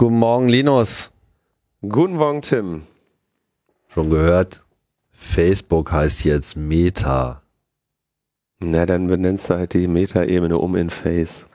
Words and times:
Guten 0.00 0.20
Morgen, 0.20 0.48
Linus. 0.48 1.10
Guten 1.80 2.14
Morgen, 2.14 2.40
Tim. 2.40 2.82
Schon 3.88 4.10
gehört? 4.10 4.64
Facebook 5.10 5.90
heißt 5.90 6.22
jetzt 6.22 6.56
Meta. 6.56 7.42
Na, 8.60 8.86
dann 8.86 9.08
benennst 9.08 9.50
du 9.50 9.54
halt 9.54 9.74
die 9.74 9.88
Meta-Ebene 9.88 10.56
um 10.56 10.76
in 10.76 10.88
Face. 10.88 11.46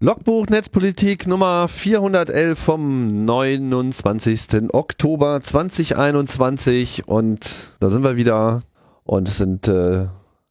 Logbuch 0.00 0.46
Netzpolitik 0.46 1.26
Nummer 1.26 1.66
411 1.66 2.56
vom 2.56 3.24
29. 3.24 4.72
Oktober 4.72 5.40
2021 5.40 7.08
und 7.08 7.72
da 7.80 7.88
sind 7.90 8.04
wir 8.04 8.16
wieder 8.16 8.60
und 9.02 9.26
es 9.28 9.38
sind 9.38 9.66
äh, 9.66 10.06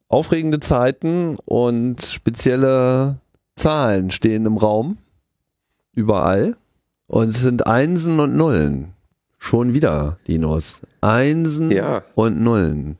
aufregende 0.08 0.60
Zeiten 0.60 1.36
und 1.46 2.02
spezielle 2.04 3.20
Zahlen 3.56 4.10
stehen 4.10 4.44
im 4.44 4.58
Raum 4.58 4.98
überall 5.94 6.54
und 7.06 7.28
es 7.30 7.40
sind 7.40 7.66
Einsen 7.66 8.20
und 8.20 8.36
Nullen. 8.36 8.92
Schon 9.38 9.72
wieder, 9.72 10.18
Linus. 10.26 10.82
Einsen 11.00 11.70
Ja. 11.70 12.02
und 12.14 12.38
Nullen. 12.38 12.98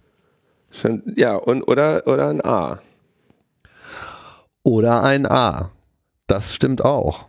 Schon, 0.71 1.03
ja, 1.15 1.35
und 1.37 1.63
oder, 1.65 2.07
oder 2.07 2.29
ein 2.29 2.43
A. 2.43 2.79
Oder 4.63 5.03
ein 5.03 5.27
A. 5.27 5.73
Das 6.29 6.55
stimmt 6.55 6.85
auch. 6.85 7.27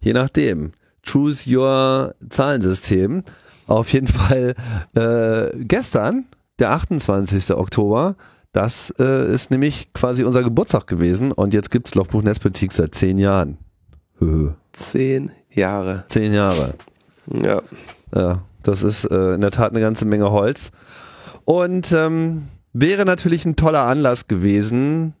Je 0.00 0.12
nachdem. 0.12 0.72
Choose 1.02 1.48
your 1.48 2.14
Zahlensystem. 2.28 3.24
Auf 3.66 3.92
jeden 3.92 4.08
Fall 4.08 4.54
äh, 4.94 5.56
gestern, 5.64 6.26
der 6.58 6.72
28. 6.72 7.52
Oktober, 7.52 8.16
das 8.52 8.92
äh, 8.98 9.32
ist 9.32 9.50
nämlich 9.50 9.92
quasi 9.94 10.24
unser 10.24 10.42
Geburtstag 10.42 10.86
gewesen 10.86 11.32
und 11.32 11.54
jetzt 11.54 11.70
gibt's 11.70 11.94
Logbuch 11.94 12.22
Netzpolitik 12.22 12.72
seit 12.72 12.94
zehn 12.94 13.16
Jahren. 13.16 13.58
Höhö. 14.18 14.50
Zehn 14.72 15.30
Jahre. 15.50 16.04
Zehn 16.08 16.32
Jahre. 16.32 16.74
Ja. 17.32 17.62
Ja, 18.14 18.42
das 18.62 18.82
ist 18.82 19.04
äh, 19.04 19.34
in 19.34 19.40
der 19.40 19.52
Tat 19.52 19.70
eine 19.70 19.80
ganze 19.80 20.04
Menge 20.04 20.32
Holz. 20.32 20.72
Und 21.44 21.92
ähm, 21.92 22.48
wäre 22.72 23.04
natürlich 23.04 23.44
ein 23.44 23.54
toller 23.54 23.84
Anlass 23.84 24.26
gewesen, 24.26 25.14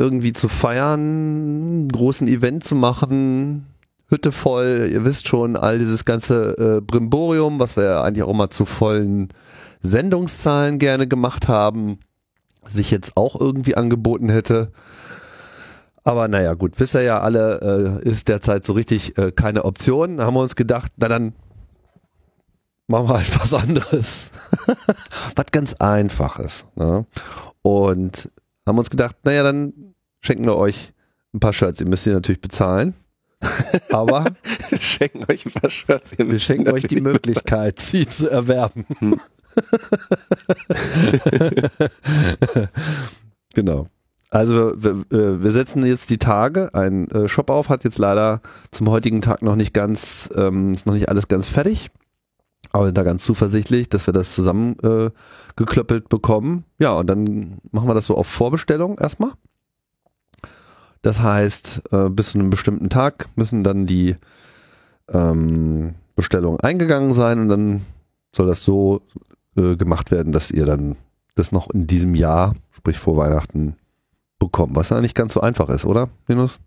irgendwie 0.00 0.32
zu 0.32 0.48
feiern, 0.48 1.00
einen 1.00 1.88
großen 1.92 2.26
Event 2.26 2.64
zu 2.64 2.74
machen, 2.74 3.66
Hütte 4.08 4.32
voll, 4.32 4.88
ihr 4.90 5.04
wisst 5.04 5.28
schon, 5.28 5.56
all 5.56 5.78
dieses 5.78 6.04
ganze 6.04 6.56
äh, 6.58 6.80
Brimborium, 6.80 7.60
was 7.60 7.76
wir 7.76 7.84
ja 7.84 8.02
eigentlich 8.02 8.24
auch 8.24 8.30
immer 8.30 8.50
zu 8.50 8.64
vollen 8.64 9.28
Sendungszahlen 9.82 10.78
gerne 10.78 11.06
gemacht 11.06 11.46
haben, 11.46 12.00
sich 12.64 12.90
jetzt 12.90 13.16
auch 13.16 13.38
irgendwie 13.40 13.76
angeboten 13.76 14.28
hätte. 14.28 14.72
Aber 16.02 16.28
naja, 16.28 16.54
gut, 16.54 16.80
wisst 16.80 16.94
ihr 16.94 17.02
ja 17.02 17.20
alle, 17.20 18.00
äh, 18.02 18.08
ist 18.08 18.28
derzeit 18.28 18.64
so 18.64 18.72
richtig 18.72 19.16
äh, 19.16 19.30
keine 19.30 19.64
Option. 19.64 20.16
Da 20.16 20.24
haben 20.24 20.34
wir 20.34 20.40
uns 20.40 20.56
gedacht, 20.56 20.92
na 20.96 21.08
dann 21.08 21.34
machen 22.88 23.08
wir 23.08 23.16
halt 23.16 23.40
was 23.40 23.54
anderes. 23.54 24.30
was 25.36 25.46
ganz 25.52 25.74
Einfaches. 25.74 26.64
Ne? 26.74 27.06
Und 27.62 28.30
haben 28.66 28.78
uns 28.78 28.90
gedacht, 28.90 29.16
naja, 29.24 29.42
dann 29.42 29.89
schenken 30.20 30.44
wir 30.44 30.56
euch 30.56 30.92
ein 31.34 31.40
paar 31.40 31.52
Shirts. 31.52 31.80
Ihr 31.80 31.88
müsst 31.88 32.04
sie 32.04 32.10
natürlich 32.10 32.40
bezahlen. 32.40 32.94
Aber 33.90 34.24
Wir 34.68 34.80
schenken 34.80 35.24
euch 35.30 35.46
ein 35.46 35.52
paar 35.52 35.70
Shirts. 35.70 36.18
Wir 36.18 36.38
schenken 36.38 36.70
euch 36.72 36.86
die 36.86 37.00
Möglichkeit, 37.00 37.78
sie 37.78 38.06
zu 38.06 38.28
erwerben. 38.30 38.84
genau. 43.54 43.86
Also 44.30 44.72
wir, 44.76 45.02
wir, 45.10 45.42
wir 45.42 45.50
setzen 45.50 45.84
jetzt 45.84 46.10
die 46.10 46.18
Tage. 46.18 46.72
Ein 46.74 47.10
äh, 47.10 47.26
Shop 47.28 47.50
auf 47.50 47.68
hat 47.68 47.82
jetzt 47.84 47.98
leider 47.98 48.42
zum 48.70 48.88
heutigen 48.88 49.22
Tag 49.22 49.42
noch 49.42 49.56
nicht 49.56 49.74
ganz, 49.74 50.28
ähm, 50.36 50.72
ist 50.72 50.86
noch 50.86 50.94
nicht 50.94 51.08
alles 51.08 51.26
ganz 51.26 51.46
fertig. 51.46 51.90
Aber 52.72 52.84
sind 52.86 52.96
da 52.96 53.02
ganz 53.02 53.24
zuversichtlich, 53.24 53.88
dass 53.88 54.06
wir 54.06 54.14
das 54.14 54.32
zusammen 54.34 54.78
äh, 54.80 55.10
bekommen. 55.56 56.64
Ja, 56.78 56.92
und 56.92 57.08
dann 57.08 57.58
machen 57.72 57.88
wir 57.88 57.94
das 57.94 58.06
so 58.06 58.16
auf 58.16 58.28
Vorbestellung 58.28 58.98
erstmal. 58.98 59.32
Das 61.02 61.22
heißt, 61.22 61.82
äh, 61.92 62.08
bis 62.10 62.32
zu 62.32 62.38
einem 62.38 62.50
bestimmten 62.50 62.90
Tag 62.90 63.28
müssen 63.36 63.64
dann 63.64 63.86
die 63.86 64.16
ähm, 65.08 65.94
Bestellungen 66.14 66.60
eingegangen 66.60 67.12
sein 67.12 67.40
und 67.40 67.48
dann 67.48 67.82
soll 68.34 68.46
das 68.46 68.62
so 68.62 69.02
äh, 69.56 69.76
gemacht 69.76 70.10
werden, 70.10 70.32
dass 70.32 70.50
ihr 70.50 70.66
dann 70.66 70.96
das 71.34 71.52
noch 71.52 71.70
in 71.70 71.86
diesem 71.86 72.14
Jahr, 72.14 72.54
sprich 72.70 72.98
vor 72.98 73.16
Weihnachten, 73.16 73.76
bekommt. 74.38 74.76
Was 74.76 74.90
ja 74.90 75.00
nicht 75.00 75.14
ganz 75.14 75.32
so 75.32 75.40
einfach 75.40 75.68
ist, 75.70 75.84
oder, 75.84 76.08
Linus? 76.26 76.60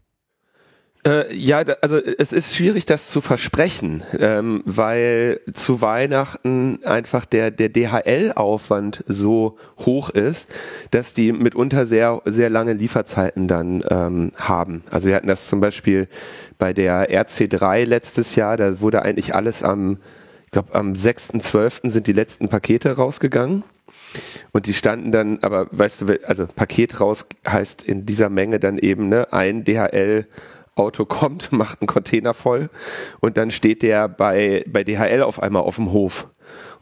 Äh, 1.05 1.35
ja, 1.35 1.63
also 1.81 1.97
es 1.97 2.31
ist 2.31 2.55
schwierig, 2.55 2.85
das 2.85 3.09
zu 3.09 3.19
versprechen, 3.19 4.03
ähm, 4.17 4.61
weil 4.65 5.41
zu 5.51 5.81
Weihnachten 5.81 6.79
einfach 6.85 7.25
der, 7.25 7.51
der 7.51 7.67
DHL-Aufwand 7.67 9.03
so 9.07 9.57
hoch 9.79 10.09
ist, 10.11 10.47
dass 10.91 11.13
die 11.13 11.33
mitunter 11.33 11.85
sehr, 11.85 12.21
sehr 12.23 12.49
lange 12.49 12.73
Lieferzeiten 12.73 13.49
dann 13.49 13.83
ähm, 13.89 14.31
haben. 14.37 14.83
Also 14.91 15.09
wir 15.09 15.15
hatten 15.15 15.27
das 15.27 15.47
zum 15.47 15.59
Beispiel 15.59 16.07
bei 16.57 16.71
der 16.71 17.09
RC3 17.09 17.83
letztes 17.83 18.35
Jahr, 18.35 18.55
da 18.55 18.79
wurde 18.79 19.01
eigentlich 19.01 19.35
alles 19.35 19.61
am, 19.61 19.97
ich 20.45 20.51
glaube 20.51 20.73
am 20.73 20.93
6.12. 20.93 21.89
sind 21.89 22.07
die 22.07 22.13
letzten 22.13 22.47
Pakete 22.47 22.95
rausgegangen. 22.95 23.63
Und 24.51 24.67
die 24.67 24.73
standen 24.73 25.11
dann, 25.11 25.39
aber 25.41 25.67
weißt 25.71 26.01
du, 26.01 26.19
also 26.27 26.45
Paket 26.45 27.01
raus 27.01 27.25
heißt 27.47 27.81
in 27.81 28.05
dieser 28.05 28.29
Menge 28.29 28.59
dann 28.59 28.77
eben, 28.77 29.09
ne, 29.09 29.33
ein 29.33 29.63
DHL 29.63 30.27
Auto 30.75 31.05
kommt, 31.07 31.51
macht 31.51 31.81
einen 31.81 31.87
Container 31.87 32.33
voll 32.33 32.69
und 33.19 33.37
dann 33.37 33.51
steht 33.51 33.81
der 33.83 34.07
bei, 34.07 34.63
bei 34.67 34.83
DHL 34.83 35.21
auf 35.23 35.41
einmal 35.41 35.63
auf 35.63 35.75
dem 35.75 35.91
Hof. 35.91 36.29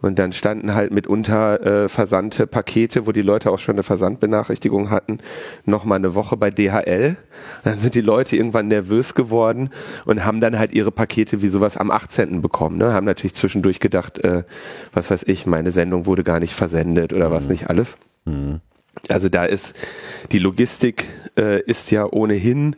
Und 0.02 0.18
dann 0.18 0.34
standen 0.34 0.74
halt 0.74 0.92
mitunter 0.92 1.84
äh, 1.84 1.90
versandte 1.90 2.48
Pakete, 2.48 3.06
wo 3.06 3.12
die 3.12 3.22
Leute 3.22 3.52
auch 3.52 3.60
schon 3.60 3.76
eine 3.76 3.84
Versandbenachrichtigung 3.84 4.90
hatten, 4.90 5.20
nochmal 5.66 5.98
eine 5.98 6.16
Woche 6.16 6.38
bei 6.38 6.50
DHL. 6.50 7.18
Dann 7.64 7.78
sind 7.78 7.94
die 7.94 8.02
Leute 8.02 8.36
irgendwann 8.36 8.68
nervös 8.68 9.14
geworden 9.14 9.70
und 10.06 10.26
haben 10.26 10.42
dann 10.42 10.58
halt 10.58 10.74
ihre 10.74 10.92
Pakete 10.92 11.44
wie 11.44 11.50
sowas 11.50 11.78
am 11.78 11.92
18. 11.92 12.42
bekommen. 12.42 12.78
Ne? 12.78 12.94
Haben 12.94 13.06
natürlich 13.06 13.36
zwischendurch 13.36 13.80
gedacht, 13.80 14.18
äh, 14.24 14.44
was 14.92 15.12
weiß 15.12 15.24
ich, 15.28 15.46
meine 15.46 15.70
Sendung 15.70 16.08
wurde 16.08 16.24
gar 16.24 16.40
nicht 16.40 16.56
versendet 16.56 17.14
oder 17.14 17.32
was 17.32 17.48
nicht 17.48 17.70
alles. 17.70 17.98
Also 19.08 19.30
da 19.30 19.46
ist 19.46 19.76
die 20.32 20.40
Logistik 20.40 21.06
äh, 21.38 21.62
ist 21.62 21.92
ja 21.92 22.06
ohnehin 22.06 22.76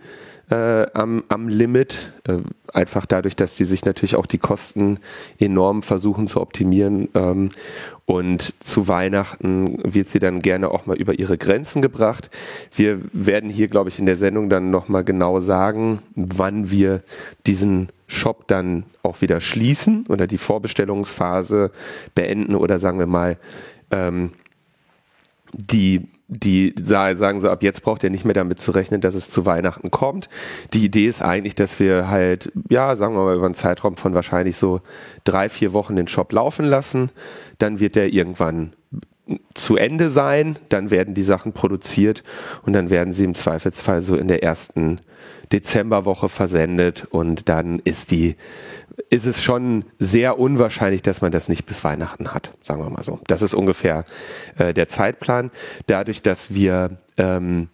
äh, 0.53 0.85
am, 0.93 1.23
am 1.29 1.47
Limit, 1.47 2.13
äh, 2.27 2.37
einfach 2.71 3.07
dadurch, 3.07 3.35
dass 3.35 3.55
die 3.55 3.65
sich 3.65 3.85
natürlich 3.85 4.15
auch 4.15 4.27
die 4.27 4.37
Kosten 4.37 4.99
enorm 5.39 5.81
versuchen 5.81 6.27
zu 6.27 6.39
optimieren. 6.39 7.09
Ähm, 7.15 7.49
und 8.05 8.53
zu 8.63 8.87
Weihnachten 8.87 9.79
wird 9.83 10.09
sie 10.09 10.19
dann 10.19 10.41
gerne 10.41 10.69
auch 10.69 10.85
mal 10.85 10.97
über 10.97 11.17
ihre 11.17 11.37
Grenzen 11.37 11.81
gebracht. 11.81 12.29
Wir 12.75 12.99
werden 13.13 13.49
hier, 13.49 13.67
glaube 13.67 13.89
ich, 13.89 13.97
in 13.97 14.05
der 14.05 14.17
Sendung 14.17 14.49
dann 14.49 14.69
nochmal 14.69 15.03
genau 15.03 15.39
sagen, 15.39 15.99
wann 16.15 16.69
wir 16.69 17.01
diesen 17.47 17.89
Shop 18.07 18.47
dann 18.47 18.83
auch 19.01 19.21
wieder 19.21 19.39
schließen 19.39 20.05
oder 20.07 20.27
die 20.27 20.37
Vorbestellungsphase 20.37 21.71
beenden 22.13 22.53
oder 22.55 22.77
sagen 22.77 22.99
wir 22.99 23.07
mal, 23.07 23.37
ähm, 23.89 24.33
die, 25.53 26.07
die 26.27 26.73
sa- 26.81 27.15
sagen 27.15 27.39
so, 27.41 27.49
ab 27.49 27.63
jetzt 27.63 27.83
braucht 27.83 28.03
ihr 28.03 28.09
nicht 28.09 28.25
mehr 28.25 28.33
damit 28.33 28.59
zu 28.59 28.71
rechnen, 28.71 29.01
dass 29.01 29.15
es 29.15 29.29
zu 29.29 29.45
Weihnachten 29.45 29.91
kommt. 29.91 30.29
Die 30.73 30.85
Idee 30.85 31.07
ist 31.07 31.21
eigentlich, 31.21 31.55
dass 31.55 31.79
wir 31.79 32.07
halt, 32.09 32.51
ja, 32.69 32.95
sagen 32.95 33.15
wir 33.15 33.23
mal, 33.23 33.35
über 33.35 33.45
einen 33.45 33.55
Zeitraum 33.55 33.97
von 33.97 34.13
wahrscheinlich 34.13 34.57
so 34.57 34.81
drei, 35.23 35.49
vier 35.49 35.73
Wochen 35.73 35.95
den 35.95 36.07
Shop 36.07 36.31
laufen 36.31 36.65
lassen. 36.65 37.09
Dann 37.59 37.79
wird 37.79 37.95
der 37.95 38.13
irgendwann 38.13 38.73
zu 39.53 39.77
Ende 39.77 40.09
sein, 40.11 40.57
dann 40.69 40.91
werden 40.91 41.13
die 41.13 41.23
Sachen 41.23 41.53
produziert 41.53 42.23
und 42.63 42.73
dann 42.73 42.89
werden 42.89 43.13
sie 43.13 43.23
im 43.23 43.35
Zweifelsfall 43.35 44.01
so 44.01 44.15
in 44.15 44.27
der 44.27 44.43
ersten 44.43 44.99
Dezemberwoche 45.51 46.29
versendet 46.29 47.05
und 47.09 47.49
dann 47.49 47.79
ist 47.79 48.11
die, 48.11 48.35
ist 49.09 49.25
es 49.25 49.43
schon 49.43 49.85
sehr 49.99 50.39
unwahrscheinlich, 50.39 51.01
dass 51.01 51.21
man 51.21 51.31
das 51.31 51.49
nicht 51.49 51.65
bis 51.65 51.83
Weihnachten 51.83 52.33
hat, 52.33 52.51
sagen 52.63 52.81
wir 52.83 52.89
mal 52.89 53.03
so. 53.03 53.19
Das 53.27 53.41
ist 53.41 53.53
ungefähr 53.53 54.05
äh, 54.57 54.73
der 54.73 54.87
Zeitplan. 54.87 55.51
Dadurch, 55.87 56.21
dass 56.21 56.53
wir 56.53 56.97
ähm, 57.17 57.69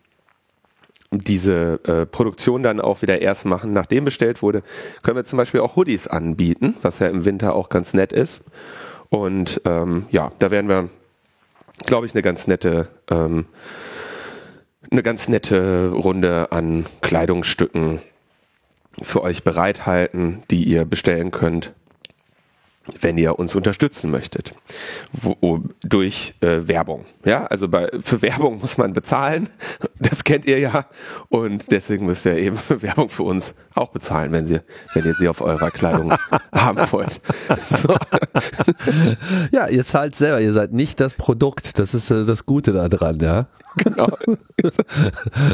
diese 1.12 1.80
äh, 1.86 2.06
Produktion 2.06 2.64
dann 2.64 2.80
auch 2.80 3.02
wieder 3.02 3.22
erst 3.22 3.46
machen, 3.46 3.74
nachdem 3.74 4.06
bestellt 4.06 4.42
wurde, 4.42 4.64
können 5.04 5.18
wir 5.18 5.26
zum 5.26 5.38
Beispiel 5.38 5.62
auch 5.62 5.76
Hoodies 5.76 6.08
anbieten, 6.08 6.76
was 6.82 7.00
ja 7.00 7.08
im 7.08 7.26
Winter 7.26 7.56
auch 7.56 7.70
ganz 7.70 7.94
nett 7.94 8.14
ist. 8.14 8.44
Und 9.10 9.62
ähm, 9.66 10.06
ja, 10.12 10.32
da 10.40 10.52
werden 10.52 10.70
wir, 10.70 10.90
glaube 11.86 12.06
ich, 12.06 12.14
eine 12.14 12.22
ganz 12.22 12.46
nette, 12.46 12.90
ähm, 13.10 13.46
eine 14.92 15.04
ganz 15.04 15.28
nette 15.28 15.90
Runde 15.90 16.52
an 16.52 16.86
Kleidungsstücken 17.02 18.02
für 19.02 19.22
euch 19.22 19.44
bereithalten, 19.44 20.44
die 20.50 20.64
ihr 20.64 20.86
bestellen 20.86 21.32
könnt 21.32 21.74
wenn 23.02 23.18
ihr 23.18 23.38
uns 23.38 23.56
unterstützen 23.56 24.12
möchtet. 24.12 24.54
Wo, 25.12 25.64
durch 25.82 26.34
äh, 26.42 26.68
Werbung. 26.68 27.06
Ja, 27.26 27.46
also 27.46 27.68
bei, 27.68 27.90
für 28.02 28.22
Werbung 28.22 28.60
muss 28.60 28.78
man 28.78 28.94
bezahlen. 28.94 29.50
Das 30.02 30.24
kennt 30.24 30.46
ihr 30.46 30.60
ja. 30.60 30.86
Und 31.28 31.72
deswegen 31.72 32.06
müsst 32.06 32.26
ihr 32.26 32.38
eben 32.38 32.58
Werbung 32.70 33.10
für 33.10 33.24
uns 33.24 33.54
auch 33.76 33.90
bezahlen, 33.90 34.32
wenn 34.32 34.48
sie, 34.48 34.62
wenn 34.94 35.04
ihr 35.04 35.14
sie 35.14 35.28
auf 35.28 35.42
eurer 35.42 35.72
Kleidung 35.72 36.14
haben 36.54 36.90
wollt. 36.94 37.20
So. 37.58 37.94
Ja, 39.52 39.68
ihr 39.68 39.84
zahlt 39.84 40.16
selber, 40.16 40.40
ihr 40.40 40.54
seid 40.54 40.72
nicht 40.72 41.02
das 41.02 41.16
Produkt. 41.16 41.80
Das 41.80 41.94
ist 41.94 42.10
äh, 42.12 42.24
das 42.24 42.46
Gute 42.46 42.72
daran, 42.72 43.18
ja. 43.20 43.48
Genau. 43.76 44.08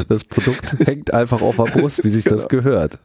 Das 0.08 0.22
Produkt 0.22 0.76
hängt 0.86 1.12
einfach 1.12 1.42
auf 1.42 1.56
der 1.56 1.64
Brust, 1.64 2.04
wie 2.04 2.10
sich 2.10 2.24
genau. 2.24 2.36
das 2.36 2.48
gehört. 2.48 3.00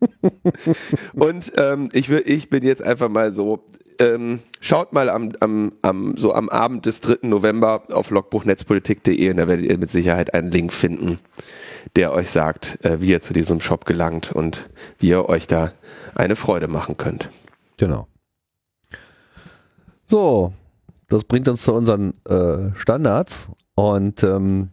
Und 1.14 1.52
ähm, 1.56 1.88
ich, 1.92 2.08
will, 2.08 2.22
ich 2.26 2.50
bin 2.50 2.64
jetzt 2.64 2.82
einfach 2.82 3.08
mal 3.08 3.32
so, 3.32 3.64
ähm, 3.98 4.40
schaut 4.60 4.92
mal 4.92 5.08
am, 5.08 5.32
am, 5.40 5.72
am, 5.82 6.16
so 6.16 6.34
am 6.34 6.48
Abend 6.48 6.86
des 6.86 7.00
3. 7.00 7.26
November 7.28 7.82
auf 7.90 8.10
logbuchnetzpolitik.de 8.10 9.30
und 9.30 9.36
da 9.36 9.48
werdet 9.48 9.66
ihr 9.66 9.78
mit 9.78 9.90
Sicherheit 9.90 10.34
einen 10.34 10.50
Link 10.50 10.72
finden, 10.72 11.18
der 11.96 12.12
euch 12.12 12.30
sagt, 12.30 12.84
äh, 12.84 13.00
wie 13.00 13.10
ihr 13.10 13.20
zu 13.20 13.32
diesem 13.32 13.60
Shop 13.60 13.84
gelangt 13.84 14.32
und 14.32 14.68
wie 14.98 15.08
ihr 15.08 15.28
euch 15.28 15.46
da 15.46 15.72
eine 16.14 16.36
Freude 16.36 16.68
machen 16.68 16.96
könnt. 16.96 17.30
Genau. 17.76 18.06
So, 20.06 20.52
das 21.08 21.24
bringt 21.24 21.48
uns 21.48 21.62
zu 21.62 21.72
unseren 21.72 22.14
äh, 22.24 22.76
Standards 22.76 23.48
und 23.74 24.22
ähm, 24.22 24.70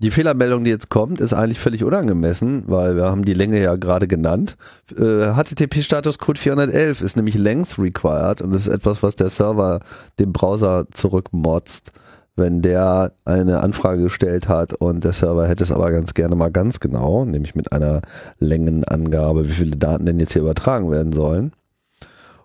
die 0.00 0.10
Fehlermeldung, 0.10 0.64
die 0.64 0.70
jetzt 0.70 0.88
kommt, 0.88 1.20
ist 1.20 1.34
eigentlich 1.34 1.60
völlig 1.60 1.84
unangemessen, 1.84 2.64
weil 2.66 2.96
wir 2.96 3.04
haben 3.04 3.24
die 3.24 3.34
Länge 3.34 3.60
ja 3.62 3.76
gerade 3.76 4.08
genannt. 4.08 4.56
Äh, 4.96 5.34
HTTP-Statuscode 5.34 6.38
411 6.38 7.02
ist 7.02 7.16
nämlich 7.16 7.36
length 7.36 7.78
required 7.78 8.40
und 8.40 8.54
das 8.54 8.66
ist 8.66 8.72
etwas, 8.72 9.02
was 9.02 9.16
der 9.16 9.28
Server 9.28 9.80
dem 10.18 10.32
Browser 10.32 10.86
zurückmotzt, 10.90 11.92
wenn 12.34 12.62
der 12.62 13.12
eine 13.26 13.60
Anfrage 13.60 14.04
gestellt 14.04 14.48
hat 14.48 14.72
und 14.72 15.04
der 15.04 15.12
Server 15.12 15.46
hätte 15.46 15.64
es 15.64 15.72
aber 15.72 15.90
ganz 15.90 16.14
gerne 16.14 16.34
mal 16.34 16.50
ganz 16.50 16.80
genau, 16.80 17.26
nämlich 17.26 17.54
mit 17.54 17.72
einer 17.72 18.00
Längenangabe, 18.38 19.48
wie 19.48 19.52
viele 19.52 19.76
Daten 19.76 20.06
denn 20.06 20.18
jetzt 20.18 20.32
hier 20.32 20.42
übertragen 20.42 20.90
werden 20.90 21.12
sollen. 21.12 21.52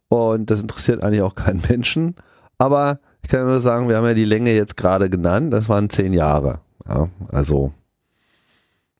Und 0.09 0.51
das 0.51 0.61
interessiert 0.61 1.03
eigentlich 1.03 1.21
auch 1.21 1.35
keinen 1.35 1.61
Menschen. 1.69 2.15
Aber 2.57 2.99
ich 3.23 3.29
kann 3.29 3.45
nur 3.45 3.59
sagen, 3.61 3.87
wir 3.87 3.95
haben 3.97 4.05
ja 4.05 4.13
die 4.13 4.25
Länge 4.25 4.53
jetzt 4.53 4.75
gerade 4.75 5.09
genannt, 5.09 5.53
das 5.53 5.69
waren 5.69 5.89
zehn 5.89 6.13
Jahre. 6.13 6.59
Ja, 6.87 7.09
also 7.29 7.73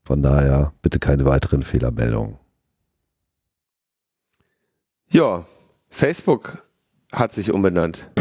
von 0.04 0.22
daher 0.22 0.74
bitte 0.82 1.00
keine 1.00 1.26
weiteren 1.26 1.64
Fehlermeldungen. 1.64 2.38
Ja, 5.10 5.46
Facebook 5.90 6.64
hat 7.12 7.34
sich 7.34 7.52
umbenannt. 7.52 8.10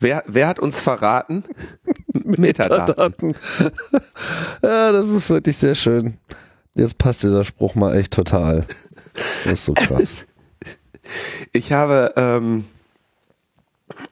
wer, 0.00 0.22
wer 0.26 0.48
hat 0.48 0.58
uns 0.58 0.80
verraten? 0.80 1.44
Metadaten. 2.12 3.34
ja, 4.62 4.92
das 4.92 5.08
ist 5.08 5.30
wirklich 5.30 5.56
sehr 5.56 5.74
schön. 5.74 6.18
Jetzt 6.74 6.98
passt 6.98 7.22
dieser 7.22 7.44
Spruch 7.44 7.74
mal 7.74 7.96
echt 7.96 8.12
total. 8.12 8.64
Das 9.44 9.52
ist 9.52 9.64
so 9.64 9.74
krass. 9.74 10.14
Ich 11.52 11.72
habe, 11.72 12.12
ähm, 12.16 12.64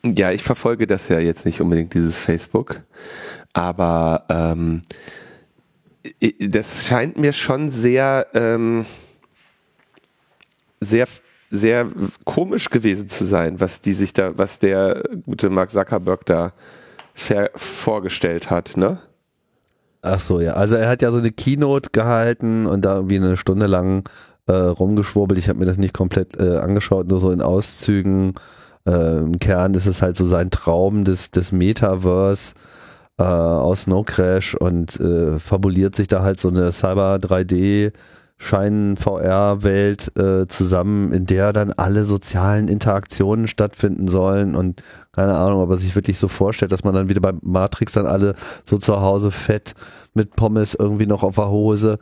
ja, 0.04 0.32
ich 0.32 0.42
verfolge 0.42 0.86
das 0.86 1.08
ja 1.08 1.18
jetzt 1.18 1.44
nicht 1.44 1.60
unbedingt, 1.60 1.94
dieses 1.94 2.18
Facebook. 2.18 2.80
Aber 3.58 4.22
ähm, 4.28 4.82
das 6.38 6.86
scheint 6.86 7.18
mir 7.18 7.32
schon 7.32 7.70
sehr, 7.70 8.28
ähm, 8.34 8.86
sehr, 10.80 11.08
sehr 11.50 11.88
komisch 12.24 12.70
gewesen 12.70 13.08
zu 13.08 13.24
sein, 13.24 13.60
was 13.60 13.80
die 13.80 13.94
sich 13.94 14.12
da, 14.12 14.38
was 14.38 14.60
der 14.60 15.02
gute 15.26 15.50
Mark 15.50 15.72
Zuckerberg 15.72 16.24
da 16.24 16.52
vorgestellt 17.56 18.48
hat, 18.48 18.76
ne? 18.76 19.00
Ach 20.02 20.20
so, 20.20 20.38
ja. 20.38 20.52
Also 20.52 20.76
er 20.76 20.88
hat 20.88 21.02
ja 21.02 21.10
so 21.10 21.18
eine 21.18 21.32
Keynote 21.32 21.90
gehalten 21.90 22.64
und 22.66 22.84
da 22.84 22.94
irgendwie 22.94 23.16
eine 23.16 23.36
Stunde 23.36 23.66
lang 23.66 24.08
äh, 24.46 24.52
rumgeschwurbelt. 24.52 25.36
Ich 25.36 25.48
habe 25.48 25.58
mir 25.58 25.66
das 25.66 25.78
nicht 25.78 25.94
komplett 25.94 26.38
äh, 26.38 26.58
angeschaut, 26.58 27.08
nur 27.08 27.18
so 27.18 27.32
in 27.32 27.42
Auszügen. 27.42 28.34
Äh, 28.86 29.18
Im 29.18 29.40
Kern 29.40 29.74
ist 29.74 29.86
es 29.86 30.00
halt 30.00 30.16
so 30.16 30.24
sein 30.26 30.50
Traum 30.50 31.04
des, 31.04 31.32
des 31.32 31.50
Metaverse 31.50 32.54
äh, 33.18 33.22
aus 33.22 33.82
Snow 33.82 34.04
Crash 34.04 34.54
und 34.54 34.98
äh, 35.00 35.38
fabuliert 35.38 35.94
sich 35.96 36.08
da 36.08 36.22
halt 36.22 36.38
so 36.40 36.48
eine 36.48 36.72
Cyber 36.72 37.16
3D 37.16 37.92
Schein 38.40 38.96
VR 38.96 39.64
Welt 39.64 40.16
äh, 40.16 40.46
zusammen, 40.46 41.12
in 41.12 41.26
der 41.26 41.52
dann 41.52 41.72
alle 41.72 42.04
sozialen 42.04 42.68
Interaktionen 42.68 43.48
stattfinden 43.48 44.06
sollen 44.06 44.54
und 44.54 44.82
keine 45.10 45.36
Ahnung, 45.36 45.60
ob 45.60 45.70
er 45.70 45.76
sich 45.76 45.96
wirklich 45.96 46.18
so 46.18 46.28
vorstellt, 46.28 46.70
dass 46.70 46.84
man 46.84 46.94
dann 46.94 47.08
wieder 47.08 47.20
beim 47.20 47.40
Matrix 47.42 47.94
dann 47.94 48.06
alle 48.06 48.36
so 48.64 48.78
zu 48.78 49.00
Hause 49.00 49.32
fett 49.32 49.74
mit 50.14 50.36
Pommes 50.36 50.74
irgendwie 50.74 51.06
noch 51.06 51.24
auf 51.24 51.34
der 51.34 51.50
Hose 51.50 51.98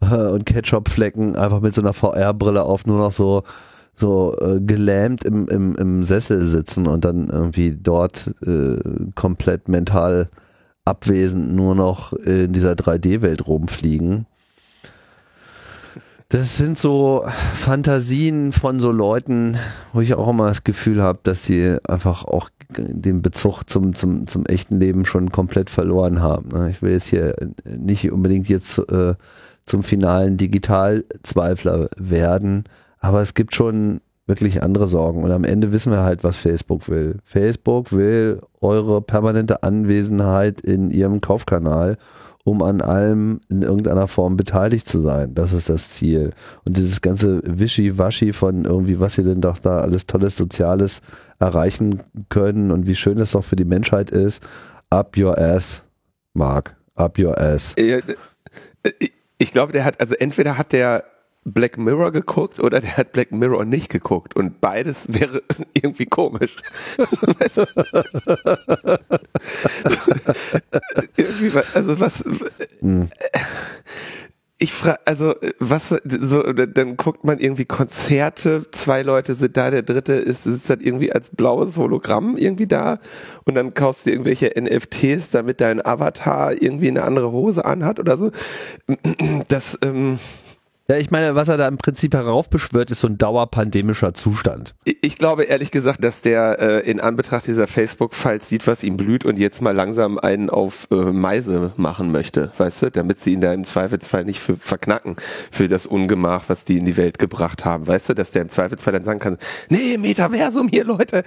äh, 0.00 0.16
und 0.16 0.44
Ketchup-Flecken 0.44 1.36
einfach 1.36 1.60
mit 1.60 1.72
so 1.72 1.82
einer 1.82 1.92
VR-Brille 1.92 2.64
auf 2.64 2.84
nur 2.86 2.98
noch 2.98 3.12
so 3.12 3.44
so 3.94 4.36
äh, 4.40 4.60
gelähmt 4.60 5.24
im, 5.24 5.48
im, 5.48 5.74
im 5.76 6.04
Sessel 6.04 6.42
sitzen 6.44 6.86
und 6.86 7.04
dann 7.04 7.30
irgendwie 7.30 7.72
dort 7.72 8.34
äh, 8.44 8.76
komplett 9.14 9.68
mental 9.68 10.28
abwesend 10.86 11.54
nur 11.54 11.74
noch 11.74 12.14
in 12.14 12.52
dieser 12.52 12.72
3D-Welt 12.72 13.46
rumfliegen. 13.46 14.26
Das 16.28 16.56
sind 16.56 16.76
so 16.76 17.24
Fantasien 17.54 18.50
von 18.50 18.80
so 18.80 18.90
Leuten, 18.90 19.58
wo 19.92 20.00
ich 20.00 20.14
auch 20.14 20.28
immer 20.28 20.48
das 20.48 20.64
Gefühl 20.64 21.00
habe, 21.00 21.20
dass 21.22 21.44
sie 21.44 21.76
einfach 21.86 22.24
auch 22.24 22.50
den 22.76 23.22
Bezug 23.22 23.62
zum, 23.64 23.94
zum, 23.94 24.26
zum 24.26 24.44
echten 24.46 24.80
Leben 24.80 25.04
schon 25.04 25.30
komplett 25.30 25.70
verloren 25.70 26.20
haben. 26.20 26.48
Ne? 26.48 26.70
Ich 26.70 26.82
will 26.82 26.92
jetzt 26.92 27.08
hier 27.08 27.36
nicht 27.64 28.10
unbedingt 28.10 28.48
jetzt 28.48 28.78
äh, 28.90 29.14
zum 29.64 29.84
finalen 29.84 30.36
Digitalzweifler 30.36 31.88
werden, 31.96 32.64
aber 32.98 33.20
es 33.20 33.34
gibt 33.34 33.54
schon 33.54 34.00
wirklich 34.26 34.62
andere 34.62 34.88
Sorgen. 34.88 35.22
Und 35.22 35.30
am 35.30 35.44
Ende 35.44 35.72
wissen 35.72 35.92
wir 35.92 36.02
halt, 36.02 36.24
was 36.24 36.36
Facebook 36.36 36.88
will. 36.88 37.18
Facebook 37.24 37.92
will 37.92 38.40
eure 38.60 39.00
permanente 39.00 39.62
Anwesenheit 39.62 40.60
in 40.60 40.90
ihrem 40.90 41.20
Kaufkanal, 41.20 41.96
um 42.44 42.62
an 42.62 42.80
allem 42.80 43.40
in 43.48 43.62
irgendeiner 43.62 44.08
Form 44.08 44.36
beteiligt 44.36 44.88
zu 44.88 45.00
sein. 45.00 45.34
Das 45.34 45.52
ist 45.52 45.68
das 45.68 45.90
Ziel. 45.90 46.30
Und 46.64 46.76
dieses 46.76 47.00
ganze 47.00 47.40
Wischi-Waschi 47.44 48.32
von 48.32 48.64
irgendwie, 48.64 49.00
was 49.00 49.18
ihr 49.18 49.24
denn 49.24 49.40
doch 49.40 49.58
da 49.58 49.80
alles 49.80 50.06
Tolles 50.06 50.36
Soziales 50.36 51.02
erreichen 51.38 52.02
können 52.28 52.70
und 52.70 52.86
wie 52.86 52.94
schön 52.94 53.18
es 53.18 53.32
doch 53.32 53.44
für 53.44 53.56
die 53.56 53.64
Menschheit 53.64 54.10
ist, 54.10 54.42
up 54.90 55.16
your 55.16 55.38
ass, 55.38 55.82
Mark. 56.34 56.76
Up 56.94 57.18
your 57.18 57.38
ass. 57.38 57.74
Äh, 57.76 58.00
ich 59.38 59.52
glaube, 59.52 59.72
der 59.72 59.84
hat, 59.84 60.00
also 60.00 60.14
entweder 60.14 60.56
hat 60.56 60.72
der 60.72 61.04
Black 61.46 61.78
Mirror 61.78 62.10
geguckt 62.10 62.58
oder 62.58 62.80
der 62.80 62.96
hat 62.96 63.12
Black 63.12 63.30
Mirror 63.30 63.64
nicht 63.64 63.88
geguckt 63.88 64.34
und 64.34 64.60
beides 64.60 65.06
wäre 65.08 65.42
irgendwie 65.74 66.06
komisch. 66.06 66.56
irgendwie, 71.16 71.52
also 71.74 72.00
was, 72.00 72.24
hm. 72.80 73.08
ich 74.58 74.72
frage, 74.72 74.98
also 75.04 75.36
was, 75.60 75.94
so, 76.04 76.42
dann 76.52 76.96
guckt 76.96 77.22
man 77.22 77.38
irgendwie 77.38 77.64
Konzerte, 77.64 78.68
zwei 78.72 79.02
Leute 79.02 79.34
sind 79.34 79.56
da, 79.56 79.70
der 79.70 79.82
dritte 79.82 80.14
ist, 80.14 80.42
sitzt 80.42 80.68
dann 80.68 80.80
irgendwie 80.80 81.12
als 81.12 81.28
blaues 81.30 81.76
Hologramm 81.76 82.36
irgendwie 82.36 82.66
da 82.66 82.98
und 83.44 83.54
dann 83.54 83.72
kaufst 83.72 84.06
du 84.06 84.10
irgendwelche 84.10 84.52
NFTs, 84.60 85.30
damit 85.30 85.60
dein 85.60 85.84
Avatar 85.84 86.60
irgendwie 86.60 86.88
eine 86.88 87.04
andere 87.04 87.30
Hose 87.30 87.64
anhat 87.64 88.00
oder 88.00 88.16
so. 88.16 88.32
Das, 89.46 89.78
ähm, 89.82 90.18
ja, 90.88 90.96
ich 90.96 91.10
meine, 91.10 91.34
was 91.34 91.48
er 91.48 91.56
da 91.56 91.66
im 91.66 91.78
Prinzip 91.78 92.14
heraufbeschwört, 92.14 92.92
ist 92.92 93.00
so 93.00 93.08
ein 93.08 93.18
dauerpandemischer 93.18 94.14
Zustand. 94.14 94.74
Ich 94.84 95.18
glaube 95.18 95.44
ehrlich 95.44 95.72
gesagt, 95.72 96.04
dass 96.04 96.20
der 96.20 96.60
äh, 96.60 96.90
in 96.90 97.00
Anbetracht 97.00 97.46
dieser 97.46 97.66
Facebook-Files 97.66 98.48
sieht, 98.48 98.68
was 98.68 98.84
ihm 98.84 98.96
blüht 98.96 99.24
und 99.24 99.38
jetzt 99.38 99.60
mal 99.60 99.74
langsam 99.74 100.18
einen 100.18 100.48
auf 100.48 100.86
äh, 100.92 100.94
Meise 100.94 101.72
machen 101.76 102.12
möchte, 102.12 102.52
weißt 102.56 102.82
du, 102.82 102.90
damit 102.92 103.20
sie 103.20 103.32
ihn 103.32 103.40
da 103.40 103.52
im 103.52 103.64
Zweifelsfall 103.64 104.24
nicht 104.24 104.38
für, 104.38 104.56
verknacken 104.56 105.16
für 105.50 105.68
das 105.68 105.86
Ungemach, 105.86 106.44
was 106.46 106.64
die 106.64 106.78
in 106.78 106.84
die 106.84 106.96
Welt 106.96 107.18
gebracht 107.18 107.64
haben, 107.64 107.88
weißt 107.88 108.10
du, 108.10 108.14
dass 108.14 108.30
der 108.30 108.42
im 108.42 108.48
Zweifelsfall 108.48 108.92
dann 108.92 109.04
sagen 109.04 109.18
kann, 109.18 109.38
nee, 109.68 109.98
Metaversum 109.98 110.68
hier, 110.68 110.84
Leute. 110.84 111.24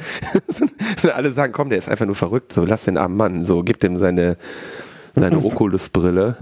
und 1.03 1.11
alle 1.11 1.31
sagen, 1.31 1.51
komm, 1.51 1.69
der 1.69 1.79
ist 1.79 1.89
einfach 1.89 2.05
nur 2.05 2.15
verrückt, 2.15 2.53
so 2.53 2.63
lass 2.63 2.85
den 2.85 2.97
armen 2.97 3.17
Mann, 3.17 3.45
so 3.45 3.61
gib 3.63 3.81
dem 3.81 3.97
seine 3.97 4.37
seine 5.15 5.37
Oculus-Brille. 5.43 6.37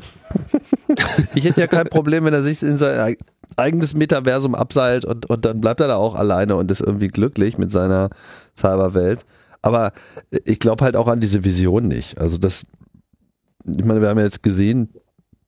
Ich 1.36 1.46
hätte 1.46 1.62
ja 1.62 1.68
kein 1.68 1.88
Problem, 1.88 2.25
wenn 2.25 2.34
er 2.34 2.42
sich 2.44 2.62
in 2.63 2.77
sein 2.77 3.16
eigenes 3.56 3.94
Metaversum 3.94 4.56
abseilt 4.56 5.06
und, 5.06 5.27
und 5.27 5.46
dann 5.46 5.62
bleibt 5.62 5.80
er 5.80 5.88
da 5.88 5.96
auch 5.96 6.16
alleine 6.16 6.56
und 6.56 6.72
ist 6.72 6.82
irgendwie 6.82 7.08
glücklich 7.08 7.58
mit 7.58 7.72
seiner 7.72 8.10
Cyberwelt. 8.56 9.25
Aber 9.62 9.94
ich 10.46 10.60
glaube 10.60 10.84
halt 10.84 10.96
auch 10.96 11.08
an 11.08 11.20
diese 11.20 11.44
Vision 11.44 11.88
nicht. 11.88 12.20
Also 12.20 12.38
das, 12.38 12.66
ich 13.66 13.86
meine, 13.86 14.01
wir 14.01 14.10
haben 14.10 14.18
ja 14.18 14.25
jetzt 14.25 14.44
gesehen, 14.44 14.89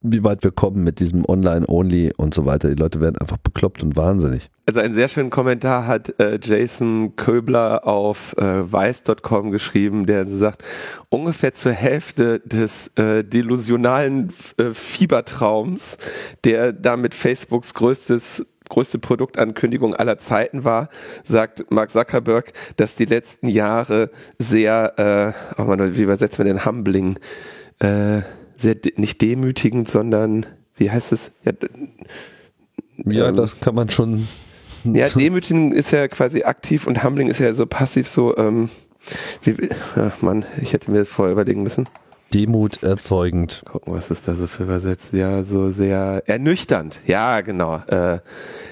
wie 0.02 0.24
weit 0.24 0.44
wir 0.44 0.52
kommen 0.52 0.84
mit 0.84 1.00
diesem 1.00 1.26
Online-Only 1.26 2.14
und 2.16 2.34
so 2.34 2.46
weiter. 2.46 2.70
Die 2.70 2.82
Leute 2.82 3.02
werden 3.02 3.18
einfach 3.18 3.38
bekloppt 3.38 3.84
und 3.84 3.98
wahnsinnig. 3.98 4.50
Also 4.66 4.80
einen 4.80 4.96
sehr 4.96 5.10
schönen 5.10 5.30
Kommentar 5.30 5.88
hat 5.88 6.20
äh, 6.20 6.40
Jason 6.42 7.16
Köbler 7.18 7.86
auf 7.86 8.38
äh, 8.38 8.72
weiß.com 8.72 9.52
geschrieben, 9.52 10.06
der 10.06 10.26
sagt, 10.28 10.64
ungefähr 11.10 11.54
zur 11.54 11.74
Hälfte 11.74 12.40
des 12.40 12.88
äh, 12.96 13.24
delusionalen 13.24 14.32
äh, 14.58 14.72
Fiebertraums, 14.72 15.98
der 16.46 16.72
damit 16.72 17.14
Facebooks 17.14 17.74
größtes 17.74 18.46
größte 18.70 19.00
Produktankündigung 19.00 19.96
aller 19.96 20.20
Zeiten 20.20 20.64
war, 20.64 20.90
sagt 21.24 21.72
Mark 21.72 21.90
Zuckerberg, 21.90 22.54
dass 22.78 22.96
die 22.96 23.06
letzten 23.06 23.48
Jahre 23.48 24.12
sehr, 24.38 25.36
äh, 25.58 25.60
oh 25.60 25.66
man, 25.66 25.98
wie 25.98 26.04
übersetzt 26.04 26.38
man 26.38 26.48
den 26.48 26.66
Humbling, 26.66 27.18
äh, 27.80 28.22
sehr 28.60 28.76
nicht 28.96 29.22
demütigend, 29.22 29.90
sondern 29.90 30.46
wie 30.78 30.92
heißt 30.92 31.12
es? 31.12 31.32
Ja, 31.44 31.54
ja 33.06 33.30
ähm, 33.30 33.36
das 33.36 33.60
kann 33.60 33.76
man 33.76 33.90
schon. 33.90 34.28
Ja, 34.86 35.10
demütigend 35.10 35.74
ist 35.74 35.92
ja 35.92 36.08
quasi 36.08 36.44
aktiv 36.44 36.88
und 36.88 37.04
Humbling 37.04 37.28
ist 37.28 37.42
ja 37.42 37.54
so 37.54 37.66
passiv 37.66 38.08
so, 38.08 38.38
ähm, 38.38 38.70
wie, 39.44 39.70
ach 39.98 40.22
Mann, 40.22 40.46
ich 40.62 40.72
hätte 40.72 40.90
mir 40.90 41.00
das 41.00 41.10
vorher 41.10 41.34
überlegen 41.34 41.64
müssen. 41.64 41.84
Demut 42.34 42.82
erzeugend. 42.82 43.64
Gucken, 43.66 43.94
was 43.94 44.10
ist 44.10 44.28
da 44.28 44.36
so 44.36 44.48
für 44.48 44.64
übersetzt? 44.64 45.12
Ja, 45.12 45.44
so 45.44 45.72
sehr 45.72 46.24
ernüchternd. 46.28 47.02
Ja, 47.08 47.42
genau. 47.42 47.82
Äh, 47.88 48.20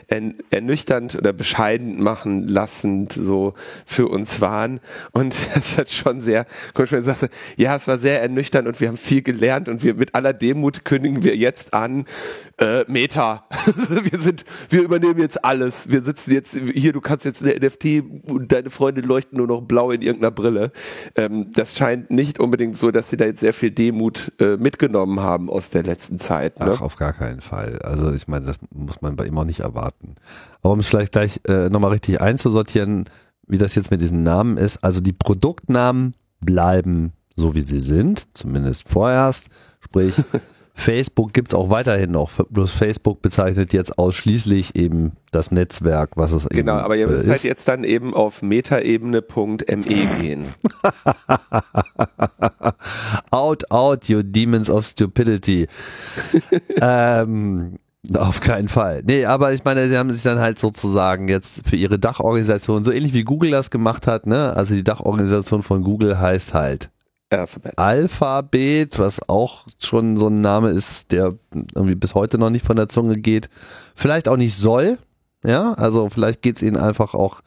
ernüchternd 0.08 1.16
oder 1.16 1.34
bescheiden 1.34 2.02
machen 2.02 2.48
lassend 2.48 3.14
so 3.14 3.54
für 3.86 4.08
uns 4.08 4.42
waren. 4.42 4.80
Und 5.12 5.36
das 5.56 5.78
hat 5.78 5.90
schon 5.90 6.22
sehr, 6.22 6.46
komisch, 6.74 6.92
wenn 6.92 7.04
sagte, 7.04 7.30
ja, 7.56 7.76
es 7.76 7.88
war 7.88 7.98
sehr 7.98 8.22
ernüchternd 8.22 8.68
und 8.68 8.80
wir 8.80 8.88
haben 8.88 8.98
viel 8.98 9.22
gelernt 9.22 9.70
und 9.70 9.84
wir 9.84 9.96
mit 9.96 10.16
aller 10.16 10.34
Demut 10.34 10.86
kündigen 10.86 11.24
wir 11.24 11.36
jetzt 11.36 11.74
an, 11.74 12.06
äh, 12.58 12.86
Meta. 12.88 13.46
wir 14.12 14.20
sind, 14.20 14.46
wir 14.70 14.82
übernehmen 14.82 15.20
jetzt 15.20 15.44
alles. 15.44 15.90
Wir 15.90 16.04
sitzen 16.04 16.32
jetzt 16.32 16.58
hier, 16.74 16.94
du 16.94 17.02
kannst 17.02 17.26
jetzt 17.26 17.44
eine 17.44 17.56
NFT 17.56 18.30
und 18.30 18.52
deine 18.52 18.70
Freunde 18.70 19.02
leuchten 19.02 19.38
nur 19.38 19.48
noch 19.48 19.62
blau 19.62 19.92
in 19.92 20.02
irgendeiner 20.02 20.32
Brille. 20.32 20.72
Ähm, 21.16 21.52
das 21.54 21.76
scheint 21.76 22.12
nicht 22.12 22.40
unbedingt 22.40 22.78
so, 22.78 22.92
dass 22.92 23.10
sie 23.10 23.18
da 23.18 23.26
jetzt 23.26 23.42
sehr 23.42 23.54
viel 23.54 23.72
Demut 23.72 24.32
äh, 24.40 24.58
mitgenommen 24.58 25.20
haben 25.20 25.50
aus 25.50 25.70
der 25.70 25.84
letzten 25.84 26.20
Zeit. 26.20 26.60
Ne? 26.60 26.72
Ach, 26.74 26.82
auf 26.82 26.96
gar 26.96 27.14
keinen 27.14 27.42
Fall. 27.42 27.80
Also 27.84 28.12
ich 28.14 28.28
meine, 28.28 28.46
das 28.46 28.58
muss 28.72 29.02
man 29.02 29.16
bei 29.16 29.28
auch 29.38 29.44
nicht 29.44 29.60
erwarten. 29.60 29.97
Aber 30.62 30.74
um 30.74 30.80
es 30.80 30.88
vielleicht 30.88 31.14
gleich 31.14 31.42
äh, 31.48 31.70
nochmal 31.70 31.92
richtig 31.92 32.22
einzusortieren, 32.22 33.06
wie 33.48 33.58
das 33.58 33.76
jetzt 33.76 33.92
mit 33.92 34.02
diesen 34.02 34.24
Namen 34.24 34.58
ist, 34.58 34.84
also 34.84 35.00
die 35.00 35.14
Produktnamen 35.14 36.14
bleiben 36.40 37.14
so 37.38 37.56
wie 37.56 37.62
sie 37.62 37.80
sind, 37.80 38.28
zumindest 38.34 38.90
vorerst. 38.90 39.48
Sprich, 39.80 40.16
Facebook 40.74 41.34
gibt 41.34 41.50
es 41.50 41.54
auch 41.54 41.70
weiterhin 41.70 42.12
noch. 42.12 42.32
Bloß 42.50 42.72
Facebook 42.72 43.22
bezeichnet 43.22 43.74
jetzt 43.74 43.98
ausschließlich 43.98 44.76
eben 44.76 45.14
das 45.32 45.52
Netzwerk, 45.52 46.18
was 46.18 46.32
es 46.32 46.50
genau, 46.50 46.52
eben 46.52 46.68
Genau, 46.68 46.80
aber 46.80 46.98
ihr 46.98 47.08
müsst 47.08 47.26
äh, 47.26 47.30
halt 47.30 47.44
jetzt 47.44 47.68
dann 47.68 47.84
eben 47.84 48.14
auf 48.14 48.42
metaebene.me 48.42 50.20
gehen. 50.20 50.46
out, 53.32 53.72
out, 53.72 54.10
you 54.10 54.24
demons 54.24 54.70
of 54.70 54.86
stupidity. 54.86 55.68
ähm, 56.82 57.78
auf 58.16 58.42
keinen 58.42 58.70
Fall. 58.70 59.04
Nee, 59.06 59.26
aber 59.26 59.54
ich 59.54 59.64
meine, 59.64 59.88
sie 59.88 59.98
haben 59.98 60.12
sich 60.12 60.24
dann 60.24 60.40
halt 60.40 60.60
sozusagen 60.60 61.28
jetzt 61.28 61.68
für 61.68 61.76
ihre 61.76 62.00
Dachorganisation, 62.00 62.84
so 62.84 62.92
ähnlich 62.92 63.14
wie 63.14 63.24
Google 63.24 63.52
das 63.52 63.72
gemacht 63.72 64.08
hat, 64.08 64.28
ne? 64.28 64.54
Also 64.56 64.76
die 64.76 64.84
Dachorganisation 64.84 65.64
von 65.64 65.84
Google 65.84 66.20
heißt 66.20 66.54
halt 66.54 66.90
Alphabet. 67.30 67.78
Alphabet, 67.78 69.00
was 69.00 69.28
auch 69.28 69.66
schon 69.80 70.18
so 70.18 70.28
ein 70.28 70.42
Name 70.42 70.70
ist, 70.70 71.12
der 71.12 71.34
irgendwie 71.76 71.96
bis 71.96 72.16
heute 72.16 72.38
noch 72.38 72.50
nicht 72.50 72.66
von 72.66 72.78
der 72.78 72.88
Zunge 72.88 73.18
geht. 73.18 73.50
Vielleicht 73.96 74.30
auch 74.30 74.38
nicht 74.38 74.56
soll. 74.56 74.98
Ja, 75.44 75.74
also 75.74 76.10
vielleicht 76.10 76.42
geht 76.42 76.56
es 76.56 76.62
ihnen 76.62 76.78
einfach 76.78 77.14
auch 77.14 77.42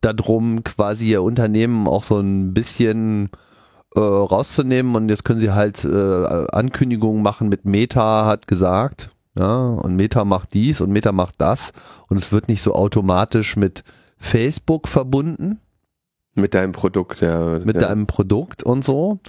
darum, 0.00 0.64
quasi 0.64 1.08
ihr 1.08 1.22
Unternehmen 1.22 1.86
auch 1.86 2.04
so 2.04 2.18
ein 2.18 2.52
bisschen 2.52 3.30
äh, 3.94 4.00
rauszunehmen 4.00 4.94
und 4.94 5.08
jetzt 5.08 5.24
können 5.24 5.40
sie 5.40 5.52
halt 5.52 5.84
äh, 5.84 6.46
Ankündigungen 6.52 7.22
machen 7.22 7.48
mit 7.48 7.64
Meta 7.64 8.26
hat 8.26 8.46
gesagt, 8.46 9.10
ja, 9.38 9.56
und 9.56 9.96
Meta 9.96 10.24
macht 10.24 10.54
dies 10.54 10.80
und 10.80 10.90
Meta 10.90 11.12
macht 11.12 11.34
das 11.38 11.72
und 12.08 12.16
es 12.16 12.32
wird 12.32 12.48
nicht 12.48 12.62
so 12.62 12.74
automatisch 12.74 13.56
mit 13.56 13.84
Facebook 14.18 14.88
verbunden, 14.88 15.60
mit 16.34 16.54
deinem 16.54 16.72
Produkt, 16.72 17.20
ja. 17.20 17.60
Mit 17.60 17.76
ja. 17.76 17.82
deinem 17.82 18.06
Produkt 18.06 18.62
und 18.62 18.84
so. 18.84 19.20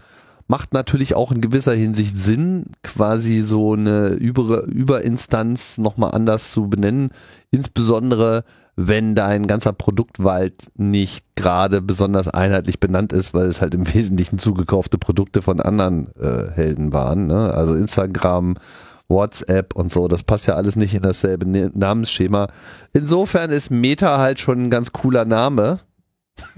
Macht 0.47 0.73
natürlich 0.73 1.15
auch 1.15 1.31
in 1.31 1.41
gewisser 1.41 1.73
Hinsicht 1.73 2.17
Sinn, 2.17 2.65
quasi 2.83 3.41
so 3.41 3.73
eine 3.73 4.09
Über 4.09 4.63
Überinstanz 4.63 5.79
nochmal 5.79 6.11
anders 6.11 6.51
zu 6.51 6.67
benennen. 6.67 7.09
Insbesondere, 7.49 8.43
wenn 8.75 9.15
dein 9.15 9.47
ganzer 9.47 9.73
Produktwald 9.73 10.71
nicht 10.75 11.35
gerade 11.35 11.81
besonders 11.81 12.27
einheitlich 12.27 12.79
benannt 12.79 13.11
ist, 13.11 13.33
weil 13.33 13.47
es 13.47 13.61
halt 13.61 13.73
im 13.73 13.91
Wesentlichen 13.93 14.37
zugekaufte 14.37 14.99
Produkte 14.99 15.41
von 15.41 15.59
anderen 15.59 16.13
äh, 16.15 16.51
Helden 16.51 16.93
waren. 16.93 17.25
Ne? 17.25 17.51
Also 17.53 17.73
Instagram, 17.73 18.55
WhatsApp 19.07 19.75
und 19.75 19.91
so, 19.91 20.07
das 20.07 20.23
passt 20.23 20.47
ja 20.47 20.55
alles 20.55 20.75
nicht 20.75 20.93
in 20.93 21.01
dasselbe 21.01 21.45
Namensschema. 21.45 22.47
Insofern 22.93 23.51
ist 23.51 23.69
Meta 23.69 24.17
halt 24.17 24.39
schon 24.39 24.63
ein 24.63 24.69
ganz 24.69 24.91
cooler 24.91 25.25
Name. 25.25 25.79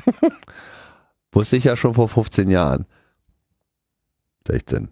Wusste 1.31 1.57
ich 1.57 1.65
ja 1.65 1.75
schon 1.75 1.93
vor 1.93 2.07
15 2.07 2.49
Jahren. 2.49 2.85
16. 4.47 4.87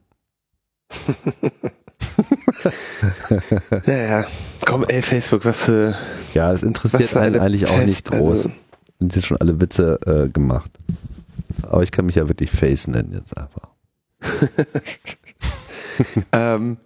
naja, 3.85 4.25
komm, 4.65 4.83
ey, 4.83 5.01
Facebook, 5.01 5.45
was 5.45 5.63
für. 5.63 5.95
Ja, 6.33 6.51
es 6.51 6.61
interessiert 6.63 7.15
einen 7.15 7.39
eigentlich 7.39 7.63
Pest, 7.63 7.73
auch 7.73 7.85
nicht 7.85 8.11
groß. 8.11 8.37
Also. 8.45 8.51
Sind 8.99 9.15
jetzt 9.15 9.25
schon 9.27 9.37
alle 9.37 9.59
Witze 9.59 9.99
äh, 10.05 10.29
gemacht. 10.29 10.71
Aber 11.63 11.83
ich 11.83 11.91
kann 11.91 12.05
mich 12.05 12.15
ja 12.15 12.27
wirklich 12.27 12.51
Face 12.51 12.87
nennen 12.87 13.13
jetzt 13.13 13.37
einfach. 13.37 13.69
ähm, 16.31 16.77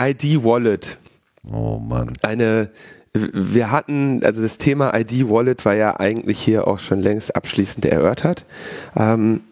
ID 0.00 0.42
Wallet. 0.42 0.98
Oh 1.52 1.78
Mann. 1.78 2.12
Eine 2.22 2.70
wir 3.14 3.70
hatten, 3.70 4.24
also 4.24 4.42
das 4.42 4.58
Thema 4.58 4.92
ID-Wallet 4.92 5.64
war 5.64 5.74
ja 5.74 6.00
eigentlich 6.00 6.40
hier 6.40 6.66
auch 6.66 6.80
schon 6.80 7.00
längst 7.00 7.36
abschließend 7.36 7.86
erörtert. 7.86 8.44
Ähm, 8.96 9.42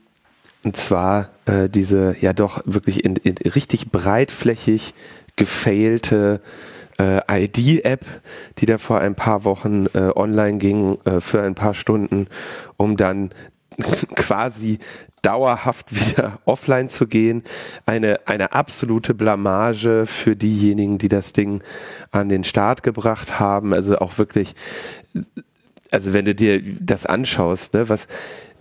und 0.65 0.77
zwar 0.77 1.31
äh, 1.47 1.69
diese 1.69 2.17
ja 2.21 2.33
doch 2.33 2.61
wirklich 2.65 3.05
in, 3.05 3.17
in 3.17 3.37
richtig 3.37 3.91
breitflächig 3.91 4.95
gefailte 5.37 6.41
äh, 6.99 7.21
ID-App, 7.45 8.05
die 8.59 8.67
da 8.67 8.79
vor 8.79 8.99
ein 8.99 9.15
paar 9.15 9.45
Wochen 9.45 9.87
äh, 9.95 10.11
online 10.15 10.59
ging 10.59 10.99
äh, 11.05 11.21
für 11.21 11.43
ein 11.43 11.55
paar 11.55 11.75
Stunden, 11.75 12.27
um 12.77 12.97
dann 12.97 13.31
quasi 14.17 14.81
dauerhaft 15.23 15.95
wieder 15.95 16.39
offline 16.45 16.89
zu 16.89 17.07
gehen. 17.07 17.43
Eine, 17.87 18.21
eine 18.27 18.53
absolute 18.53 19.15
Blamage 19.15 20.07
für 20.07 20.37
diejenigen, 20.37 20.99
die 20.99 21.09
das 21.09 21.33
Ding 21.33 21.63
an 22.11 22.29
den 22.29 22.45
Start 22.45 22.83
gebracht 22.83 23.41
haben. 23.41 23.73
Also 23.73 23.99
auch 23.99 24.19
wirklich, 24.19 24.55
also 25.91 26.13
wenn 26.13 26.25
du 26.25 26.35
dir 26.35 26.61
das 26.81 27.07
anschaust, 27.07 27.75
ne, 27.75 27.89
was, 27.89 28.09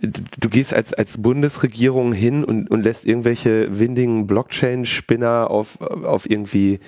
du 0.02 0.48
gehst 0.48 0.74
als, 0.74 0.92
als 0.92 1.22
Bundesregierung 1.22 2.12
hin 2.12 2.44
und, 2.44 2.70
und 2.70 2.82
lässt 2.82 3.06
irgendwelche 3.06 3.78
windigen 3.78 4.26
Blockchain-Spinner 4.26 5.50
auf, 5.50 5.80
auf 5.80 6.28
irgendwie 6.28 6.80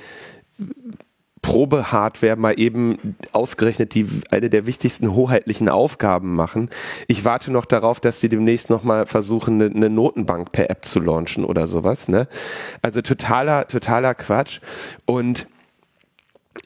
Probehardware 1.44 2.36
mal 2.36 2.58
eben 2.58 3.16
ausgerechnet 3.32 3.94
die 3.94 4.06
eine 4.30 4.48
der 4.48 4.64
wichtigsten 4.64 5.12
hoheitlichen 5.12 5.68
Aufgaben 5.68 6.34
machen. 6.34 6.70
Ich 7.06 7.26
warte 7.26 7.52
noch 7.52 7.66
darauf, 7.66 8.00
dass 8.00 8.18
sie 8.18 8.30
demnächst 8.30 8.70
noch 8.70 8.82
mal 8.82 9.04
versuchen, 9.04 9.60
eine, 9.60 9.74
eine 9.74 9.90
Notenbank 9.90 10.52
per 10.52 10.70
App 10.70 10.86
zu 10.86 11.00
launchen 11.00 11.44
oder 11.44 11.68
sowas. 11.68 12.08
Ne? 12.08 12.28
Also 12.80 13.02
totaler, 13.02 13.68
totaler 13.68 14.14
Quatsch. 14.14 14.60
Und 15.04 15.46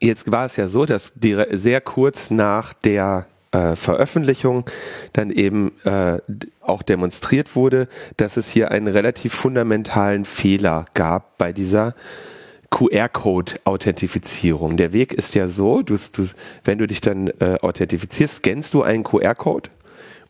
jetzt 0.01 0.31
war 0.31 0.45
es 0.45 0.55
ja 0.55 0.69
so, 0.69 0.87
dass 0.87 1.13
die 1.15 1.37
sehr 1.51 1.81
kurz 1.81 2.31
nach 2.31 2.73
der 2.73 3.27
äh, 3.51 3.75
Veröffentlichung 3.75 4.65
dann 5.13 5.33
eben 5.33 5.73
äh, 5.83 6.19
auch 6.61 6.83
demonstriert 6.85 7.57
wurde, 7.57 7.89
dass 8.17 8.37
es 8.37 8.49
hier 8.49 8.71
einen 8.71 8.87
relativ 8.87 9.35
fundamentalen 9.35 10.25
Fehler 10.25 10.87
gab 10.95 11.37
bei 11.37 11.53
dieser 11.53 11.97
QR-Code-Authentifizierung. 12.71 14.77
Der 14.77 14.93
Weg 14.93 15.15
ist 15.15 15.35
ja 15.35 15.47
so, 15.47 15.83
du, 15.83 15.97
du, 16.13 16.27
wenn 16.65 16.79
du 16.79 16.87
dich 16.87 17.01
dann 17.01 17.29
äh, 17.41 17.57
authentifizierst, 17.61 18.37
scannst 18.37 18.75
du 18.75 18.83
einen 18.83 19.05
QR-Code 19.05 19.71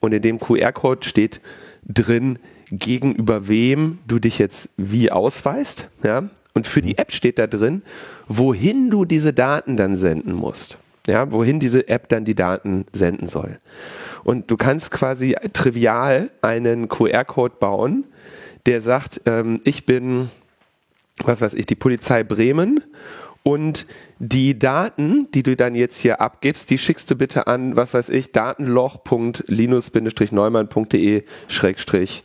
und 0.01 0.13
in 0.13 0.23
dem 0.23 0.39
QR-Code 0.39 1.07
steht 1.07 1.41
drin, 1.87 2.39
gegenüber 2.71 3.49
wem 3.49 3.99
du 4.07 4.19
dich 4.19 4.39
jetzt 4.39 4.71
wie 4.77 5.11
ausweist. 5.11 5.89
Ja? 6.03 6.29
Und 6.55 6.67
für 6.67 6.83
die 6.83 6.99
App 6.99 7.13
steht 7.13 7.39
da 7.39 7.47
drin, 7.47 7.83
wohin 8.27 8.91
du 8.91 9.05
diese 9.05 9.33
Daten 9.33 9.77
dann 9.77 9.97
senden 9.97 10.35
musst. 10.35 10.79
ja, 11.09 11.33
wohin 11.33 11.59
diese 11.59 11.89
App 11.89 12.09
dann 12.09 12.25
die 12.25 12.35
Daten 12.35 12.85
senden 12.93 13.29
soll. 13.29 13.59
Und 14.25 14.51
du 14.51 14.57
kannst 14.57 14.91
quasi 14.91 15.35
trivial 15.55 16.31
einen 16.43 16.89
QR-Code 16.89 17.55
bauen, 17.59 18.05
der 18.67 18.83
sagt, 18.83 19.23
ähm, 19.25 19.61
ich 19.65 19.87
bin, 19.87 20.29
was 21.25 21.41
weiß 21.41 21.55
ich, 21.55 21.67
die 21.67 21.75
Polizei 21.75 22.23
Bremen 22.25 22.85
und 23.43 23.87
die 24.19 24.59
Daten, 24.59 25.31
die 25.33 25.43
du 25.43 25.57
dann 25.57 25.75
jetzt 25.75 25.99
hier 25.99 26.21
abgibst, 26.21 26.69
die 26.71 26.77
schickst 26.79 27.11
du 27.11 27.17
bitte 27.17 27.47
an, 27.47 27.77
was 27.77 27.93
weiß 27.95 28.11
ich, 28.11 28.33
datenloch.linus-neumann.de 28.33 31.25
schrägstrich 31.49 32.23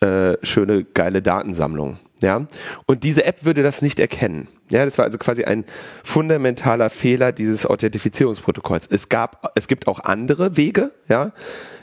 äh, 0.00 0.38
schöne 0.42 0.84
geile 0.84 1.22
Datensammlung. 1.22 1.98
Ja, 2.22 2.46
und 2.86 3.02
diese 3.04 3.26
App 3.26 3.44
würde 3.44 3.62
das 3.62 3.82
nicht 3.82 3.98
erkennen. 3.98 4.48
Ja, 4.70 4.86
das 4.86 4.96
war 4.96 5.04
also 5.04 5.18
quasi 5.18 5.44
ein 5.44 5.66
fundamentaler 6.02 6.88
Fehler 6.88 7.32
dieses 7.32 7.66
Authentifizierungsprotokolls. 7.66 8.86
Es 8.90 9.10
gab, 9.10 9.52
es 9.56 9.68
gibt 9.68 9.86
auch 9.88 10.00
andere 10.00 10.56
Wege, 10.56 10.92
ja, 11.08 11.32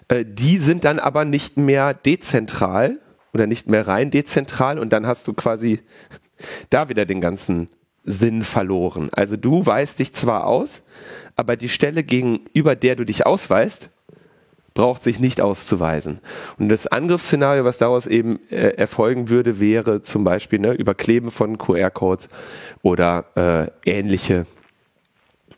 äh, 0.08 0.26
die 0.28 0.58
sind 0.58 0.84
dann 0.86 0.98
aber 0.98 1.26
nicht 1.26 1.58
mehr 1.58 1.94
dezentral 1.94 2.98
oder 3.34 3.46
nicht 3.46 3.70
mehr 3.70 3.88
rein 3.88 4.10
dezentral 4.10 4.80
und 4.80 4.92
dann 4.92 5.06
hast 5.06 5.28
du 5.28 5.34
quasi 5.34 5.82
da 6.70 6.90
wieder 6.90 7.06
den 7.06 7.22
ganzen 7.22 7.70
Sinn 8.04 8.44
verloren. 8.44 9.10
Also 9.14 9.38
du 9.38 9.66
weißt 9.66 10.00
dich 10.00 10.14
zwar 10.14 10.48
aus, 10.48 10.82
aber 11.36 11.56
die 11.56 11.70
Stelle 11.70 12.04
gegenüber 12.04 12.76
der 12.76 12.96
du 12.96 13.04
dich 13.06 13.26
ausweist, 13.26 13.90
braucht 14.74 15.04
sich 15.04 15.20
nicht 15.20 15.42
auszuweisen. 15.42 16.20
Und 16.58 16.70
das 16.70 16.88
Angriffsszenario, 16.88 17.66
was 17.66 17.78
daraus 17.78 18.08
eben 18.08 18.40
äh, 18.50 18.70
erfolgen 18.78 19.30
würde, 19.30 19.60
wäre 19.60 20.02
zum 20.02 20.24
Beispiel 20.24 20.60
ne, 20.60 20.74
Überkleben 20.74 21.30
von 21.30 21.58
QR-Codes 21.58 22.30
oder 22.82 23.72
äh, 23.86 23.90
ähnliche 23.90 24.46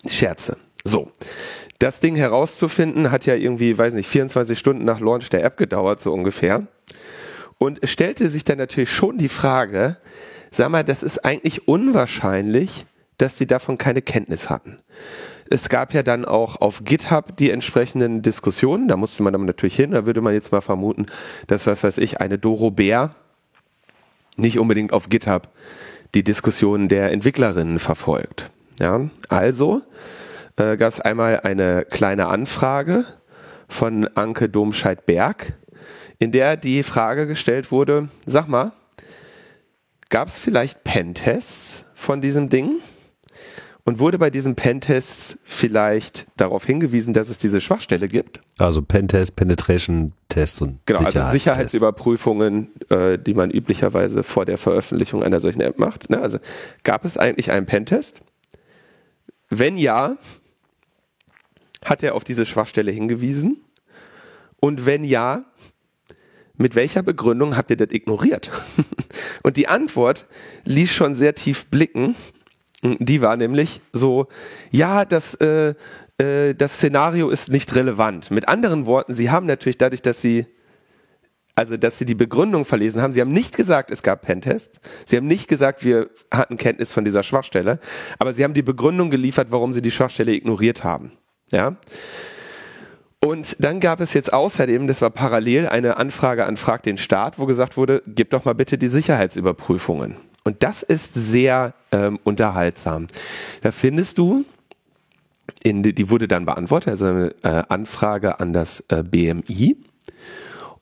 Scherze. 0.08 0.58
So. 0.84 1.12
Das 1.80 2.00
Ding 2.00 2.16
herauszufinden 2.16 3.12
hat 3.12 3.26
ja 3.26 3.36
irgendwie, 3.36 3.78
weiß 3.78 3.94
nicht, 3.94 4.08
24 4.08 4.58
Stunden 4.58 4.86
nach 4.86 5.00
Launch 5.00 5.30
der 5.30 5.44
App 5.44 5.58
gedauert, 5.58 6.00
so 6.00 6.14
ungefähr. 6.14 6.68
Und 7.58 7.80
es 7.82 7.92
stellte 7.92 8.28
sich 8.30 8.44
dann 8.44 8.58
natürlich 8.58 8.92
schon 8.92 9.18
die 9.18 9.30
Frage, 9.30 9.98
sag 10.56 10.70
mal, 10.70 10.84
das 10.84 11.04
ist 11.04 11.26
eigentlich 11.26 11.68
unwahrscheinlich, 11.68 12.86
dass 13.18 13.38
sie 13.38 13.48
davon 13.48 13.78
keine 13.78 14.02
Kenntnis 14.02 14.50
hatten. 14.50 14.80
Es 15.50 15.70
gab 15.70 15.94
ja 15.94 16.04
dann 16.04 16.26
auch 16.26 16.62
auf 16.62 16.84
GitHub 16.84 17.36
die 17.38 17.52
entsprechenden 17.52 18.22
Diskussionen, 18.22 18.88
da 18.88 18.98
musste 18.98 19.24
man 19.24 19.34
dann 19.34 19.46
natürlich 19.46 19.76
hin, 19.76 19.92
da 19.92 20.06
würde 20.06 20.22
man 20.22 20.34
jetzt 20.34 20.52
mal 20.52 20.62
vermuten, 20.62 21.06
dass, 21.48 21.68
was 21.68 21.84
weiß 21.84 21.98
ich, 22.00 22.22
eine 22.22 22.38
Doro 22.40 22.72
Bär 22.72 23.16
nicht 24.36 24.58
unbedingt 24.58 24.94
auf 24.94 25.10
GitHub 25.10 25.50
die 26.16 26.24
Diskussionen 26.24 26.88
der 26.88 27.12
Entwicklerinnen 27.12 27.80
verfolgt. 27.80 28.52
Ja, 28.80 29.10
also 29.30 29.82
äh, 30.56 30.78
gab 30.78 30.90
es 30.90 31.00
einmal 31.00 31.42
eine 31.42 31.86
kleine 31.86 32.28
Anfrage 32.28 33.06
von 33.68 34.08
Anke 34.16 34.50
Domscheit-Berg, 34.50 35.54
in 36.20 36.32
der 36.32 36.58
die 36.58 36.84
Frage 36.84 37.28
gestellt 37.28 37.72
wurde, 37.72 38.10
sag 38.26 38.48
mal, 38.48 38.72
gab 40.10 40.28
es 40.28 40.38
vielleicht 40.38 40.84
Pentests 40.84 41.86
von 41.94 42.22
diesem 42.22 42.50
Ding? 42.50 42.80
Und 43.86 44.00
wurde 44.00 44.18
bei 44.18 44.30
diesen 44.30 44.56
Pentests 44.56 45.38
vielleicht 45.44 46.26
darauf 46.38 46.66
hingewiesen, 46.66 47.14
dass 47.14 47.30
es 47.30 47.38
diese 47.38 47.60
Schwachstelle 47.60 48.08
gibt? 48.08 48.40
Also 48.58 48.82
Pentest, 48.82 49.36
Penetration-Tests 49.36 50.62
und 50.62 50.80
genau, 50.86 51.02
also 51.02 51.20
Sicherheitsüberprüfungen, 51.32 52.70
äh, 52.90 53.20
die 53.20 53.34
man 53.34 53.52
üblicherweise 53.52 54.24
vor 54.24 54.46
der 54.46 54.58
Veröffentlichung 54.58 55.22
einer 55.22 55.42
solchen 55.42 55.60
App 55.60 55.80
macht. 55.80 56.10
Ne? 56.10 56.18
Also 56.22 56.38
gab 56.84 57.04
es 57.04 57.18
eigentlich 57.18 57.52
einen 57.52 57.66
Pentest? 57.66 58.22
Wenn 59.50 59.76
ja, 59.76 60.16
hat 61.84 62.04
er 62.04 62.16
auf 62.16 62.24
diese 62.24 62.46
Schwachstelle 62.46 62.92
hingewiesen? 62.92 63.58
Und 64.62 64.86
wenn 64.86 65.04
ja, 65.04 65.44
mit 66.58 66.76
welcher 66.76 67.04
Begründung 67.04 67.58
habt 67.58 67.72
ihr 67.72 67.78
das 67.78 67.92
ignoriert? 67.92 68.52
Und 69.44 69.58
die 69.58 69.68
Antwort 69.68 70.28
ließ 70.66 70.92
schon 70.92 71.16
sehr 71.16 71.36
tief 71.36 71.66
blicken. 71.68 72.16
Die 72.84 73.22
war 73.22 73.38
nämlich 73.38 73.82
so, 73.92 74.28
ja, 74.72 75.06
das, 75.06 75.36
äh, 75.36 75.74
äh, 76.18 76.54
das 76.54 76.76
Szenario 76.76 77.30
ist 77.30 77.50
nicht 77.50 77.76
relevant. 77.76 78.30
Mit 78.30 78.48
anderen 78.48 78.86
Worten, 78.86 79.14
sie 79.14 79.32
haben 79.32 79.46
natürlich 79.46 79.78
dadurch, 79.78 80.02
dass 80.02 80.22
sie 80.22 80.46
also 81.56 81.78
dass 81.78 82.00
sie 82.00 82.06
die 82.06 82.16
Begründung 82.16 82.66
verlesen 82.66 83.02
haben. 83.02 83.14
Sie 83.14 83.22
haben 83.22 83.32
nicht 83.32 83.56
gesagt, 83.56 83.92
es 83.92 84.02
gab 84.02 84.24
Pentest. 84.24 84.80
Sie 85.06 85.18
haben 85.18 85.28
nicht 85.28 85.48
gesagt, 85.48 85.84
wir 85.86 86.10
hatten 86.32 86.58
Kenntnis 86.58 86.92
von 86.92 87.06
dieser 87.06 87.22
Schwachstelle. 87.22 87.80
Aber 88.18 88.34
sie 88.34 88.44
haben 88.44 88.56
die 88.56 88.64
Begründung 88.64 89.12
geliefert, 89.12 89.52
warum 89.52 89.72
sie 89.72 89.82
die 89.82 89.92
Schwachstelle 89.92 90.34
ignoriert 90.34 90.84
haben. 90.84 91.12
Ja. 91.52 91.78
Und 93.24 93.56
dann 93.60 93.80
gab 93.80 94.02
es 94.02 94.14
jetzt 94.14 94.34
außerdem, 94.34 94.86
das 94.88 95.02
war 95.02 95.10
parallel, 95.10 95.68
eine 95.68 95.96
Anfrage 95.96 96.46
an 96.46 96.58
Frag 96.58 96.84
den 96.84 96.98
Staat, 96.98 97.40
wo 97.40 97.46
gesagt 97.46 97.78
wurde, 97.78 98.04
gib 98.06 98.32
doch 98.32 98.44
mal 98.44 98.54
bitte 98.54 98.78
die 98.78 98.90
Sicherheitsüberprüfungen. 98.90 100.18
Und 100.44 100.62
das 100.62 100.84
ist 100.84 101.14
sehr 101.14 101.74
ähm, 101.94 102.20
unterhaltsam. 102.26 103.08
Da 103.62 103.72
findest 103.72 104.18
du, 104.18 104.44
in, 105.64 105.84
die 105.84 106.10
wurde 106.10 106.28
dann 106.28 106.46
beantwortet, 106.46 106.92
also 106.92 107.06
eine 107.06 107.36
äh, 107.44 107.64
Anfrage 107.70 108.42
an 108.42 108.52
das 108.52 108.84
äh, 108.90 109.04
BMI. 109.04 109.78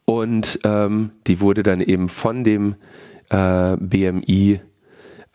Und 0.06 0.60
ähm, 0.64 1.12
die 1.28 1.42
wurde 1.42 1.62
dann 1.62 1.80
eben 1.80 2.10
von 2.10 2.44
dem 2.44 2.76
äh, 3.30 3.78
BMI 3.78 4.62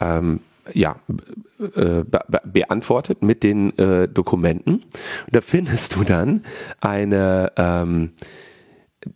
ähm, 0.01 0.41
ja, 0.73 1.01
äh, 1.59 2.05
be 2.05 2.23
beantwortet 2.45 3.23
mit 3.23 3.43
den 3.43 3.77
äh, 3.79 4.09
Dokumenten. 4.09 4.85
Da 5.31 5.41
findest 5.41 5.97
du 5.97 6.05
dann 6.05 6.43
eine, 6.81 7.53
ähm, 7.57 8.13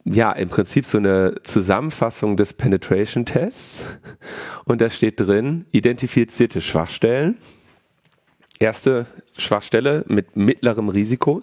ja, 0.04 0.32
im 0.32 0.48
Prinzip 0.48 0.84
so 0.84 0.98
eine 0.98 1.36
Zusammenfassung 1.42 2.36
des 2.36 2.52
Penetration 2.52 3.26
Tests. 3.26 3.84
Und 4.64 4.80
da 4.80 4.90
steht 4.90 5.20
drin, 5.20 5.66
identifizierte 5.72 6.60
Schwachstellen. 6.60 7.38
Erste 8.58 9.06
Schwachstelle 9.36 10.04
mit 10.06 10.36
mittlerem 10.36 10.90
Risiko 10.90 11.42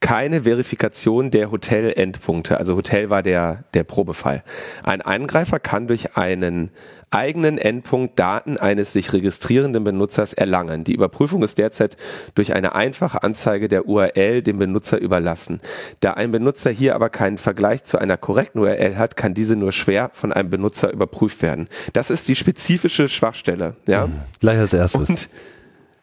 keine 0.00 0.42
Verifikation 0.44 1.30
der 1.30 1.50
Hotel-Endpunkte. 1.50 2.58
Also 2.58 2.74
Hotel 2.74 3.10
war 3.10 3.22
der, 3.22 3.64
der 3.74 3.84
Probefall. 3.84 4.42
Ein 4.82 5.02
Angreifer 5.02 5.60
kann 5.60 5.86
durch 5.86 6.16
einen 6.16 6.70
eigenen 7.10 7.58
Endpunkt 7.58 8.18
Daten 8.18 8.56
eines 8.56 8.92
sich 8.92 9.12
registrierenden 9.12 9.82
Benutzers 9.82 10.32
erlangen. 10.32 10.84
Die 10.84 10.94
Überprüfung 10.94 11.42
ist 11.42 11.58
derzeit 11.58 11.96
durch 12.34 12.54
eine 12.54 12.74
einfache 12.74 13.22
Anzeige 13.22 13.68
der 13.68 13.86
URL 13.86 14.42
dem 14.42 14.58
Benutzer 14.58 15.00
überlassen. 15.00 15.60
Da 16.00 16.12
ein 16.12 16.30
Benutzer 16.30 16.70
hier 16.70 16.94
aber 16.94 17.10
keinen 17.10 17.38
Vergleich 17.38 17.84
zu 17.84 17.98
einer 17.98 18.16
korrekten 18.16 18.60
URL 18.60 18.96
hat, 18.96 19.16
kann 19.16 19.34
diese 19.34 19.56
nur 19.56 19.72
schwer 19.72 20.10
von 20.12 20.32
einem 20.32 20.50
Benutzer 20.50 20.92
überprüft 20.92 21.42
werden. 21.42 21.68
Das 21.92 22.10
ist 22.10 22.28
die 22.28 22.36
spezifische 22.36 23.08
Schwachstelle. 23.08 23.74
Ja? 23.86 24.08
Gleich 24.38 24.58
als 24.58 24.72
erstes. 24.72 25.08
Und 25.08 25.28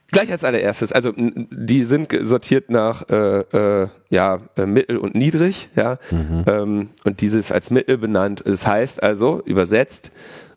Gleich 0.10 0.32
als 0.32 0.46
allererstes, 0.46 0.94
also 0.94 1.12
die 1.18 1.84
sind 1.84 2.18
sortiert 2.22 2.70
nach 2.70 3.10
äh, 3.10 3.40
äh, 3.40 3.88
ja 4.10 4.40
äh, 4.56 4.66
mittel 4.66 4.98
und 4.98 5.16
niedrig, 5.16 5.68
ja, 5.76 6.00
mhm. 6.12 6.44
ähm, 6.48 6.90
und 7.04 7.20
dieses 7.20 7.52
als 7.52 7.72
mittel 7.72 7.98
benannt. 7.98 8.42
Das 8.46 8.66
heißt 8.66 9.04
also 9.04 9.42
übersetzt, 9.44 10.12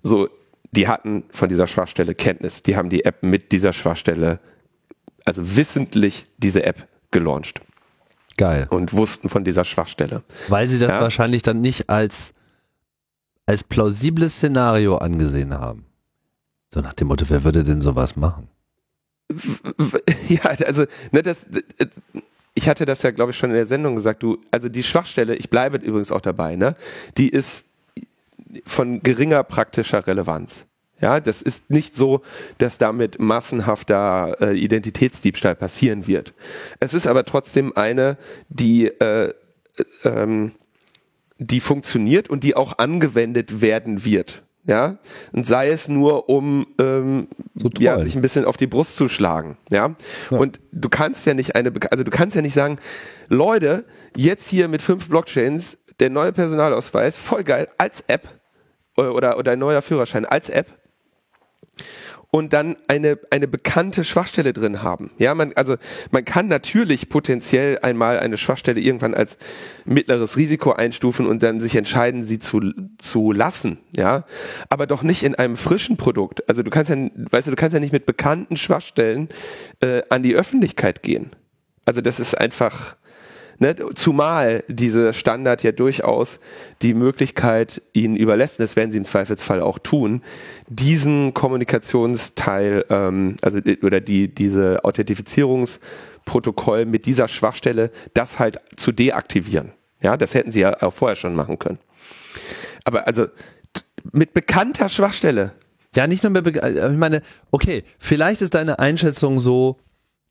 so 0.05 0.29
die 0.73 0.89
hatten 0.89 1.25
von 1.31 1.49
dieser 1.49 1.67
Schwachstelle 1.67 2.15
Kenntnis, 2.15 2.63
die 2.63 2.77
haben 2.77 2.91
die 2.91 3.05
App 3.05 3.23
mit 3.23 3.53
dieser 3.53 3.73
Schwachstelle, 3.73 4.41
also 5.25 5.57
wissentlich 5.57 6.27
diese 6.39 6.65
App 6.65 6.87
gelauncht. 7.11 7.61
Geil. 8.37 8.67
Und 8.71 8.93
wussten 8.93 9.29
von 9.29 9.45
dieser 9.45 9.65
Schwachstelle. 9.65 10.23
Weil 10.49 10.69
sie 10.69 10.79
das 10.79 10.89
ja? 10.89 11.01
wahrscheinlich 11.01 11.43
dann 11.43 11.61
nicht 11.61 11.91
als 11.91 12.35
als 13.51 13.65
plausibles 13.65 14.37
Szenario 14.37 14.99
angesehen 14.99 15.53
haben. 15.53 15.85
So 16.73 16.81
nach 16.81 16.93
dem 16.93 17.09
Motto, 17.09 17.25
wer 17.29 17.43
würde 17.43 17.65
denn 17.65 17.83
sowas 17.83 18.15
machen? 18.15 18.49
ja, 20.29 20.43
also, 20.67 20.85
ne, 21.11 21.23
das, 21.23 21.47
ich 22.55 22.69
hatte 22.69 22.85
das 22.85 23.03
ja, 23.03 23.11
glaube 23.11 23.33
ich, 23.33 23.39
schon 23.39 23.51
in 23.51 23.57
der 23.57 23.67
Sendung 23.67 23.97
gesagt, 23.97 24.23
du, 24.23 24.39
also 24.53 24.69
die 24.69 24.85
Schwachstelle, 24.85 25.35
ich 25.35 25.51
bleibe 25.51 25.79
übrigens 25.79 26.13
auch 26.13 26.21
dabei, 26.21 26.55
ne, 26.55 26.77
die 27.17 27.29
ist 27.29 27.70
von 28.65 29.03
geringer 29.03 29.43
praktischer 29.45 30.07
Relevanz. 30.07 30.65
Ja, 31.01 31.19
das 31.19 31.41
ist 31.41 31.71
nicht 31.71 31.97
so, 31.97 32.21
dass 32.59 32.77
damit 32.77 33.19
massenhafter 33.19 34.37
äh, 34.41 34.59
Identitätsdiebstahl 34.59 35.55
passieren 35.55 36.07
wird. 36.07 36.35
Es 36.79 36.93
ist 36.93 37.07
aber 37.07 37.25
trotzdem 37.25 37.75
eine, 37.75 38.19
die, 38.51 38.87
äh, 38.87 39.33
ähm, 40.05 40.53
die 41.39 41.61
funktioniert 41.61 42.29
und 42.29 42.45
die 42.45 42.55
auch 42.55 42.77
angewendet 42.77 43.63
werden 43.63 44.05
wird 44.05 44.43
ja, 44.67 44.99
und 45.33 45.47
sei 45.47 45.71
es 45.71 45.89
nur, 45.89 46.29
um 46.29 46.67
ähm, 46.79 47.29
so 47.55 47.71
ja, 47.79 47.99
sich 47.99 48.15
ein 48.15 48.21
bisschen 48.21 48.45
auf 48.45 48.59
die 48.59 48.67
Brust 48.67 48.95
zu 48.95 49.09
schlagen, 49.09 49.57
ja? 49.71 49.95
ja. 50.31 50.39
Und 50.39 50.61
du 50.71 50.89
kannst 50.89 51.27
ja 51.27 51.33
nicht 51.33 51.57
eine, 51.57 51.73
also 51.91 52.05
du 52.05 52.11
kannst 52.11 52.37
ja 52.37 52.43
nicht 52.43 52.53
sagen, 52.53 52.79
Leute, 53.29 53.85
jetzt 54.17 54.49
hier 54.49 54.69
mit 54.69 54.83
fünf 54.83 55.09
Blockchains, 55.09 55.79
der 55.99 56.11
neue 56.11 56.33
Personalausweis, 56.33 57.17
voll 57.17 57.43
geil, 57.43 57.69
als 57.79 58.05
App 58.07 58.40
oder, 58.97 59.15
oder, 59.15 59.39
oder 59.39 59.53
ein 59.53 59.59
neuer 59.59 59.83
Führerschein 59.83 60.25
als 60.25 60.51
App. 60.51 60.73
und 62.31 62.53
dann 62.53 62.77
eine, 62.87 63.19
eine 63.31 63.49
bekannte 63.49 64.05
Schwachstelle 64.05 64.53
drin 64.53 64.83
haben. 64.83 65.11
Ja, 65.19 65.35
man, 65.35 65.53
also 65.55 65.77
man 66.11 66.25
kann 66.25 66.47
natürlich 66.49 67.09
potenziell 67.09 67.79
einmal 67.81 68.21
eine 68.21 68.37
Schwachstelle 68.37 68.81
irgendwann 68.81 69.15
als 69.15 69.37
mittleres 69.85 70.37
Risiko 70.37 70.73
einstufen 70.73 71.27
und 71.27 71.43
dann 71.43 71.59
sich 71.59 71.75
entscheiden, 71.75 72.23
sie 72.23 72.39
zu, 72.39 72.61
zu 72.99 73.33
lassen. 73.33 73.79
Ja, 73.97 74.25
aber 74.69 74.87
doch 74.87 75.03
nicht 75.03 75.25
in 75.25 75.35
einem 75.35 75.57
frischen 75.57 75.97
Produkt. 75.97 76.49
Also 76.49 76.63
du 76.63 76.71
kannst 76.71 76.91
ja, 76.91 76.97
weißt 76.97 77.49
du, 77.49 77.51
du 77.51 77.57
kannst 77.57 77.75
ja 77.75 77.81
nicht 77.81 77.93
mit 77.93 78.07
bekannten 78.07 78.57
Schwachstellen 78.57 79.29
äh, 79.81 80.03
an 80.09 80.23
die 80.23 80.37
Öffentlichkeit 80.37 81.03
gehen. 81.03 81.31
Also 81.85 82.01
das 82.01 82.21
ist 82.21 82.39
einfach, 82.39 82.97
Ne? 83.61 83.77
Zumal 83.95 84.65
dieser 84.69 85.13
Standard 85.13 85.63
ja 85.63 85.71
durchaus 85.71 86.41
die 86.81 86.95
Möglichkeit 86.95 87.83
ihnen 87.93 88.17
überlässt, 88.17 88.59
das 88.59 88.75
werden 88.75 88.91
sie 88.91 88.97
im 88.97 89.05
Zweifelsfall 89.05 89.61
auch 89.61 89.79
tun, 89.79 90.23
diesen 90.67 91.35
Kommunikationsteil, 91.35 92.87
ähm, 92.89 93.37
also 93.43 93.61
oder 93.83 94.01
die 94.01 94.35
diese 94.35 94.83
Authentifizierungsprotokoll 94.83 96.87
mit 96.87 97.05
dieser 97.05 97.29
Schwachstelle, 97.29 97.91
das 98.15 98.39
halt 98.39 98.61
zu 98.77 98.93
deaktivieren. 98.93 99.73
Ja, 100.01 100.17
das 100.17 100.33
hätten 100.33 100.53
sie 100.53 100.61
ja 100.61 100.83
auch 100.83 100.95
vorher 100.95 101.17
schon 101.17 101.35
machen 101.35 101.59
können. 101.59 101.81
Aber 102.85 103.07
also 103.07 103.27
mit 104.11 104.33
bekannter 104.33 104.89
Schwachstelle. 104.89 105.53
Ja, 105.95 106.07
nicht 106.07 106.23
nur 106.23 106.33
mit, 106.33 106.57
ich 106.57 106.97
meine, 106.97 107.21
okay, 107.51 107.85
vielleicht 107.99 108.41
ist 108.41 108.55
deine 108.55 108.79
Einschätzung 108.79 109.39
so, 109.39 109.77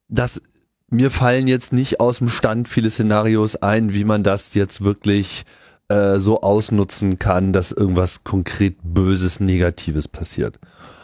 dass 0.08 0.42
mir 0.90 1.12
fallen 1.12 1.48
jetzt 1.48 1.74
nicht 1.74 2.00
aus 2.00 2.20
dem 2.20 2.30
Stand 2.30 2.68
viele 2.68 2.90
Szenarios 2.90 3.56
ein, 3.58 3.94
wie 3.94 4.04
man 4.04 4.24
das 4.24 4.54
jetzt 4.54 4.84
wirklich 4.84 5.44
äh, 5.90 6.20
so 6.20 6.42
ausnutzen 6.42 7.20
kann, 7.20 7.54
dass 7.54 7.72
irgendwas 7.72 8.24
konkret 8.24 8.78
Böses, 8.84 9.40
Negatives 9.40 10.08
passiert. 10.08 10.60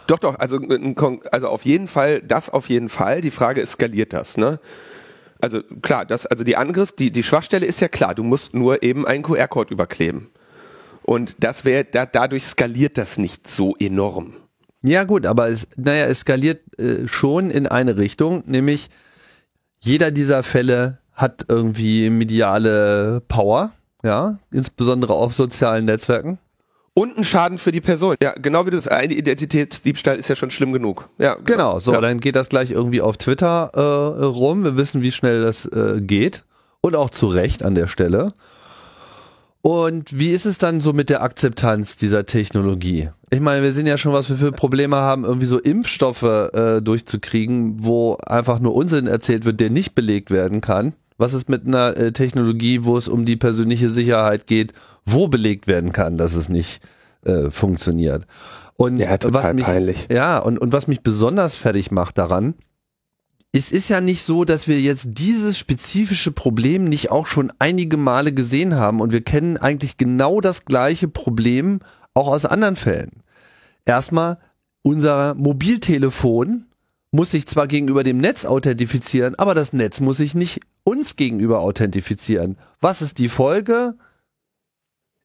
Doch, 0.06 0.18
doch, 0.18 0.38
also, 0.38 0.58
also 1.32 1.48
auf 1.48 1.64
jeden 1.64 1.88
Fall, 1.88 2.22
das 2.22 2.48
auf 2.50 2.68
jeden 2.68 2.88
Fall. 2.88 3.20
Die 3.20 3.30
Frage 3.30 3.60
ist, 3.60 3.72
skaliert 3.72 4.12
das, 4.12 4.36
ne? 4.36 4.60
Also 5.40 5.62
klar, 5.82 6.06
das, 6.06 6.24
also 6.26 6.44
die 6.44 6.56
Angriff, 6.56 6.92
die, 6.92 7.10
die 7.10 7.22
Schwachstelle 7.22 7.66
ist 7.66 7.80
ja 7.80 7.88
klar, 7.88 8.14
du 8.14 8.22
musst 8.22 8.54
nur 8.54 8.82
eben 8.82 9.06
einen 9.06 9.22
QR-Code 9.22 9.72
überkleben. 9.72 10.30
Und 11.02 11.36
das 11.40 11.64
wäre, 11.64 11.84
da, 11.84 12.06
dadurch 12.06 12.46
skaliert 12.46 12.96
das 12.98 13.18
nicht 13.18 13.50
so 13.50 13.76
enorm. 13.78 14.34
Ja, 14.82 15.04
gut, 15.04 15.26
aber 15.26 15.48
es, 15.48 15.68
naja, 15.76 16.06
es 16.06 16.20
skaliert 16.20 16.60
äh, 16.78 17.06
schon 17.06 17.50
in 17.50 17.66
eine 17.66 17.96
Richtung, 17.96 18.44
nämlich 18.46 18.88
jeder 19.86 20.10
dieser 20.10 20.42
Fälle 20.42 20.98
hat 21.14 21.46
irgendwie 21.48 22.10
mediale 22.10 23.22
Power, 23.28 23.72
ja, 24.02 24.38
insbesondere 24.50 25.14
auf 25.14 25.32
sozialen 25.32 25.86
Netzwerken. 25.86 26.38
Und 26.92 27.18
ein 27.18 27.24
Schaden 27.24 27.58
für 27.58 27.72
die 27.72 27.82
Person. 27.82 28.16
Ja, 28.22 28.32
genau 28.32 28.64
wie 28.66 28.70
das 28.70 28.88
eine 28.88 29.12
Identitätsdiebstahl 29.12 30.16
ist 30.16 30.28
ja 30.28 30.34
schon 30.36 30.50
schlimm 30.50 30.72
genug. 30.72 31.08
Ja, 31.18 31.34
genau. 31.34 31.44
genau 31.44 31.78
so, 31.78 31.92
ja. 31.92 32.00
dann 32.00 32.20
geht 32.20 32.36
das 32.36 32.48
gleich 32.48 32.70
irgendwie 32.70 33.02
auf 33.02 33.18
Twitter 33.18 33.70
äh, 33.74 34.24
rum. 34.24 34.64
Wir 34.64 34.76
wissen, 34.76 35.02
wie 35.02 35.12
schnell 35.12 35.42
das 35.42 35.66
äh, 35.66 36.00
geht. 36.00 36.44
Und 36.80 36.96
auch 36.96 37.10
zu 37.10 37.26
Recht 37.28 37.62
an 37.64 37.74
der 37.74 37.86
Stelle. 37.86 38.32
Und 39.66 40.16
wie 40.16 40.30
ist 40.30 40.46
es 40.46 40.58
dann 40.58 40.80
so 40.80 40.92
mit 40.92 41.10
der 41.10 41.24
Akzeptanz 41.24 41.96
dieser 41.96 42.24
Technologie? 42.24 43.08
Ich 43.30 43.40
meine, 43.40 43.64
wir 43.64 43.72
sehen 43.72 43.88
ja 43.88 43.98
schon, 43.98 44.12
was 44.12 44.30
wir 44.30 44.36
für 44.36 44.52
Probleme 44.52 44.94
haben, 44.94 45.24
irgendwie 45.24 45.46
so 45.46 45.58
Impfstoffe 45.58 46.22
äh, 46.22 46.80
durchzukriegen, 46.80 47.84
wo 47.84 48.16
einfach 48.24 48.60
nur 48.60 48.76
Unsinn 48.76 49.08
erzählt 49.08 49.44
wird, 49.44 49.58
der 49.58 49.70
nicht 49.70 49.96
belegt 49.96 50.30
werden 50.30 50.60
kann. 50.60 50.92
Was 51.18 51.32
ist 51.32 51.48
mit 51.48 51.66
einer 51.66 51.96
äh, 51.96 52.12
Technologie, 52.12 52.84
wo 52.84 52.96
es 52.96 53.08
um 53.08 53.24
die 53.24 53.34
persönliche 53.34 53.90
Sicherheit 53.90 54.46
geht, 54.46 54.72
wo 55.04 55.26
belegt 55.26 55.66
werden 55.66 55.90
kann, 55.90 56.16
dass 56.16 56.36
es 56.36 56.48
nicht 56.48 56.80
äh, 57.24 57.50
funktioniert? 57.50 58.24
Und 58.76 58.98
ja, 58.98 59.16
was 59.20 59.52
mich, 59.52 59.64
peinlich. 59.64 60.06
Ja, 60.12 60.38
und, 60.38 60.58
und 60.58 60.72
was 60.72 60.86
mich 60.86 61.00
besonders 61.00 61.56
fertig 61.56 61.90
macht 61.90 62.18
daran, 62.18 62.54
es 63.56 63.72
ist 63.72 63.88
ja 63.88 64.00
nicht 64.00 64.22
so, 64.22 64.44
dass 64.44 64.68
wir 64.68 64.80
jetzt 64.80 65.10
dieses 65.12 65.58
spezifische 65.58 66.30
Problem 66.30 66.84
nicht 66.84 67.10
auch 67.10 67.26
schon 67.26 67.52
einige 67.58 67.96
Male 67.96 68.32
gesehen 68.32 68.74
haben 68.74 69.00
und 69.00 69.12
wir 69.12 69.22
kennen 69.22 69.56
eigentlich 69.56 69.96
genau 69.96 70.40
das 70.40 70.64
gleiche 70.64 71.08
Problem 71.08 71.80
auch 72.12 72.28
aus 72.28 72.44
anderen 72.44 72.76
Fällen. 72.76 73.22
Erstmal, 73.84 74.38
unser 74.82 75.34
Mobiltelefon 75.34 76.66
muss 77.12 77.30
sich 77.30 77.46
zwar 77.46 77.66
gegenüber 77.66 78.04
dem 78.04 78.18
Netz 78.18 78.44
authentifizieren, 78.44 79.34
aber 79.36 79.54
das 79.54 79.72
Netz 79.72 80.00
muss 80.00 80.18
sich 80.18 80.34
nicht 80.34 80.60
uns 80.84 81.16
gegenüber 81.16 81.60
authentifizieren. 81.60 82.58
Was 82.80 83.00
ist 83.00 83.18
die 83.18 83.28
Folge? 83.28 83.94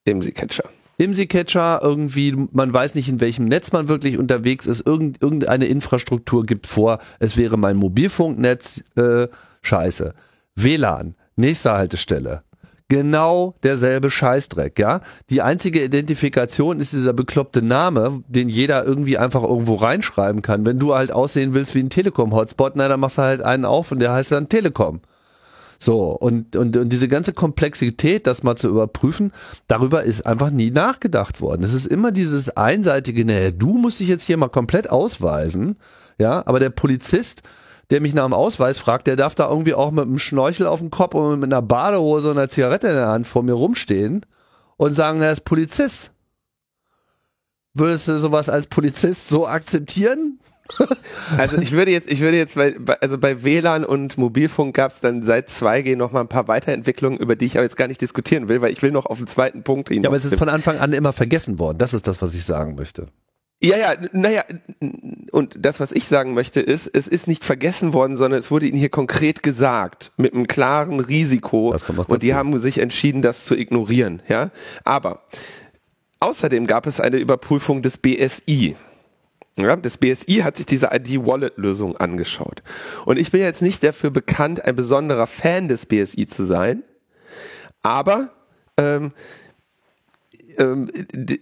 IMSI-Catcher. 0.05 0.69
IMSI-Catcher, 1.01 1.79
irgendwie, 1.81 2.35
man 2.51 2.73
weiß 2.73 2.95
nicht, 2.95 3.09
in 3.09 3.19
welchem 3.19 3.45
Netz 3.45 3.71
man 3.71 3.87
wirklich 3.87 4.17
unterwegs 4.17 4.65
ist, 4.65 4.85
Irgend, 4.85 5.21
irgendeine 5.21 5.65
Infrastruktur 5.65 6.45
gibt 6.45 6.67
vor, 6.67 6.99
es 7.19 7.37
wäre 7.37 7.57
mein 7.57 7.77
Mobilfunknetz, 7.77 8.83
äh, 8.95 9.27
scheiße. 9.61 10.13
WLAN, 10.55 11.15
nächste 11.35 11.71
Haltestelle. 11.73 12.43
Genau 12.89 13.55
derselbe 13.63 14.09
Scheißdreck, 14.09 14.77
ja. 14.77 14.99
Die 15.29 15.41
einzige 15.41 15.81
Identifikation 15.81 16.79
ist 16.79 16.91
dieser 16.91 17.13
bekloppte 17.13 17.61
Name, 17.61 18.21
den 18.27 18.49
jeder 18.49 18.83
irgendwie 18.83 19.17
einfach 19.17 19.43
irgendwo 19.43 19.75
reinschreiben 19.75 20.41
kann. 20.41 20.65
Wenn 20.65 20.77
du 20.77 20.93
halt 20.93 21.13
aussehen 21.13 21.53
willst 21.53 21.73
wie 21.73 21.79
ein 21.79 21.89
Telekom-Hotspot, 21.89 22.73
na, 22.75 22.89
dann 22.89 22.99
machst 22.99 23.17
du 23.17 23.21
halt 23.21 23.41
einen 23.41 23.63
auf 23.63 23.93
und 23.93 23.99
der 23.99 24.11
heißt 24.11 24.33
dann 24.33 24.49
Telekom. 24.49 24.99
So, 25.83 26.11
und, 26.11 26.55
und, 26.55 26.77
und 26.77 26.89
diese 26.89 27.07
ganze 27.07 27.33
Komplexität, 27.33 28.27
das 28.27 28.43
mal 28.43 28.55
zu 28.55 28.69
überprüfen, 28.69 29.31
darüber 29.65 30.03
ist 30.03 30.27
einfach 30.27 30.51
nie 30.51 30.69
nachgedacht 30.69 31.41
worden. 31.41 31.63
Es 31.63 31.73
ist 31.73 31.87
immer 31.87 32.11
dieses 32.11 32.55
einseitige, 32.55 33.25
ne, 33.25 33.51
du 33.51 33.79
musst 33.79 33.99
dich 33.99 34.07
jetzt 34.07 34.25
hier 34.25 34.37
mal 34.37 34.49
komplett 34.49 34.91
ausweisen, 34.91 35.77
ja, 36.19 36.45
aber 36.45 36.59
der 36.59 36.69
Polizist, 36.69 37.41
der 37.89 37.99
mich 37.99 38.13
nach 38.13 38.25
dem 38.25 38.35
Ausweis 38.35 38.77
fragt, 38.77 39.07
der 39.07 39.15
darf 39.15 39.33
da 39.33 39.49
irgendwie 39.49 39.73
auch 39.73 39.89
mit 39.89 40.05
einem 40.05 40.19
Schnorchel 40.19 40.67
auf 40.67 40.77
dem 40.77 40.91
Kopf 40.91 41.15
und 41.15 41.39
mit 41.39 41.51
einer 41.51 41.63
Badehose 41.63 42.29
und 42.29 42.37
einer 42.37 42.47
Zigarette 42.47 42.89
in 42.89 42.95
der 42.97 43.07
Hand 43.07 43.25
vor 43.25 43.41
mir 43.41 43.53
rumstehen 43.53 44.23
und 44.77 44.93
sagen, 44.93 45.23
er 45.23 45.31
ist 45.31 45.45
Polizist. 45.45 46.11
Würdest 47.73 48.07
du 48.07 48.19
sowas 48.19 48.49
als 48.49 48.67
Polizist 48.67 49.29
so 49.29 49.47
akzeptieren? 49.47 50.39
Also 51.37 51.57
ich 51.57 51.71
würde 51.71 51.91
jetzt, 51.91 52.11
ich 52.11 52.19
würde 52.19 52.37
jetzt, 52.37 52.57
weil, 52.57 52.77
also 52.99 53.17
bei 53.17 53.43
WLAN 53.43 53.85
und 53.85 54.17
Mobilfunk 54.17 54.75
gab 54.75 54.91
es 54.91 54.99
dann 54.99 55.23
seit 55.23 55.49
2G 55.49 55.95
noch 55.95 56.11
mal 56.11 56.21
ein 56.21 56.27
paar 56.27 56.47
Weiterentwicklungen, 56.47 57.19
über 57.19 57.35
die 57.35 57.45
ich 57.45 57.57
aber 57.57 57.63
jetzt 57.63 57.77
gar 57.77 57.87
nicht 57.87 58.01
diskutieren 58.01 58.49
will, 58.49 58.61
weil 58.61 58.71
ich 58.71 58.81
will 58.81 58.91
noch 58.91 59.05
auf 59.05 59.17
den 59.17 59.27
zweiten 59.27 59.63
Punkt 59.63 59.89
hinaus. 59.89 60.03
Ja, 60.03 60.09
aber 60.09 60.17
es 60.17 60.25
ist 60.25 60.37
von 60.37 60.49
Anfang 60.49 60.77
an 60.79 60.93
immer 60.93 61.13
vergessen 61.13 61.59
worden. 61.59 61.77
Das 61.77 61.93
ist 61.93 62.07
das, 62.07 62.21
was 62.21 62.33
ich 62.35 62.43
sagen 62.43 62.75
möchte. 62.75 63.07
Ja, 63.63 63.77
ja, 63.77 63.93
naja, 64.11 64.43
und 65.31 65.55
das, 65.59 65.79
was 65.79 65.91
ich 65.91 66.07
sagen 66.07 66.33
möchte, 66.33 66.59
ist, 66.61 66.89
es 66.93 67.07
ist 67.07 67.27
nicht 67.27 67.45
vergessen 67.45 67.93
worden, 67.93 68.17
sondern 68.17 68.39
es 68.39 68.49
wurde 68.49 68.65
ihnen 68.65 68.77
hier 68.77 68.89
konkret 68.89 69.43
gesagt, 69.43 70.11
mit 70.17 70.33
einem 70.33 70.47
klaren 70.47 70.99
Risiko. 70.99 71.75
Und 72.07 72.23
die 72.23 72.33
haben 72.33 72.59
sich 72.59 72.79
entschieden, 72.79 73.21
das 73.21 73.45
zu 73.45 73.55
ignorieren, 73.55 74.23
ja. 74.27 74.49
Aber 74.83 75.21
außerdem 76.19 76.65
gab 76.65 76.87
es 76.87 76.99
eine 76.99 77.17
Überprüfung 77.17 77.83
des 77.83 77.99
BSI. 77.99 78.75
Ja, 79.57 79.75
das 79.75 79.97
BSI 79.97 80.41
hat 80.43 80.55
sich 80.55 80.65
diese 80.65 80.89
ID-Wallet-Lösung 80.93 81.97
angeschaut. 81.97 82.63
Und 83.05 83.19
ich 83.19 83.31
bin 83.31 83.41
jetzt 83.41 83.61
nicht 83.61 83.83
dafür 83.83 84.09
bekannt, 84.09 84.63
ein 84.63 84.75
besonderer 84.75 85.27
Fan 85.27 85.67
des 85.67 85.85
BSI 85.85 86.25
zu 86.25 86.45
sein, 86.45 86.83
aber 87.83 88.31
ähm, 88.77 89.11
ähm, 90.57 90.89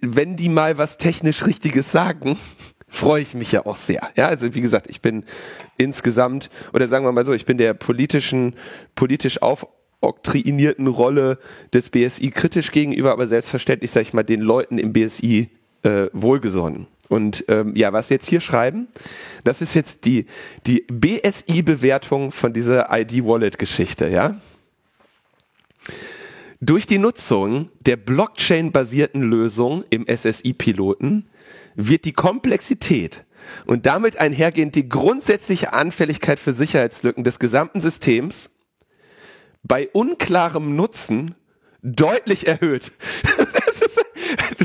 wenn 0.01 0.35
die 0.35 0.49
mal 0.49 0.77
was 0.77 0.97
technisch 0.97 1.45
Richtiges 1.45 1.91
sagen, 1.91 2.37
freue 2.87 3.21
ich 3.21 3.35
mich 3.35 3.51
ja 3.51 3.65
auch 3.65 3.75
sehr. 3.75 4.09
Ja, 4.15 4.27
also 4.27 4.55
wie 4.55 4.61
gesagt, 4.61 4.89
ich 4.89 5.01
bin 5.01 5.23
insgesamt, 5.77 6.49
oder 6.73 6.87
sagen 6.87 7.05
wir 7.05 7.11
mal 7.11 7.25
so, 7.25 7.33
ich 7.33 7.45
bin 7.45 7.57
der 7.57 7.75
politischen, 7.75 8.55
politisch 8.95 9.41
aufoktroyinierten 9.41 10.87
Rolle 10.87 11.37
des 11.73 11.91
BSI 11.91 12.31
kritisch 12.31 12.71
gegenüber, 12.71 13.11
aber 13.11 13.27
selbstverständlich, 13.27 13.91
sage 13.91 14.03
ich 14.03 14.13
mal, 14.13 14.23
den 14.23 14.41
Leuten 14.41 14.79
im 14.79 14.93
BSI 14.93 15.49
äh, 15.83 16.07
wohlgesonnen. 16.13 16.87
Und 17.09 17.45
ähm, 17.47 17.75
ja, 17.75 17.91
was 17.91 18.09
jetzt 18.09 18.29
hier 18.29 18.39
schreiben, 18.39 18.87
das 19.43 19.61
ist 19.61 19.73
jetzt 19.73 20.05
die, 20.05 20.27
die 20.67 20.85
BSI-Bewertung 20.91 22.31
von 22.31 22.53
dieser 22.53 22.87
ID-Wallet-Geschichte, 22.91 24.07
ja. 24.09 24.35
Durch 26.61 26.85
die 26.85 26.97
Nutzung 26.97 27.71
der 27.79 27.95
Blockchain-basierten 27.95 29.23
Lösung 29.23 29.83
im 29.89 30.05
SSI-Piloten 30.05 31.29
wird 31.75 32.05
die 32.05 32.13
Komplexität 32.13 33.25
und 33.65 33.85
damit 33.85 34.19
einhergehend 34.19 34.75
die 34.75 34.87
grundsätzliche 34.87 35.73
Anfälligkeit 35.73 36.39
für 36.39 36.53
Sicherheitslücken 36.53 37.23
des 37.23 37.39
gesamten 37.39 37.81
Systems 37.81 38.51
bei 39.63 39.89
unklarem 39.89 40.75
Nutzen 40.75 41.35
deutlich 41.81 42.47
erhöht. 42.47 42.91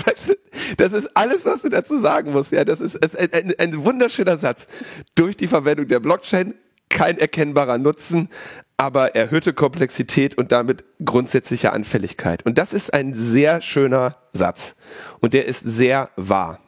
Das 0.06 0.28
ist, 0.28 0.38
das, 0.76 0.92
ist 0.92 1.16
alles, 1.16 1.44
was 1.44 1.62
du 1.62 1.68
dazu 1.68 1.98
sagen 1.98 2.32
musst. 2.32 2.52
Ja, 2.52 2.64
das 2.64 2.80
ist, 2.80 2.94
ist 2.96 3.18
ein, 3.18 3.32
ein, 3.32 3.54
ein 3.58 3.84
wunderschöner 3.84 4.38
Satz. 4.38 4.66
Durch 5.14 5.36
die 5.36 5.46
Verwendung 5.46 5.88
der 5.88 6.00
Blockchain 6.00 6.54
kein 6.88 7.18
erkennbarer 7.18 7.78
Nutzen, 7.78 8.28
aber 8.76 9.14
erhöhte 9.14 9.52
Komplexität 9.52 10.36
und 10.36 10.52
damit 10.52 10.84
grundsätzliche 11.04 11.72
Anfälligkeit. 11.72 12.44
Und 12.44 12.58
das 12.58 12.72
ist 12.72 12.92
ein 12.92 13.12
sehr 13.12 13.60
schöner 13.60 14.16
Satz. 14.32 14.76
Und 15.20 15.34
der 15.34 15.46
ist 15.46 15.60
sehr 15.64 16.10
wahr. 16.16 16.60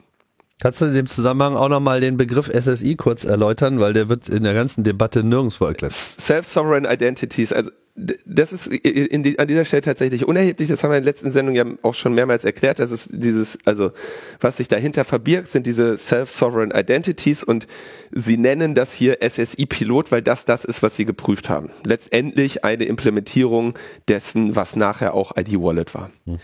Kannst 0.61 0.80
du 0.80 0.87
in 0.87 0.94
dem 0.94 1.06
Zusammenhang 1.06 1.54
auch 1.54 1.68
nochmal 1.68 2.00
den 2.00 2.16
Begriff 2.16 2.48
SSI 2.48 2.96
kurz 2.96 3.24
erläutern, 3.24 3.78
weil 3.78 3.92
der 3.92 4.09
wird 4.09 4.28
in 4.28 4.42
der 4.42 4.54
ganzen 4.54 4.85
Debatte 4.85 5.22
nirgendwo 5.22 5.66
erklärt. 5.66 5.92
Self-Sovereign 5.92 6.87
Identities, 6.87 7.52
also 7.52 7.70
das 7.96 8.52
ist 8.52 8.66
in 8.66 9.22
die, 9.22 9.38
an 9.38 9.48
dieser 9.48 9.64
Stelle 9.64 9.80
tatsächlich 9.80 10.26
unerheblich. 10.26 10.68
Das 10.68 10.82
haben 10.82 10.90
wir 10.90 10.98
in 10.98 11.02
der 11.02 11.12
letzten 11.12 11.30
Sendung 11.30 11.54
ja 11.54 11.64
auch 11.82 11.94
schon 11.94 12.14
mehrmals 12.14 12.44
erklärt. 12.44 12.78
Das 12.78 12.90
ist 12.90 13.09
dieses, 13.12 13.59
also 13.64 13.90
was 14.38 14.59
sich 14.59 14.68
dahinter 14.68 15.04
verbirgt, 15.04 15.50
sind 15.50 15.66
diese 15.66 15.96
Self-Sovereign 15.96 16.72
Identities 16.72 17.42
und 17.42 17.66
sie 18.12 18.37
nennen 18.37 18.74
das 18.74 18.92
hier 18.92 19.18
SSI-Pilot, 19.26 20.12
weil 20.12 20.20
das 20.20 20.44
das 20.44 20.66
ist, 20.66 20.82
was 20.82 20.96
sie 20.96 21.06
geprüft 21.06 21.48
haben. 21.48 21.70
Letztendlich 21.85 22.64
eine 22.64 22.85
Implementierung 22.85 23.78
dessen, 24.09 24.54
was 24.56 24.76
nachher 24.76 25.14
auch 25.14 25.35
ID-Wallet 25.37 25.94
war. 25.94 26.11
Mhm. 26.26 26.38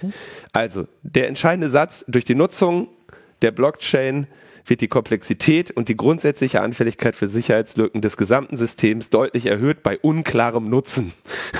Also 0.53 0.87
der 1.03 1.29
entscheidende 1.29 1.69
Satz 1.69 2.05
durch 2.09 2.25
die 2.25 2.35
Nutzung 2.35 2.89
der 3.43 3.51
Blockchain 3.51 4.27
wird 4.67 4.81
die 4.81 4.89
Komplexität 4.89 5.71
und 5.71 5.89
die 5.89 5.97
grundsätzliche 5.97 6.61
Anfälligkeit 6.61 7.17
für 7.17 7.29
Sicherheitslücken 7.29 8.01
des 8.01 8.17
gesamten 8.17 8.57
Systems 8.57 9.11
deutlich 9.11 9.47
erhöht 9.47 9.83
bei 9.83 9.99
unklarem 9.99 10.69
Nutzen. 10.69 11.13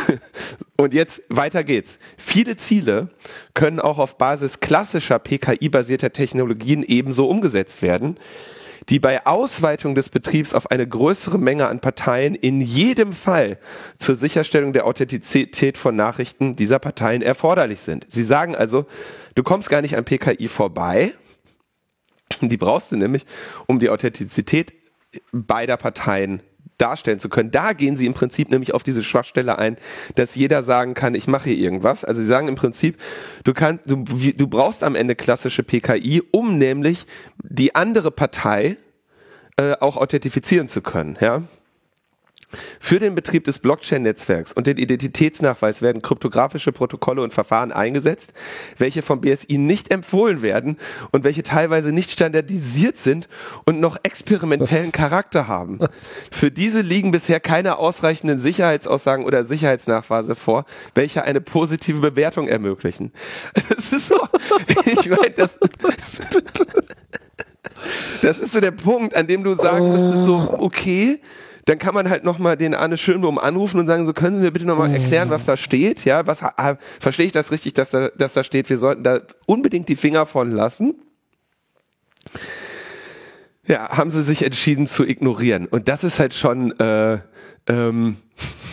und 0.77 0.95
jetzt 0.95 1.23
weiter 1.29 1.65
geht's. 1.65 1.99
Viele 2.17 2.57
Ziele 2.57 3.09
können 3.55 3.81
auch 3.81 3.99
auf 3.99 4.19
Basis 4.19 4.61
klassischer 4.61 5.19
PKI-basierter 5.19 6.13
Technologien 6.13 6.83
ebenso 6.83 7.29
umgesetzt 7.29 7.83
werden, 7.83 8.17
die 8.89 8.99
bei 8.99 9.27
Ausweitung 9.27 9.95
des 9.95 10.09
Betriebs 10.09 10.55
auf 10.55 10.71
eine 10.71 10.87
größere 10.87 11.39
Menge 11.39 11.69
an 11.69 11.81
Parteien 11.81 12.35
in 12.35 12.61
jedem 12.61 13.13
Fall 13.13 13.59
zur 13.99 14.17
Sicherstellung 14.17 14.73
der 14.73 14.87
Authentizität 14.87 15.79
von 15.79 15.95
Nachrichten 15.95 16.57
dieser 16.57 16.79
Parteien 16.79 17.23
erforderlich 17.23 17.81
sind. 17.81 18.07
Sie 18.09 18.25
sagen 18.25 18.57
also, 18.57 18.87
du 19.35 19.43
kommst 19.43 19.71
gar 19.71 19.83
nicht 19.83 19.97
an 19.97 20.05
PKI 20.05 20.49
vorbei, 20.49 21.13
die 22.41 22.57
brauchst 22.57 22.93
du 22.93 22.97
nämlich, 22.97 23.25
um 23.67 23.79
die 23.79 23.91
Authentizität 23.91 24.73
beider 25.33 25.77
Parteien 25.77 26.43
darstellen 26.79 27.21
zu 27.21 27.29
können. 27.29 27.51
Da 27.51 27.75
gehen 27.75 27.97
sie 27.97 28.07
im 28.07 28.15
Prinzip 28.15 28.51
nämlich 28.51 28.75
auf 28.75 28.83
diese 28.83 29.05
Schwachstelle 29.05 29.59
ein, 29.59 29.77
dass 30.17 30.35
jeder 30.35 30.63
sagen 30.63 30.95
kann, 30.95 31.15
ich 31.15 31.29
mache 31.29 31.51
hier 31.51 31.59
irgendwas. 31.59 32.05
Also 32.05 32.21
sie 32.21 32.27
sagen 32.27 32.49
im 32.49 32.57
Prinzip, 32.57 32.99
du 33.45 33.53
kannst, 33.55 33.89
du, 33.89 34.05
du 34.05 34.47
brauchst 34.49 34.83
am 34.83 34.97
Ende 34.97 35.15
klassische 35.15 35.63
PKI, 35.63 36.23
um 36.33 36.59
nämlich 36.59 37.07
die 37.43 37.75
andere 37.75 38.11
Partei 38.11 38.77
äh, 39.57 39.75
auch 39.81 39.97
authentifizieren 39.97 40.67
zu 40.67 40.83
können. 40.83 41.17
Ja. 41.21 41.43
Für 42.81 42.99
den 42.99 43.15
Betrieb 43.15 43.45
des 43.45 43.59
Blockchain-Netzwerks 43.59 44.53
und 44.53 44.67
den 44.67 44.77
Identitätsnachweis 44.77 45.83
werden 45.83 46.03
kryptografische 46.03 46.73
Protokolle 46.73 47.23
und 47.23 47.33
Verfahren 47.33 47.73
eingesetzt, 47.73 48.33
welche 48.79 49.03
vom 49.03 49.21
BSI 49.21 49.59
nicht 49.59 49.91
empfohlen 49.91 50.43
werden 50.43 50.77
und 51.11 51.25
welche 51.25 51.43
teilweise 51.43 51.93
nicht 51.93 52.11
standardisiert 52.11 52.99
sind 52.99 53.29
und 53.65 53.81
noch 53.81 53.97
experimentellen 54.03 54.87
Was? 54.87 54.93
Charakter 54.93 55.49
haben. 55.49 55.81
Was? 55.81 55.91
Für 56.31 56.51
diese 56.51 56.81
liegen 56.81 57.11
bisher 57.11 57.41
keine 57.41 57.79
ausreichenden 57.79 58.41
Sicherheitsaussagen 58.41 59.25
oder 59.25 59.45
Sicherheitsnachweise 59.45 60.35
vor, 60.35 60.65
welche 60.95 61.25
eine 61.25 61.41
positive 61.41 62.01
Bewertung 62.01 62.49
ermöglichen. 62.49 63.13
Das 63.69 63.93
ist 63.93 64.09
so, 64.09 64.29
ich 64.85 65.09
meine, 65.09 65.31
das, 65.31 65.59
das 68.23 68.39
ist 68.39 68.53
so 68.53 68.61
der 68.61 68.71
Punkt, 68.71 69.17
an 69.17 69.27
dem 69.27 69.43
du 69.43 69.55
sagen 69.55 69.91
müsstest, 69.93 70.27
so, 70.27 70.57
okay, 70.61 71.21
dann 71.65 71.79
kann 71.79 71.95
man 71.95 72.11
halt 72.11 72.25
nochmal 72.25 72.57
den 72.57 72.75
Arne 72.75 72.97
Schönbohm 72.97 73.39
anrufen 73.39 73.79
und 73.79 73.87
sagen, 73.87 74.07
so 74.07 74.13
können 74.13 74.37
Sie 74.37 74.43
mir 74.43 74.51
bitte 74.51 74.67
nochmal 74.67 74.93
erklären, 74.93 75.31
was 75.31 75.45
da 75.45 75.57
steht, 75.57 76.05
ja, 76.05 76.27
was, 76.27 76.43
ah, 76.43 76.77
verstehe 77.01 77.27
ich 77.27 77.33
das 77.33 77.53
richtig, 77.53 77.75
dass 77.75 77.91
da, 77.91 78.09
dass 78.09 78.33
da 78.33 78.43
steht, 78.43 78.69
wir 78.69 78.79
sollten 78.79 79.05
da 79.05 79.21
unbedingt 79.47 79.89
die 79.89 79.97
Finger 79.97 80.27
von 80.27 80.51
lassen. 80.51 80.95
Ja, 83.67 83.97
haben 83.97 84.11
sie 84.11 84.25
sich 84.25 84.43
entschieden 84.43 84.89
zu 84.89 85.07
ignorieren. 85.07 85.67
Und 85.67 85.87
das 85.87 86.03
ist 86.03 86.19
halt 86.19 86.35
schon, 86.35 86.73
äh, 86.81 87.21
ähm, 87.69 88.17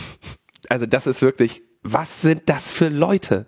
also 0.70 0.88
das 0.88 1.06
ist 1.06 1.22
wirklich, 1.22 1.62
was 1.84 2.22
sind 2.22 2.44
das 2.48 2.72
für 2.72 2.90
Leute? 2.90 3.46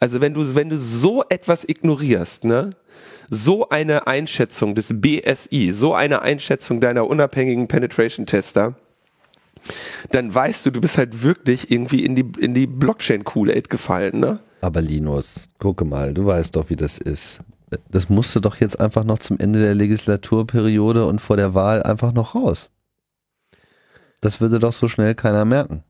Also 0.00 0.20
wenn 0.20 0.32
du, 0.32 0.54
wenn 0.54 0.70
du 0.70 0.78
so 0.78 1.24
etwas 1.28 1.68
ignorierst, 1.68 2.44
ne, 2.44 2.70
so 3.30 3.68
eine 3.68 4.06
Einschätzung 4.06 4.74
des 4.74 5.00
BSI, 5.00 5.72
so 5.72 5.94
eine 5.94 6.22
Einschätzung 6.22 6.80
deiner 6.80 7.06
unabhängigen 7.06 7.68
Penetration 7.68 8.26
Tester, 8.26 8.74
dann 10.10 10.34
weißt 10.34 10.66
du, 10.66 10.70
du 10.70 10.80
bist 10.80 10.98
halt 10.98 11.22
wirklich 11.22 11.70
irgendwie 11.70 12.04
in 12.04 12.14
die, 12.14 12.26
in 12.38 12.54
die 12.54 12.66
Blockchain-Kool-Aid 12.66 13.68
gefallen, 13.68 14.20
ne? 14.20 14.40
Aber 14.60 14.80
Linus, 14.80 15.48
gucke 15.58 15.84
mal, 15.84 16.14
du 16.14 16.26
weißt 16.26 16.56
doch, 16.56 16.70
wie 16.70 16.76
das 16.76 16.98
ist. 16.98 17.40
Das 17.90 18.08
musst 18.08 18.34
du 18.34 18.40
doch 18.40 18.56
jetzt 18.56 18.80
einfach 18.80 19.04
noch 19.04 19.18
zum 19.18 19.38
Ende 19.38 19.60
der 19.60 19.74
Legislaturperiode 19.74 21.04
und 21.06 21.20
vor 21.20 21.36
der 21.36 21.54
Wahl 21.54 21.82
einfach 21.82 22.12
noch 22.12 22.34
raus. 22.34 22.70
Das 24.20 24.40
würde 24.40 24.58
doch 24.58 24.72
so 24.72 24.88
schnell 24.88 25.14
keiner 25.14 25.44
merken. 25.44 25.84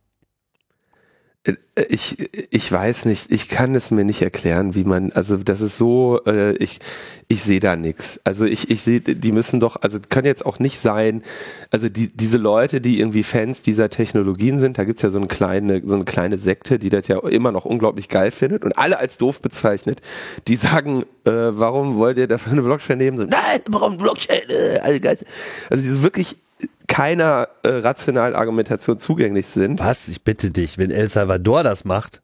Äh, 1.45 1.55
ich, 1.89 2.17
ich 2.51 2.71
weiß 2.71 3.05
nicht, 3.05 3.31
ich 3.31 3.49
kann 3.49 3.75
es 3.75 3.91
mir 3.91 4.05
nicht 4.05 4.23
erklären, 4.23 4.75
wie 4.75 4.85
man, 4.85 5.13
also 5.13 5.37
das 5.37 5.61
ist 5.61 5.79
so, 5.79 6.21
äh, 6.27 6.57
ich, 6.57 6.81
ich 7.29 7.43
sehe 7.43 7.61
da 7.61 7.77
nichts. 7.77 8.21
Also 8.25 8.45
ich, 8.45 8.71
ich 8.71 8.83
sehe, 8.83 9.01
die 9.01 9.33
müssen 9.33 9.61
doch, 9.61 9.77
also 9.83 9.99
können 10.09 10.27
jetzt 10.27 10.45
auch 10.45 10.59
nicht 10.59 10.81
sein, 10.81 11.23
also 11.71 11.89
die, 11.89 12.09
diese 12.09 12.37
Leute, 12.37 12.81
die 12.81 12.99
irgendwie 12.99 13.23
Fans 13.23 13.63
dieser 13.63 13.91
Technologien 13.91 14.59
sind, 14.59 14.79
da 14.79 14.85
gibt's 14.85 15.03
ja 15.03 15.11
so 15.11 15.19
eine 15.19 15.29
kleine, 15.29 15.83
so 15.85 15.95
eine 15.95 16.05
kleine 16.05 16.39
Sekte, 16.39 16.79
die 16.79 16.91
das 16.91 17.07
ja 17.09 17.19
immer 17.21 17.53
noch 17.53 17.65
unglaublich 17.65 18.09
geil 18.09 18.31
findet 18.31 18.65
und 18.65 18.77
alle 18.77 18.99
als 18.99 19.19
doof 19.19 19.41
bezeichnet, 19.41 20.01
die 20.49 20.57
sagen, 20.57 21.05
äh, 21.25 21.31
warum 21.31 21.97
wollt 21.99 22.19
ihr 22.19 22.27
dafür 22.27 22.53
eine 22.53 22.63
Blockchain 22.63 22.99
nehmen? 22.99 23.19
So, 23.19 23.25
nein, 23.25 23.61
warum 23.69 23.99
Blockchain? 23.99 24.49
Äh, 24.49 24.79
also 24.81 25.83
die 25.83 25.89
sind 25.89 26.03
wirklich 26.03 26.37
keiner 26.87 27.49
äh, 27.63 27.69
rationalen 27.69 28.35
Argumentation 28.35 28.99
zugänglich 28.99 29.47
sind. 29.47 29.81
Was? 29.81 30.09
Ich 30.09 30.23
bitte 30.23 30.51
dich, 30.51 30.79
wenn 30.79 30.91
El 30.91 31.09
Salvador 31.09 31.63
das 31.63 31.85
macht. 31.85 32.23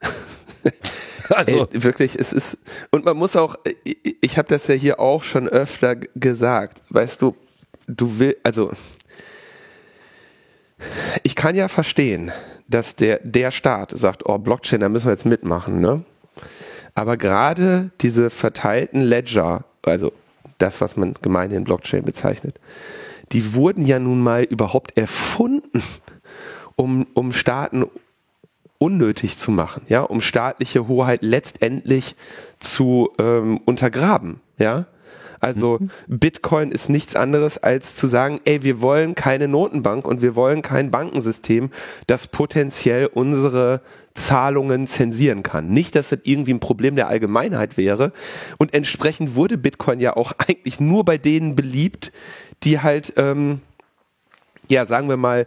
also 1.30 1.68
Ey, 1.72 1.82
wirklich, 1.82 2.16
es 2.18 2.32
ist 2.32 2.58
und 2.90 3.04
man 3.04 3.16
muss 3.16 3.36
auch, 3.36 3.56
ich, 3.84 4.16
ich 4.20 4.38
habe 4.38 4.48
das 4.48 4.66
ja 4.66 4.74
hier 4.74 5.00
auch 5.00 5.22
schon 5.22 5.48
öfter 5.48 5.96
gesagt. 5.96 6.82
Weißt 6.90 7.22
du, 7.22 7.34
du 7.86 8.18
will, 8.18 8.36
also 8.42 8.72
ich 11.22 11.34
kann 11.34 11.54
ja 11.54 11.68
verstehen, 11.68 12.32
dass 12.68 12.96
der 12.96 13.20
der 13.22 13.50
Staat 13.50 13.92
sagt, 13.92 14.26
oh 14.26 14.38
Blockchain, 14.38 14.80
da 14.80 14.88
müssen 14.88 15.06
wir 15.06 15.12
jetzt 15.12 15.26
mitmachen, 15.26 15.80
ne? 15.80 16.04
Aber 16.94 17.16
gerade 17.16 17.90
diese 18.00 18.30
verteilten 18.30 19.00
Ledger, 19.00 19.64
also 19.82 20.12
das, 20.58 20.80
was 20.80 20.96
man 20.96 21.14
gemeinhin 21.20 21.64
Blockchain 21.64 22.04
bezeichnet, 22.04 22.58
die 23.32 23.54
wurden 23.54 23.84
ja 23.84 23.98
nun 23.98 24.20
mal 24.20 24.42
überhaupt 24.42 24.96
erfunden, 24.96 25.82
um, 26.76 27.06
um 27.14 27.32
Staaten 27.32 27.84
unnötig 28.78 29.38
zu 29.38 29.50
machen, 29.50 29.82
ja, 29.88 30.02
um 30.02 30.20
staatliche 30.20 30.86
Hoheit 30.88 31.22
letztendlich 31.22 32.14
zu 32.58 33.10
ähm, 33.18 33.58
untergraben, 33.64 34.40
ja. 34.58 34.86
Also 35.38 35.78
mhm. 35.80 35.90
Bitcoin 36.06 36.72
ist 36.72 36.88
nichts 36.88 37.14
anderes 37.14 37.58
als 37.58 37.94
zu 37.94 38.06
sagen, 38.06 38.40
ey, 38.44 38.62
wir 38.62 38.80
wollen 38.80 39.14
keine 39.14 39.48
Notenbank 39.48 40.06
und 40.06 40.22
wir 40.22 40.34
wollen 40.34 40.62
kein 40.62 40.90
Bankensystem, 40.90 41.70
das 42.06 42.26
potenziell 42.26 43.06
unsere 43.06 43.82
Zahlungen 44.14 44.86
zensieren 44.86 45.42
kann. 45.42 45.68
Nicht, 45.68 45.94
dass 45.94 46.08
das 46.08 46.20
irgendwie 46.24 46.54
ein 46.54 46.60
Problem 46.60 46.96
der 46.96 47.08
Allgemeinheit 47.08 47.76
wäre. 47.76 48.12
Und 48.56 48.74
entsprechend 48.74 49.34
wurde 49.34 49.58
Bitcoin 49.58 50.00
ja 50.00 50.16
auch 50.16 50.32
eigentlich 50.38 50.80
nur 50.80 51.04
bei 51.04 51.18
denen 51.18 51.54
beliebt, 51.54 52.12
die 52.64 52.80
halt, 52.80 53.14
ähm, 53.16 53.60
ja, 54.68 54.86
sagen 54.86 55.08
wir 55.08 55.16
mal, 55.16 55.46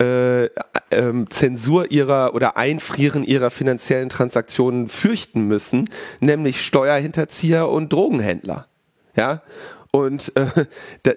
äh, 0.00 0.46
ähm, 0.90 1.28
Zensur 1.28 1.90
ihrer 1.90 2.34
oder 2.34 2.56
Einfrieren 2.56 3.24
ihrer 3.24 3.50
finanziellen 3.50 4.08
Transaktionen 4.08 4.88
fürchten 4.88 5.42
müssen, 5.42 5.90
nämlich 6.20 6.64
Steuerhinterzieher 6.64 7.68
und 7.68 7.92
Drogenhändler. 7.92 8.68
Ja, 9.16 9.42
und 9.90 10.32
äh, 10.36 10.46
da, 11.02 11.12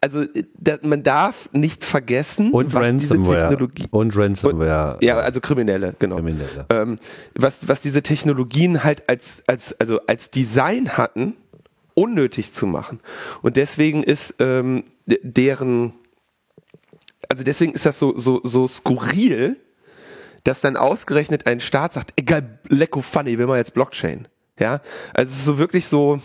also 0.00 0.24
da, 0.58 0.78
man 0.82 1.02
darf 1.02 1.48
nicht 1.52 1.84
vergessen, 1.84 2.50
und 2.52 2.72
was 2.74 2.82
Ransomware. 2.82 3.24
diese 3.24 3.40
Technologie 3.40 3.86
und 3.90 4.16
Ransomware. 4.16 4.94
Und, 4.94 5.04
ja, 5.04 5.18
also 5.18 5.40
Kriminelle, 5.40 5.94
genau. 5.98 6.16
Kriminelle. 6.16 6.66
Ähm, 6.70 6.96
was 7.34 7.68
was 7.68 7.82
diese 7.82 8.02
Technologien 8.02 8.82
halt 8.82 9.08
als 9.08 9.42
als 9.46 9.78
also 9.78 10.00
als 10.06 10.30
Design 10.30 10.96
hatten, 10.96 11.36
unnötig 11.94 12.52
zu 12.52 12.66
machen. 12.66 13.00
Und 13.42 13.56
deswegen 13.56 14.02
ist 14.02 14.34
ähm, 14.38 14.84
deren, 15.06 15.94
also 17.28 17.44
deswegen 17.44 17.72
ist 17.72 17.86
das 17.86 17.98
so, 17.98 18.16
so, 18.18 18.40
so 18.44 18.66
skurril, 18.68 19.56
dass 20.44 20.60
dann 20.60 20.76
ausgerechnet 20.76 21.46
ein 21.46 21.60
Staat 21.60 21.92
sagt, 21.92 22.12
egal, 22.16 22.58
lecko 22.68 23.00
funny, 23.00 23.38
will 23.38 23.46
man 23.46 23.58
jetzt 23.58 23.74
Blockchain. 23.74 24.28
Ja, 24.58 24.80
also 25.14 25.32
es 25.32 25.38
ist 25.38 25.44
so 25.44 25.58
wirklich 25.58 25.86
so, 25.86 26.20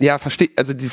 ja, 0.00 0.18
verstehe, 0.18 0.50
also 0.56 0.72
die 0.72 0.90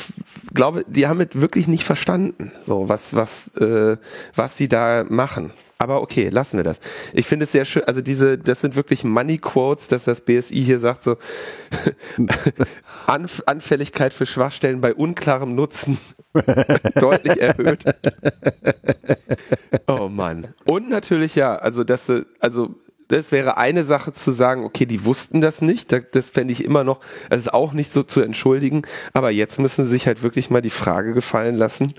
glaube, 0.53 0.85
die 0.87 1.07
haben 1.07 1.21
es 1.21 1.29
wirklich 1.33 1.67
nicht 1.67 1.83
verstanden, 1.83 2.51
so 2.65 2.89
was, 2.89 3.15
was, 3.15 3.49
äh, 3.57 3.97
was 4.35 4.57
sie 4.57 4.67
da 4.67 5.05
machen. 5.07 5.51
Aber 5.77 6.01
okay, 6.01 6.29
lassen 6.29 6.57
wir 6.57 6.63
das. 6.63 6.79
Ich 7.13 7.25
finde 7.25 7.43
es 7.43 7.51
sehr 7.51 7.65
schön, 7.65 7.83
also 7.83 8.01
diese, 8.01 8.37
das 8.37 8.61
sind 8.61 8.75
wirklich 8.75 9.03
Money 9.03 9.37
Quotes, 9.37 9.87
dass 9.89 10.05
das 10.05 10.21
BSI 10.21 10.63
hier 10.63 10.79
sagt 10.79 11.03
so, 11.03 11.17
Anf 13.07 13.43
Anfälligkeit 13.45 14.13
für 14.13 14.25
Schwachstellen 14.25 14.79
bei 14.79 14.93
unklarem 14.93 15.55
Nutzen 15.55 15.97
deutlich 16.95 17.41
erhöht. 17.41 17.83
oh 19.87 20.07
Mann. 20.07 20.53
Und 20.65 20.89
natürlich 20.89 21.35
ja, 21.35 21.55
also 21.55 21.83
das, 21.83 22.09
also 22.39 22.75
das 23.07 23.31
wäre 23.31 23.57
eine 23.57 23.83
Sache 23.83 24.13
zu 24.13 24.31
sagen, 24.31 24.63
okay, 24.63 24.85
die 24.85 25.05
wussten 25.05 25.41
das 25.41 25.61
nicht, 25.61 25.91
das, 25.91 26.05
das 26.11 26.29
fände 26.29 26.51
ich 26.51 26.63
immer 26.63 26.83
noch, 26.83 26.99
das 27.29 27.39
ist 27.39 27.53
auch 27.53 27.73
nicht 27.73 27.91
so 27.91 28.03
zu 28.03 28.21
entschuldigen, 28.21 28.83
aber 29.13 29.31
jetzt 29.31 29.59
müssen 29.59 29.85
sie 29.85 29.91
sich 29.91 30.07
halt 30.07 30.23
wirklich 30.23 30.49
mal 30.49 30.61
die 30.61 30.69
Frage 30.69 31.13
gefallen 31.13 31.55
lassen, 31.55 31.93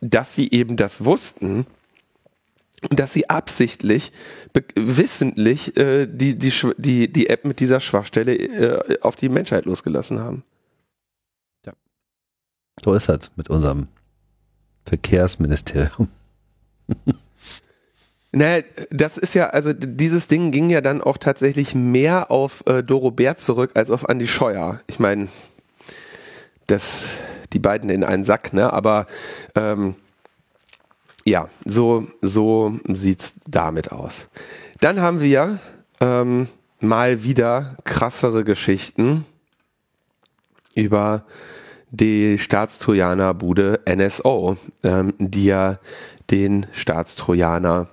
dass 0.00 0.34
sie 0.34 0.50
eben 0.50 0.76
das 0.76 1.04
wussten 1.04 1.66
und 2.90 3.00
dass 3.00 3.12
sie 3.12 3.28
absichtlich, 3.30 4.12
wissentlich 4.74 5.76
äh, 5.76 6.06
die, 6.06 6.36
die, 6.36 6.52
die, 6.76 7.12
die 7.12 7.28
App 7.28 7.44
mit 7.44 7.60
dieser 7.60 7.80
Schwachstelle 7.80 8.36
äh, 8.36 9.00
auf 9.00 9.16
die 9.16 9.28
Menschheit 9.28 9.64
losgelassen 9.64 10.20
haben. 10.20 10.44
Ja. 11.64 11.72
So 12.84 12.94
ist 12.94 13.08
das 13.08 13.30
mit 13.36 13.50
unserem 13.50 13.88
Verkehrsministerium. 14.84 16.08
Naja, 18.36 18.62
das 18.90 19.16
ist 19.16 19.32
ja, 19.32 19.46
also 19.46 19.72
dieses 19.72 20.28
Ding 20.28 20.50
ging 20.50 20.68
ja 20.68 20.82
dann 20.82 21.00
auch 21.00 21.16
tatsächlich 21.16 21.74
mehr 21.74 22.30
auf 22.30 22.62
äh, 22.66 22.82
Doro 22.82 23.10
Bär 23.10 23.38
zurück 23.38 23.70
als 23.72 23.88
auf 23.88 24.06
Andy 24.10 24.26
Scheuer. 24.26 24.82
Ich 24.88 24.98
meine, 24.98 25.28
das, 26.66 27.08
die 27.54 27.58
beiden 27.58 27.88
in 27.88 28.04
einen 28.04 28.24
Sack, 28.24 28.52
ne? 28.52 28.70
Aber 28.74 29.06
ähm, 29.54 29.94
ja, 31.24 31.48
so, 31.64 32.08
so 32.20 32.78
sieht's 32.86 33.36
damit 33.48 33.90
aus. 33.90 34.28
Dann 34.80 35.00
haben 35.00 35.22
wir 35.22 35.58
ähm, 36.00 36.48
mal 36.78 37.22
wieder 37.22 37.78
krassere 37.84 38.44
Geschichten 38.44 39.24
über 40.74 41.24
die 41.90 42.36
Staatstrojaner-Bude 42.36 43.80
NSO, 43.88 44.58
ähm, 44.84 45.14
die 45.16 45.46
ja 45.46 45.78
den 46.30 46.66
Staatstrojaner 46.72 47.88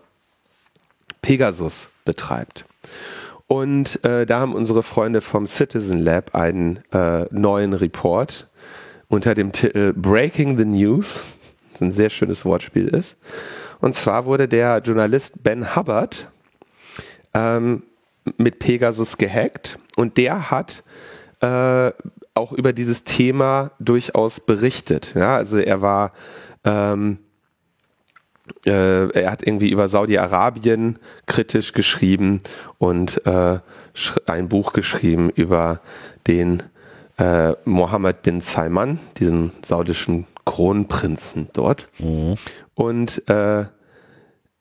Pegasus 1.24 1.90
betreibt. 2.06 2.66
Und 3.48 4.04
äh, 4.06 4.28
da 4.28 4.40
haben 4.40 4.54
unsere 4.54 4.84
Freunde 4.84 5.22
vom 5.22 5.48
Citizen 5.48 5.98
Lab 5.98 6.36
einen 6.36 6.84
äh, 6.92 7.26
neuen 7.32 7.74
Report 7.74 8.48
unter 9.08 9.34
dem 9.34 9.52
Titel 9.52 9.94
Breaking 9.94 10.58
the 10.58 10.66
News, 10.66 11.24
das 11.72 11.82
ein 11.82 11.92
sehr 11.92 12.12
schönes 12.12 12.46
Wortspiel 12.46 12.88
ist. 12.88 13.18
Und 13.80 13.96
zwar 13.96 14.26
wurde 14.26 14.48
der 14.48 14.80
Journalist 14.80 15.44
Ben 15.44 15.76
Hubbard 15.76 16.30
ähm, 17.34 17.84
mit 18.38 18.60
Pegasus 18.60 19.18
gehackt 19.18 19.78
und 19.96 20.18
der 20.18 20.52
hat 20.52 20.84
äh, 21.42 21.92
auch 22.34 22.52
über 22.54 22.74
dieses 22.74 23.04
Thema 23.04 23.72
durchaus 23.80 24.40
berichtet. 24.40 25.14
Ja, 25.16 25.36
also 25.36 25.58
er 25.58 25.82
war 25.82 26.14
ähm, 26.64 27.20
äh, 28.66 29.10
er 29.10 29.32
hat 29.32 29.46
irgendwie 29.46 29.70
über 29.70 29.88
Saudi-Arabien 29.88 31.00
kritisch 31.26 31.74
geschrieben 31.74 32.42
und 32.78 33.26
äh, 33.26 33.60
ein 34.26 34.50
Buch 34.50 34.74
geschrieben 34.74 35.30
über 35.30 35.80
den 36.28 36.64
äh, 37.18 37.54
Mohammed 37.66 38.22
bin 38.22 38.42
Salman, 38.42 39.00
diesen 39.18 39.52
saudischen 39.66 40.26
Kronprinzen 40.46 41.50
dort. 41.54 41.88
Mhm. 42.00 42.36
Und 42.76 43.28
äh, 43.30 43.66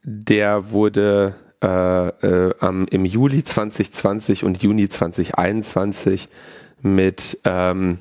der 0.02 0.70
wurde 0.70 1.36
äh, 1.62 2.08
äh, 2.08 2.54
am, 2.60 2.86
im 2.86 3.04
Juli 3.04 3.42
2020 3.42 4.44
und 4.44 4.62
Juni 4.62 4.88
2021 4.88 6.28
mit, 6.82 7.38
ähm, 7.44 7.98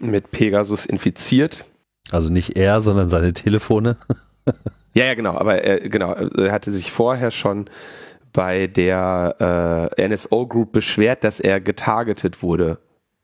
mit 0.00 0.30
Pegasus 0.30 0.86
infiziert. 0.86 1.64
Also 2.10 2.30
nicht 2.32 2.56
er, 2.56 2.80
sondern 2.80 3.08
seine 3.08 3.32
Telefone. 3.32 3.96
ja, 4.94 5.04
ja, 5.04 5.14
genau. 5.14 5.32
Aber 5.36 5.62
er, 5.62 5.80
genau, 5.88 6.12
er 6.12 6.52
hatte 6.52 6.72
sich 6.72 6.92
vorher 6.92 7.30
schon 7.30 7.68
bei 8.32 8.66
der 8.66 9.90
äh, 9.98 10.08
NSO 10.08 10.46
Group 10.46 10.72
beschwert, 10.72 11.24
dass 11.24 11.40
er 11.40 11.60
getargetet 11.60 12.42
wurde. 12.42 12.78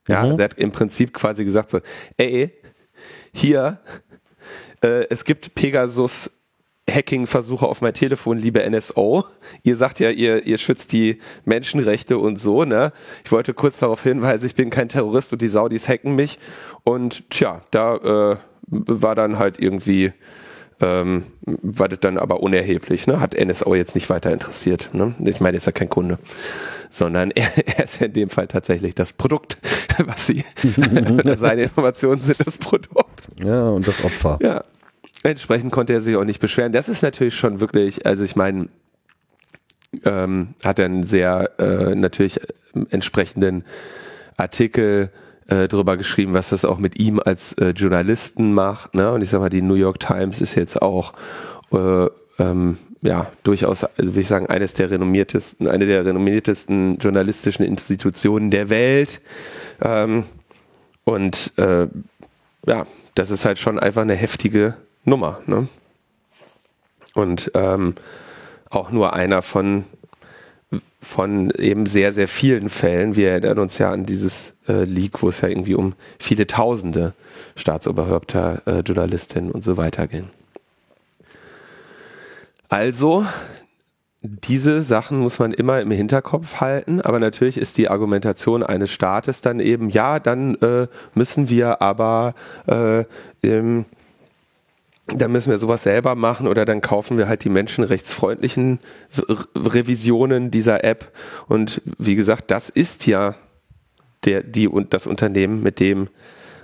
Ja, 0.09 0.25
mhm. 0.25 0.39
er 0.39 0.45
hat 0.45 0.59
im 0.59 0.73
Prinzip 0.73 1.13
quasi 1.13 1.45
gesagt 1.45 1.71
so, 1.71 1.81
ey, 2.17 2.53
hier, 3.33 3.81
äh, 4.83 5.07
es 5.11 5.25
gibt 5.25 5.55
Pegasus 5.55 6.31
Hacking-Versuche 6.89 7.67
auf 7.67 7.81
mein 7.83 7.95
Telefon, 7.95 8.39
liebe 8.39 8.69
NSO. 8.69 9.25
Ihr 9.63 9.77
sagt 9.77 10.01
ja, 10.01 10.11
ihr, 10.11 10.47
ihr 10.47 10.59
schützt 10.59 10.93
die 10.93 11.19
Menschenrechte 11.45 12.19
und 12.19 12.41
so, 12.41 12.65
ne? 12.65 12.93
Ich 13.25 13.33
wollte 13.33 13.55
kurz 13.55 13.79
darauf 13.79 14.03
hinweisen, 14.03 14.47
ich 14.47 14.55
bin 14.55 14.71
kein 14.71 14.89
Terrorist 14.89 15.33
und 15.33 15.43
die 15.43 15.49
Saudis 15.49 15.89
hacken 15.89 16.15
mich. 16.15 16.39
Und 16.83 17.31
tja, 17.31 17.61
da 17.71 18.33
äh, 18.33 18.37
war 18.67 19.15
dann 19.15 19.39
halt 19.39 19.59
irgendwie 19.59 20.13
ähm, 20.81 21.25
war 21.43 21.89
das 21.89 22.01
dann 22.01 22.19
aber 22.19 22.41
unerheblich. 22.41 23.07
Ne? 23.07 23.21
Hat 23.21 23.35
NSO 23.35 23.75
jetzt 23.75 23.95
nicht 23.95 24.09
weiter 24.11 24.33
interessiert. 24.33 24.91
Ne? 24.93 25.15
Ich 25.25 25.41
meine, 25.41 25.57
ist 25.57 25.67
ja 25.67 25.73
kein 25.73 25.89
Kunde, 25.89 26.19
sondern 26.91 27.31
er, 27.35 27.51
er 27.67 27.85
ist 27.85 28.01
ja 28.01 28.07
in 28.07 28.13
dem 28.13 28.31
Fall 28.31 28.49
tatsächlich 28.49 28.95
das 28.95 29.13
Produkt, 29.13 29.59
was 29.99 30.27
sie, 30.27 30.45
seine 31.39 31.65
Informationen 31.65 32.21
sind 32.21 32.47
das 32.47 32.59
Produkt. 32.59 33.29
Ja, 33.43 33.69
und 33.69 33.87
das 33.87 34.05
Opfer. 34.05 34.39
Ja. 34.43 34.63
Entsprechend 35.23 35.71
konnte 35.71 35.93
er 35.93 36.01
sich 36.01 36.17
auch 36.17 36.25
nicht 36.25 36.41
beschweren. 36.41 36.73
Das 36.73 36.89
ist 36.89 37.03
natürlich 37.03 37.35
schon 37.35 37.61
wirklich, 37.61 38.07
also 38.07 38.25
ich 38.25 38.37
meine, 38.37 38.69
ähm, 40.05 40.55
hat 40.65 40.79
er 40.79 40.87
einen 40.87 41.03
sehr 41.03 41.51
äh, 41.59 41.95
natürlich 41.95 42.41
entsprechenden 42.91 43.65
Artikel 44.39 45.11
äh, 45.51 45.69
drüber 45.69 45.97
geschrieben, 45.97 46.33
was 46.33 46.51
das 46.51 46.65
auch 46.65 46.79
mit 46.79 46.99
ihm 46.99 47.21
als 47.23 47.53
äh, 47.55 47.71
Journalisten 47.71 48.55
macht. 48.55 48.95
Ne? 48.95 49.13
Und 49.13 49.23
ich 49.23 49.31
sag 49.31 49.41
mal, 49.41 49.51
die 49.51 49.63
New 49.63 49.75
York 49.75 50.01
Times 50.01 50.41
ist 50.41 50.55
jetzt 50.55 50.81
auch 50.81 51.13
äh, 51.73 52.07
ähm, 52.39 52.79
ja 53.03 53.31
durchaus, 53.43 53.85
also 53.85 53.93
würde 53.99 54.21
ich 54.21 54.29
sagen, 54.29 54.47
eines 54.47 54.75
der 54.75 54.91
renommiertesten, 54.91 55.67
eine 55.69 55.87
der 55.87 56.05
renommiertesten 56.05 56.99
journalistischen 56.99 57.65
Institutionen 57.65 58.51
der 58.51 58.71
Welt. 58.71 59.21
Ähm, 59.83 60.25
und 61.05 61.53
äh, 61.57 61.87
ja, 62.67 62.87
das 63.15 63.31
ist 63.31 63.45
halt 63.45 63.59
schon 63.59 63.79
einfach 63.79 64.03
eine 64.03 64.15
heftige 64.15 64.77
Nummer. 65.05 65.41
Ne? 65.47 65.67
Und 67.15 67.51
ähm, 67.55 67.95
auch 68.71 68.91
nur 68.93 69.15
einer 69.15 69.43
von 69.43 69.85
von 71.01 71.51
eben 71.51 71.87
sehr, 71.87 72.13
sehr 72.13 72.29
vielen 72.29 72.69
Fällen. 72.69 73.17
Wir 73.17 73.31
erinnern 73.31 73.59
uns 73.59 73.79
ja 73.79 73.91
an 73.91 74.07
dieses 74.07 74.55
äh, 74.69 74.85
Leak, 74.85 75.23
wo 75.23 75.29
es 75.29 75.41
ja 75.41 75.49
irgendwie 75.49 75.75
um 75.75 75.95
viele 76.19 76.47
tausende 76.47 77.15
Staatsoberhäupter, 77.57 78.63
äh, 78.67 78.81
Journalistinnen 78.81 79.51
und 79.51 79.65
so 79.65 79.77
weiter 79.77 80.07
ging. 80.07 80.29
Also, 82.69 83.27
diese 84.23 84.83
Sachen 84.85 85.19
muss 85.19 85.39
man 85.39 85.53
immer 85.53 85.81
im 85.81 85.91
Hinterkopf 85.91 86.61
halten, 86.61 87.01
aber 87.01 87.19
natürlich 87.19 87.57
ist 87.57 87.79
die 87.79 87.89
Argumentation 87.89 88.63
eines 88.63 88.91
Staates 88.91 89.41
dann 89.41 89.61
eben, 89.61 89.89
ja, 89.89 90.21
dann 90.21 90.55
äh, 90.57 90.87
müssen 91.15 91.49
wir 91.49 91.83
aber 91.83 92.35
äh, 92.67 93.05
im 93.41 93.87
dann 95.15 95.33
müssen 95.33 95.51
wir 95.51 95.59
sowas 95.59 95.83
selber 95.83 96.15
machen 96.15 96.47
oder 96.47 96.65
dann 96.65 96.81
kaufen 96.81 97.19
wir 97.19 97.29
halt 97.29 97.45
die 97.45 97.49
menschenrechtsfreundlichen 97.49 98.81
Revisionen 99.57 100.51
dieser 100.51 100.85
App. 100.85 101.13
Und 101.49 101.83
wie 101.99 102.15
gesagt, 102.15 102.51
das 102.51 102.69
ist 102.69 103.07
ja 103.07 103.35
der, 104.25 104.43
die 104.43 104.69
und 104.69 104.93
das 104.93 105.07
Unternehmen, 105.07 105.63
mit 105.63 105.81
dem 105.81 106.09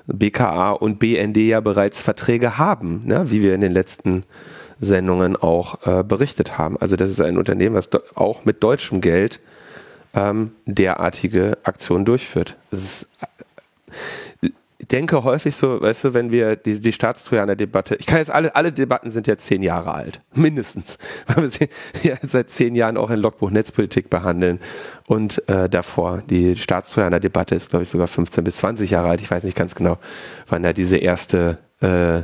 BKA 0.06 0.72
und 0.72 0.98
BND 0.98 1.36
ja 1.38 1.60
bereits 1.60 2.00
Verträge 2.00 2.58
haben, 2.58 3.02
ne? 3.06 3.30
wie 3.30 3.42
wir 3.42 3.54
in 3.54 3.60
den 3.60 3.72
letzten 3.72 4.24
Sendungen 4.78 5.36
auch 5.36 5.86
äh, 5.86 6.04
berichtet 6.04 6.58
haben. 6.58 6.76
Also 6.76 6.96
das 6.96 7.10
ist 7.10 7.20
ein 7.20 7.38
Unternehmen, 7.38 7.74
was 7.74 7.90
auch 8.14 8.44
mit 8.44 8.62
deutschem 8.62 9.00
Geld 9.00 9.40
ähm, 10.14 10.52
derartige 10.66 11.58
Aktionen 11.64 12.04
durchführt. 12.04 12.56
Das 12.70 12.82
ist, 12.82 13.10
denke 14.88 15.24
häufig 15.24 15.56
so, 15.56 15.80
weißt 15.80 16.04
du, 16.04 16.14
wenn 16.14 16.30
wir 16.30 16.56
die, 16.56 16.80
die 16.80 16.92
Staatstrojaner-Debatte, 16.92 17.96
ich 17.96 18.06
kann 18.06 18.18
jetzt 18.18 18.30
alle, 18.30 18.54
alle 18.54 18.72
Debatten 18.72 19.10
sind 19.10 19.26
jetzt 19.26 19.46
zehn 19.46 19.62
Jahre 19.62 19.92
alt, 19.92 20.20
mindestens, 20.34 20.98
weil 21.26 21.44
wir 21.44 21.50
sie 21.50 21.68
ja 22.08 22.16
seit 22.26 22.50
zehn 22.50 22.74
Jahren 22.74 22.96
auch 22.96 23.10
in 23.10 23.20
Logbuch 23.20 23.50
Netzpolitik 23.50 24.10
behandeln. 24.10 24.60
Und 25.06 25.48
äh, 25.48 25.68
davor, 25.68 26.22
die 26.28 26.56
Staatstrojaner-Debatte 26.56 27.54
ist, 27.54 27.70
glaube 27.70 27.84
ich, 27.84 27.88
sogar 27.88 28.06
15 28.06 28.44
bis 28.44 28.56
20 28.56 28.90
Jahre 28.90 29.08
alt, 29.08 29.20
ich 29.20 29.30
weiß 29.30 29.44
nicht 29.44 29.56
ganz 29.56 29.74
genau, 29.74 29.98
wann 30.48 30.62
da 30.62 30.72
diese 30.72 30.98
erste 30.98 31.58
äh, 31.80 32.22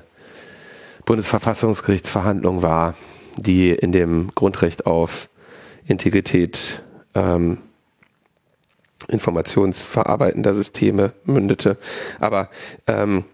Bundesverfassungsgerichtsverhandlung 1.05 2.63
war, 2.63 2.95
die 3.37 3.71
in 3.71 3.93
dem 3.93 4.31
Grundrecht 4.35 4.87
auf 4.87 5.29
Integrität 5.87 6.83
ähm, 7.15 7.59
informationsverarbeitender 9.09 10.55
Systeme 10.55 11.13
mündete. 11.25 11.77
Aber 12.21 12.49
ähm, 12.87 13.25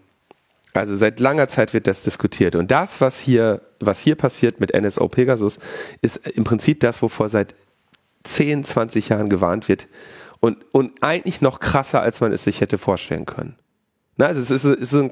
also 0.73 0.95
seit 0.95 1.19
langer 1.19 1.47
Zeit 1.47 1.73
wird 1.73 1.87
das 1.87 2.03
diskutiert. 2.03 2.55
Und 2.55 2.71
das, 2.71 3.01
was 3.01 3.19
hier, 3.19 3.61
was 3.79 3.99
hier 3.99 4.15
passiert 4.15 4.59
mit 4.59 4.79
NSO 4.79 5.07
Pegasus, 5.07 5.59
ist 6.01 6.27
im 6.27 6.43
Prinzip 6.43 6.79
das, 6.79 7.01
wovor 7.01 7.29
seit 7.29 7.55
10, 8.23 8.63
20 8.63 9.09
Jahren 9.09 9.29
gewarnt 9.29 9.67
wird. 9.67 9.87
Und, 10.39 10.57
und 10.71 11.03
eigentlich 11.03 11.41
noch 11.41 11.59
krasser, 11.59 12.01
als 12.01 12.21
man 12.21 12.31
es 12.31 12.43
sich 12.43 12.61
hätte 12.61 12.77
vorstellen 12.77 13.25
können. 13.25 13.55
Na, 14.17 14.27
also 14.27 14.41
es 14.41 14.51
ist, 14.51 14.65
ist 14.65 14.89
so 14.91 14.99
ein, 14.99 15.11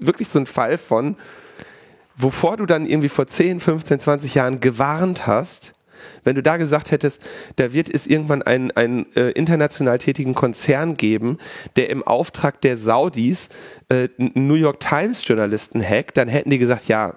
wirklich 0.00 0.28
so 0.28 0.38
ein 0.38 0.46
Fall 0.46 0.78
von, 0.78 1.16
wovor 2.16 2.56
du 2.56 2.66
dann 2.66 2.86
irgendwie 2.86 3.08
vor 3.08 3.26
10, 3.26 3.60
15, 3.60 4.00
20 4.00 4.34
Jahren 4.34 4.60
gewarnt 4.60 5.26
hast, 5.26 5.74
wenn 6.24 6.36
du 6.36 6.42
da 6.42 6.56
gesagt 6.56 6.90
hättest, 6.90 7.22
da 7.56 7.72
wird 7.72 7.92
es 7.92 8.06
irgendwann 8.06 8.42
einen, 8.42 8.70
einen 8.72 9.06
äh, 9.14 9.30
international 9.30 9.98
tätigen 9.98 10.34
Konzern 10.34 10.96
geben, 10.96 11.38
der 11.76 11.90
im 11.90 12.02
Auftrag 12.02 12.60
der 12.60 12.76
Saudis 12.76 13.48
äh, 13.88 14.08
New 14.16 14.54
York 14.54 14.80
Times 14.80 15.26
Journalisten 15.26 15.82
hackt, 15.82 16.16
dann 16.16 16.28
hätten 16.28 16.50
die 16.50 16.58
gesagt, 16.58 16.88
ja, 16.88 17.14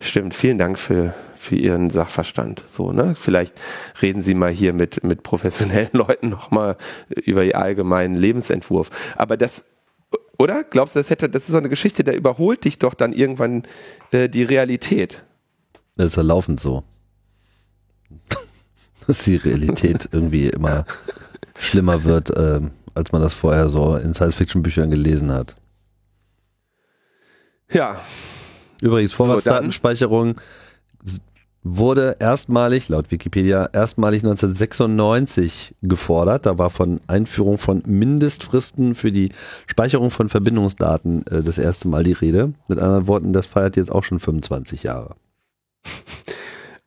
stimmt, 0.00 0.34
vielen 0.34 0.58
Dank 0.58 0.78
für, 0.78 1.14
für 1.36 1.56
Ihren 1.56 1.90
Sachverstand. 1.90 2.62
So, 2.68 2.92
ne? 2.92 3.14
Vielleicht 3.16 3.60
reden 4.02 4.22
Sie 4.22 4.34
mal 4.34 4.50
hier 4.50 4.72
mit, 4.72 5.04
mit 5.04 5.22
professionellen 5.22 5.90
Leuten 5.92 6.28
nochmal 6.28 6.76
über 7.08 7.44
Ihr 7.44 7.58
allgemeinen 7.58 8.16
Lebensentwurf. 8.16 8.90
Aber 9.16 9.36
das, 9.36 9.64
oder? 10.38 10.64
Glaubst 10.64 10.94
du, 10.94 11.00
das 11.00 11.10
hätte, 11.10 11.28
das 11.28 11.42
ist 11.42 11.52
so 11.52 11.58
eine 11.58 11.68
Geschichte, 11.68 12.04
da 12.04 12.12
überholt 12.12 12.64
dich 12.64 12.78
doch 12.78 12.94
dann 12.94 13.12
irgendwann 13.12 13.62
äh, 14.12 14.28
die 14.28 14.42
Realität. 14.42 15.24
Das 15.96 16.06
ist 16.12 16.16
ja 16.16 16.22
laufend 16.22 16.60
so. 16.60 16.84
Dass 19.06 19.24
die 19.24 19.36
Realität 19.36 20.08
irgendwie 20.10 20.48
immer 20.48 20.84
schlimmer 21.58 22.04
wird, 22.04 22.30
äh, 22.30 22.60
als 22.94 23.12
man 23.12 23.22
das 23.22 23.34
vorher 23.34 23.68
so 23.68 23.96
in 23.96 24.14
Science-Fiction-Büchern 24.14 24.90
gelesen 24.90 25.32
hat. 25.32 25.54
Ja. 27.70 28.00
Übrigens, 28.80 29.12
Vorratsdatenspeicherung 29.12 30.40
so, 31.02 31.20
wurde 31.62 32.16
erstmalig, 32.20 32.88
laut 32.88 33.10
Wikipedia, 33.10 33.68
erstmalig 33.72 34.22
1996 34.22 35.74
gefordert. 35.82 36.46
Da 36.46 36.58
war 36.58 36.70
von 36.70 37.00
Einführung 37.06 37.58
von 37.58 37.82
Mindestfristen 37.86 38.94
für 38.94 39.10
die 39.10 39.32
Speicherung 39.66 40.10
von 40.10 40.28
Verbindungsdaten 40.28 41.26
äh, 41.26 41.42
das 41.42 41.58
erste 41.58 41.88
Mal 41.88 42.04
die 42.04 42.12
Rede. 42.12 42.52
Mit 42.68 42.78
anderen 42.78 43.08
Worten, 43.08 43.32
das 43.32 43.46
feiert 43.46 43.76
jetzt 43.76 43.90
auch 43.90 44.04
schon 44.04 44.18
25 44.18 44.84
Jahre. 44.84 45.16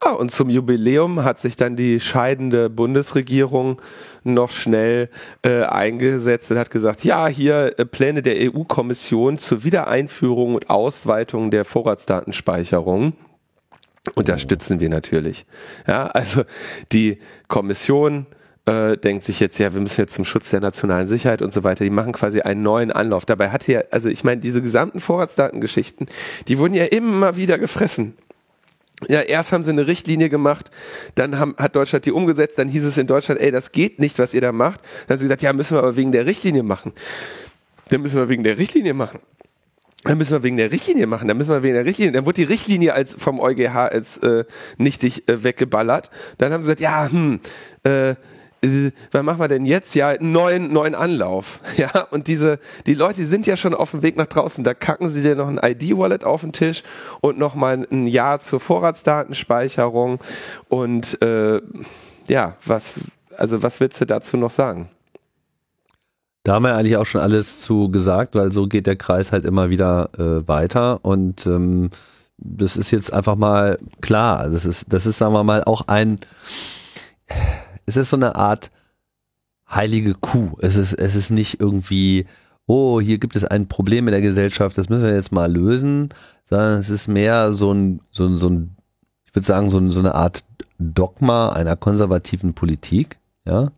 Ah, 0.02 0.12
und 0.12 0.32
zum 0.32 0.50
Jubiläum 0.50 1.26
hat 1.26 1.42
sich 1.42 1.58
dann 1.58 1.76
die 1.76 2.00
scheidende 2.00 2.70
Bundesregierung 2.70 3.82
noch 4.24 4.52
schnell 4.52 5.10
äh, 5.44 5.64
eingesetzt 5.64 6.50
und 6.52 6.58
hat 6.58 6.72
gesagt, 6.72 7.04
ja, 7.04 7.28
hier 7.28 7.78
äh, 7.78 7.86
Pläne 7.86 8.22
der 8.22 8.36
EU-Kommission 8.38 9.38
zur 9.40 9.66
Wiedereinführung 9.66 10.56
und 10.56 10.70
Ausweitung 10.70 11.52
der 11.52 11.66
Vorratsdatenspeicherung. 11.66 13.12
Unterstützen 14.16 14.80
wir 14.80 14.88
natürlich. 14.88 15.46
Ja, 15.86 16.08
also 16.08 16.44
die 16.94 17.20
Kommission 17.50 18.26
äh, 18.66 18.96
denkt 18.98 19.26
sich 19.26 19.42
jetzt, 19.42 19.58
ja, 19.58 19.74
wir 19.74 19.82
müssen 19.82 20.00
jetzt 20.00 20.14
zum 20.14 20.24
Schutz 20.24 20.50
der 20.50 20.62
nationalen 20.62 21.08
Sicherheit 21.08 21.42
und 21.42 21.52
so 21.52 21.66
weiter, 21.66 21.84
die 21.84 21.90
machen 21.90 22.14
quasi 22.14 22.40
einen 22.40 22.62
neuen 22.64 22.94
Anlauf. 22.94 23.26
Dabei 23.26 23.50
hat 23.50 23.68
ja, 23.68 23.82
also 23.92 24.08
ich 24.08 24.24
meine, 24.24 24.40
diese 24.40 24.62
gesamten 24.62 25.02
Vorratsdatengeschichten, 25.02 26.08
die 26.48 26.58
wurden 26.58 26.74
ja 26.74 26.86
immer 26.86 27.36
wieder 27.36 27.58
gefressen. 27.58 28.14
Ja, 29.08 29.22
erst 29.22 29.54
haben 29.54 29.64
sie 29.64 29.70
eine 29.70 29.88
Richtlinie 29.88 30.30
gemacht, 30.30 30.72
dann 31.16 31.40
haben, 31.40 31.56
hat 31.58 31.76
Deutschland 31.76 32.06
die 32.06 32.12
umgesetzt, 32.12 32.60
dann 32.60 32.68
hieß 32.68 32.84
es 32.84 32.98
in 32.98 33.08
Deutschland, 33.08 33.40
ey, 33.40 33.50
das 33.50 33.72
geht 33.72 33.98
nicht, 34.00 34.20
was 34.20 34.34
ihr 34.34 34.42
da 34.42 34.52
macht. 34.52 34.82
Dann 35.08 35.16
haben 35.16 35.20
sie 35.20 35.26
gesagt, 35.26 35.42
ja, 35.42 35.54
müssen 35.54 35.76
wir 35.76 35.80
aber 35.80 35.96
wegen 35.96 36.12
der 36.12 36.26
Richtlinie 36.26 36.64
machen. 36.64 36.92
Dann 37.90 38.02
müssen 38.02 38.18
wir 38.18 38.28
wegen 38.28 38.44
der 38.44 38.58
Richtlinie 38.58 38.94
machen. 38.94 39.20
Dann 40.04 40.18
müssen 40.18 40.32
wir 40.32 40.44
wegen 40.44 40.56
der 40.56 40.72
Richtlinie 40.72 41.08
machen, 41.08 41.28
dann 41.28 41.38
müssen 41.38 41.50
wir 41.50 41.62
wegen 41.62 41.74
der 41.74 41.84
Richtlinie, 41.84 42.14
dann 42.14 42.26
wurde 42.26 42.36
die 42.36 42.44
Richtlinie 42.46 42.94
als 42.94 43.14
vom 43.14 43.42
EuGH 43.42 43.76
als 43.76 44.18
äh, 44.20 44.46
nichtig 44.78 45.28
äh, 45.28 45.44
weggeballert. 45.44 46.10
Dann 46.38 46.54
haben 46.54 46.62
sie 46.62 46.68
gesagt, 46.68 46.80
ja, 46.80 47.12
hm, 47.12 47.42
äh, 47.84 48.16
äh, 48.64 48.92
was 49.12 49.24
machen 49.24 49.40
wir 49.40 49.48
denn 49.48 49.66
jetzt? 49.66 49.96
Ja, 49.96 50.16
neuen, 50.20 50.72
neuen 50.72 50.96
Anlauf. 50.96 51.60
Ja, 51.78 52.08
und 52.12 52.28
diese, 52.28 52.60
die 52.86 52.94
Leute 52.94 53.26
sind 53.26 53.48
ja 53.48 53.56
schon 53.56 53.74
auf 53.74 53.92
dem 53.92 54.02
Weg 54.02 54.18
nach 54.18 54.28
draußen. 54.28 54.64
Da 54.66 54.74
kacken 54.74 55.10
sie 55.10 55.22
dir 55.22 55.36
noch 55.36 55.48
ein 55.48 55.60
ID-Wallet 55.64 56.26
auf 56.26 56.42
den 56.42 56.52
Tisch 56.52 56.84
und 57.22 57.38
nochmal 57.38 57.88
ein 57.90 58.06
Jahr 58.06 58.42
zur 58.42 58.60
Vorratsdatenspeicherung. 58.60 60.20
Und 60.68 61.22
äh, 61.22 61.62
ja, 62.28 62.58
was, 62.66 63.00
also 63.38 63.64
was 63.64 63.80
willst 63.80 64.02
du 64.02 64.06
dazu 64.06 64.36
noch 64.36 64.52
sagen? 64.52 64.90
Da 66.44 66.56
haben 66.56 66.64
wir 66.64 66.76
eigentlich 66.76 66.98
auch 66.98 67.06
schon 67.06 67.22
alles 67.22 67.60
zu 67.62 67.90
gesagt, 67.90 68.36
weil 68.36 68.52
so 68.52 68.68
geht 68.68 68.88
der 68.88 68.96
Kreis 68.96 69.32
halt 69.32 69.46
immer 69.46 69.70
wieder 69.70 70.10
äh, 70.18 70.48
weiter 70.48 71.04
und 71.06 71.46
ähm, 71.46 71.92
das 72.38 72.78
ist 72.78 72.92
jetzt 72.92 73.12
einfach 73.12 73.36
mal 73.36 73.78
klar. 74.02 74.50
Das 74.50 74.66
ist, 74.66 74.92
das 74.94 75.06
ist, 75.06 75.18
sagen 75.18 75.34
wir 75.34 75.44
mal, 75.44 75.64
auch 75.66 75.88
ein 75.88 76.20
es 77.90 77.98
ist 77.98 78.12
so 78.12 78.18
eine 78.18 78.36
Art 78.36 78.70
heilige 79.70 80.14
Kuh. 80.14 80.52
Es 80.62 80.76
ist, 80.76 80.94
es 80.94 81.16
ist 81.16 81.32
nicht 81.32 81.60
irgendwie, 81.60 82.28
oh, 82.68 83.02
hier 83.02 83.18
gibt 83.18 83.36
es 83.36 83.44
ein 83.44 83.68
Problem 83.68 84.08
in 84.08 84.12
der 84.12 84.22
Gesellschaft, 84.22 84.78
das 84.78 84.90
müssen 84.90 85.04
wir 85.04 85.14
jetzt 85.14 85.32
mal 85.32 85.52
lösen, 85.52 86.10
sondern 86.46 86.78
es 86.78 86.92
ist 86.92 87.08
mehr 87.08 87.52
so 87.52 87.74
ein, 87.74 88.02
so 88.12 88.26
ein, 88.26 88.38
so 88.38 88.48
ein 88.48 88.76
ich 89.26 89.36
würde 89.36 89.46
sagen, 89.46 89.70
so, 89.70 89.80
ein, 89.80 89.92
so 89.92 90.00
eine 90.00 90.16
Art 90.16 90.44
Dogma 90.78 91.50
einer 91.50 91.76
konservativen 91.76 92.54
Politik, 92.54 93.18
ja, 93.46 93.72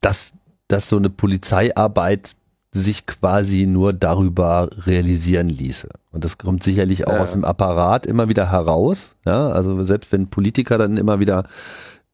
dass, 0.00 0.34
dass 0.68 0.88
so 0.88 0.96
eine 0.96 1.10
Polizeiarbeit 1.10 2.34
sich 2.72 3.06
quasi 3.06 3.66
nur 3.66 3.92
darüber 3.92 4.68
realisieren 4.84 5.48
ließe. 5.48 5.88
Und 6.10 6.24
das 6.24 6.38
kommt 6.38 6.64
sicherlich 6.64 7.06
auch 7.06 7.12
ja. 7.12 7.20
aus 7.20 7.30
dem 7.30 7.44
Apparat 7.44 8.04
immer 8.04 8.28
wieder 8.28 8.50
heraus, 8.50 9.12
ja, 9.24 9.48
also 9.50 9.84
selbst 9.84 10.10
wenn 10.10 10.26
Politiker 10.26 10.76
dann 10.76 10.96
immer 10.96 11.20
wieder 11.20 11.44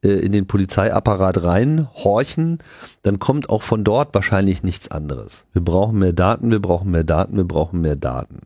in 0.09 0.31
den 0.31 0.47
Polizeiapparat 0.47 1.43
reinhorchen, 1.43 2.59
dann 3.03 3.19
kommt 3.19 3.49
auch 3.49 3.61
von 3.61 3.83
dort 3.83 4.13
wahrscheinlich 4.15 4.63
nichts 4.63 4.89
anderes. 4.89 5.45
Wir 5.53 5.63
brauchen 5.63 5.99
mehr 5.99 6.13
Daten, 6.13 6.49
wir 6.49 6.59
brauchen 6.61 6.91
mehr 6.91 7.03
Daten, 7.03 7.37
wir 7.37 7.43
brauchen 7.43 7.81
mehr 7.81 7.95
Daten. 7.95 8.39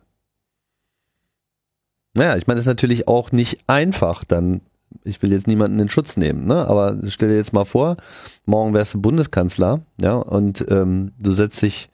Naja, 2.13 2.35
ich 2.37 2.47
meine, 2.47 2.59
es 2.59 2.65
ist 2.65 2.69
natürlich 2.69 3.07
auch 3.07 3.31
nicht 3.31 3.59
einfach, 3.67 4.25
dann, 4.25 4.61
ich 5.03 5.21
will 5.21 5.31
jetzt 5.31 5.47
niemanden 5.47 5.79
in 5.79 5.89
Schutz 5.89 6.17
nehmen, 6.17 6.45
ne? 6.45 6.67
aber 6.67 6.97
stell 7.07 7.29
dir 7.29 7.35
jetzt 7.35 7.53
mal 7.53 7.65
vor, 7.65 7.97
morgen 8.45 8.73
wärst 8.73 8.93
du 8.93 9.01
Bundeskanzler, 9.01 9.81
ja, 9.99 10.15
und 10.15 10.65
ähm, 10.69 11.11
du 11.19 11.31
setzt 11.33 11.61
dich 11.61 11.89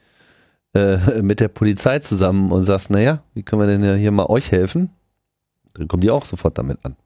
äh, 0.74 0.96
mit 1.22 1.40
der 1.40 1.48
Polizei 1.48 1.98
zusammen 2.00 2.50
und 2.50 2.64
sagst, 2.64 2.90
naja, 2.90 3.22
wie 3.34 3.42
können 3.42 3.62
wir 3.62 3.66
denn 3.66 3.98
hier 3.98 4.12
mal 4.12 4.26
euch 4.26 4.50
helfen? 4.50 4.90
Dann 5.74 5.88
kommen 5.88 6.02
die 6.02 6.10
auch 6.10 6.24
sofort 6.24 6.58
damit 6.58 6.84
an. 6.84 6.96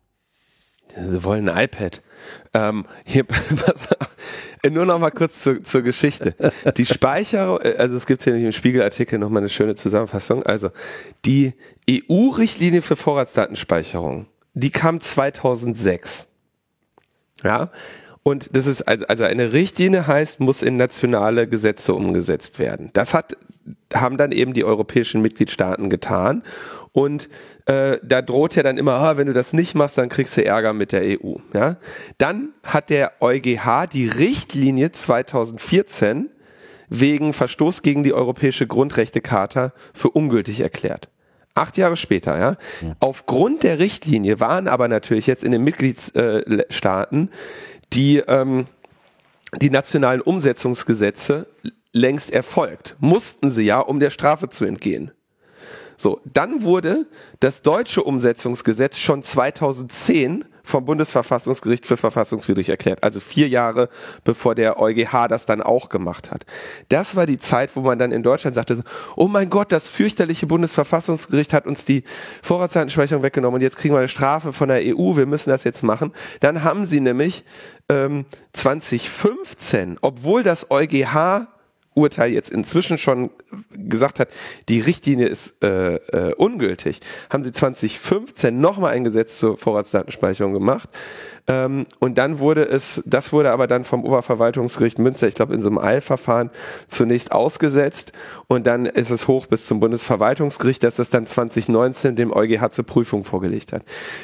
Sie 0.94 1.24
wollen 1.24 1.48
ein 1.48 1.64
iPad. 1.64 2.02
Ähm, 2.54 2.86
hier, 3.04 3.24
nur 4.70 4.86
noch 4.86 4.98
mal 4.98 5.10
kurz 5.10 5.42
zu, 5.42 5.62
zur 5.62 5.82
Geschichte. 5.82 6.34
Die 6.76 6.86
Speicherung, 6.86 7.60
äh, 7.60 7.76
also 7.78 7.96
es 7.96 8.06
gibt 8.06 8.24
hier 8.24 8.34
im 8.34 8.52
Spiegelartikel 8.52 9.18
noch 9.18 9.30
mal 9.30 9.40
eine 9.40 9.48
schöne 9.48 9.74
Zusammenfassung. 9.74 10.42
Also 10.42 10.70
die 11.24 11.54
EU-Richtlinie 11.90 12.82
für 12.82 12.96
Vorratsdatenspeicherung, 12.96 14.26
die 14.54 14.70
kam 14.70 15.00
2006. 15.00 16.28
Ja, 17.42 17.70
und 18.22 18.56
das 18.56 18.66
ist 18.66 18.82
also, 18.82 19.06
also 19.06 19.24
eine 19.24 19.52
Richtlinie 19.52 20.06
heißt, 20.06 20.40
muss 20.40 20.62
in 20.62 20.76
nationale 20.76 21.46
Gesetze 21.46 21.94
umgesetzt 21.94 22.58
werden. 22.58 22.90
Das 22.92 23.14
hat 23.14 23.36
haben 23.94 24.16
dann 24.16 24.32
eben 24.32 24.52
die 24.52 24.64
europäischen 24.64 25.22
Mitgliedstaaten 25.22 25.90
getan 25.90 26.42
und 26.96 27.28
äh, 27.66 27.98
da 28.02 28.22
droht 28.22 28.54
ja 28.54 28.62
dann 28.62 28.78
immer, 28.78 28.94
ah, 28.94 29.18
wenn 29.18 29.26
du 29.26 29.34
das 29.34 29.52
nicht 29.52 29.74
machst, 29.74 29.98
dann 29.98 30.08
kriegst 30.08 30.34
du 30.34 30.42
Ärger 30.42 30.72
mit 30.72 30.92
der 30.92 31.02
EU. 31.02 31.34
Ja? 31.52 31.76
Dann 32.16 32.54
hat 32.64 32.88
der 32.88 33.20
EuGH 33.20 33.86
die 33.92 34.08
Richtlinie 34.08 34.92
2014 34.92 36.30
wegen 36.88 37.34
Verstoß 37.34 37.82
gegen 37.82 38.02
die 38.02 38.14
Europäische 38.14 38.66
Grundrechtecharta 38.66 39.74
für 39.92 40.08
ungültig 40.08 40.60
erklärt. 40.60 41.10
Acht 41.54 41.76
Jahre 41.76 41.98
später, 41.98 42.38
ja. 42.38 42.56
ja. 42.80 42.96
Aufgrund 43.00 43.62
der 43.62 43.78
Richtlinie 43.78 44.40
waren 44.40 44.66
aber 44.66 44.88
natürlich 44.88 45.26
jetzt 45.26 45.44
in 45.44 45.52
den 45.52 45.64
Mitgliedstaaten 45.64 47.28
die, 47.92 48.22
ähm, 48.26 48.68
die 49.60 49.68
nationalen 49.68 50.22
Umsetzungsgesetze 50.22 51.46
längst 51.92 52.32
erfolgt. 52.32 52.96
Mussten 53.00 53.50
sie 53.50 53.64
ja, 53.64 53.80
um 53.80 54.00
der 54.00 54.10
Strafe 54.10 54.48
zu 54.48 54.64
entgehen. 54.64 55.10
So, 55.96 56.20
dann 56.24 56.62
wurde 56.62 57.06
das 57.40 57.62
deutsche 57.62 58.02
Umsetzungsgesetz 58.02 58.98
schon 58.98 59.22
2010 59.22 60.44
vom 60.66 60.84
Bundesverfassungsgericht 60.84 61.86
für 61.86 61.96
verfassungswidrig 61.96 62.68
erklärt. 62.68 63.04
Also 63.04 63.20
vier 63.20 63.48
Jahre 63.48 63.88
bevor 64.24 64.56
der 64.56 64.80
EuGH 64.80 65.28
das 65.28 65.46
dann 65.46 65.62
auch 65.62 65.88
gemacht 65.88 66.32
hat. 66.32 66.44
Das 66.88 67.14
war 67.14 67.24
die 67.24 67.38
Zeit, 67.38 67.76
wo 67.76 67.80
man 67.80 68.00
dann 68.00 68.10
in 68.10 68.24
Deutschland 68.24 68.56
sagte, 68.56 68.82
oh 69.14 69.28
mein 69.28 69.48
Gott, 69.48 69.70
das 69.70 69.88
fürchterliche 69.88 70.48
Bundesverfassungsgericht 70.48 71.52
hat 71.52 71.66
uns 71.66 71.84
die 71.84 72.02
Vorratsdatenspeicherung 72.42 73.22
weggenommen 73.22 73.56
und 73.56 73.62
jetzt 73.62 73.76
kriegen 73.76 73.94
wir 73.94 74.00
eine 74.00 74.08
Strafe 74.08 74.52
von 74.52 74.68
der 74.68 74.80
EU, 74.82 75.16
wir 75.16 75.26
müssen 75.26 75.50
das 75.50 75.62
jetzt 75.62 75.84
machen. 75.84 76.12
Dann 76.40 76.64
haben 76.64 76.84
sie 76.84 77.00
nämlich 77.00 77.44
ähm, 77.88 78.26
2015, 78.52 79.98
obwohl 80.00 80.42
das 80.42 80.70
EuGH 80.70 81.46
Urteil 81.96 82.30
jetzt 82.30 82.50
inzwischen 82.50 82.98
schon 82.98 83.30
gesagt 83.70 84.20
hat, 84.20 84.28
die 84.68 84.80
Richtlinie 84.80 85.26
ist 85.26 85.62
äh, 85.64 85.94
äh, 85.96 86.34
ungültig, 86.34 87.00
haben 87.30 87.42
sie 87.42 87.52
2015 87.52 88.60
nochmal 88.60 88.92
ein 88.92 89.02
Gesetz 89.02 89.38
zur 89.38 89.56
Vorratsdatenspeicherung 89.56 90.52
gemacht, 90.52 90.90
ähm, 91.48 91.86
und 92.00 92.18
dann 92.18 92.40
wurde 92.40 92.62
es, 92.62 93.02
das 93.06 93.32
wurde 93.32 93.52
aber 93.52 93.66
dann 93.66 93.84
vom 93.84 94.04
Oberverwaltungsgericht 94.04 94.98
Münster, 94.98 95.28
ich 95.28 95.34
glaube 95.34 95.54
in 95.54 95.62
so 95.62 95.68
einem 95.68 95.78
Eilverfahren, 95.78 96.50
zunächst 96.88 97.30
ausgesetzt 97.30 98.12
und 98.48 98.66
dann 98.66 98.86
ist 98.86 99.10
es 99.10 99.28
hoch 99.28 99.46
bis 99.46 99.66
zum 99.66 99.78
Bundesverwaltungsgericht, 99.78 100.82
dass 100.82 100.98
es 100.98 101.10
dann 101.10 101.26
2019 101.26 102.16
dem 102.16 102.32
EuGH 102.32 102.70
zur 102.72 102.84
Prüfung 102.84 103.22
vorgelegt 103.22 103.72
hat. 103.72 103.82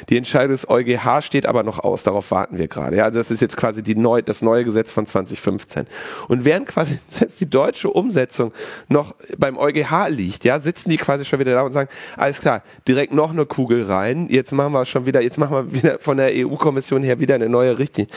Die 0.09 0.17
Entscheidung 0.17 0.51
des 0.51 0.69
EuGH 0.69 1.21
steht 1.21 1.45
aber 1.45 1.63
noch 1.63 1.79
aus, 1.79 2.03
darauf 2.03 2.29
warten 2.31 2.57
wir 2.57 2.67
gerade. 2.67 2.97
Ja, 2.97 3.05
also 3.05 3.19
das 3.19 3.31
ist 3.31 3.41
jetzt 3.41 3.55
quasi 3.55 3.83
die 3.83 3.95
neu, 3.95 4.21
das 4.21 4.41
neue 4.41 4.65
Gesetz 4.65 4.91
von 4.91 5.05
2015. 5.05 5.87
Und 6.27 6.43
während 6.43 6.67
quasi 6.67 6.99
selbst 7.09 7.39
die 7.39 7.49
deutsche 7.49 7.89
Umsetzung 7.89 8.51
noch 8.89 9.15
beim 9.37 9.57
EuGH 9.57 10.09
liegt, 10.09 10.43
ja, 10.43 10.59
sitzen 10.59 10.89
die 10.89 10.97
quasi 10.97 11.23
schon 11.23 11.39
wieder 11.39 11.53
da 11.53 11.61
und 11.61 11.71
sagen, 11.71 11.89
alles 12.17 12.41
klar, 12.41 12.63
direkt 12.85 13.13
noch 13.13 13.31
eine 13.31 13.45
Kugel 13.45 13.83
rein, 13.83 14.27
jetzt 14.29 14.51
machen 14.51 14.73
wir 14.73 14.85
schon 14.85 15.05
wieder, 15.05 15.21
jetzt 15.21 15.37
machen 15.37 15.55
wir 15.55 15.73
wieder 15.81 15.99
von 15.99 16.17
der 16.17 16.31
EU-Kommission 16.33 17.01
her 17.01 17.12
ja 17.13 17.19
wieder 17.19 17.35
eine 17.35 17.49
neue 17.49 17.77
Richtlinie. 17.77 18.11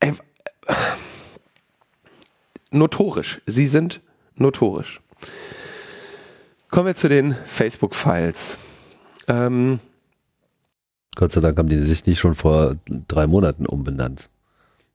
Äh, 0.00 0.12
notorisch. 2.70 3.40
Sie 3.46 3.66
sind 3.66 4.00
notorisch. 4.34 5.00
Kommen 6.70 6.86
wir 6.86 6.96
zu 6.96 7.08
den 7.08 7.32
Facebook-Files. 7.32 8.58
Ähm, 9.28 9.80
Gott 11.14 11.32
sei 11.32 11.40
Dank 11.40 11.58
haben 11.58 11.68
die 11.68 11.82
sich 11.82 12.04
nicht 12.06 12.18
schon 12.18 12.34
vor 12.34 12.76
drei 13.08 13.26
Monaten 13.26 13.66
umbenannt. 13.66 14.28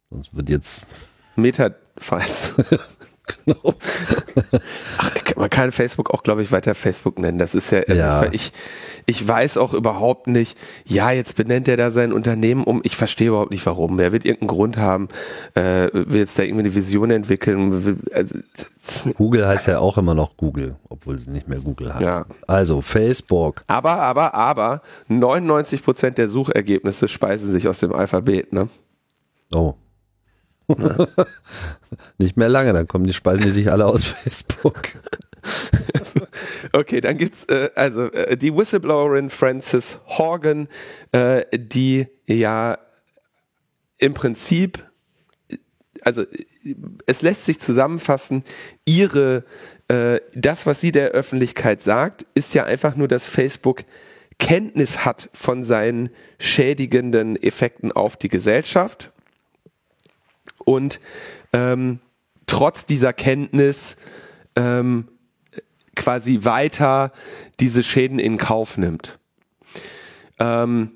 Sonst 0.09 0.35
wird 0.35 0.49
jetzt. 0.49 0.87
Meta-Files. 1.35 2.53
genau. 3.45 3.73
Ach, 4.97 5.11
man 5.35 5.49
kann 5.49 5.71
Facebook 5.71 6.11
auch, 6.11 6.23
glaube 6.23 6.43
ich, 6.43 6.51
weiter 6.51 6.75
Facebook 6.75 7.19
nennen. 7.19 7.37
Das 7.37 7.55
ist 7.55 7.71
ja, 7.71 7.81
ja. 7.87 8.27
ich, 8.31 8.51
ich 9.05 9.27
weiß 9.27 9.57
auch 9.57 9.73
überhaupt 9.73 10.27
nicht, 10.27 10.57
ja, 10.85 11.11
jetzt 11.11 11.35
benennt 11.35 11.67
er 11.67 11.77
da 11.77 11.91
sein 11.91 12.13
Unternehmen 12.13 12.63
um. 12.63 12.81
Ich 12.83 12.95
verstehe 12.95 13.29
überhaupt 13.29 13.51
nicht 13.51 13.65
warum. 13.65 13.99
Er 13.99 14.11
wird 14.11 14.25
irgendeinen 14.25 14.49
Grund 14.49 14.77
haben, 14.77 15.09
äh, 15.55 15.89
will 15.93 16.19
jetzt 16.19 16.37
da 16.37 16.43
irgendwie 16.43 16.65
eine 16.65 16.75
Vision 16.75 17.11
entwickeln. 17.11 17.85
Will, 17.85 17.97
also, 18.13 18.35
Google 19.15 19.47
heißt 19.47 19.67
ja 19.67 19.79
auch 19.79 19.97
immer 19.97 20.13
noch 20.13 20.37
Google, 20.37 20.75
obwohl 20.89 21.17
sie 21.17 21.29
nicht 21.29 21.47
mehr 21.47 21.59
Google 21.59 21.93
heißt. 21.93 22.05
Ja. 22.05 22.25
Also 22.47 22.81
Facebook. 22.81 23.63
Aber, 23.67 23.97
aber, 23.97 24.33
aber 24.33 24.81
99 25.07 25.83
Prozent 25.83 26.17
der 26.17 26.29
Suchergebnisse 26.29 27.07
speisen 27.07 27.51
sich 27.51 27.67
aus 27.67 27.79
dem 27.79 27.93
Alphabet, 27.93 28.53
ne? 28.53 28.69
Oh. 29.53 29.75
Nicht 32.17 32.37
mehr 32.37 32.49
lange, 32.49 32.73
dann 32.73 32.87
kommen 32.87 33.05
die 33.05 33.13
Speisen 33.13 33.43
die 33.43 33.51
sich 33.51 33.71
alle 33.71 33.85
aus 33.85 34.05
Facebook. 34.05 34.89
okay, 36.73 37.01
dann 37.01 37.17
gibt's 37.17 37.45
äh, 37.45 37.69
also 37.75 38.11
äh, 38.11 38.37
die 38.37 38.55
Whistleblowerin 38.55 39.29
Frances 39.29 39.99
Horgan, 40.05 40.67
äh, 41.11 41.43
die 41.53 42.07
ja 42.27 42.77
im 43.97 44.13
Prinzip, 44.13 44.83
also 46.03 46.25
es 47.05 47.21
lässt 47.21 47.45
sich 47.45 47.59
zusammenfassen, 47.59 48.43
ihre 48.85 49.43
äh, 49.87 50.21
das, 50.33 50.65
was 50.65 50.81
sie 50.81 50.91
der 50.91 51.09
Öffentlichkeit 51.09 51.81
sagt, 51.81 52.25
ist 52.33 52.53
ja 52.53 52.65
einfach 52.65 52.95
nur, 52.95 53.07
dass 53.07 53.29
Facebook 53.29 53.83
Kenntnis 54.39 55.05
hat 55.05 55.29
von 55.33 55.63
seinen 55.63 56.09
schädigenden 56.39 57.35
Effekten 57.35 57.91
auf 57.91 58.17
die 58.17 58.29
Gesellschaft 58.29 59.11
und 60.65 60.99
ähm, 61.53 61.99
trotz 62.47 62.85
dieser 62.85 63.13
Kenntnis 63.13 63.97
ähm, 64.55 65.07
quasi 65.95 66.39
weiter 66.43 67.11
diese 67.59 67.83
Schäden 67.83 68.19
in 68.19 68.37
Kauf 68.37 68.77
nimmt. 68.77 69.19
Ähm, 70.39 70.91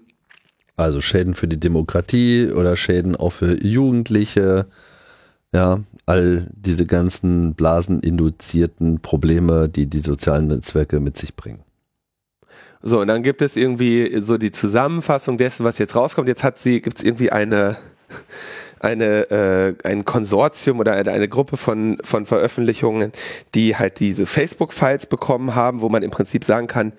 also 0.78 1.02
Schäden 1.02 1.36
für 1.36 1.48
die 1.48 1.60
Demokratie 1.60 2.52
oder 2.52 2.76
Schäden 2.76 3.16
auch 3.16 3.32
für 3.32 3.64
Jugendliche, 3.64 4.68
ja, 5.54 5.80
all 6.06 6.52
diese 6.54 6.86
ganzen 6.86 7.56
blaseninduzierten 7.56 9.00
Probleme, 9.00 9.70
die 9.70 9.86
die 9.88 10.00
sozialen 10.00 10.48
Netzwerke 10.48 11.00
mit 11.00 11.18
sich 11.18 11.36
bringen. 11.36 11.64
So, 12.82 13.00
und 13.00 13.08
dann 13.08 13.24
gibt 13.24 13.42
es 13.42 13.56
irgendwie 13.56 14.22
so 14.22 14.38
die 14.38 14.52
Zusammenfassung 14.52 15.38
dessen, 15.38 15.64
was 15.64 15.80
jetzt 15.80 15.96
rauskommt. 15.96 16.28
Jetzt 16.28 16.44
hat 16.44 16.60
sie, 16.60 16.82
gibt 16.82 17.00
es 17.00 17.04
irgendwie 17.04 17.32
eine 17.32 17.78
eine, 18.86 19.30
äh, 19.32 19.74
ein 19.84 20.06
Konsortium 20.06 20.80
oder 20.80 20.94
eine, 20.94 21.28
Gruppe 21.28 21.58
von, 21.58 21.98
von 22.04 22.26
Veröffentlichungen, 22.26 23.12
die 23.56 23.76
halt 23.76 24.00
diese 24.00 24.26
Facebook-Files 24.26 25.08
bekommen 25.08 25.56
haben, 25.56 25.82
wo 25.82 25.90
man 25.90 26.04
im 26.04 26.12
Prinzip 26.12 26.44
sagen 26.44 26.68
kann, 26.68 26.94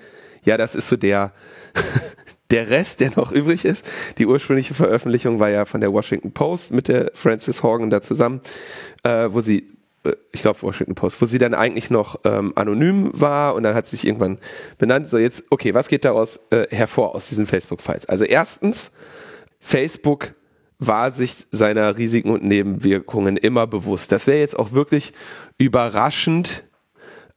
ja, 0.44 0.56
das 0.56 0.74
ist 0.74 0.88
so 0.88 0.96
der, 0.96 1.32
der 2.50 2.70
Rest, 2.70 3.00
der 3.00 3.10
noch 3.16 3.32
übrig 3.32 3.64
ist. 3.64 3.86
Die 4.18 4.26
ursprüngliche 4.26 4.74
Veröffentlichung 4.74 5.38
war 5.38 5.48
ja 5.48 5.64
von 5.64 5.80
der 5.80 5.92
Washington 5.92 6.32
Post 6.32 6.72
mit 6.72 6.88
der 6.88 7.10
Frances 7.14 7.62
Horgan 7.62 7.90
da 7.90 8.02
zusammen, 8.02 8.40
äh, 9.02 9.28
wo 9.30 9.40
sie 9.40 9.68
äh, 10.04 10.14
ich 10.32 10.42
glaube 10.42 10.62
Washington 10.62 10.94
Post, 10.94 11.20
wo 11.20 11.26
sie 11.26 11.38
dann 11.38 11.54
eigentlich 11.54 11.90
noch 11.90 12.20
ähm, 12.24 12.52
anonym 12.56 13.10
war 13.12 13.54
und 13.54 13.62
dann 13.62 13.74
hat 13.74 13.86
sie 13.86 13.96
sich 13.96 14.06
irgendwann 14.06 14.38
benannt. 14.78 15.08
So 15.08 15.18
jetzt, 15.18 15.44
okay, 15.50 15.74
was 15.74 15.88
geht 15.88 16.04
daraus 16.04 16.40
äh, 16.50 16.66
hervor 16.70 17.14
aus 17.14 17.28
diesen 17.28 17.46
Facebook-Files? 17.46 18.06
Also 18.06 18.24
erstens, 18.24 18.92
Facebook 19.60 20.34
war 20.78 21.10
sich 21.10 21.46
seiner 21.50 21.96
Risiken 21.96 22.30
und 22.30 22.44
Nebenwirkungen 22.44 23.36
immer 23.36 23.66
bewusst. 23.66 24.12
Das 24.12 24.26
wäre 24.26 24.38
jetzt 24.38 24.58
auch 24.58 24.72
wirklich 24.72 25.12
überraschend, 25.58 26.64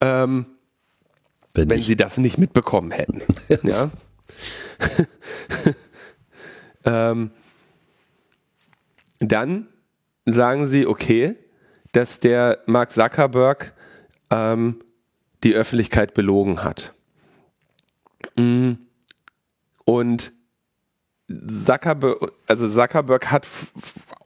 ähm, 0.01 0.45
wenn, 1.53 1.69
wenn 1.69 1.81
sie 1.81 1.95
das 1.95 2.17
nicht 2.17 2.37
mitbekommen 2.37 2.91
hätten. 2.91 3.21
ja. 3.63 3.89
ähm, 7.11 7.31
dann 9.19 9.67
sagen 10.25 10.67
sie, 10.67 10.85
okay, 10.85 11.35
dass 11.91 12.19
der 12.19 12.59
Mark 12.65 12.91
Zuckerberg 12.91 13.73
ähm, 14.29 14.81
die 15.43 15.53
Öffentlichkeit 15.53 16.13
belogen 16.13 16.63
hat. 16.63 16.93
Mm. 18.35 18.73
Und 19.85 20.33
Zuckerberg, 21.65 22.31
also 22.47 22.67
Zuckerberg 22.67 23.31
hat 23.31 23.47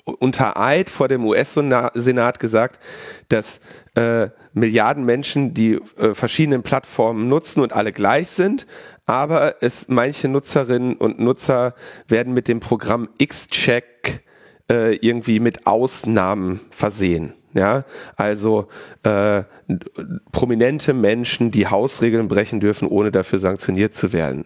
unter 0.06 0.60
Eid 0.60 0.90
vor 0.90 1.08
dem 1.08 1.26
US-Senat 1.26 2.40
gesagt, 2.40 2.80
dass 3.30 3.60
äh, 3.96 4.30
Milliarden 4.54 5.06
Menschen 5.06 5.54
die 5.54 5.80
äh, 5.98 6.14
verschiedenen 6.14 6.64
Plattformen 6.64 7.28
nutzen 7.28 7.62
und 7.62 7.74
alle 7.74 7.92
gleich 7.92 8.30
sind, 8.30 8.68
aber 9.06 9.56
es 9.62 9.88
manche 9.88 10.28
Nutzerinnen 10.28 10.96
und 10.96 11.20
Nutzer 11.20 11.76
werden 12.08 12.34
mit 12.34 12.48
dem 12.48 12.60
Programm 12.60 13.10
X-Check 13.18 14.24
äh, 14.72 14.96
irgendwie 14.98 15.40
mit 15.40 15.66
Ausnahmen 15.68 16.62
versehen. 16.70 17.34
Ja, 17.56 17.86
also 18.16 18.68
äh, 19.04 19.44
prominente 20.32 20.96
Menschen, 20.96 21.52
die 21.52 21.68
Hausregeln 21.68 22.28
brechen 22.28 22.60
dürfen, 22.60 22.88
ohne 22.88 23.12
dafür 23.12 23.38
sanktioniert 23.38 23.94
zu 23.94 24.12
werden. 24.12 24.46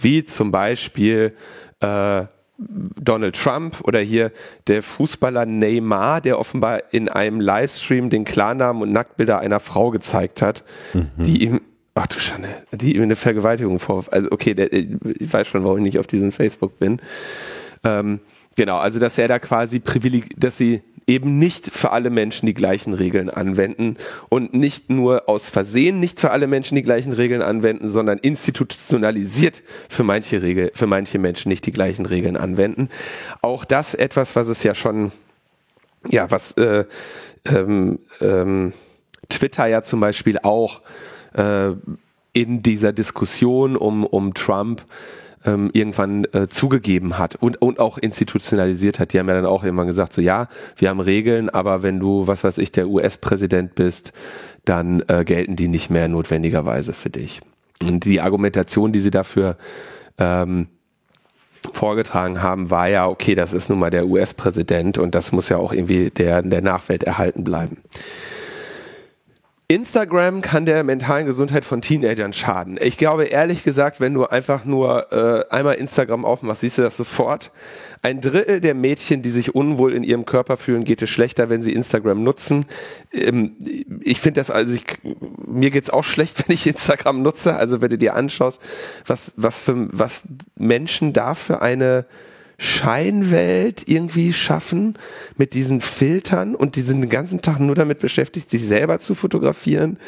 Wie 0.00 0.24
zum 0.24 0.52
Beispiel 0.52 1.34
äh, 1.80 2.24
Donald 2.58 3.36
Trump 3.36 3.82
oder 3.84 4.00
hier 4.00 4.32
der 4.66 4.82
Fußballer 4.82 5.44
Neymar, 5.44 6.20
der 6.20 6.38
offenbar 6.38 6.82
in 6.90 7.08
einem 7.08 7.40
Livestream 7.40 8.08
den 8.08 8.24
Klarnamen 8.24 8.82
und 8.82 8.92
Nacktbilder 8.92 9.40
einer 9.40 9.60
Frau 9.60 9.90
gezeigt 9.90 10.40
hat, 10.40 10.64
mhm. 10.94 11.10
die 11.18 11.44
ihm, 11.44 11.60
ach 11.94 12.06
du 12.06 12.18
Schande, 12.18 12.48
die 12.72 12.96
ihm 12.96 13.02
eine 13.02 13.16
Vergewaltigung 13.16 13.78
vorwirft. 13.78 14.12
Also 14.12 14.30
okay, 14.30 14.54
der, 14.54 14.72
ich 14.72 15.30
weiß 15.30 15.46
schon, 15.46 15.64
warum 15.64 15.78
ich 15.78 15.84
nicht 15.84 15.98
auf 15.98 16.06
diesem 16.06 16.32
Facebook 16.32 16.78
bin. 16.78 17.00
Ähm, 17.84 18.20
genau, 18.56 18.78
also 18.78 18.98
dass 18.98 19.18
er 19.18 19.28
da 19.28 19.38
quasi 19.38 19.78
privileg, 19.78 20.30
dass 20.40 20.56
sie 20.56 20.82
eben 21.06 21.38
nicht 21.38 21.70
für 21.70 21.92
alle 21.92 22.10
Menschen 22.10 22.46
die 22.46 22.54
gleichen 22.54 22.92
Regeln 22.92 23.30
anwenden 23.30 23.96
und 24.28 24.54
nicht 24.54 24.90
nur 24.90 25.28
aus 25.28 25.50
Versehen 25.50 26.00
nicht 26.00 26.20
für 26.20 26.32
alle 26.32 26.48
Menschen 26.48 26.74
die 26.74 26.82
gleichen 26.82 27.12
Regeln 27.12 27.42
anwenden, 27.42 27.88
sondern 27.88 28.18
institutionalisiert 28.18 29.62
für 29.88 30.02
manche 30.02 30.42
Regel, 30.42 30.72
für 30.74 30.88
manche 30.88 31.18
Menschen 31.18 31.48
nicht 31.48 31.64
die 31.64 31.72
gleichen 31.72 32.06
Regeln 32.06 32.36
anwenden. 32.36 32.88
Auch 33.40 33.64
das 33.64 33.94
etwas, 33.94 34.34
was 34.34 34.48
es 34.48 34.64
ja 34.64 34.74
schon, 34.74 35.12
ja, 36.08 36.30
was 36.30 36.52
äh, 36.52 36.84
ähm, 37.44 38.00
ähm, 38.20 38.72
Twitter 39.28 39.66
ja 39.66 39.82
zum 39.82 40.00
Beispiel 40.00 40.38
auch 40.42 40.80
äh, 41.34 41.70
in 42.32 42.62
dieser 42.62 42.92
Diskussion 42.92 43.76
um, 43.76 44.04
um 44.04 44.34
Trump 44.34 44.82
ähm, 45.46 45.70
irgendwann 45.72 46.24
äh, 46.32 46.48
zugegeben 46.48 47.18
hat 47.18 47.36
und, 47.36 47.62
und 47.62 47.78
auch 47.78 47.98
institutionalisiert 47.98 48.98
hat. 48.98 49.12
Die 49.12 49.18
haben 49.18 49.28
ja 49.28 49.34
dann 49.34 49.46
auch 49.46 49.64
immer 49.64 49.86
gesagt, 49.86 50.12
so 50.12 50.20
ja, 50.20 50.48
wir 50.76 50.90
haben 50.90 51.00
Regeln, 51.00 51.48
aber 51.48 51.82
wenn 51.82 52.00
du, 52.00 52.26
was 52.26 52.44
weiß 52.44 52.58
ich, 52.58 52.72
der 52.72 52.88
US-Präsident 52.88 53.74
bist, 53.74 54.12
dann 54.64 55.02
äh, 55.08 55.24
gelten 55.24 55.56
die 55.56 55.68
nicht 55.68 55.88
mehr 55.90 56.08
notwendigerweise 56.08 56.92
für 56.92 57.10
dich. 57.10 57.40
Und 57.82 58.04
die 58.04 58.20
Argumentation, 58.20 58.92
die 58.92 59.00
sie 59.00 59.10
dafür 59.10 59.56
ähm, 60.18 60.66
vorgetragen 61.72 62.42
haben, 62.42 62.70
war 62.70 62.88
ja, 62.88 63.08
okay, 63.08 63.34
das 63.34 63.52
ist 63.52 63.70
nun 63.70 63.78
mal 63.78 63.90
der 63.90 64.06
US-Präsident 64.06 64.98
und 64.98 65.14
das 65.14 65.32
muss 65.32 65.48
ja 65.48 65.58
auch 65.58 65.72
irgendwie 65.72 66.10
der, 66.10 66.42
der 66.42 66.62
Nachwelt 66.62 67.04
erhalten 67.04 67.44
bleiben. 67.44 67.78
Instagram 69.68 70.42
kann 70.42 70.64
der 70.64 70.84
mentalen 70.84 71.26
Gesundheit 71.26 71.64
von 71.64 71.82
Teenagern 71.82 72.32
schaden. 72.32 72.78
Ich 72.80 72.96
glaube 72.98 73.24
ehrlich 73.24 73.64
gesagt, 73.64 74.00
wenn 74.00 74.14
du 74.14 74.24
einfach 74.24 74.64
nur 74.64 75.12
äh, 75.12 75.44
einmal 75.52 75.74
Instagram 75.74 76.24
aufmachst, 76.24 76.60
siehst 76.60 76.78
du 76.78 76.82
das 76.82 76.96
sofort. 76.96 77.50
Ein 78.00 78.20
Drittel 78.20 78.60
der 78.60 78.74
Mädchen, 78.74 79.22
die 79.22 79.28
sich 79.28 79.56
unwohl 79.56 79.92
in 79.92 80.04
ihrem 80.04 80.24
Körper 80.24 80.56
fühlen, 80.56 80.84
geht 80.84 81.02
es 81.02 81.10
schlechter, 81.10 81.50
wenn 81.50 81.64
sie 81.64 81.72
Instagram 81.72 82.22
nutzen. 82.22 82.66
Ähm, 83.12 83.56
ich 84.02 84.20
finde 84.20 84.38
das, 84.40 84.52
also 84.52 84.72
ich, 84.72 84.84
mir 85.44 85.70
geht's 85.70 85.90
auch 85.90 86.04
schlecht, 86.04 86.36
wenn 86.48 86.54
ich 86.54 86.64
Instagram 86.68 87.22
nutze. 87.22 87.56
Also 87.56 87.82
wenn 87.82 87.90
du 87.90 87.98
dir 87.98 88.14
anschaust, 88.14 88.62
was, 89.04 89.32
was 89.36 89.60
für, 89.60 89.88
was 89.90 90.22
Menschen 90.54 91.12
da 91.12 91.34
für 91.34 91.60
eine 91.60 92.06
Scheinwelt 92.58 93.86
irgendwie 93.86 94.32
schaffen 94.32 94.96
mit 95.36 95.52
diesen 95.52 95.80
Filtern 95.80 96.54
und 96.54 96.76
die 96.76 96.80
sind 96.80 97.02
den 97.02 97.10
ganzen 97.10 97.42
Tag 97.42 97.58
nur 97.58 97.74
damit 97.74 97.98
beschäftigt, 97.98 98.50
sich 98.50 98.64
selber 98.64 98.98
zu 98.98 99.14
fotografieren. 99.14 99.98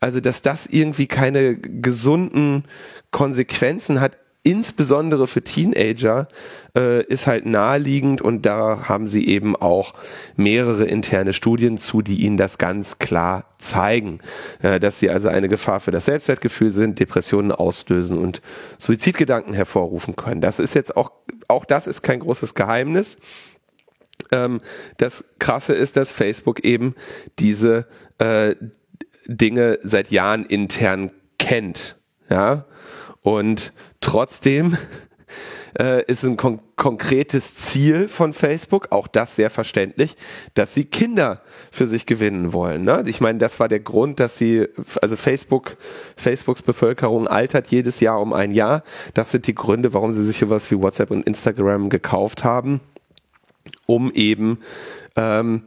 Also, 0.00 0.20
dass 0.20 0.40
das 0.42 0.66
irgendwie 0.66 1.06
keine 1.06 1.56
gesunden 1.56 2.64
Konsequenzen 3.10 4.00
hat, 4.00 4.16
insbesondere 4.42 5.26
für 5.26 5.42
Teenager, 5.42 6.28
äh, 6.74 7.04
ist 7.04 7.26
halt 7.26 7.44
naheliegend 7.44 8.20
und 8.20 8.46
da 8.46 8.88
haben 8.88 9.08
sie 9.08 9.26
eben 9.26 9.56
auch 9.56 9.94
mehrere 10.36 10.84
interne 10.84 11.32
Studien 11.32 11.76
zu, 11.76 12.02
die 12.02 12.22
ihnen 12.22 12.36
das 12.36 12.58
ganz 12.58 12.98
klar 12.98 13.44
zeigen, 13.58 14.20
äh, 14.62 14.80
dass 14.80 14.98
sie 14.98 15.10
also 15.10 15.28
eine 15.28 15.48
Gefahr 15.48 15.80
für 15.80 15.90
das 15.90 16.04
Selbstwertgefühl 16.04 16.72
sind, 16.72 17.00
Depressionen 17.00 17.52
auslösen 17.52 18.16
und 18.16 18.40
Suizidgedanken 18.78 19.54
hervorrufen 19.54 20.16
können. 20.16 20.40
Das 20.40 20.58
ist 20.58 20.74
jetzt 20.74 20.96
auch, 20.96 21.10
auch 21.48 21.64
das 21.64 21.86
ist 21.86 22.02
kein 22.02 22.20
großes 22.20 22.54
Geheimnis. 22.54 23.18
Ähm, 24.30 24.60
das 24.98 25.24
Krasse 25.38 25.74
ist, 25.74 25.96
dass 25.96 26.12
Facebook 26.12 26.60
eben 26.64 26.94
diese 27.38 27.86
äh, 28.18 28.54
Dinge 29.26 29.78
seit 29.82 30.10
Jahren 30.10 30.46
intern 30.46 31.10
kennt. 31.38 31.98
Ja, 32.30 32.66
und 33.28 33.74
trotzdem 34.00 34.78
äh, 35.78 36.02
ist 36.06 36.24
ein 36.24 36.38
kon 36.38 36.60
konkretes 36.76 37.56
Ziel 37.56 38.08
von 38.08 38.32
Facebook, 38.32 38.92
auch 38.92 39.06
das 39.06 39.36
sehr 39.36 39.50
verständlich, 39.50 40.14
dass 40.54 40.72
sie 40.72 40.84
Kinder 40.84 41.42
für 41.72 41.86
sich 41.88 42.06
gewinnen 42.06 42.52
wollen. 42.52 42.84
Ne? 42.84 43.02
Ich 43.06 43.20
meine, 43.20 43.38
das 43.40 43.58
war 43.60 43.68
der 43.68 43.80
Grund, 43.80 44.20
dass 44.20 44.38
sie, 44.38 44.66
also 45.02 45.16
Facebook, 45.16 45.76
Facebooks 46.16 46.62
Bevölkerung 46.62 47.26
altert 47.26 47.66
jedes 47.66 47.98
Jahr 48.00 48.20
um 48.20 48.32
ein 48.32 48.52
Jahr. 48.52 48.84
Das 49.12 49.32
sind 49.32 49.46
die 49.48 49.56
Gründe, 49.56 49.92
warum 49.92 50.12
sie 50.12 50.24
sich 50.24 50.38
sowas 50.38 50.70
wie 50.70 50.80
WhatsApp 50.80 51.10
und 51.10 51.26
Instagram 51.26 51.90
gekauft 51.90 52.44
haben, 52.44 52.80
um 53.86 54.12
eben 54.12 54.60
ähm, 55.16 55.64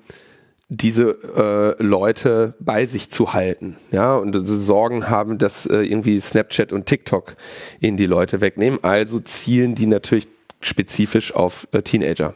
diese 0.74 1.76
äh, 1.78 1.84
Leute 1.84 2.54
bei 2.62 2.86
sich 2.86 3.12
zu 3.12 3.34
halten, 3.34 3.76
ja, 3.92 4.16
und 4.16 4.34
Sorgen 4.46 5.10
haben, 5.10 5.38
dass 5.38 5.66
äh, 5.66 5.80
irgendwie 5.80 6.18
Snapchat 6.22 6.72
und 6.72 6.86
TikTok 6.86 7.36
ihnen 7.82 7.98
die 7.98 8.06
Leute 8.06 8.40
wegnehmen. 8.40 8.80
Also 8.82 9.20
zielen 9.20 9.76
die 9.76 9.86
natürlich 9.86 10.30
spezifisch 10.62 11.36
auf 11.36 11.68
äh, 11.74 11.82
Teenager. 11.82 12.34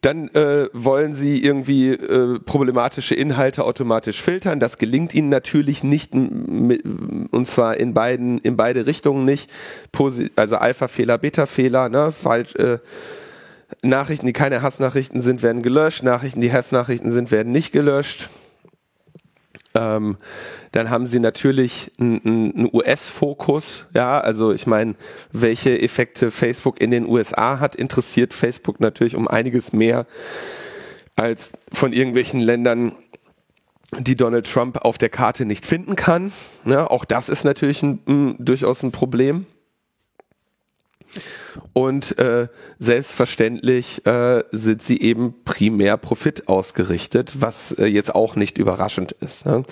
Dann 0.00 0.28
äh, 0.28 0.68
wollen 0.72 1.14
sie 1.14 1.44
irgendwie 1.44 1.90
äh, 1.90 2.38
problematische 2.40 3.14
Inhalte 3.14 3.64
automatisch 3.64 4.22
filtern. 4.22 4.60
Das 4.60 4.78
gelingt 4.78 5.14
ihnen 5.14 5.28
natürlich 5.28 5.84
nicht, 5.84 6.14
und 6.14 7.46
zwar 7.46 7.76
in 7.76 7.92
beiden, 7.92 8.38
in 8.38 8.56
beide 8.56 8.86
Richtungen 8.86 9.26
nicht. 9.26 9.50
Posi 9.92 10.30
also 10.36 10.56
Alpha-Fehler, 10.56 11.18
Beta-Fehler, 11.18 11.90
ne, 11.90 12.10
falsch. 12.12 12.54
Äh, 12.54 12.78
Nachrichten, 13.82 14.26
die 14.26 14.32
keine 14.32 14.62
Hassnachrichten 14.62 15.22
sind, 15.22 15.42
werden 15.42 15.62
gelöscht. 15.62 16.02
Nachrichten, 16.02 16.40
die 16.40 16.52
Hassnachrichten 16.52 17.12
sind, 17.12 17.30
werden 17.30 17.52
nicht 17.52 17.72
gelöscht. 17.72 18.28
Ähm, 19.74 20.18
dann 20.72 20.88
haben 20.88 21.06
sie 21.06 21.18
natürlich 21.18 21.90
einen 21.98 22.70
US-Fokus. 22.72 23.86
Ja, 23.92 24.20
also 24.20 24.52
ich 24.52 24.66
meine, 24.66 24.94
welche 25.32 25.80
Effekte 25.80 26.30
Facebook 26.30 26.80
in 26.80 26.90
den 26.90 27.06
USA 27.06 27.58
hat, 27.58 27.74
interessiert 27.74 28.34
Facebook 28.34 28.80
natürlich 28.80 29.16
um 29.16 29.26
einiges 29.26 29.72
mehr 29.72 30.06
als 31.16 31.52
von 31.72 31.92
irgendwelchen 31.92 32.40
Ländern, 32.40 32.92
die 33.98 34.16
Donald 34.16 34.50
Trump 34.50 34.78
auf 34.84 34.98
der 34.98 35.08
Karte 35.08 35.44
nicht 35.44 35.66
finden 35.66 35.96
kann. 35.96 36.32
Ja, 36.64 36.88
auch 36.88 37.04
das 37.04 37.28
ist 37.28 37.44
natürlich 37.44 37.82
ein, 37.82 38.00
ein, 38.06 38.36
durchaus 38.38 38.82
ein 38.82 38.92
Problem. 38.92 39.46
Und 41.72 42.18
äh, 42.18 42.48
selbstverständlich 42.78 44.04
äh, 44.06 44.44
sind 44.50 44.82
sie 44.82 45.00
eben 45.00 45.44
primär 45.44 45.96
Profit 45.96 46.48
ausgerichtet, 46.48 47.40
was 47.40 47.72
äh, 47.72 47.86
jetzt 47.86 48.14
auch 48.14 48.36
nicht 48.36 48.58
überraschend 48.58 49.12
ist. 49.12 49.46
Ne? 49.46 49.64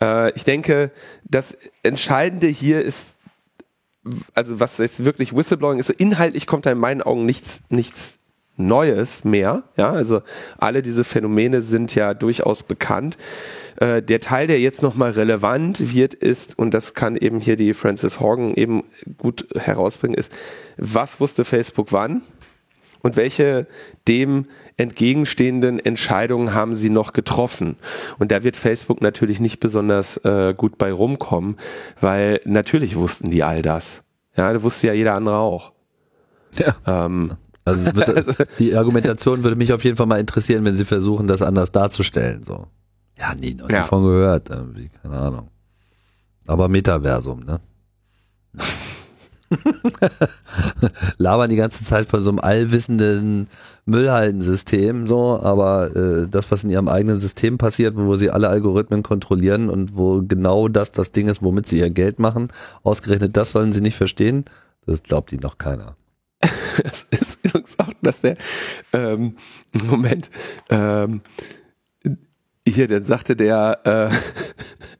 Äh, 0.00 0.32
ich 0.32 0.44
denke, 0.44 0.90
das 1.24 1.56
Entscheidende 1.82 2.46
hier 2.46 2.82
ist, 2.82 3.16
also 4.34 4.60
was 4.60 4.78
jetzt 4.78 5.04
wirklich 5.04 5.34
Whistleblowing 5.34 5.78
ist, 5.78 5.90
inhaltlich 5.90 6.46
kommt 6.46 6.66
da 6.66 6.70
in 6.70 6.78
meinen 6.78 7.02
Augen 7.02 7.26
nichts, 7.26 7.60
nichts 7.68 8.18
Neues 8.56 9.24
mehr. 9.24 9.64
Ja, 9.76 9.92
also 9.92 10.22
alle 10.58 10.82
diese 10.82 11.04
Phänomene 11.04 11.62
sind 11.62 11.94
ja 11.94 12.14
durchaus 12.14 12.62
bekannt. 12.62 13.16
Äh, 13.76 14.02
der 14.02 14.20
Teil, 14.20 14.46
der 14.46 14.60
jetzt 14.60 14.82
nochmal 14.82 15.10
relevant 15.10 15.94
wird, 15.94 16.14
ist, 16.14 16.58
und 16.58 16.72
das 16.72 16.94
kann 16.94 17.16
eben 17.16 17.40
hier 17.40 17.56
die 17.56 17.74
Frances 17.74 18.20
Horgan 18.20 18.54
eben 18.54 18.84
gut 19.18 19.46
herausbringen, 19.54 20.16
ist, 20.16 20.32
was 20.76 21.20
wusste 21.20 21.44
Facebook 21.44 21.92
wann? 21.92 22.22
Und 23.02 23.16
welche 23.16 23.66
dem 24.08 24.46
entgegenstehenden 24.76 25.78
Entscheidungen 25.78 26.54
haben 26.54 26.74
sie 26.74 26.90
noch 26.90 27.12
getroffen? 27.12 27.76
Und 28.18 28.32
da 28.32 28.42
wird 28.42 28.56
Facebook 28.56 29.00
natürlich 29.00 29.38
nicht 29.38 29.60
besonders 29.60 30.16
äh, 30.24 30.54
gut 30.56 30.76
bei 30.78 30.90
rumkommen, 30.90 31.56
weil 32.00 32.40
natürlich 32.44 32.96
wussten 32.96 33.30
die 33.30 33.44
all 33.44 33.62
das. 33.62 34.02
Ja, 34.36 34.52
das 34.52 34.62
wusste 34.62 34.88
ja 34.88 34.92
jeder 34.92 35.14
andere 35.14 35.36
auch. 35.36 35.72
Ja. 36.58 37.04
Ähm, 37.06 37.34
also, 37.66 37.94
wird, 37.96 38.48
die 38.58 38.74
Argumentation 38.76 39.42
würde 39.42 39.56
mich 39.56 39.72
auf 39.72 39.84
jeden 39.84 39.96
Fall 39.96 40.06
mal 40.06 40.20
interessieren, 40.20 40.64
wenn 40.64 40.76
sie 40.76 40.84
versuchen, 40.84 41.26
das 41.26 41.42
anders 41.42 41.72
darzustellen. 41.72 42.44
So. 42.44 42.68
Ja, 43.18 43.34
nie 43.34 43.54
noch 43.54 43.68
ja. 43.68 43.80
davon 43.80 44.04
gehört, 44.04 44.50
irgendwie, 44.50 44.88
keine 45.02 45.16
Ahnung. 45.16 45.48
Aber 46.46 46.68
Metaversum, 46.68 47.40
ne? 47.40 47.60
Labern 51.18 51.50
die 51.50 51.56
ganze 51.56 51.82
Zeit 51.84 52.06
von 52.06 52.20
so 52.20 52.30
einem 52.30 52.38
allwissenden 52.38 53.48
Müllhaltensystem, 53.84 55.08
so, 55.08 55.40
aber 55.40 55.94
äh, 55.94 56.28
das, 56.28 56.50
was 56.50 56.62
in 56.64 56.70
ihrem 56.70 56.88
eigenen 56.88 57.18
System 57.18 57.58
passiert, 57.58 57.96
wo 57.96 58.14
sie 58.16 58.30
alle 58.30 58.48
Algorithmen 58.48 59.02
kontrollieren 59.02 59.68
und 59.70 59.96
wo 59.96 60.22
genau 60.22 60.68
das 60.68 60.92
das 60.92 61.10
Ding 61.12 61.26
ist, 61.28 61.42
womit 61.42 61.66
sie 61.66 61.80
ihr 61.80 61.90
Geld 61.90 62.20
machen, 62.20 62.48
ausgerechnet 62.84 63.36
das 63.36 63.50
sollen 63.52 63.72
sie 63.72 63.80
nicht 63.80 63.96
verstehen, 63.96 64.44
das 64.86 65.02
glaubt 65.02 65.32
ihnen 65.32 65.42
noch 65.42 65.58
keiner. 65.58 65.96
das 66.82 67.02
ist 67.10 67.38
übrigens 67.44 67.78
auch, 67.78 67.92
dass 68.02 68.20
der 68.20 68.36
ähm, 68.92 69.36
Moment 69.84 70.30
ähm, 70.70 71.22
hier, 72.68 72.88
dann 72.88 73.04
sagte 73.04 73.36
der, 73.36 73.80
äh, 73.84 74.16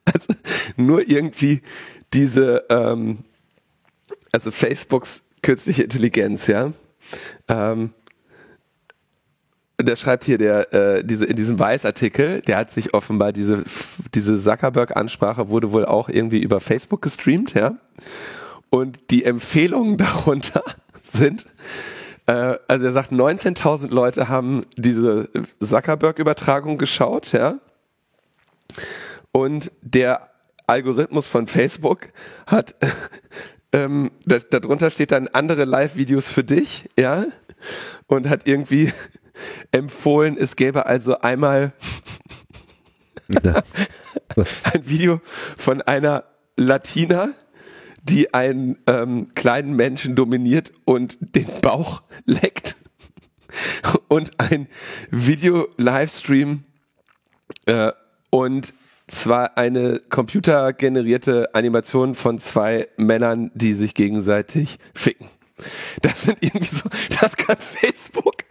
also 0.13 0.35
nur 0.77 1.09
irgendwie 1.09 1.63
diese, 2.13 2.65
ähm, 2.71 3.25
also 4.33 4.51
Facebooks 4.51 5.23
künstliche 5.43 5.83
Intelligenz, 5.83 6.47
ja. 6.47 6.73
Ähm, 7.49 7.91
der 9.81 9.97
schreibt 9.97 10.25
hier 10.25 10.39
der 10.39 10.73
äh, 10.73 11.05
diese 11.05 11.27
in 11.27 11.37
diesem 11.37 11.59
Weiß-Artikel, 11.59 12.41
der 12.41 12.57
hat 12.57 12.71
sich 12.71 12.95
offenbar 12.95 13.33
diese 13.33 13.65
diese 14.15 14.41
Zuckerberg-Ansprache 14.41 15.49
wurde 15.49 15.71
wohl 15.71 15.85
auch 15.85 16.09
irgendwie 16.09 16.41
über 16.41 16.61
Facebook 16.61 17.03
gestreamt, 17.03 17.53
ja. 17.55 17.77
Und 18.71 19.11
die 19.11 19.25
Empfehlungen 19.25 19.99
darunter 19.99 20.65
sind 21.13 21.47
äh, 22.27 22.59
also 22.69 22.87
er 22.87 22.93
sagt, 22.93 23.13
19.000 23.13 23.89
Leute 23.89 24.29
haben 24.29 24.67
diese 24.77 25.29
Zuckerberg-Übertragung 25.61 26.77
geschaut, 26.77 27.33
ja. 27.33 27.59
Und 29.33 29.71
der 29.81 30.29
Algorithmus 30.67 31.29
von 31.29 31.47
Facebook 31.47 32.09
hat, 32.47 32.75
ähm, 33.73 34.11
da, 34.25 34.39
darunter 34.39 34.91
steht 34.91 35.13
dann 35.13 35.29
andere 35.29 35.65
Live-Videos 35.65 36.29
für 36.29 36.45
dich, 36.45 36.89
ja. 36.99 37.25
Und 38.07 38.29
hat 38.29 38.47
irgendwie 38.47 38.93
empfohlen, 39.73 40.37
es 40.37 40.57
gäbe 40.57 40.87
also 40.87 41.21
einmal 41.21 41.73
ein 44.37 44.89
Video 44.89 45.21
von 45.57 45.83
einer 45.83 46.25
Latina, 46.57 47.31
die 48.09 48.35
einen 48.35 48.79
ähm, 48.87 49.29
kleinen 49.35 49.75
Menschen 49.75 50.15
dominiert 50.15 50.73
und 50.85 51.19
den 51.21 51.47
Bauch 51.61 52.03
leckt. 52.25 52.77
Und 54.09 54.39
ein 54.39 54.69
Video-Livestream 55.11 56.65
äh, 57.67 57.93
und 58.31 58.75
zwar 59.09 59.57
eine 59.57 60.01
computergenerierte 60.11 61.55
Animation 61.55 62.15
von 62.15 62.39
zwei 62.39 62.89
Männern, 62.97 63.51
die 63.55 63.75
sich 63.75 63.95
gegenseitig 63.95 64.79
ficken. 64.95 65.29
Das 66.03 66.23
sind 66.23 66.39
irgendwie 66.43 66.75
so, 66.75 66.89
das 67.21 67.37
kann 67.37 67.57
Facebook, 67.59 68.45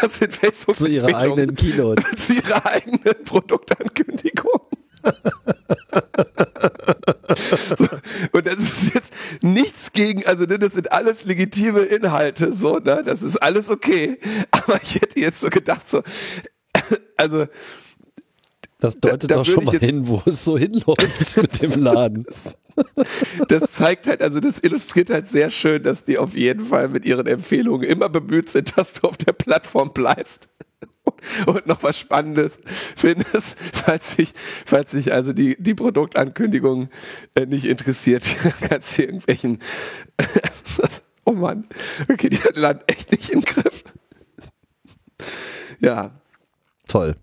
das 0.00 0.18
sind 0.18 0.32
Facebook 0.32 0.76
zu 0.76 0.86
ihrer 0.86 1.16
eigenen 1.16 1.56
Keynote, 1.56 2.04
zu 2.16 2.34
ihrer 2.34 2.64
eigenen 2.66 3.24
Produktankündigung. 3.24 4.60
So, 7.78 7.88
und 8.32 8.46
das 8.46 8.56
ist 8.56 8.94
jetzt 8.94 9.12
nichts 9.42 9.92
gegen, 9.92 10.24
also 10.26 10.44
ne, 10.44 10.58
das 10.58 10.74
sind 10.74 10.92
alles 10.92 11.24
legitime 11.24 11.80
Inhalte, 11.80 12.52
so, 12.52 12.78
ne, 12.78 13.02
das 13.04 13.22
ist 13.22 13.36
alles 13.36 13.68
okay. 13.68 14.18
Aber 14.50 14.80
ich 14.82 14.96
hätte 14.96 15.18
jetzt 15.20 15.40
so 15.40 15.50
gedacht, 15.50 15.88
so, 15.88 16.02
also 17.16 17.46
das 18.80 18.98
deutet 18.98 19.30
da, 19.30 19.36
da 19.36 19.36
doch 19.36 19.44
schon 19.44 19.64
mal 19.64 19.78
hin, 19.78 20.08
wo 20.08 20.22
es 20.26 20.44
so 20.44 20.58
hinläuft 20.58 21.36
mit 21.40 21.62
dem 21.62 21.80
Laden. 21.80 22.26
Das 23.48 23.72
zeigt 23.72 24.06
halt, 24.06 24.22
also 24.22 24.40
das 24.40 24.58
illustriert 24.58 25.10
halt 25.10 25.28
sehr 25.28 25.50
schön, 25.50 25.82
dass 25.82 26.04
die 26.04 26.18
auf 26.18 26.34
jeden 26.34 26.64
Fall 26.64 26.88
mit 26.88 27.04
ihren 27.04 27.26
Empfehlungen 27.26 27.88
immer 27.88 28.08
bemüht 28.08 28.48
sind, 28.48 28.76
dass 28.76 28.94
du 28.94 29.06
auf 29.06 29.16
der 29.18 29.32
Plattform 29.32 29.92
bleibst 29.92 30.48
und 31.46 31.66
noch 31.66 31.82
was 31.82 31.98
Spannendes 31.98 32.60
findest, 32.96 33.58
falls 33.72 34.16
sich, 34.16 34.32
falls 34.64 34.90
sich 34.90 35.12
also 35.12 35.32
die, 35.32 35.56
die 35.58 35.74
Produktankündigung 35.74 36.88
äh, 37.34 37.46
nicht 37.46 37.64
interessiert, 37.64 38.24
kannst 38.68 38.98
du 38.98 39.02
irgendwelchen, 39.02 39.58
oh 41.24 41.32
Mann, 41.32 41.66
okay, 42.10 42.28
die 42.28 42.38
hat 42.38 42.56
Land 42.56 42.82
echt 42.86 43.12
nicht 43.12 43.30
im 43.30 43.42
Griff. 43.42 43.84
Ja. 45.80 46.10
Toll. 46.88 47.16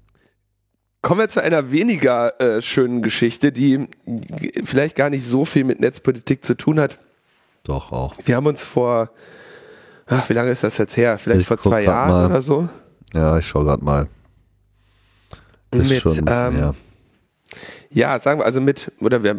Kommen 1.02 1.22
wir 1.22 1.30
zu 1.30 1.41
einer 1.41 1.72
weniger 1.72 2.39
äh, 2.41 2.62
schönen 2.62 3.02
Geschichte, 3.02 3.54
die 3.54 3.88
vielleicht 4.66 4.97
gar 4.97 5.10
nicht 5.10 5.26
so 5.26 5.45
viel 5.45 5.64
mit 5.64 5.80
Netzpolitik 5.80 6.43
zu 6.43 6.56
tun 6.56 6.80
hat. 6.80 6.97
Doch 7.64 7.93
auch. 7.93 8.16
Wir 8.26 8.36
haben 8.36 8.47
uns 8.47 8.64
vor, 8.66 9.12
ach, 10.08 10.28
wie 10.28 10.34
lange 10.34 10.52
ist 10.52 10.64
das 10.64 10.78
jetzt 10.78 10.97
her? 10.97 11.18
Vielleicht 11.18 11.41
ich 11.41 11.47
vor 11.47 11.58
zwei 11.58 11.84
Jahren 11.84 12.26
oder 12.26 12.41
so? 12.41 12.68
Ja, 13.14 13.38
ich 13.38 13.47
schaue 13.47 13.66
gerade 13.66 13.84
mal. 13.84 14.07
Ist 15.72 15.89
mit, 15.89 16.01
schon 16.01 16.18
ein 16.18 16.26
bisschen 16.26 16.47
ähm, 16.47 16.55
her. 16.55 16.76
Ja, 17.91 18.20
sagen 18.20 18.39
wir 18.39 18.45
also 18.45 18.62
mit, 18.62 18.91
oder 19.01 19.24
wir, 19.24 19.36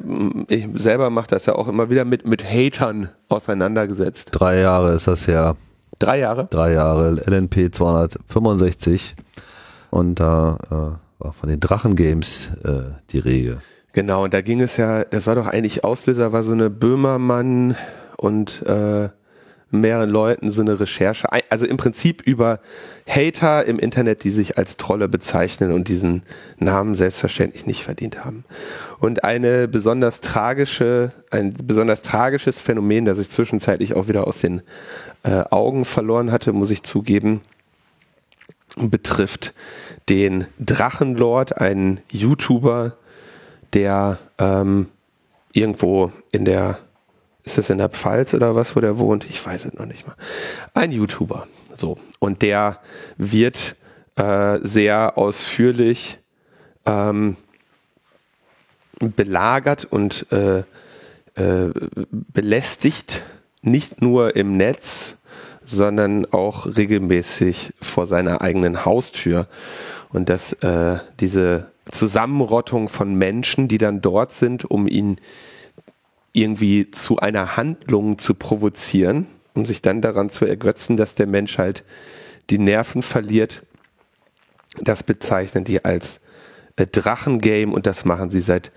ich 0.49 0.67
selber 0.75 1.11
mache 1.11 1.29
das 1.29 1.47
ja 1.47 1.55
auch 1.55 1.69
immer 1.69 1.89
wieder 1.89 2.05
mit, 2.05 2.27
mit 2.27 2.45
Hatern 2.45 3.11
auseinandergesetzt. 3.29 4.29
Drei 4.33 4.61
Jahre 4.61 4.93
ist 4.93 5.07
das 5.07 5.29
her. 5.29 5.57
Drei 6.01 6.19
Jahre? 6.19 6.49
Drei 6.51 6.73
Jahre, 6.73 7.13
LNP 7.27 7.73
265. 7.73 9.15
Und 9.91 10.19
da 10.19 10.59
äh, 10.71 11.23
war 11.23 11.33
von 11.33 11.49
den 11.49 11.61
Drachen-Games 11.61 12.57
äh, 12.65 12.83
die 13.11 13.19
Rede. 13.19 13.61
Genau, 13.93 14.25
und 14.25 14.35
da 14.35 14.41
ging 14.41 14.61
es 14.61 14.77
ja, 14.77 15.05
das 15.05 15.27
war 15.27 15.35
doch 15.35 15.47
eigentlich 15.47 15.85
Auslöser, 15.85 16.33
war 16.33 16.43
so 16.43 16.53
eine 16.53 16.71
Böhmermann 16.71 17.77
und 18.17 18.63
äh, 18.63 19.11
mehreren 19.71 20.11
Leuten 20.11 20.51
so 20.51 20.61
eine 20.61 20.81
Recherche, 20.81 21.29
also 21.51 21.65
im 21.65 21.77
Prinzip 21.77 22.23
über 22.23 22.61
Hater 23.07 23.65
im 23.67 23.79
Internet, 23.79 24.25
die 24.25 24.31
sich 24.31 24.59
als 24.59 24.77
Trolle 24.77 25.09
bezeichnen 25.09 25.73
und 25.73 25.89
diesen 25.89 26.23
Namen 26.59 26.95
selbstverständlich 26.95 27.67
nicht 27.67 27.83
verdient 27.83 28.25
haben. 28.25 28.45
Und 28.99 29.25
eine 29.25 29.69
besonders 29.69 30.21
tragische, 30.21 31.13
ein 31.31 31.55
besonders 31.65 32.03
tragisches 32.03 32.61
Phänomen, 32.61 33.05
das 33.05 33.19
ich 33.19 33.31
zwischenzeitlich 33.31 33.95
auch 33.95 34.09
wieder 34.09 34.27
aus 34.27 34.41
den 34.41 34.63
äh, 35.23 35.43
Augen 35.51 35.85
verloren 35.85 36.33
hatte, 36.33 36.53
muss 36.53 36.71
ich 36.71 36.83
zugeben, 36.83 37.43
betrifft 38.77 39.55
den 40.09 40.47
Drachenlord, 40.59 41.61
einen 41.61 42.01
YouTuber, 42.11 42.97
der 43.73 44.19
ähm, 44.39 44.89
irgendwo 45.53 46.13
in 46.33 46.45
der, 46.45 46.79
ist 47.45 47.59
das 47.59 47.71
in 47.71 47.79
der 47.79 47.89
Pfalz 47.89 48.35
oder 48.35 48.55
was, 48.55 48.77
wo 48.77 48.81
der 48.81 48.99
wohnt? 48.99 49.27
Ich 49.29 49.45
weiß 49.45 49.65
es 49.65 49.75
noch 49.75 49.87
nicht 49.87 50.07
mal. 50.07 50.17
Ein 50.75 50.93
YouTuber. 50.93 51.47
So. 51.77 51.99
Und 52.19 52.43
der 52.43 52.81
wird 53.17 53.77
äh, 54.17 54.59
sehr 54.63 55.17
ausführlich 55.17 56.19
ähm, 56.87 57.37
belagert 59.01 59.87
und 59.87 60.27
äh, 60.31 60.59
äh, 61.37 61.73
belästigt, 62.11 63.25
nicht 63.63 64.03
nur 64.03 64.37
im 64.37 64.57
Netz, 64.57 65.17
sondern 65.65 66.27
auch 66.33 66.67
regelmäßig 66.67 67.73
vor 67.81 68.07
seiner 68.07 68.41
eigenen 68.43 68.85
Haustür. 68.85 69.47
Und 70.13 70.29
dass 70.29 70.53
äh, 70.55 70.99
diese 71.21 71.71
Zusammenrottung 71.91 72.89
von 72.89 73.15
Menschen, 73.15 73.69
die 73.69 73.79
dann 73.79 74.01
dort 74.01 74.33
sind, 74.33 74.65
um 74.65 74.89
ihn 74.89 75.17
irgendwie 76.33 76.91
zu 76.91 77.19
einer 77.19 77.57
Handlung 77.57 78.19
zu 78.19 78.35
provozieren, 78.35 79.27
um 79.55 79.65
sich 79.65 79.83
dann 79.83 80.01
daran 80.01 80.29
zu 80.29 80.45
ergötzen, 80.45 80.97
dass 80.97 81.15
der 81.15 81.27
Mensch 81.27 81.59
halt 81.59 81.85
die 82.51 82.59
Nerven 82.59 83.03
verliert, 83.03 83.63
das 84.79 85.03
bezeichnen 85.03 85.65
die 85.65 85.85
als 85.85 86.21
äh, 86.77 86.87
Drachengame 86.87 87.73
und 87.73 87.87
das 87.87 88.05
machen 88.05 88.31
sie 88.31 88.41
seit 88.41 88.71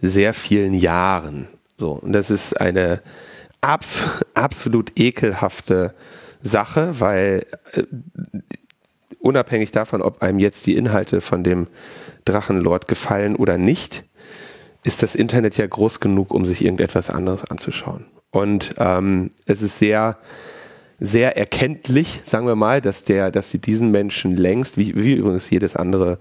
sehr 0.00 0.34
vielen 0.34 0.74
Jahren. 0.74 1.48
So, 1.78 1.92
und 1.92 2.12
das 2.12 2.30
ist 2.30 2.60
eine 2.60 3.02
abs 3.60 4.04
absolut 4.34 4.98
ekelhafte 4.98 5.94
Sache, 6.42 7.00
weil 7.00 7.46
äh, 7.72 7.84
unabhängig 9.20 9.70
davon, 9.70 10.02
ob 10.02 10.22
einem 10.22 10.38
jetzt 10.38 10.66
die 10.66 10.74
Inhalte 10.74 11.20
von 11.20 11.44
dem 11.44 11.68
Drachenlord 12.24 12.88
gefallen 12.88 13.36
oder 13.36 13.58
nicht, 13.58 14.04
ist 14.84 15.02
das 15.02 15.14
Internet 15.14 15.56
ja 15.56 15.66
groß 15.66 16.00
genug, 16.00 16.32
um 16.32 16.44
sich 16.44 16.64
irgendetwas 16.64 17.10
anderes 17.10 17.44
anzuschauen. 17.44 18.06
Und 18.30 18.74
ähm, 18.78 19.30
es 19.46 19.62
ist 19.62 19.78
sehr, 19.78 20.18
sehr 20.98 21.36
erkenntlich, 21.36 22.20
sagen 22.24 22.46
wir 22.46 22.56
mal, 22.56 22.80
dass 22.80 23.04
der, 23.04 23.30
dass 23.30 23.50
sie 23.50 23.58
diesen 23.58 23.90
Menschen 23.90 24.32
längst, 24.32 24.78
wie, 24.78 24.94
wie 24.96 25.14
übrigens 25.14 25.50
jedes 25.50 25.76
andere, 25.76 26.18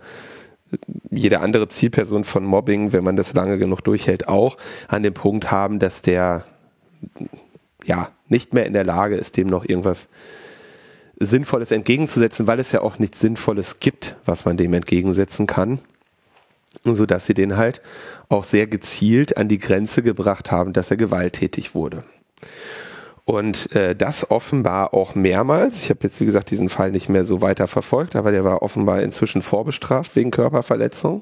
jede 1.10 1.40
andere 1.40 1.68
Zielperson 1.68 2.24
von 2.24 2.44
Mobbing, 2.44 2.94
wenn 2.94 3.04
man 3.04 3.16
das 3.16 3.34
lange 3.34 3.58
genug 3.58 3.82
durchhält, 3.82 4.28
auch 4.28 4.58
an 4.88 5.04
dem 5.04 5.14
Punkt 5.14 5.52
haben, 5.52 5.80
dass 5.80 6.02
der 6.02 6.46
ja 7.86 8.10
nicht 8.28 8.54
mehr 8.54 8.66
in 8.66 8.74
der 8.74 8.84
Lage 8.84 9.16
ist, 9.16 9.38
dem 9.38 9.48
noch 9.48 9.66
irgendwas 9.68 10.08
Sinnvolles 11.20 11.72
entgegenzusetzen, 11.72 12.48
weil 12.48 12.60
es 12.60 12.72
ja 12.72 12.82
auch 12.82 13.00
nichts 13.00 13.20
Sinnvolles 13.20 13.80
gibt, 13.80 14.16
was 14.26 14.46
man 14.46 14.58
dem 14.58 14.74
entgegensetzen 14.74 15.48
kann. 15.48 15.80
So 16.84 17.06
dass 17.06 17.26
sie 17.26 17.34
den 17.34 17.58
halt 17.58 17.82
auch 18.30 18.44
sehr 18.44 18.68
gezielt 18.68 19.38
an 19.38 19.48
die 19.48 19.60
Grenze 19.60 20.02
gebracht 20.02 20.52
haben, 20.52 20.74
dass 20.74 20.90
er 20.90 20.98
gewalttätig 20.98 21.76
wurde. 21.76 22.04
Und 23.26 23.74
äh, 23.76 23.96
das 23.96 24.32
offenbar 24.32 24.94
auch 24.94 25.14
mehrmals. 25.14 25.84
Ich 25.84 25.90
habe 25.90 26.00
jetzt, 26.04 26.20
wie 26.20 26.26
gesagt, 26.26 26.50
diesen 26.50 26.70
Fall 26.70 26.92
nicht 26.92 27.08
mehr 27.08 27.24
so 27.24 27.42
weiter 27.42 27.68
verfolgt, 27.68 28.16
aber 28.16 28.32
der 28.32 28.44
war 28.44 28.64
offenbar 28.64 29.02
inzwischen 29.02 29.42
vorbestraft 29.42 30.16
wegen 30.16 30.32
Körperverletzung. 30.32 31.22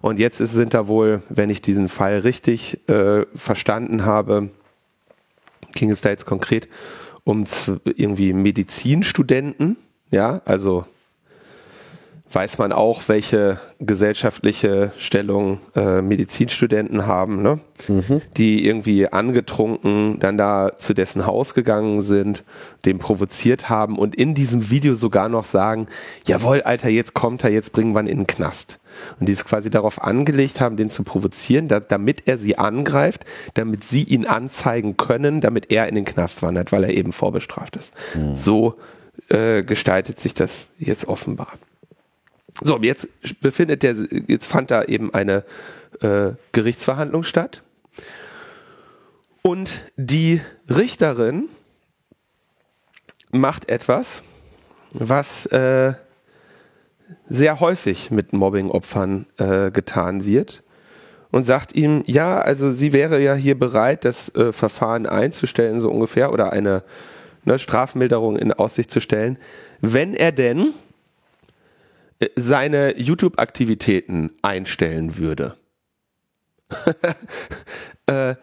Und 0.00 0.18
jetzt 0.18 0.38
sind 0.38 0.72
da 0.72 0.86
wohl, 0.88 1.22
wenn 1.28 1.50
ich 1.50 1.60
diesen 1.60 1.88
Fall 1.88 2.20
richtig 2.20 2.88
äh, 2.88 3.26
verstanden 3.34 4.04
habe, 4.04 4.50
ging 5.74 5.90
es 5.90 6.00
da 6.00 6.10
jetzt 6.10 6.26
konkret 6.26 6.68
um 7.24 7.44
irgendwie 7.84 8.32
Medizinstudenten, 8.32 9.76
ja, 10.10 10.40
also 10.44 10.86
weiß 12.32 12.58
man 12.58 12.72
auch, 12.72 13.08
welche 13.08 13.58
gesellschaftliche 13.80 14.92
Stellung 14.96 15.58
äh, 15.74 16.00
Medizinstudenten 16.00 17.06
haben, 17.06 17.42
ne? 17.42 17.58
Mhm. 17.88 18.20
die 18.36 18.66
irgendwie 18.66 19.08
angetrunken 19.08 20.18
dann 20.20 20.36
da 20.36 20.72
zu 20.76 20.92
dessen 20.92 21.26
Haus 21.26 21.54
gegangen 21.54 22.02
sind, 22.02 22.44
den 22.84 22.98
provoziert 22.98 23.70
haben 23.70 23.98
und 23.98 24.14
in 24.14 24.34
diesem 24.34 24.70
Video 24.70 24.94
sogar 24.94 25.30
noch 25.30 25.46
sagen, 25.46 25.86
jawohl, 26.26 26.60
Alter, 26.62 26.90
jetzt 26.90 27.14
kommt 27.14 27.42
er, 27.42 27.50
jetzt 27.50 27.72
bringen 27.72 27.94
wir 27.94 28.00
ihn 28.00 28.06
in 28.06 28.18
den 28.18 28.26
Knast. 28.26 28.78
Und 29.18 29.28
die 29.28 29.32
es 29.32 29.44
quasi 29.44 29.70
darauf 29.70 30.02
angelegt 30.02 30.60
haben, 30.60 30.76
den 30.76 30.90
zu 30.90 31.04
provozieren, 31.04 31.68
da, 31.68 31.80
damit 31.80 32.24
er 32.26 32.38
sie 32.38 32.58
angreift, 32.58 33.24
damit 33.54 33.82
sie 33.84 34.02
ihn 34.02 34.26
anzeigen 34.26 34.96
können, 34.96 35.40
damit 35.40 35.72
er 35.72 35.88
in 35.88 35.94
den 35.94 36.04
Knast 36.04 36.42
wandert, 36.42 36.70
weil 36.70 36.84
er 36.84 36.90
eben 36.90 37.12
vorbestraft 37.12 37.76
ist. 37.76 37.94
Mhm. 38.14 38.36
So 38.36 38.74
äh, 39.28 39.62
gestaltet 39.62 40.20
sich 40.20 40.34
das 40.34 40.68
jetzt 40.78 41.08
offenbar. 41.08 41.48
So, 42.62 42.78
jetzt 42.78 43.08
befindet 43.40 43.82
der, 43.82 43.94
jetzt 44.26 44.46
fand 44.46 44.70
da 44.70 44.84
eben 44.84 45.12
eine 45.14 45.44
äh, 46.00 46.32
Gerichtsverhandlung 46.52 47.22
statt. 47.22 47.62
Und 49.42 49.84
die 49.96 50.40
Richterin 50.68 51.48
macht 53.32 53.68
etwas, 53.68 54.22
was 54.92 55.46
äh, 55.46 55.94
sehr 57.28 57.60
häufig 57.60 58.10
mit 58.10 58.32
Mobbing-Opfern 58.32 59.26
äh, 59.38 59.70
getan 59.70 60.24
wird. 60.24 60.62
und 61.30 61.44
sagt 61.44 61.74
ihm, 61.76 62.02
ja, 62.06 62.40
also 62.40 62.72
sie 62.72 62.92
wäre 62.92 63.20
ja 63.20 63.34
hier 63.34 63.58
bereit, 63.58 64.04
das 64.04 64.34
äh, 64.34 64.52
Verfahren 64.52 65.06
einzustellen, 65.06 65.80
so 65.80 65.90
ungefähr, 65.90 66.32
oder 66.32 66.52
eine 66.52 66.82
ne, 67.44 67.58
Strafmilderung 67.58 68.36
in 68.36 68.52
Aussicht 68.52 68.90
zu 68.90 69.00
stellen, 69.00 69.38
wenn 69.80 70.14
er 70.14 70.32
denn 70.32 70.74
seine 72.36 72.98
YouTube-Aktivitäten 72.98 74.30
einstellen 74.42 75.16
würde. 75.16 75.56
äh, 78.06 78.34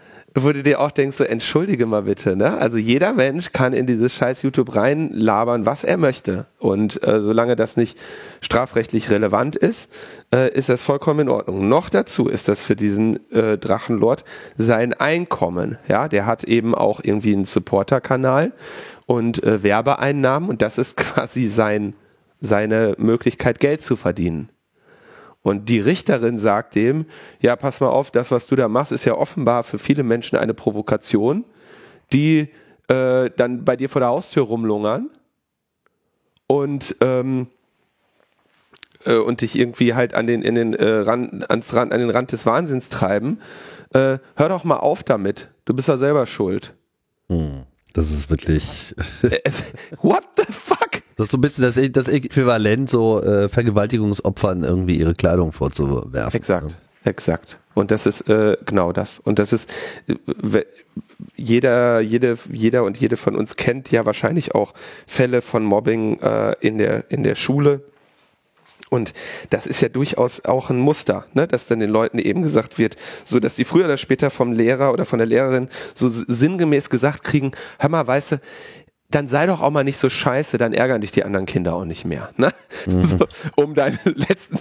wo 0.44 0.52
dir 0.52 0.80
auch 0.80 0.92
denkst, 0.92 1.18
so 1.18 1.24
entschuldige 1.24 1.86
mal 1.86 2.04
bitte, 2.04 2.36
ne? 2.36 2.58
Also 2.58 2.78
jeder 2.78 3.14
Mensch 3.14 3.54
kann 3.54 3.74
in 3.74 3.88
dieses 3.88 4.14
scheiß 4.16 4.44
YouTube 4.44 4.76
reinlabern, 4.76 5.66
was 5.66 5.84
er 5.84 5.98
möchte. 5.98 6.46
Und 6.60 7.02
äh, 7.04 7.22
solange 7.22 7.56
das 7.56 7.76
nicht 7.78 7.98
strafrechtlich 8.42 9.10
relevant 9.10 9.56
ist, 9.56 9.92
äh, 10.34 10.54
ist 10.54 10.70
das 10.70 10.84
vollkommen 10.84 11.22
in 11.22 11.30
Ordnung. 11.30 11.68
Noch 11.68 11.90
dazu 11.90 12.28
ist 12.28 12.48
das 12.48 12.64
für 12.64 12.76
diesen 12.76 13.32
äh, 13.32 13.58
Drachenlord 13.58 14.26
sein 14.58 14.94
Einkommen. 14.94 15.78
Ja, 15.88 16.08
der 16.08 16.26
hat 16.26 16.44
eben 16.44 16.76
auch 16.76 17.00
irgendwie 17.04 17.34
einen 17.34 17.46
Supporter-Kanal 17.46 18.52
und 19.08 19.44
äh, 19.44 19.64
Werbeeinnahmen 19.64 20.50
und 20.50 20.62
das 20.62 20.78
ist 20.78 20.98
quasi 20.98 21.48
sein, 21.48 21.96
seine 22.40 22.96
Möglichkeit, 22.98 23.60
Geld 23.60 23.82
zu 23.82 23.96
verdienen. 23.96 24.50
Und 25.42 25.70
die 25.70 25.80
Richterin 25.80 26.40
sagt 26.40 26.76
dem, 26.76 27.06
ja, 27.40 27.56
pass 27.56 27.80
mal 27.80 27.88
auf, 27.88 28.12
das, 28.12 28.32
was 28.32 28.48
du 28.48 28.56
da 28.56 28.68
machst, 28.68 28.92
ist 28.92 29.06
ja 29.06 29.16
offenbar 29.16 29.64
für 29.64 29.80
viele 29.80 30.04
Menschen 30.04 30.38
eine 30.38 30.54
Provokation, 30.54 31.46
die 32.12 32.50
äh, 32.90 33.30
dann 33.36 33.64
bei 33.64 33.76
dir 33.76 33.90
vor 33.90 34.02
der 34.02 34.10
Haustür 34.10 34.44
rumlungern 34.44 35.10
und 36.48 36.96
ähm, 37.02 37.48
äh, 39.06 39.16
und 39.18 39.42
dich 39.42 39.58
irgendwie 39.58 39.94
halt 39.94 40.14
an 40.14 40.28
den 40.28 40.42
in 40.42 40.56
den 40.56 40.74
äh, 40.74 40.86
Rand, 40.86 41.50
ans 41.50 41.74
Rand, 41.74 41.94
an 41.94 42.00
den 42.00 42.10
Rand 42.10 42.32
des 42.32 42.46
Wahnsinns 42.46 42.90
treiben. 42.90 43.40
Äh, 43.94 44.20
hör 44.36 44.50
doch 44.50 44.64
mal 44.64 44.78
auf 44.78 45.04
damit. 45.04 45.50
Du 45.66 45.74
bist 45.74 45.88
ja 45.88 45.98
selber 45.98 46.26
schuld. 46.26 46.74
Hm, 47.30 47.64
das 47.94 48.12
ist 48.12 48.30
wirklich. 48.30 48.96
What 50.02 50.24
the 50.38 50.52
fuck? 50.52 51.04
Das 51.18 51.26
ist 51.26 51.32
so 51.32 51.38
ein 51.38 51.42
bisschen 51.42 51.64
das, 51.64 51.80
das 51.92 52.08
Äquivalent, 52.08 52.90
so 52.90 53.22
äh, 53.24 53.50
Vergewaltigungsopfern 53.50 54.64
irgendwie 54.64 54.98
ihre 54.98 55.16
Kleidung 55.16 55.52
vorzuwerfen. 55.52 56.38
Exakt, 56.38 56.76
exakt. 57.04 57.58
Und 57.74 57.90
das 57.90 58.06
ist 58.06 58.30
äh, 58.30 58.56
genau 58.66 58.92
das. 58.92 59.20
Und 59.20 59.40
das 59.40 59.52
ist 59.52 59.68
äh, 60.08 60.64
jeder, 61.36 62.02
jede, 62.02 62.38
jeder 62.52 62.84
und 62.84 62.98
jede 62.98 63.18
von 63.18 63.36
uns 63.36 63.56
kennt 63.56 63.92
ja 63.92 64.06
wahrscheinlich 64.06 64.54
auch 64.54 64.74
Fälle 65.08 65.42
von 65.42 65.64
Mobbing 65.64 66.20
äh, 66.20 66.56
in 66.60 66.78
der 66.78 67.10
in 67.10 67.24
der 67.24 67.36
Schule. 67.36 67.82
Und 68.90 69.14
das 69.50 69.66
ist 69.66 69.82
ja 69.82 69.90
durchaus 69.90 70.46
auch 70.46 70.70
ein 70.70 70.80
Muster, 70.80 71.26
ne? 71.34 71.48
dass 71.48 71.68
dann 71.68 71.80
den 71.80 71.90
Leuten 71.90 72.20
eben 72.20 72.42
gesagt 72.42 72.78
wird, 72.78 72.96
so 73.26 73.40
dass 73.40 73.56
die 73.56 73.66
früher 73.66 73.86
oder 73.86 73.98
später 73.98 74.30
vom 74.30 74.54
Lehrer 74.54 74.94
oder 74.94 75.04
von 75.04 75.20
der 75.20 75.28
Lehrerin 75.28 75.68
so 75.94 76.08
sinngemäß 76.10 76.90
gesagt 76.90 77.24
kriegen, 77.24 77.52
hör 77.80 77.90
mal, 77.90 78.08
weißt 78.08 78.34
du, 78.34 78.42
dann 79.10 79.28
sei 79.28 79.46
doch 79.46 79.62
auch 79.62 79.72
mal 79.72 79.84
nicht 79.84 79.98
so 79.98 80.10
scheiße, 80.10 80.58
dann 80.58 80.74
ärgern 80.74 81.02
dich 81.02 81.12
die 81.12 81.24
anderen 81.24 81.46
Kinder 81.46 81.76
auch 81.76 81.86
nicht 81.86 82.06
mehr. 82.06 82.32
Ne? 82.38 82.52
Mhm. 82.86 83.04
So, 83.08 83.26
um 83.56 83.74
deinen 83.74 84.00
letzten, 84.04 84.58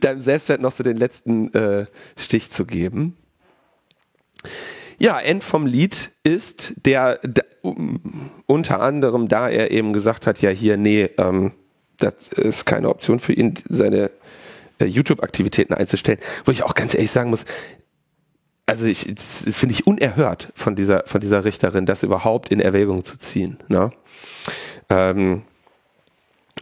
deinem 0.00 0.20
Selbstwert 0.20 0.60
noch 0.60 0.72
so 0.72 0.82
den 0.82 0.96
letzten 0.96 1.52
äh, 1.54 1.86
Stich 2.16 2.50
zu 2.50 2.64
geben. 2.64 3.16
Ja, 4.98 5.18
End 5.20 5.44
vom 5.44 5.66
Lied 5.66 6.10
ist 6.22 6.74
der, 6.84 7.18
der 7.22 7.44
um, 7.62 8.30
unter 8.46 8.80
anderem, 8.80 9.28
da 9.28 9.48
er 9.48 9.70
eben 9.70 9.92
gesagt 9.92 10.26
hat, 10.26 10.42
ja 10.42 10.50
hier, 10.50 10.76
nee, 10.76 11.10
ähm, 11.18 11.52
das 11.98 12.28
ist 12.28 12.66
keine 12.66 12.88
Option 12.88 13.20
für 13.20 13.32
ihn, 13.32 13.54
seine 13.68 14.10
äh, 14.78 14.84
YouTube-Aktivitäten 14.84 15.74
einzustellen, 15.74 16.18
wo 16.44 16.52
ich 16.52 16.62
auch 16.62 16.74
ganz 16.74 16.94
ehrlich 16.94 17.10
sagen 17.10 17.30
muss, 17.30 17.44
also 18.66 18.86
ich 18.86 19.14
finde 19.18 19.74
ich 19.74 19.86
unerhört 19.86 20.52
von 20.54 20.74
dieser 20.74 21.04
von 21.06 21.20
dieser 21.20 21.44
Richterin, 21.44 21.86
das 21.86 22.02
überhaupt 22.02 22.50
in 22.50 22.60
Erwägung 22.60 23.04
zu 23.04 23.18
ziehen. 23.18 23.58
Ne? 23.68 23.90
Ähm, 24.88 25.42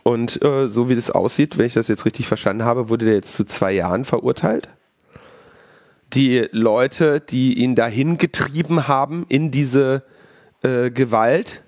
und 0.03 0.42
äh, 0.42 0.68
so 0.68 0.88
wie 0.88 0.94
das 0.96 1.11
aussieht, 1.11 1.59
wenn 1.59 1.66
ich 1.66 1.74
das 1.74 1.88
jetzt 1.88 2.05
richtig 2.05 2.26
verstanden 2.26 2.64
habe, 2.64 2.88
wurde 2.88 3.05
der 3.05 3.14
jetzt 3.14 3.34
zu 3.34 3.44
zwei 3.44 3.72
Jahren 3.72 4.05
verurteilt. 4.05 4.68
Die 6.12 6.48
Leute, 6.50 7.20
die 7.20 7.59
ihn 7.59 7.74
dahin 7.74 8.18
getrieben 8.18 8.88
haben 8.88 9.24
in 9.28 9.50
diese 9.50 10.03
äh, 10.62 10.90
Gewalt, 10.90 11.62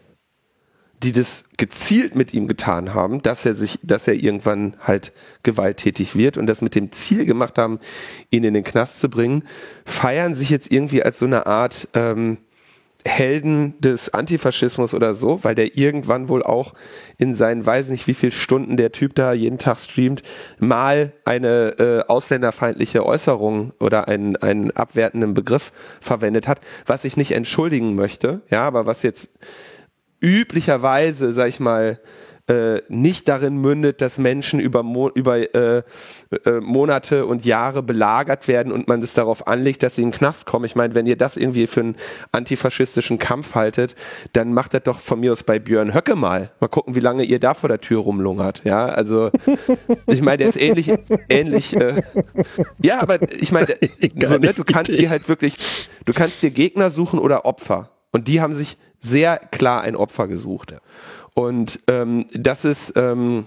die 1.05 1.13
das 1.13 1.45
gezielt 1.57 2.15
mit 2.15 2.35
ihm 2.35 2.49
getan 2.49 2.95
haben, 2.95 3.23
dass 3.23 3.45
er 3.45 3.55
sich, 3.55 3.79
dass 3.83 4.09
er 4.09 4.15
irgendwann 4.15 4.77
halt 4.81 5.13
gewalttätig 5.43 6.17
wird 6.17 6.37
und 6.39 6.47
das 6.47 6.63
mit 6.63 6.75
dem 6.75 6.91
Ziel 6.93 7.27
gemacht 7.27 7.59
haben, 7.59 7.79
ihn 8.31 8.45
in 8.45 8.55
den 8.55 8.65
Knast 8.65 9.01
zu 9.01 9.09
bringen, 9.09 9.45
feiern 9.85 10.35
sich 10.35 10.51
jetzt 10.51 10.73
irgendwie 10.73 11.03
als 11.03 11.19
so 11.19 11.27
eine 11.27 11.47
Art 11.47 11.89
ähm, 11.95 12.39
Helden 13.07 13.75
des 13.81 14.15
Antifaschismus 14.15 14.95
oder 14.95 15.15
so, 15.15 15.45
weil 15.45 15.55
der 15.55 15.77
irgendwann 15.77 16.29
wohl 16.31 16.43
auch 16.43 16.73
in 17.19 17.35
seinen, 17.35 17.67
weiß 17.67 17.91
nicht 17.91 18.07
wie 18.07 18.15
viel 18.15 18.33
Stunden 18.33 18.79
der 18.79 18.93
Typ 18.93 19.15
da 19.15 19.35
jeden 19.35 19.59
Tag 19.59 19.79
streamt, 19.79 20.23
mal 20.59 21.13
eine 21.27 21.79
äh, 21.79 22.11
ausländerfeindliche 22.11 23.05
Äußerung 23.05 23.75
oder 23.79 24.09
einen, 24.09 24.37
einen 24.37 24.71
abwertenden 24.71 25.35
Begriff 25.35 25.71
verwendet 26.01 26.49
hat, 26.49 26.61
was 26.87 27.05
ich 27.05 27.19
nicht 27.19 27.33
entschuldigen 27.33 27.95
möchte, 27.95 28.41
ja, 28.49 28.63
aber 28.63 28.87
was 28.87 29.03
jetzt 29.03 29.29
üblicherweise, 30.25 31.33
sag 31.33 31.49
ich 31.49 31.61
mal, 31.61 32.01
äh, 32.47 32.83
nicht 32.89 33.29
darin 33.29 33.57
mündet, 33.57 34.03
dass 34.03 34.19
Menschen 34.19 34.61
über, 34.61 34.83
Mo 34.83 35.09
über 35.09 35.39
äh, 35.55 35.79
äh, 35.79 36.61
Monate 36.61 37.25
und 37.25 37.47
Jahre 37.47 37.83
belagert 37.83 38.49
werden 38.49 38.71
und 38.71 38.87
man 38.87 39.01
es 39.01 39.15
darauf 39.15 39.47
anlegt, 39.47 39.83
dass 39.83 39.95
sie 39.95 40.03
in 40.03 40.11
den 40.11 40.15
Knast 40.19 40.45
kommen. 40.45 40.67
Ich 40.67 40.77
meine, 40.77 40.95
wenn 40.95 41.07
ihr 41.07 41.17
das 41.17 41.39
irgendwie 41.39 41.67
für 41.67 41.81
einen 41.81 41.97
antifaschistischen 42.33 43.19
Kampf 43.19 43.55
haltet, 43.55 43.95
dann 44.35 44.53
macht 44.53 44.75
das 44.75 44.83
doch 44.83 45.01
von 45.01 45.21
mir 45.21 45.33
aus 45.33 45.43
bei 45.43 45.59
Björn 45.59 45.95
Höcke 45.95 46.17
mal. 46.17 46.51
Mal 46.61 46.69
gucken, 46.69 46.95
wie 46.95 47.01
lange 47.01 47.25
ihr 47.25 47.41
da 47.41 47.55
vor 47.55 47.71
der 47.71 47.81
Tür 47.81 48.01
rumlungert. 48.01 48.61
Ja, 48.65 48.87
also 48.87 49.31
ich 50.07 50.21
meine, 50.21 50.39
der 50.39 50.49
ist 50.49 50.61
ähnlich, 50.61 50.93
ähnlich. 51.31 51.75
Äh, 51.75 52.03
ja, 52.83 53.01
aber 53.01 53.21
ich 53.33 53.53
meine, 53.53 53.69
so, 54.23 54.37
ne, 54.37 54.53
du 54.53 54.65
kannst 54.65 54.93
dir 54.93 55.09
halt 55.09 55.31
wirklich, 55.31 55.89
du 56.05 56.13
kannst 56.13 56.43
dir 56.43 56.51
Gegner 56.51 56.91
suchen 56.91 57.19
oder 57.19 57.47
Opfer. 57.47 57.94
Und 58.15 58.29
die 58.29 58.41
haben 58.41 58.55
sich 58.55 58.79
sehr 59.01 59.39
klar 59.39 59.83
ein 59.83 59.97
Opfer 59.97 60.29
gesucht. 60.29 60.73
Und 61.35 61.81
ähm, 61.89 62.27
das 62.33 62.65
ist, 62.65 62.93
ähm, 62.95 63.45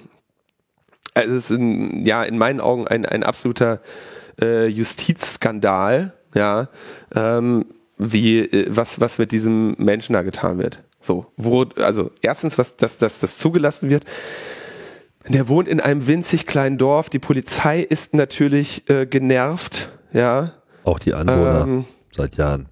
also 1.13 1.35
ist 1.35 1.51
in, 1.51 2.05
ja 2.05 2.21
in 2.23 2.37
meinen 2.37 2.59
Augen 2.59 2.85
ein, 2.85 3.05
ein 3.05 3.23
absoluter 3.23 3.79
äh, 4.41 4.67
Justizskandal, 4.67 6.11
ja, 6.35 6.67
ähm, 7.15 7.65
wie 7.97 8.39
äh, 8.39 8.67
was 8.69 8.99
was 8.99 9.19
mit 9.19 9.31
diesem 9.31 9.75
Menschen 9.77 10.11
da 10.11 10.21
getan 10.21 10.57
wird. 10.57 10.83
So, 10.99 11.27
wo 11.37 11.63
also 11.77 12.11
erstens, 12.21 12.57
was 12.57 12.75
dass, 12.75 12.97
dass 12.97 13.21
das 13.21 13.37
zugelassen 13.37 13.89
wird. 13.89 14.03
Der 15.29 15.47
wohnt 15.47 15.69
in 15.69 15.79
einem 15.79 16.07
winzig 16.07 16.45
kleinen 16.45 16.77
Dorf. 16.77 17.09
Die 17.09 17.19
Polizei 17.19 17.79
ist 17.79 18.13
natürlich 18.13 18.89
äh, 18.89 19.05
genervt, 19.05 19.93
ja. 20.11 20.51
Auch 20.83 20.99
die 20.99 21.13
Anwohner 21.13 21.61
ähm, 21.61 21.85
seit 22.11 22.35
Jahren 22.35 22.67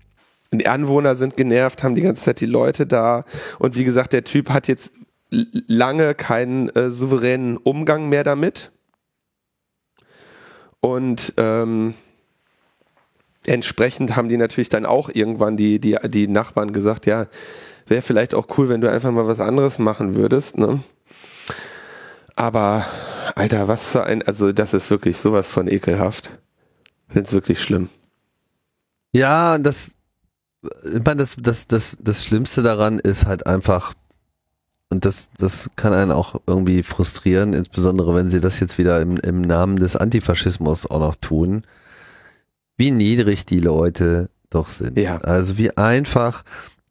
die 0.57 0.67
Anwohner 0.67 1.15
sind 1.15 1.37
genervt, 1.37 1.83
haben 1.83 1.95
die 1.95 2.01
ganze 2.01 2.23
Zeit 2.23 2.39
die 2.39 2.45
Leute 2.45 2.85
da. 2.85 3.25
Und 3.59 3.75
wie 3.75 3.83
gesagt, 3.83 4.13
der 4.13 4.23
Typ 4.23 4.49
hat 4.49 4.67
jetzt 4.67 4.91
lange 5.29 6.13
keinen 6.13 6.69
äh, 6.69 6.91
souveränen 6.91 7.57
Umgang 7.57 8.09
mehr 8.09 8.23
damit. 8.23 8.71
Und 10.79 11.33
ähm, 11.37 11.95
entsprechend 13.47 14.15
haben 14.15 14.29
die 14.29 14.37
natürlich 14.37 14.69
dann 14.69 14.85
auch 14.85 15.09
irgendwann 15.09 15.57
die, 15.57 15.79
die, 15.79 15.97
die 16.05 16.27
Nachbarn 16.27 16.73
gesagt, 16.73 17.05
ja, 17.05 17.27
wäre 17.87 18.01
vielleicht 18.01 18.33
auch 18.33 18.47
cool, 18.57 18.69
wenn 18.69 18.81
du 18.81 18.89
einfach 18.89 19.11
mal 19.11 19.27
was 19.27 19.39
anderes 19.39 19.79
machen 19.79 20.15
würdest. 20.15 20.57
Ne? 20.57 20.79
Aber, 22.35 22.85
Alter, 23.35 23.67
was 23.67 23.89
für 23.89 24.03
ein, 24.03 24.21
also 24.23 24.51
das 24.51 24.73
ist 24.73 24.89
wirklich 24.91 25.17
sowas 25.17 25.49
von 25.49 25.67
ekelhaft. 25.67 26.31
Ich 27.07 27.13
finde 27.13 27.27
es 27.27 27.33
wirklich 27.33 27.61
schlimm. 27.61 27.89
Ja, 29.13 29.57
das, 29.57 29.97
ich 30.83 31.03
meine, 31.03 31.17
das, 31.17 31.35
das, 31.39 31.67
das, 31.67 31.97
das 31.99 32.23
Schlimmste 32.23 32.63
daran 32.63 32.99
ist 32.99 33.25
halt 33.25 33.45
einfach, 33.47 33.93
und 34.89 35.05
das, 35.05 35.29
das 35.37 35.69
kann 35.75 35.93
einen 35.93 36.11
auch 36.11 36.41
irgendwie 36.47 36.83
frustrieren, 36.83 37.53
insbesondere 37.53 38.15
wenn 38.15 38.29
sie 38.29 38.39
das 38.39 38.59
jetzt 38.59 38.77
wieder 38.77 39.01
im, 39.01 39.17
im 39.17 39.41
Namen 39.41 39.77
des 39.77 39.95
Antifaschismus 39.95 40.89
auch 40.89 40.99
noch 40.99 41.15
tun, 41.15 41.63
wie 42.77 42.91
niedrig 42.91 43.45
die 43.45 43.59
Leute 43.59 44.29
doch 44.49 44.69
sind. 44.69 44.97
Ja. 44.97 45.17
Also 45.17 45.57
wie 45.57 45.75
einfach 45.75 46.43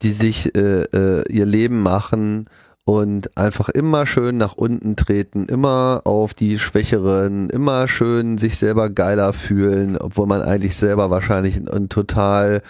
die 0.03 0.13
sich 0.13 0.55
äh, 0.55 0.83
äh, 0.83 1.25
ihr 1.33 1.47
Leben 1.47 1.83
machen 1.83 2.47
und 2.85 3.37
einfach 3.37 3.71
immer 3.71 4.05
schön 4.05 4.37
nach 4.37 4.55
unten 4.55 4.97
treten, 4.97 5.47
immer 5.47 6.03
auf 6.05 6.35
die 6.35 6.59
Schwächeren, 6.59 7.49
immer 7.49 7.89
schön 7.89 8.37
sich 8.37 8.59
selber 8.59 8.91
geiler 8.91 9.33
fühlen, 9.33 9.97
obwohl 9.97 10.27
man 10.27 10.43
eigentlich 10.43 10.77
selber 10.77 11.11
wahrscheinlich 11.11 11.57
ein, 11.57 11.69
ein 11.69 11.89
total 11.89 12.61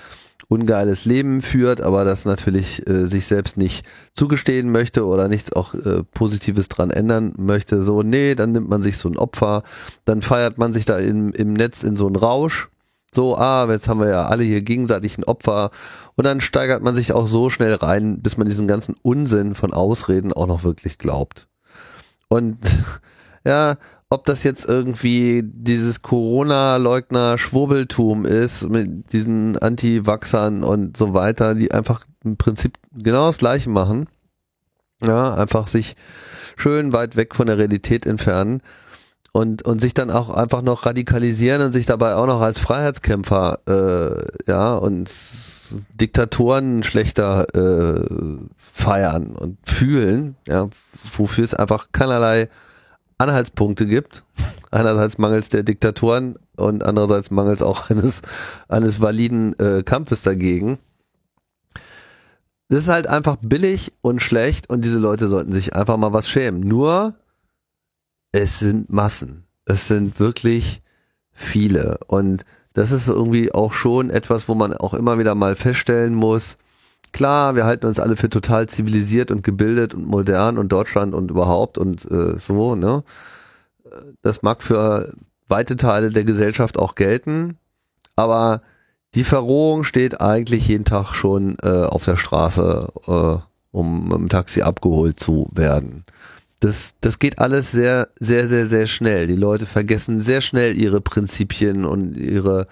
ungeiles 0.55 1.05
Leben 1.05 1.42
führt, 1.42 1.80
aber 1.80 2.05
das 2.05 2.24
natürlich 2.24 2.86
äh, 2.86 3.07
sich 3.07 3.26
selbst 3.26 3.57
nicht 3.57 3.84
zugestehen 4.12 4.70
möchte 4.70 5.05
oder 5.05 5.28
nichts 5.28 5.52
auch 5.52 5.74
äh, 5.74 6.05
Positives 6.05 6.68
dran 6.68 6.90
ändern 6.90 7.34
möchte. 7.36 7.82
So, 7.82 8.02
nee, 8.02 8.36
dann 8.36 8.52
nimmt 8.52 8.68
man 8.68 8.82
sich 8.82 8.96
so 8.96 9.09
ein 9.09 9.16
Opfer, 9.16 9.64
dann 10.05 10.22
feiert 10.22 10.57
man 10.57 10.72
sich 10.72 10.84
da 10.84 10.98
im, 10.98 11.32
im 11.32 11.52
Netz 11.52 11.82
in 11.82 11.96
so 11.96 12.07
einen 12.07 12.16
Rausch, 12.16 12.68
So, 13.12 13.36
ah, 13.36 13.66
jetzt 13.70 13.88
haben 13.88 14.00
wir 14.00 14.09
ja 14.09 14.26
alle 14.26 14.44
hier 14.44 14.62
gegenseitig 14.62 15.18
ein 15.18 15.24
Opfer. 15.24 15.70
Und 16.14 16.24
dann 16.24 16.40
steigert 16.40 16.82
man 16.82 16.94
sich 16.94 17.12
auch 17.12 17.26
so 17.26 17.50
schnell 17.50 17.74
rein, 17.74 18.22
bis 18.22 18.36
man 18.36 18.48
diesen 18.48 18.68
ganzen 18.68 18.94
Unsinn 19.02 19.55
von 19.55 19.72
Ausreden 19.72 20.32
auch 20.32 20.46
noch 20.46 20.62
wirklich 20.64 20.98
glaubt. 20.98 21.48
Und 22.28 22.59
ja, 23.44 23.76
ob 24.15 24.25
das 24.25 24.43
jetzt 24.45 24.65
irgendwie 24.65 25.43
dieses 25.45 26.01
Corona-Leugner-Schwurbeltum 26.03 28.25
ist 28.25 28.67
mit 28.69 29.12
diesen 29.12 29.59
Anti-Wachsern 29.59 30.65
und 30.65 30.97
so 30.97 31.12
weiter, 31.15 31.55
die 31.55 31.71
einfach 31.73 32.07
im 32.25 32.37
Prinzip 32.37 32.79
genau 32.97 33.27
das 33.27 33.39
Gleiche 33.39 33.71
machen. 33.71 34.07
Ja, 35.05 35.35
einfach 35.35 35.67
sich 35.67 35.97
schön 36.57 36.93
weit 36.93 37.17
weg 37.17 37.35
von 37.35 37.47
der 37.47 37.59
Realität 37.59 38.07
entfernen 38.07 38.62
und, 39.33 39.62
und 39.62 39.81
sich 39.81 39.93
dann 39.93 40.12
auch 40.12 40.31
einfach 40.31 40.62
noch 40.62 40.87
radikalisieren 40.87 41.61
und 41.61 41.73
sich 41.73 41.87
dabei 41.87 42.15
auch 42.15 42.27
noch 42.27 42.41
als 42.41 42.61
Freiheitskämpfer 42.61 43.59
äh, 43.67 44.25
ja 44.47 44.75
und 44.75 45.11
Diktatoren 46.01 46.85
schlechter 46.85 47.53
äh, 47.55 48.05
feiern 48.57 49.35
und 49.35 49.59
fühlen, 49.65 50.37
ja, 50.47 50.69
wofür 51.17 51.43
es 51.43 51.55
einfach 51.55 51.89
keinerlei 51.91 52.49
Anhaltspunkte 53.19 53.87
gibt. 53.87 54.25
Einerseits 54.71 55.19
mangels 55.19 55.49
der 55.49 55.62
Diktatoren 55.62 56.37
und 56.57 56.85
andererseits 56.85 57.31
mangels 57.31 57.62
auch 57.62 57.91
eines, 57.91 58.23
eines 58.69 59.01
validen 59.01 59.59
äh, 59.59 59.83
Kampfes 59.85 60.23
dagegen. 60.23 60.79
Das 62.69 62.81
ist 62.81 62.89
halt 62.89 63.07
einfach 63.07 63.37
billig 63.41 63.93
und 64.01 64.21
schlecht 64.21 64.69
und 64.69 64.85
diese 64.85 64.99
Leute 64.99 65.29
sollten 65.29 65.53
sich 65.53 65.77
einfach 65.77 65.97
mal 65.97 66.12
was 66.12 66.29
schämen. 66.29 66.61
Nur, 66.61 67.15
es 68.33 68.59
sind 68.59 68.91
Massen. 68.91 69.47
Es 69.65 69.87
sind 69.87 70.19
wirklich 70.19 70.83
viele. 71.33 71.99
Und 72.07 72.45
das 72.73 72.91
ist 72.91 73.09
irgendwie 73.09 73.53
auch 73.53 73.73
schon 73.73 74.11
etwas, 74.11 74.49
wo 74.49 74.55
man 74.55 74.75
auch 74.75 74.95
immer 74.95 75.19
wieder 75.19 75.35
mal 75.35 75.55
feststellen 75.55 76.15
muss, 76.15 76.59
klar, 77.15 77.55
wir 77.55 77.65
halten 77.65 77.87
uns 77.87 77.99
alle 77.99 78.17
für 78.17 78.29
total 78.29 78.69
zivilisiert 78.69 79.31
und 79.31 79.43
gebildet 79.43 79.95
und 79.95 80.07
modern 80.07 80.59
und 80.59 80.71
Deutschland 80.71 81.15
und 81.15 81.31
überhaupt 81.31 81.79
und 81.79 82.11
äh, 82.11 82.37
so, 82.39 82.75
ne? 82.75 83.03
Das 84.23 84.43
mag 84.43 84.62
für 84.62 85.15
weite 85.49 85.77
Teile 85.77 86.11
der 86.11 86.25
Gesellschaft 86.25 86.79
auch 86.79 86.95
gelten, 86.97 87.57
aber 88.17 88.61
die 89.15 89.25
Verrohung 89.25 89.85
steht 89.85 90.21
eigentlich 90.21 90.67
jeden 90.69 90.85
Tag 90.85 91.15
schon 91.15 91.57
äh, 91.62 91.85
auf 91.85 92.05
der 92.05 92.17
Straße, 92.17 92.89
äh, 93.07 93.37
um 93.71 94.12
im 94.12 94.29
Taxi 94.29 94.62
abgeholt 94.62 95.21
zu 95.21 95.49
werden. 95.53 96.05
Das, 96.59 96.95
das 97.01 97.21
geht 97.21 97.39
alles 97.39 97.71
sehr, 97.71 98.09
sehr, 98.19 98.47
sehr, 98.47 98.67
sehr 98.67 98.87
schnell. 98.87 99.29
Die 99.29 99.37
Leute 99.37 99.67
vergessen 99.67 100.21
sehr 100.21 100.41
schnell 100.41 100.77
ihre 100.77 101.01
Prinzipien 101.01 101.85
und 101.85 102.17
ihre 102.17 102.67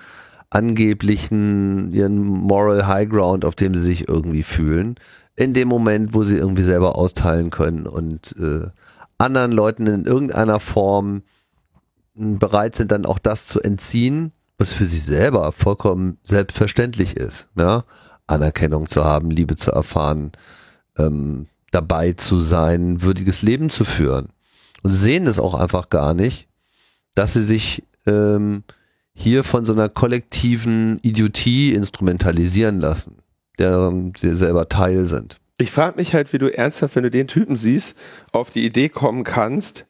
angeblichen, 0.53 1.93
ihren 1.93 2.19
Moral 2.19 2.87
High 2.87 3.09
Ground, 3.09 3.45
auf 3.45 3.55
dem 3.55 3.75
sie 3.75 3.81
sich 3.81 4.09
irgendwie 4.09 4.43
fühlen, 4.43 4.97
in 5.35 5.55
dem 5.55 5.69
Moment, 5.69 6.13
wo 6.13 6.23
sie 6.25 6.37
irgendwie 6.37 6.63
selber 6.63 6.97
austeilen 6.97 7.51
können 7.51 7.87
und 7.87 8.37
äh, 8.39 8.67
anderen 9.17 9.53
Leuten 9.53 9.87
in 9.87 10.05
irgendeiner 10.05 10.61
Form 10.61 11.23
bereit 12.15 12.75
sind, 12.75 12.93
dann 12.93 13.07
auch 13.07 13.19
das 13.19 13.47
zu 13.47 13.61
entziehen, 13.63 14.33
was 14.59 14.75
für 14.75 14.85
sie 14.85 14.99
selber 14.99 15.53
vollkommen 15.53 16.19
selbstverständlich 16.23 17.17
ist. 17.17 17.49
Ja? 17.57 17.85
Anerkennung 18.27 18.87
zu 18.89 19.05
haben, 19.05 19.31
Liebe 19.31 19.57
zu 19.57 19.73
erfahren, 19.73 20.33
ähm, 20.99 21.47
dabei 21.71 22.13
zu 22.13 22.41
sein, 22.43 23.01
würdiges 23.01 23.41
Leben 23.41 23.71
zu 23.71 23.87
führen. 23.87 24.29
Und 24.83 24.93
sehen 24.93 25.27
es 25.27 25.39
auch 25.39 25.55
einfach 25.55 25.89
gar 25.89 26.13
nicht, 26.13 26.49
dass 27.15 27.33
sie 27.33 27.43
sich 27.43 27.85
ähm, 28.05 28.65
hier 29.15 29.45
von 29.45 29.65
so 29.65 29.73
einer 29.73 29.89
kollektiven 29.89 30.99
Idiotie 31.03 31.75
instrumentalisieren 31.75 32.81
lassen, 32.81 33.17
deren 33.59 34.13
sie 34.17 34.35
selber 34.35 34.69
Teil 34.69 35.07
sind. 35.07 35.39
Ich 35.59 35.71
frage 35.71 35.97
mich 35.97 36.15
halt, 36.15 36.33
wie 36.33 36.39
du 36.39 36.53
ernsthaft, 36.53 36.97
wenn 36.97 37.05
du 37.05 37.11
den 37.11 37.29
Typen 37.29 37.57
siehst, 37.57 37.97
auf 38.33 38.51
die 38.51 38.65
Idee 38.65 38.89
kommen 38.89 39.23
kannst, 39.23 39.87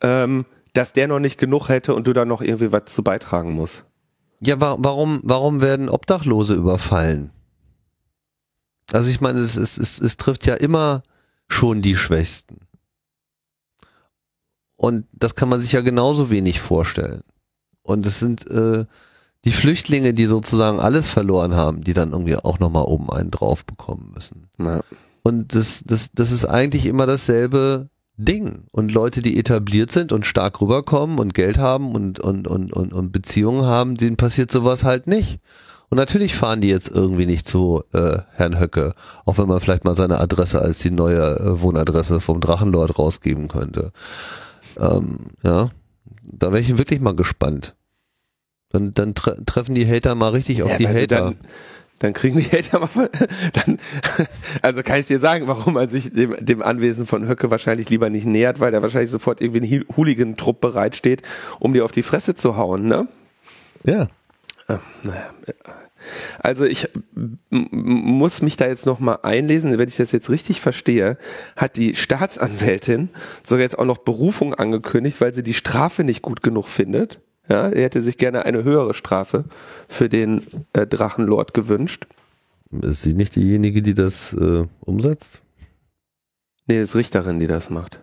ähm, 0.00 0.46
dass 0.72 0.92
der 0.92 1.08
noch 1.08 1.20
nicht 1.20 1.38
genug 1.38 1.68
hätte 1.68 1.94
und 1.94 2.06
du 2.06 2.12
da 2.12 2.24
noch 2.24 2.42
irgendwie 2.42 2.72
was 2.72 2.86
zu 2.86 3.02
beitragen 3.02 3.52
musst. 3.54 3.84
Ja, 4.40 4.60
wa 4.60 4.76
warum, 4.78 5.20
warum 5.22 5.60
werden 5.60 5.88
Obdachlose 5.88 6.54
überfallen? 6.54 7.30
Also 8.92 9.10
ich 9.10 9.20
meine, 9.20 9.38
es, 9.40 9.56
es, 9.56 9.78
es, 9.78 9.98
es 9.98 10.16
trifft 10.16 10.46
ja 10.46 10.54
immer 10.54 11.02
schon 11.48 11.82
die 11.82 11.96
Schwächsten. 11.96 12.60
Und 14.76 15.06
das 15.12 15.34
kann 15.34 15.48
man 15.48 15.58
sich 15.58 15.72
ja 15.72 15.80
genauso 15.80 16.30
wenig 16.30 16.60
vorstellen. 16.60 17.22
Und 17.86 18.04
es 18.06 18.18
sind 18.18 18.50
äh, 18.50 18.84
die 19.44 19.52
Flüchtlinge, 19.52 20.12
die 20.12 20.26
sozusagen 20.26 20.80
alles 20.80 21.08
verloren 21.08 21.54
haben, 21.54 21.84
die 21.84 21.92
dann 21.92 22.12
irgendwie 22.12 22.36
auch 22.36 22.58
nochmal 22.58 22.84
oben 22.84 23.10
einen 23.10 23.30
drauf 23.30 23.64
bekommen 23.64 24.10
müssen. 24.14 24.48
Ja. 24.58 24.80
Und 25.22 25.54
das, 25.54 25.82
das, 25.84 26.10
das 26.12 26.32
ist 26.32 26.44
eigentlich 26.44 26.86
immer 26.86 27.06
dasselbe 27.06 27.88
Ding. 28.16 28.64
Und 28.72 28.92
Leute, 28.92 29.22
die 29.22 29.38
etabliert 29.38 29.92
sind 29.92 30.12
und 30.12 30.26
stark 30.26 30.60
rüberkommen 30.60 31.18
und 31.18 31.32
Geld 31.34 31.58
haben 31.58 31.94
und, 31.94 32.18
und, 32.18 32.48
und, 32.48 32.72
und, 32.72 32.92
und 32.92 33.12
Beziehungen 33.12 33.64
haben, 33.64 33.94
denen 33.94 34.16
passiert 34.16 34.50
sowas 34.50 34.84
halt 34.84 35.06
nicht. 35.06 35.38
Und 35.88 35.98
natürlich 35.98 36.34
fahren 36.34 36.60
die 36.60 36.68
jetzt 36.68 36.90
irgendwie 36.90 37.26
nicht 37.26 37.46
zu 37.46 37.84
äh, 37.92 38.18
Herrn 38.32 38.58
Höcke, 38.58 38.94
auch 39.24 39.38
wenn 39.38 39.46
man 39.46 39.60
vielleicht 39.60 39.84
mal 39.84 39.94
seine 39.94 40.18
Adresse 40.18 40.60
als 40.60 40.80
die 40.80 40.90
neue 40.90 41.38
äh, 41.38 41.60
Wohnadresse 41.60 42.18
vom 42.18 42.40
Drachenlord 42.40 42.98
rausgeben 42.98 43.46
könnte. 43.46 43.92
Ähm, 44.80 45.18
ja, 45.44 45.68
da 46.24 46.48
wäre 46.48 46.60
ich 46.60 46.76
wirklich 46.76 47.00
mal 47.00 47.14
gespannt. 47.14 47.75
Dann, 48.70 48.94
dann 48.94 49.14
tre 49.14 49.36
treffen 49.44 49.74
die 49.74 49.86
Hater 49.86 50.14
mal 50.14 50.30
richtig 50.30 50.62
auf 50.62 50.70
ja, 50.70 50.78
die 50.78 50.88
Hater. 50.88 51.06
Dann, 51.06 51.36
dann 51.98 52.12
kriegen 52.12 52.38
die 52.38 52.44
Hater 52.44 52.80
mal, 52.80 53.10
dann, 53.52 53.78
also 54.62 54.82
kann 54.82 55.00
ich 55.00 55.06
dir 55.06 55.18
sagen, 55.18 55.46
warum 55.46 55.74
man 55.74 55.88
sich 55.88 56.12
dem, 56.12 56.36
dem 56.44 56.62
Anwesen 56.62 57.06
von 57.06 57.26
Höcke 57.26 57.50
wahrscheinlich 57.50 57.88
lieber 57.88 58.10
nicht 58.10 58.26
nähert, 58.26 58.60
weil 58.60 58.72
da 58.72 58.82
wahrscheinlich 58.82 59.10
sofort 59.10 59.40
irgendwie 59.40 59.78
ein 59.78 59.84
Hooligan-Trupp 59.96 60.60
bereitsteht, 60.60 61.22
um 61.58 61.72
dir 61.72 61.84
auf 61.84 61.92
die 61.92 62.02
Fresse 62.02 62.34
zu 62.34 62.56
hauen, 62.56 62.86
ne? 62.86 63.08
Ja. 63.84 64.08
Ah, 64.68 64.80
also 66.40 66.64
ich 66.64 66.88
muss 67.50 68.42
mich 68.42 68.56
da 68.56 68.66
jetzt 68.66 68.86
nochmal 68.86 69.20
einlesen, 69.22 69.78
wenn 69.78 69.88
ich 69.88 69.96
das 69.96 70.12
jetzt 70.12 70.30
richtig 70.30 70.60
verstehe, 70.60 71.18
hat 71.56 71.76
die 71.76 71.94
Staatsanwältin 71.94 73.10
sogar 73.42 73.62
jetzt 73.62 73.78
auch 73.78 73.84
noch 73.84 73.98
Berufung 73.98 74.54
angekündigt, 74.54 75.20
weil 75.20 75.34
sie 75.34 75.42
die 75.42 75.54
Strafe 75.54 76.04
nicht 76.04 76.22
gut 76.22 76.42
genug 76.42 76.68
findet. 76.68 77.20
Ja, 77.48 77.68
er 77.68 77.82
hätte 77.82 78.02
sich 78.02 78.18
gerne 78.18 78.44
eine 78.44 78.64
höhere 78.64 78.94
Strafe 78.94 79.44
für 79.88 80.08
den 80.08 80.42
äh, 80.72 80.86
Drachenlord 80.86 81.54
gewünscht. 81.54 82.06
Ist 82.82 83.02
sie 83.02 83.14
nicht 83.14 83.36
diejenige, 83.36 83.82
die 83.82 83.94
das 83.94 84.32
äh, 84.32 84.64
umsetzt? 84.80 85.42
Nee, 86.66 86.80
das 86.80 86.90
ist 86.90 86.96
Richterin, 86.96 87.38
die 87.38 87.46
das 87.46 87.70
macht. 87.70 88.00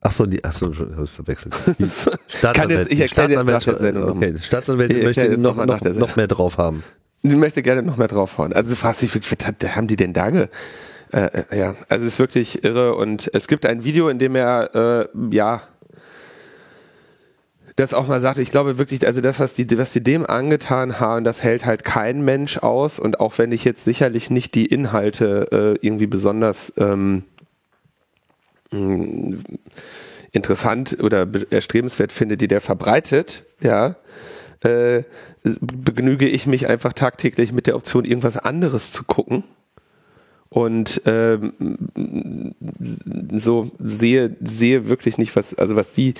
Achso, 0.00 0.26
die, 0.26 0.42
achso, 0.44 0.70
ich 0.70 0.80
habe 0.80 1.06
verwechselt. 1.06 1.54
Die 1.78 1.88
Staatsanwältin, 2.28 3.00
ich 3.00 3.10
Staatsanwältin, 3.10 4.02
okay, 4.02 4.34
Staatsanwältin 4.38 5.02
möchte 5.02 5.38
noch, 5.38 5.56
noch, 5.64 5.80
noch 5.80 6.16
mehr 6.16 6.26
drauf 6.26 6.58
haben. 6.58 6.82
Die 7.22 7.36
möchte 7.36 7.62
gerne 7.62 7.82
noch 7.82 7.96
mehr 7.96 8.08
draufhauen. 8.08 8.52
Also 8.52 8.70
du 8.70 8.76
fragst 8.76 9.00
dich, 9.00 9.14
was 9.14 9.74
haben 9.74 9.86
die 9.86 9.96
denn 9.96 10.12
da 10.12 10.28
ge 10.28 10.48
äh, 11.10 11.44
äh, 11.50 11.58
ja, 11.58 11.74
also 11.88 12.04
es 12.04 12.14
ist 12.14 12.18
wirklich 12.18 12.64
irre 12.64 12.96
und 12.96 13.30
es 13.32 13.46
gibt 13.48 13.64
ein 13.66 13.84
Video, 13.84 14.08
in 14.08 14.18
dem 14.18 14.34
er 14.34 14.74
äh, 14.74 15.08
ja 15.30 15.62
das 17.76 17.92
auch 17.92 18.06
mal 18.06 18.20
sagt, 18.20 18.38
ich 18.38 18.50
glaube 18.50 18.78
wirklich, 18.78 19.04
also 19.06 19.20
das, 19.20 19.40
was 19.40 19.54
die, 19.54 19.66
was 19.76 19.92
die 19.92 20.02
dem 20.02 20.24
angetan 20.24 21.00
haben, 21.00 21.24
das 21.24 21.42
hält 21.42 21.64
halt 21.64 21.84
kein 21.84 22.24
Mensch 22.24 22.58
aus. 22.58 23.00
Und 23.00 23.18
auch 23.18 23.38
wenn 23.38 23.50
ich 23.50 23.64
jetzt 23.64 23.84
sicherlich 23.84 24.30
nicht 24.30 24.54
die 24.54 24.66
Inhalte 24.66 25.76
äh, 25.82 25.86
irgendwie 25.86 26.06
besonders 26.06 26.72
ähm, 26.76 27.24
mm, 28.70 29.34
interessant 30.32 30.98
oder 31.00 31.26
erstrebenswert 31.50 32.12
finde, 32.12 32.36
die 32.36 32.48
der 32.48 32.60
verbreitet, 32.60 33.44
ja, 33.60 33.96
äh, 34.60 35.02
begnüge 35.42 36.28
ich 36.28 36.46
mich 36.46 36.68
einfach 36.68 36.92
tagtäglich 36.92 37.52
mit 37.52 37.66
der 37.66 37.76
Option, 37.76 38.04
irgendwas 38.04 38.36
anderes 38.36 38.92
zu 38.92 39.04
gucken. 39.04 39.44
Und 40.48 41.02
ähm, 41.04 42.54
so 43.32 43.72
sehe, 43.80 44.36
sehe 44.40 44.88
wirklich 44.88 45.18
nicht, 45.18 45.34
was, 45.34 45.54
also 45.54 45.74
was 45.74 45.92
die, 45.92 46.14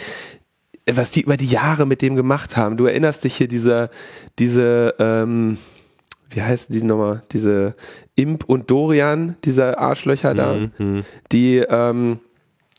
was 0.91 1.11
die 1.11 1.23
über 1.23 1.37
die 1.37 1.47
Jahre 1.47 1.87
mit 1.87 2.03
dem 2.03 2.17
gemacht 2.17 2.57
haben. 2.57 2.77
Du 2.77 2.87
erinnerst 2.87 3.25
dich 3.25 3.37
hier 3.37 3.49
dieser, 3.49 3.91
diese, 4.39 4.95
ähm, 4.99 5.59
wie 6.31 6.43
heißt 6.43 6.73
die 6.73 6.83
nochmal, 6.83 7.23
diese 7.33 7.75
Imp 8.17 8.45
und 8.45 8.71
Dorian, 8.71 9.37
diese 9.45 9.79
Arschlöcher 9.79 10.35
da, 10.35 10.69
mhm. 10.79 11.05
die, 11.33 11.59
ähm, 11.59 12.21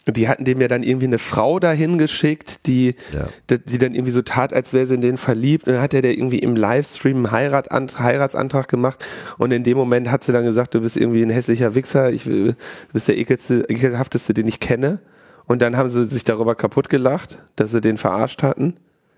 die 0.08 0.30
hatten 0.30 0.46
dem 0.46 0.62
ja 0.62 0.68
dann 0.68 0.84
irgendwie 0.84 1.08
eine 1.08 1.18
Frau 1.18 1.60
dahin 1.60 1.98
geschickt, 1.98 2.68
die, 2.68 2.94
ja. 3.12 3.58
die 3.58 3.80
dann 3.80 3.96
irgendwie 3.96 4.12
so 4.12 4.22
tat, 4.22 4.54
als 4.54 4.72
wäre 4.72 4.86
sie 4.86 4.94
in 4.94 5.02
den 5.02 5.18
verliebt. 5.18 5.66
Und 5.66 5.74
dann 5.74 5.82
hat 5.82 5.96
er 5.96 6.04
der 6.04 6.14
irgendwie 6.16 6.40
im 6.40 6.56
Livestream 6.56 7.18
einen 7.18 7.32
Heirat, 7.32 7.70
Heiratsantrag 7.72 8.68
gemacht. 8.68 9.04
Und 9.40 9.52
in 9.52 9.64
dem 9.64 9.78
Moment 9.78 10.12
hat 10.12 10.24
sie 10.24 10.32
dann 10.32 10.46
gesagt, 10.46 10.76
du 10.76 10.82
bist 10.82 10.96
irgendwie 10.96 11.24
ein 11.24 11.32
hässlicher 11.32 11.74
Wichser, 11.74 12.12
ich 12.12 12.28
will, 12.28 12.54
du 12.54 12.94
bist 12.94 13.08
der 13.08 13.18
ekelste, 13.18 13.66
ekelhafteste, 13.68 14.36
den 14.36 14.48
ich 14.48 14.60
kenne. 14.60 15.00
Und 15.48 15.62
dann 15.62 15.78
haben 15.78 15.90
sie 15.90 16.06
sich 16.06 16.24
darüber 16.24 16.56
kaputt 16.56 16.90
gelacht, 16.90 17.38
dass 17.56 17.72
sie 17.72 17.82
den 17.82 17.98
verarscht 17.98 18.44
hatten. 18.44 18.76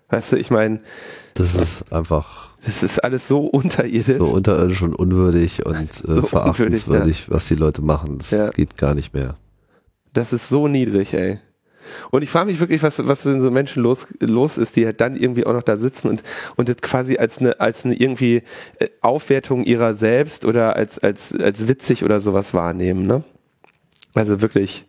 Weißt 0.10 0.34
du, 0.34 0.38
ich 0.38 0.52
meine. 0.52 0.80
Das 1.34 1.56
ist 1.56 1.92
einfach. 1.92 2.52
Das 2.66 2.84
ist 2.84 3.04
alles 3.04 3.28
so 3.28 3.46
unterirdisch. 3.46 4.18
So 4.18 4.28
unterirdisch 4.28 4.82
und 4.82 4.96
unwürdig 4.96 5.66
und 5.66 5.76
äh, 5.76 5.88
so 6.04 6.22
verachtenswürdig, 6.24 6.88
unwürdig, 6.88 7.28
ja. 7.28 7.34
was 7.34 7.48
die 7.48 7.56
Leute 7.56 7.82
machen. 7.82 8.18
Das 8.18 8.32
ja. 8.32 8.50
geht 8.50 8.78
gar 8.78 8.96
nicht 8.96 9.14
mehr. 9.14 9.36
Das 10.14 10.34
ist 10.34 10.50
so 10.50 10.68
niedrig, 10.68 11.14
ey. 11.14 11.40
Und 12.12 12.22
ich 12.22 12.30
frage 12.30 12.50
mich 12.50 12.60
wirklich, 12.60 12.84
was, 12.84 13.06
was 13.08 13.26
in 13.26 13.42
so 13.42 13.52
Menschen 13.52 13.84
los, 13.84 14.14
los 14.20 14.58
ist, 14.58 14.76
die 14.76 14.86
halt 14.86 15.00
dann 15.00 15.16
irgendwie 15.16 15.46
auch 15.46 15.54
noch 15.54 15.64
da 15.64 15.78
sitzen 15.78 16.10
und, 16.10 16.24
und 16.56 16.68
das 16.68 16.78
quasi 16.78 17.18
als 17.18 17.38
eine, 17.38 17.60
als 17.60 17.86
eine 17.86 17.96
irgendwie 17.96 18.44
äh, 18.80 18.90
Aufwertung 19.02 19.64
ihrer 19.64 19.94
selbst 19.94 20.46
oder 20.46 20.76
als, 20.76 21.00
als, 21.00 21.34
als 21.34 21.68
witzig 21.68 22.04
oder 22.04 22.20
sowas 22.20 22.54
wahrnehmen, 22.54 23.06
ne? 23.06 23.24
Also 24.14 24.42
wirklich 24.42 24.86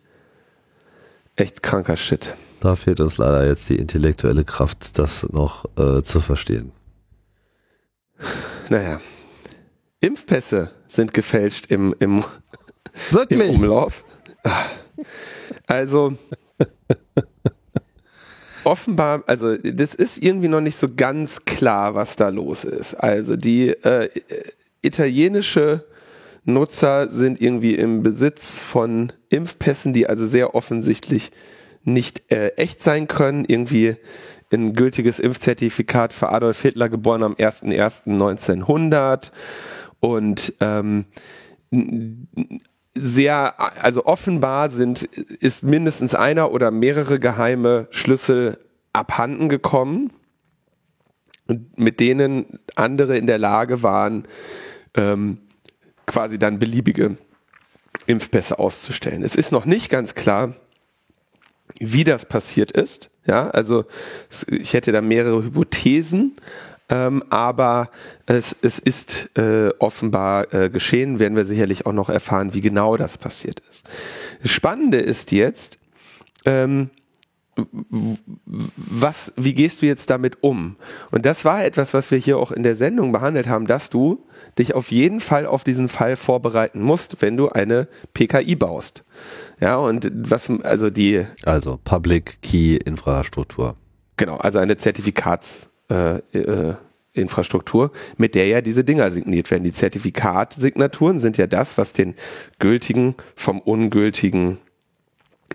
echt 1.39 1.63
kranker 1.63 1.97
Shit. 1.97 2.35
Da 2.59 2.75
fehlt 2.75 2.99
uns 2.99 3.17
leider 3.17 3.47
jetzt 3.47 3.69
die 3.69 3.77
intellektuelle 3.77 4.43
Kraft, 4.43 4.99
das 4.99 5.27
noch 5.29 5.65
äh, 5.77 6.01
zu 6.01 6.19
verstehen. 6.19 6.71
Naja. 8.69 8.99
Impfpässe 10.01 10.71
sind 10.87 11.13
gefälscht 11.13 11.71
im, 11.71 11.95
im, 11.99 12.23
Wirklich? 13.11 13.41
im 13.41 13.55
Umlauf. 13.55 14.03
Also, 15.67 16.17
offenbar, 18.63 19.23
also 19.27 19.57
das 19.57 19.95
ist 19.95 20.17
irgendwie 20.21 20.47
noch 20.47 20.61
nicht 20.61 20.77
so 20.77 20.87
ganz 20.93 21.45
klar, 21.45 21.95
was 21.95 22.15
da 22.15 22.29
los 22.29 22.63
ist. 22.63 22.95
Also 22.95 23.35
die 23.35 23.69
äh, 23.69 24.09
italienische 24.81 25.85
Nutzer 26.45 27.09
sind 27.09 27.41
irgendwie 27.41 27.75
im 27.75 28.03
Besitz 28.03 28.59
von 28.59 29.13
Impfpässen, 29.29 29.93
die 29.93 30.07
also 30.07 30.25
sehr 30.25 30.55
offensichtlich 30.55 31.31
nicht 31.83 32.31
äh, 32.31 32.49
echt 32.55 32.81
sein 32.81 33.07
können. 33.07 33.45
Irgendwie 33.47 33.97
ein 34.51 34.73
gültiges 34.73 35.19
Impfzertifikat 35.19 36.13
für 36.13 36.29
Adolf 36.29 36.61
Hitler, 36.61 36.89
geboren 36.89 37.23
am 37.23 37.33
01.01.1900 37.33 39.31
und 39.99 40.53
ähm, 40.59 41.05
sehr, 42.95 43.59
also 43.83 44.05
offenbar 44.05 44.69
sind, 44.69 45.03
ist 45.03 45.63
mindestens 45.63 46.15
einer 46.15 46.51
oder 46.51 46.71
mehrere 46.71 47.19
geheime 47.19 47.87
Schlüssel 47.91 48.57
abhanden 48.91 49.49
gekommen, 49.49 50.11
mit 51.75 51.99
denen 51.99 52.59
andere 52.75 53.17
in 53.17 53.27
der 53.27 53.37
Lage 53.37 53.83
waren, 53.83 54.27
ähm, 54.95 55.39
quasi 56.09 56.37
dann 56.39 56.59
beliebige 56.59 57.17
Impfpässe 58.07 58.59
auszustellen. 58.59 59.23
Es 59.23 59.35
ist 59.35 59.51
noch 59.51 59.65
nicht 59.65 59.89
ganz 59.89 60.15
klar, 60.15 60.55
wie 61.79 62.03
das 62.03 62.25
passiert 62.25 62.71
ist. 62.71 63.11
Ja, 63.25 63.49
also 63.51 63.85
ich 64.47 64.73
hätte 64.73 64.91
da 64.91 65.01
mehrere 65.01 65.43
Hypothesen, 65.43 66.33
ähm, 66.89 67.23
aber 67.29 67.91
es, 68.25 68.55
es 68.63 68.79
ist 68.79 69.29
äh, 69.37 69.69
offenbar 69.77 70.51
äh, 70.53 70.69
geschehen, 70.71 71.19
werden 71.19 71.35
wir 71.35 71.45
sicherlich 71.45 71.85
auch 71.85 71.93
noch 71.93 72.09
erfahren, 72.09 72.55
wie 72.55 72.61
genau 72.61 72.97
das 72.97 73.19
passiert 73.19 73.61
ist. 73.69 73.87
Das 74.41 74.51
Spannende 74.51 74.97
ist 74.97 75.31
jetzt, 75.31 75.77
ähm, 76.45 76.89
was, 78.75 79.33
wie 79.35 79.53
gehst 79.53 79.81
du 79.81 79.85
jetzt 79.85 80.09
damit 80.09 80.43
um? 80.43 80.75
Und 81.11 81.25
das 81.25 81.45
war 81.45 81.63
etwas, 81.63 81.93
was 81.93 82.11
wir 82.11 82.17
hier 82.17 82.37
auch 82.37 82.51
in 82.51 82.63
der 82.63 82.75
Sendung 82.75 83.11
behandelt 83.11 83.47
haben, 83.47 83.67
dass 83.67 83.89
du 83.89 84.25
dich 84.57 84.75
auf 84.75 84.91
jeden 84.91 85.19
Fall 85.19 85.45
auf 85.45 85.63
diesen 85.63 85.87
Fall 85.87 86.15
vorbereiten 86.15 86.81
musst, 86.81 87.21
wenn 87.21 87.37
du 87.37 87.49
eine 87.49 87.87
PKI 88.13 88.55
baust. 88.55 89.03
Ja, 89.59 89.77
und 89.77 90.11
was, 90.13 90.49
also 90.63 90.89
die. 90.89 91.25
Also 91.45 91.79
Public 91.83 92.41
Key 92.41 92.77
Infrastruktur. 92.77 93.75
Genau, 94.17 94.37
also 94.37 94.59
eine 94.59 94.77
Zertifikats, 94.77 95.69
äh, 95.89 96.17
äh, 96.37 96.75
Infrastruktur, 97.13 97.91
mit 98.17 98.35
der 98.35 98.47
ja 98.47 98.61
diese 98.61 98.83
Dinger 98.83 99.11
signiert 99.11 99.49
werden. 99.51 99.63
Die 99.63 99.71
Zertifikatsignaturen 99.71 101.19
sind 101.19 101.37
ja 101.37 101.47
das, 101.47 101.77
was 101.77 101.93
den 101.93 102.15
gültigen 102.59 103.15
vom 103.35 103.59
ungültigen 103.59 104.59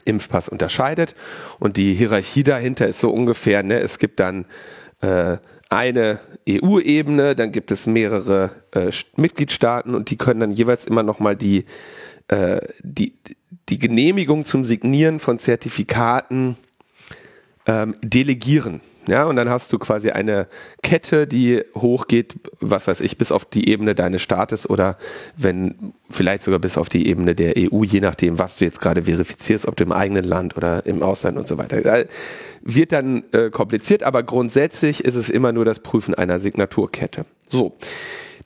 Impfpass 0.04 0.48
unterscheidet. 0.48 1.14
Und 1.58 1.76
die 1.76 1.94
Hierarchie 1.94 2.42
dahinter 2.42 2.86
ist 2.86 3.00
so 3.00 3.10
ungefähr, 3.10 3.62
ne, 3.62 3.80
es 3.80 3.98
gibt 3.98 4.20
dann 4.20 4.46
äh, 5.00 5.38
eine 5.70 6.20
EU-Ebene, 6.48 7.34
dann 7.34 7.52
gibt 7.52 7.70
es 7.70 7.86
mehrere 7.86 8.50
äh, 8.72 8.90
Mitgliedstaaten 9.16 9.94
und 9.94 10.10
die 10.10 10.16
können 10.16 10.40
dann 10.40 10.50
jeweils 10.50 10.84
immer 10.84 11.02
nochmal 11.02 11.36
die, 11.36 11.64
äh, 12.28 12.60
die, 12.82 13.14
die 13.68 13.78
Genehmigung 13.78 14.44
zum 14.44 14.62
Signieren 14.62 15.18
von 15.18 15.38
Zertifikaten 15.38 16.56
ähm, 17.66 17.94
delegieren. 18.02 18.80
Ja, 19.06 19.24
und 19.24 19.36
dann 19.36 19.50
hast 19.50 19.72
du 19.72 19.78
quasi 19.78 20.10
eine 20.10 20.46
Kette, 20.82 21.26
die 21.26 21.62
hochgeht, 21.74 22.34
was 22.60 22.86
weiß 22.86 23.00
ich, 23.00 23.18
bis 23.18 23.32
auf 23.32 23.44
die 23.44 23.68
Ebene 23.68 23.94
deines 23.94 24.22
Staates 24.22 24.68
oder 24.68 24.96
wenn 25.36 25.92
vielleicht 26.08 26.42
sogar 26.42 26.58
bis 26.58 26.78
auf 26.78 26.88
die 26.88 27.06
Ebene 27.06 27.34
der 27.34 27.54
EU, 27.56 27.84
je 27.84 28.00
nachdem, 28.00 28.38
was 28.38 28.56
du 28.56 28.64
jetzt 28.64 28.80
gerade 28.80 29.04
verifizierst, 29.04 29.66
ob 29.66 29.76
du 29.76 29.84
im 29.84 29.92
eigenen 29.92 30.24
Land 30.24 30.56
oder 30.56 30.86
im 30.86 31.02
Ausland 31.02 31.36
und 31.36 31.46
so 31.46 31.58
weiter. 31.58 32.06
Wird 32.62 32.92
dann 32.92 33.24
äh, 33.32 33.50
kompliziert, 33.50 34.02
aber 34.02 34.22
grundsätzlich 34.22 35.04
ist 35.04 35.16
es 35.16 35.28
immer 35.28 35.52
nur 35.52 35.64
das 35.64 35.80
Prüfen 35.80 36.14
einer 36.14 36.38
Signaturkette. 36.38 37.26
So, 37.48 37.76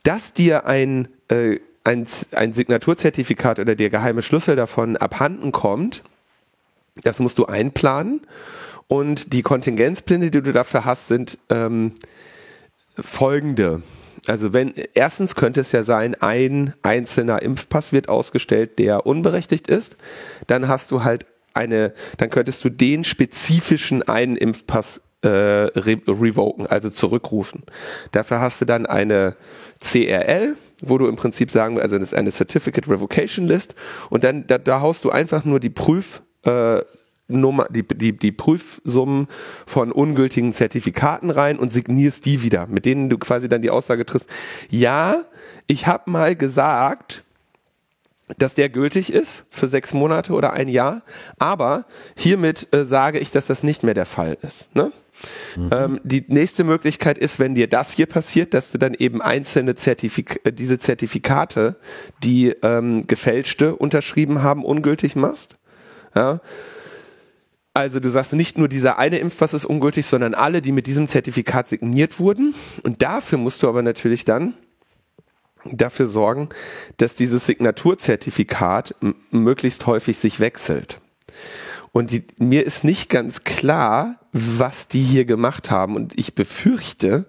dass 0.03 0.33
dir 0.33 0.67
ein 0.67 1.09
äh, 1.29 1.59
ein, 1.85 2.07
ein 2.33 2.53
Signaturzertifikat 2.53 3.59
oder 3.59 3.75
der 3.75 3.89
geheime 3.89 4.21
Schlüssel 4.21 4.57
davon 4.57 4.97
abhanden 4.97 5.53
kommt, 5.53 6.03
das 7.03 7.19
musst 7.19 7.39
du 7.39 7.47
einplanen 7.47 8.21
und 8.89 9.33
die 9.33 9.43
Kontingenzpläne, 9.43 10.31
die 10.31 10.43
du 10.43 10.53
dafür 10.53 10.85
hast, 10.85 11.09
sind 11.09 11.39
ähm, 11.51 11.93
folgende. 12.99 13.83
Also 14.27 14.53
wenn 14.53 14.75
erstens 14.95 15.37
könnte 15.37 15.61
es 15.61 15.73
ja 15.73 15.85
sein, 15.85 16.17
ein 16.21 16.75
einzelner 16.83 17.43
Impfpass 17.43 17.93
wird 17.93 18.09
ausgestellt, 18.09 18.79
der 18.79 19.07
unberechtigt 19.07 19.69
ist, 19.69 19.97
dann 20.47 20.69
hast 20.69 20.91
du 20.91 21.05
halt 21.05 21.27
eine, 21.55 21.93
dann 22.17 22.31
könntest 22.31 22.65
du 22.65 22.71
den 22.71 23.05
spezifischen 23.05 24.03
einen 24.03 24.37
Impfpass 24.37 25.03
äh, 25.23 25.29
re 25.29 26.01
revoken, 26.07 26.67
also 26.67 26.91
zurückrufen. 26.91 27.65
Dafür 28.13 28.41
hast 28.41 28.61
du 28.61 28.65
dann 28.65 28.87
eine 28.87 29.37
CRL, 29.81 30.57
wo 30.81 30.99
du 30.99 31.09
im 31.09 31.17
Prinzip 31.17 31.51
sagen, 31.51 31.81
also 31.81 31.99
das 31.99 32.13
ist 32.13 32.19
eine 32.19 32.31
Certificate 32.31 32.89
Revocation 32.89 33.47
List 33.47 33.75
und 34.11 34.25
dann 34.25 34.47
da, 34.47 34.59
da 34.59 34.81
haust 34.81 35.05
du 35.05 35.11
einfach 35.11 35.45
nur 35.45 35.61
die 35.61 35.71
Prüf 35.71 36.23
äh, 36.45 36.81
Nummer, 37.29 37.67
die, 37.71 37.87
die, 37.87 38.17
die 38.17 38.33
Prüfsummen 38.33 39.29
von 39.67 39.93
ungültigen 39.93 40.53
Zertifikaten 40.53 41.31
rein 41.31 41.59
und 41.59 41.71
signierst 41.71 42.25
die 42.25 42.43
wieder, 42.43 42.67
mit 42.67 42.87
denen 42.87 43.11
du 43.11 43.19
quasi 43.19 43.49
dann 43.49 43.63
die 43.63 43.71
Aussage 43.71 44.07
triffst, 44.07 44.31
ja, 44.71 45.25
ich 45.67 45.87
habe 45.87 46.11
mal 46.11 46.35
gesagt, 46.35 47.25
dass 48.37 48.55
der 48.55 48.69
gültig 48.69 49.13
ist 49.13 49.45
für 49.51 49.69
sechs 49.69 49.95
Monate 49.95 50.33
oder 50.33 50.53
ein 50.53 50.69
Jahr, 50.69 51.03
aber 51.39 51.87
hiermit 52.17 52.69
äh, 52.75 52.85
sage 52.85 53.19
ich, 53.19 53.31
dass 53.31 53.47
das 53.47 53.63
nicht 53.63 53.83
mehr 53.83 53.95
der 53.95 54.07
Fall 54.07 54.37
ist. 54.43 54.75
Ne? 54.75 54.93
Mhm. 55.57 55.71
Ähm, 55.73 56.01
die 56.05 56.25
nächste 56.29 56.65
Möglichkeit 56.65 57.19
ist, 57.19 57.39
wenn 57.39 57.55
dir 57.55 57.69
das 57.69 57.93
hier 57.93 58.07
passiert, 58.07 58.55
dass 58.55 58.71
du 58.71 58.79
dann 58.79 58.95
eben 58.95 59.23
einzelne 59.23 59.75
Zertifik 59.75 60.41
äh, 60.45 60.53
diese 60.53 60.79
Zertifikate, 60.79 61.77
die 62.23 62.55
ähm, 62.63 63.03
gefälschte 63.07 63.75
unterschrieben 63.77 64.43
haben, 64.43 64.65
ungültig 64.65 65.17
machst. 65.17 65.57
Ja? 66.15 66.41
Also 67.79 68.01
du 68.01 68.11
sagst 68.11 68.33
nicht 68.33 68.59
nur 68.59 68.67
dieser 68.67 68.99
eine 68.99 69.21
Impfpass 69.21 69.55
ist 69.55 69.65
ungültig, 69.65 70.05
sondern 70.07 70.35
alle, 70.35 70.61
die 70.61 70.73
mit 70.73 70.89
diesem 70.89 71.07
Zertifikat 71.07 71.69
signiert 71.69 72.19
wurden. 72.19 72.57
Und 72.83 73.03
dafür 73.03 73.39
musst 73.39 73.63
du 73.63 73.69
aber 73.69 73.85
natürlich 73.85 74.25
dann 74.25 74.55
dafür 75.65 76.09
sorgen, 76.09 76.49
dass 76.97 77.15
dieses 77.15 77.47
Signaturzertifikat 77.47 78.97
möglichst 79.31 79.87
häufig 79.87 80.19
sich 80.19 80.41
wechselt. 80.41 81.01
Und 81.93 82.11
die, 82.11 82.25
mir 82.39 82.67
ist 82.67 82.83
nicht 82.83 83.11
ganz 83.11 83.45
klar, 83.45 84.17
was 84.33 84.89
die 84.89 85.03
hier 85.03 85.25
gemacht 85.25 85.71
haben. 85.71 85.95
Und 85.95 86.19
ich 86.19 86.35
befürchte, 86.35 87.27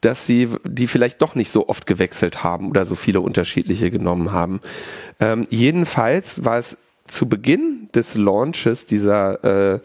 dass 0.00 0.26
sie 0.26 0.48
die 0.64 0.88
vielleicht 0.88 1.22
doch 1.22 1.36
nicht 1.36 1.52
so 1.52 1.68
oft 1.68 1.86
gewechselt 1.86 2.42
haben 2.42 2.68
oder 2.68 2.84
so 2.84 2.96
viele 2.96 3.20
unterschiedliche 3.20 3.92
genommen 3.92 4.32
haben. 4.32 4.60
Ähm, 5.20 5.46
jedenfalls 5.50 6.44
war 6.44 6.58
es 6.58 6.78
zu 7.06 7.28
Beginn 7.28 7.88
des 7.94 8.14
Launches 8.14 8.86
dieser 8.86 9.74
äh, 9.74 9.80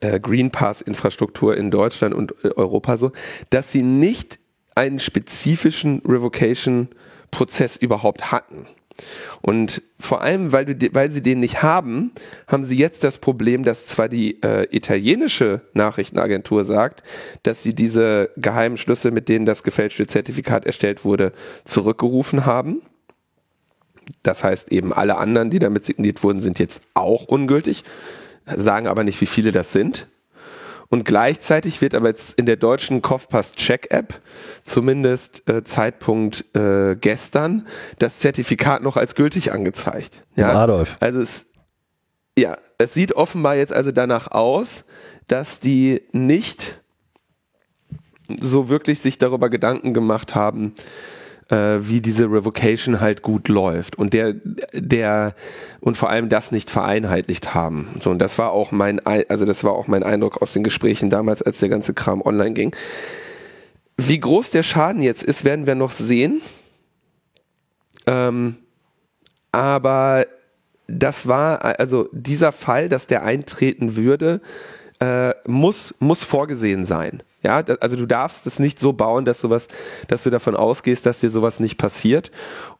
äh, 0.00 0.20
Green 0.20 0.50
Pass 0.50 0.80
Infrastruktur 0.80 1.56
in 1.56 1.70
Deutschland 1.70 2.14
und 2.14 2.34
äh, 2.42 2.48
Europa 2.56 2.96
so, 2.96 3.12
dass 3.50 3.72
sie 3.72 3.82
nicht 3.82 4.38
einen 4.74 4.98
spezifischen 4.98 6.02
Revocation 6.06 6.88
Prozess 7.30 7.76
überhaupt 7.76 8.32
hatten. 8.32 8.66
Und 9.40 9.82
vor 9.98 10.20
allem, 10.20 10.52
weil, 10.52 10.66
du, 10.66 10.88
weil 10.92 11.10
sie 11.10 11.22
den 11.22 11.40
nicht 11.40 11.62
haben, 11.62 12.12
haben 12.46 12.64
sie 12.64 12.76
jetzt 12.76 13.02
das 13.04 13.18
Problem, 13.18 13.62
dass 13.62 13.86
zwar 13.86 14.08
die 14.08 14.42
äh, 14.42 14.66
italienische 14.70 15.62
Nachrichtenagentur 15.72 16.64
sagt, 16.64 17.02
dass 17.42 17.62
sie 17.62 17.74
diese 17.74 18.30
geheimen 18.36 18.76
Schlüssel, 18.76 19.10
mit 19.10 19.28
denen 19.28 19.46
das 19.46 19.62
gefälschte 19.62 20.06
Zertifikat 20.06 20.66
erstellt 20.66 21.04
wurde, 21.04 21.32
zurückgerufen 21.64 22.44
haben. 22.44 22.82
Das 24.22 24.44
heißt 24.44 24.72
eben, 24.72 24.92
alle 24.92 25.16
anderen, 25.16 25.50
die 25.50 25.58
damit 25.58 25.84
signiert 25.84 26.22
wurden, 26.22 26.40
sind 26.40 26.58
jetzt 26.58 26.82
auch 26.94 27.24
ungültig, 27.24 27.84
sagen 28.46 28.86
aber 28.86 29.04
nicht, 29.04 29.20
wie 29.20 29.26
viele 29.26 29.52
das 29.52 29.72
sind. 29.72 30.08
Und 30.88 31.04
gleichzeitig 31.04 31.80
wird 31.80 31.94
aber 31.94 32.08
jetzt 32.08 32.36
in 32.36 32.46
der 32.46 32.56
deutschen 32.56 33.00
Kopfpass-Check-App, 33.00 34.20
zumindest 34.64 35.48
äh, 35.48 35.62
Zeitpunkt 35.62 36.44
äh, 36.56 36.96
gestern, 36.96 37.68
das 38.00 38.18
Zertifikat 38.18 38.82
noch 38.82 38.96
als 38.96 39.14
gültig 39.14 39.52
angezeigt. 39.52 40.24
Ja, 40.34 40.52
Adolf. 40.52 40.96
Also 40.98 41.20
es, 41.20 41.46
ja, 42.36 42.58
es 42.78 42.92
sieht 42.92 43.12
offenbar 43.12 43.54
jetzt 43.54 43.72
also 43.72 43.92
danach 43.92 44.32
aus, 44.32 44.84
dass 45.28 45.60
die 45.60 46.02
nicht 46.10 46.80
so 48.40 48.68
wirklich 48.68 49.00
sich 49.00 49.18
darüber 49.18 49.48
Gedanken 49.48 49.94
gemacht 49.94 50.34
haben, 50.34 50.74
äh, 51.50 51.78
wie 51.80 52.00
diese 52.00 52.24
Revocation 52.24 53.00
halt 53.00 53.22
gut 53.22 53.48
läuft 53.48 53.98
und 53.98 54.14
der 54.14 54.34
der 54.72 55.34
und 55.80 55.96
vor 55.96 56.10
allem 56.10 56.28
das 56.28 56.52
nicht 56.52 56.70
vereinheitlicht 56.70 57.54
haben. 57.54 57.88
So 58.00 58.10
und 58.10 58.18
das 58.18 58.38
war 58.38 58.52
auch 58.52 58.70
mein 58.72 59.04
also 59.04 59.44
das 59.44 59.64
war 59.64 59.72
auch 59.72 59.88
mein 59.88 60.02
Eindruck 60.02 60.40
aus 60.42 60.52
den 60.52 60.62
Gesprächen 60.62 61.10
damals, 61.10 61.42
als 61.42 61.58
der 61.58 61.68
ganze 61.68 61.94
Kram 61.94 62.22
online 62.22 62.52
ging. 62.52 62.74
Wie 63.96 64.20
groß 64.20 64.50
der 64.50 64.62
Schaden 64.62 65.02
jetzt 65.02 65.22
ist, 65.22 65.44
werden 65.44 65.66
wir 65.66 65.74
noch 65.74 65.90
sehen. 65.90 66.40
Ähm, 68.06 68.56
aber 69.52 70.26
das 70.86 71.26
war 71.26 71.64
also 71.78 72.08
dieser 72.12 72.52
Fall, 72.52 72.88
dass 72.88 73.06
der 73.06 73.24
eintreten 73.24 73.96
würde, 73.96 74.40
äh, 75.00 75.34
muss 75.46 75.94
muss 75.98 76.24
vorgesehen 76.24 76.86
sein. 76.86 77.22
Ja, 77.42 77.64
also 77.80 77.96
du 77.96 78.04
darfst 78.04 78.46
es 78.46 78.58
nicht 78.58 78.78
so 78.78 78.92
bauen, 78.92 79.24
dass 79.24 79.40
sowas, 79.40 79.66
dass 80.08 80.24
du 80.24 80.30
davon 80.30 80.54
ausgehst, 80.54 81.06
dass 81.06 81.20
dir 81.20 81.30
sowas 81.30 81.58
nicht 81.58 81.78
passiert. 81.78 82.30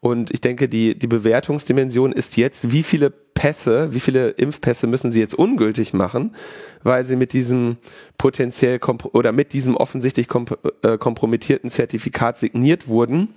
Und 0.00 0.30
ich 0.30 0.42
denke, 0.42 0.68
die, 0.68 0.98
die 0.98 1.06
Bewertungsdimension 1.06 2.12
ist 2.12 2.36
jetzt, 2.36 2.70
wie 2.70 2.82
viele 2.82 3.10
Pässe, 3.10 3.94
wie 3.94 4.00
viele 4.00 4.30
Impfpässe 4.30 4.86
müssen 4.86 5.12
sie 5.12 5.20
jetzt 5.20 5.32
ungültig 5.32 5.94
machen, 5.94 6.36
weil 6.82 7.06
sie 7.06 7.16
mit 7.16 7.32
diesem 7.32 7.78
potenziell 8.18 8.78
oder 9.12 9.32
mit 9.32 9.54
diesem 9.54 9.76
offensichtlich 9.78 10.28
komp 10.28 10.58
äh, 10.82 10.98
kompromittierten 10.98 11.70
Zertifikat 11.70 12.38
signiert 12.38 12.86
wurden 12.86 13.28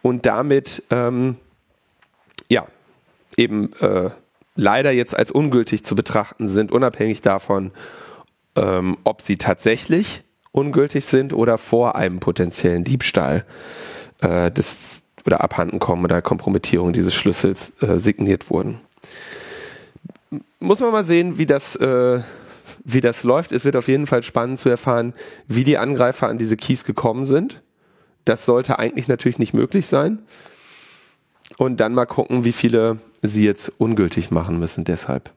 und 0.00 0.26
damit 0.26 0.84
ähm, 0.90 1.38
ja 2.48 2.68
eben 3.36 3.72
äh, 3.80 4.10
leider 4.54 4.92
jetzt 4.92 5.16
als 5.18 5.32
ungültig 5.32 5.84
zu 5.84 5.96
betrachten 5.96 6.46
sind, 6.46 6.70
unabhängig 6.70 7.20
davon, 7.20 7.72
ähm, 8.54 8.96
ob 9.02 9.22
sie 9.22 9.38
tatsächlich 9.38 10.22
ungültig 10.52 11.04
sind 11.04 11.32
oder 11.32 11.58
vor 11.58 11.96
einem 11.96 12.20
potenziellen 12.20 12.84
Diebstahl 12.84 13.44
äh, 14.20 14.50
des 14.50 15.02
oder 15.24 15.42
abhanden 15.42 15.78
kommen 15.78 16.04
oder 16.04 16.20
Kompromittierung 16.22 16.92
dieses 16.92 17.14
Schlüssels 17.14 17.72
äh, 17.80 17.98
signiert 17.98 18.50
wurden. 18.50 18.80
Muss 20.58 20.80
man 20.80 20.92
mal 20.92 21.04
sehen, 21.04 21.38
wie 21.38 21.46
das, 21.46 21.76
äh, 21.76 22.20
wie 22.84 23.00
das 23.00 23.22
läuft. 23.22 23.52
Es 23.52 23.64
wird 23.64 23.76
auf 23.76 23.88
jeden 23.88 24.06
Fall 24.06 24.22
spannend 24.22 24.58
zu 24.58 24.68
erfahren, 24.68 25.12
wie 25.46 25.64
die 25.64 25.78
Angreifer 25.78 26.28
an 26.28 26.38
diese 26.38 26.56
Keys 26.56 26.84
gekommen 26.84 27.26
sind. 27.26 27.62
Das 28.24 28.44
sollte 28.44 28.78
eigentlich 28.78 29.08
natürlich 29.08 29.38
nicht 29.38 29.54
möglich 29.54 29.86
sein. 29.86 30.20
Und 31.58 31.80
dann 31.80 31.94
mal 31.94 32.06
gucken, 32.06 32.44
wie 32.44 32.52
viele 32.52 32.98
sie 33.20 33.44
jetzt 33.44 33.72
ungültig 33.78 34.30
machen 34.30 34.58
müssen 34.58 34.84
deshalb. 34.84 35.30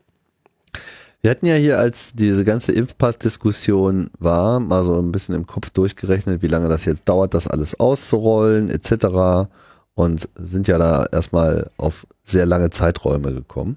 Wir 1.25 1.31
hatten 1.31 1.47
ja 1.47 1.55
hier, 1.55 1.79
als 1.79 2.13
diese 2.13 2.45
ganze 2.45 2.71
Impfpass-Diskussion 2.71 4.11
war, 4.19 4.59
mal 4.59 4.83
so 4.83 5.01
ein 5.01 5.11
bisschen 5.11 5.33
im 5.33 5.47
Kopf 5.47 5.71
durchgerechnet, 5.71 6.43
wie 6.43 6.47
lange 6.47 6.69
das 6.69 6.85
jetzt 6.85 7.09
dauert, 7.09 7.33
das 7.33 7.47
alles 7.47 7.79
auszurollen, 7.79 8.69
etc. 8.69 9.49
Und 9.95 10.29
sind 10.35 10.67
ja 10.67 10.77
da 10.77 11.07
erstmal 11.11 11.71
auf 11.77 12.05
sehr 12.23 12.45
lange 12.45 12.69
Zeiträume 12.69 13.33
gekommen. 13.33 13.75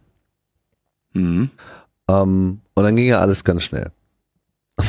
Mhm. 1.14 1.48
Ähm, 2.10 2.60
und 2.74 2.84
dann 2.84 2.96
ging 2.96 3.06
ja 3.06 3.20
alles 3.20 3.44
ganz 3.44 3.62
schnell. 3.62 3.92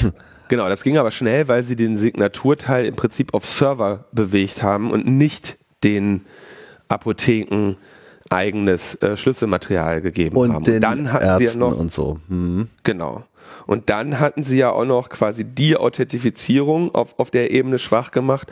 Genau, 0.50 0.68
das 0.68 0.82
ging 0.84 0.98
aber 0.98 1.12
schnell, 1.12 1.48
weil 1.48 1.64
sie 1.64 1.76
den 1.76 1.96
Signaturteil 1.96 2.88
im 2.88 2.96
Prinzip 2.96 3.36
auf 3.36 3.46
Server 3.46 4.06
bewegt 4.12 4.64
haben 4.64 4.90
und 4.90 5.06
nicht 5.06 5.60
den 5.84 6.26
Apotheken 6.88 7.76
eigenes 8.30 8.96
äh, 8.96 9.18
Schlüsselmaterial 9.18 10.02
gegeben 10.02 10.38
und 10.38 10.54
haben. 10.54 10.66
Und 10.66 10.80
dann 10.82 11.12
hatten 11.12 11.26
Ärzten 11.26 11.48
sie 11.48 11.54
ja 11.54 11.60
noch 11.60 11.78
und 11.78 11.92
so. 11.92 12.20
Mhm. 12.28 12.68
Genau. 12.84 13.24
Und 13.66 13.90
dann 13.90 14.20
hatten 14.20 14.44
sie 14.44 14.58
ja 14.58 14.72
auch 14.72 14.86
noch 14.86 15.10
quasi 15.10 15.44
die 15.44 15.78
Authentifizierung 15.78 16.94
auf, 16.96 17.20
auf 17.20 17.30
der 17.30 17.52
Ebene 17.52 17.78
schwach 17.78 18.12
gemacht, 18.12 18.52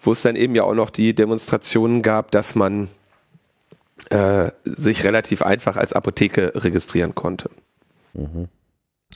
wo 0.00 0.12
es 0.12 0.22
dann 0.22 0.36
eben 0.36 0.54
ja 0.54 0.64
auch 0.64 0.74
noch 0.74 0.90
die 0.90 1.14
Demonstrationen 1.14 2.02
gab, 2.02 2.30
dass 2.30 2.54
man 2.54 2.88
äh, 4.10 4.50
sich 4.64 5.04
relativ 5.04 5.42
einfach 5.42 5.76
als 5.76 5.92
Apotheke 5.92 6.52
registrieren 6.54 7.14
konnte. 7.14 7.50
Mhm. 8.14 8.48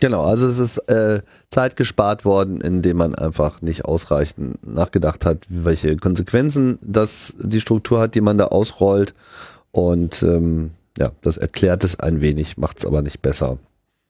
Genau, 0.01 0.25
also 0.25 0.47
es 0.47 0.59
ist 0.59 0.79
äh, 0.89 1.21
Zeit 1.49 1.77
gespart 1.77 2.25
worden, 2.25 2.61
indem 2.61 2.99
man 2.99 3.15
einfach 3.15 3.61
nicht 3.61 3.85
ausreichend 3.85 4.65
nachgedacht 4.67 5.27
hat, 5.27 5.47
welche 5.49 5.97
Konsequenzen 5.97 6.79
das 6.81 7.35
die 7.39 7.61
Struktur 7.61 8.01
hat, 8.01 8.15
die 8.15 8.21
man 8.21 8.39
da 8.39 8.47
ausrollt 8.47 9.15
und 9.73 10.23
ähm, 10.23 10.73
ja, 10.99 11.13
das 11.23 11.37
erklärt 11.37 11.85
es 11.85 11.99
ein 11.99 12.21
wenig, 12.21 12.57
macht 12.57 12.79
es 12.79 12.87
aber 12.87 13.03
nicht 13.03 13.23
besser. 13.23 13.59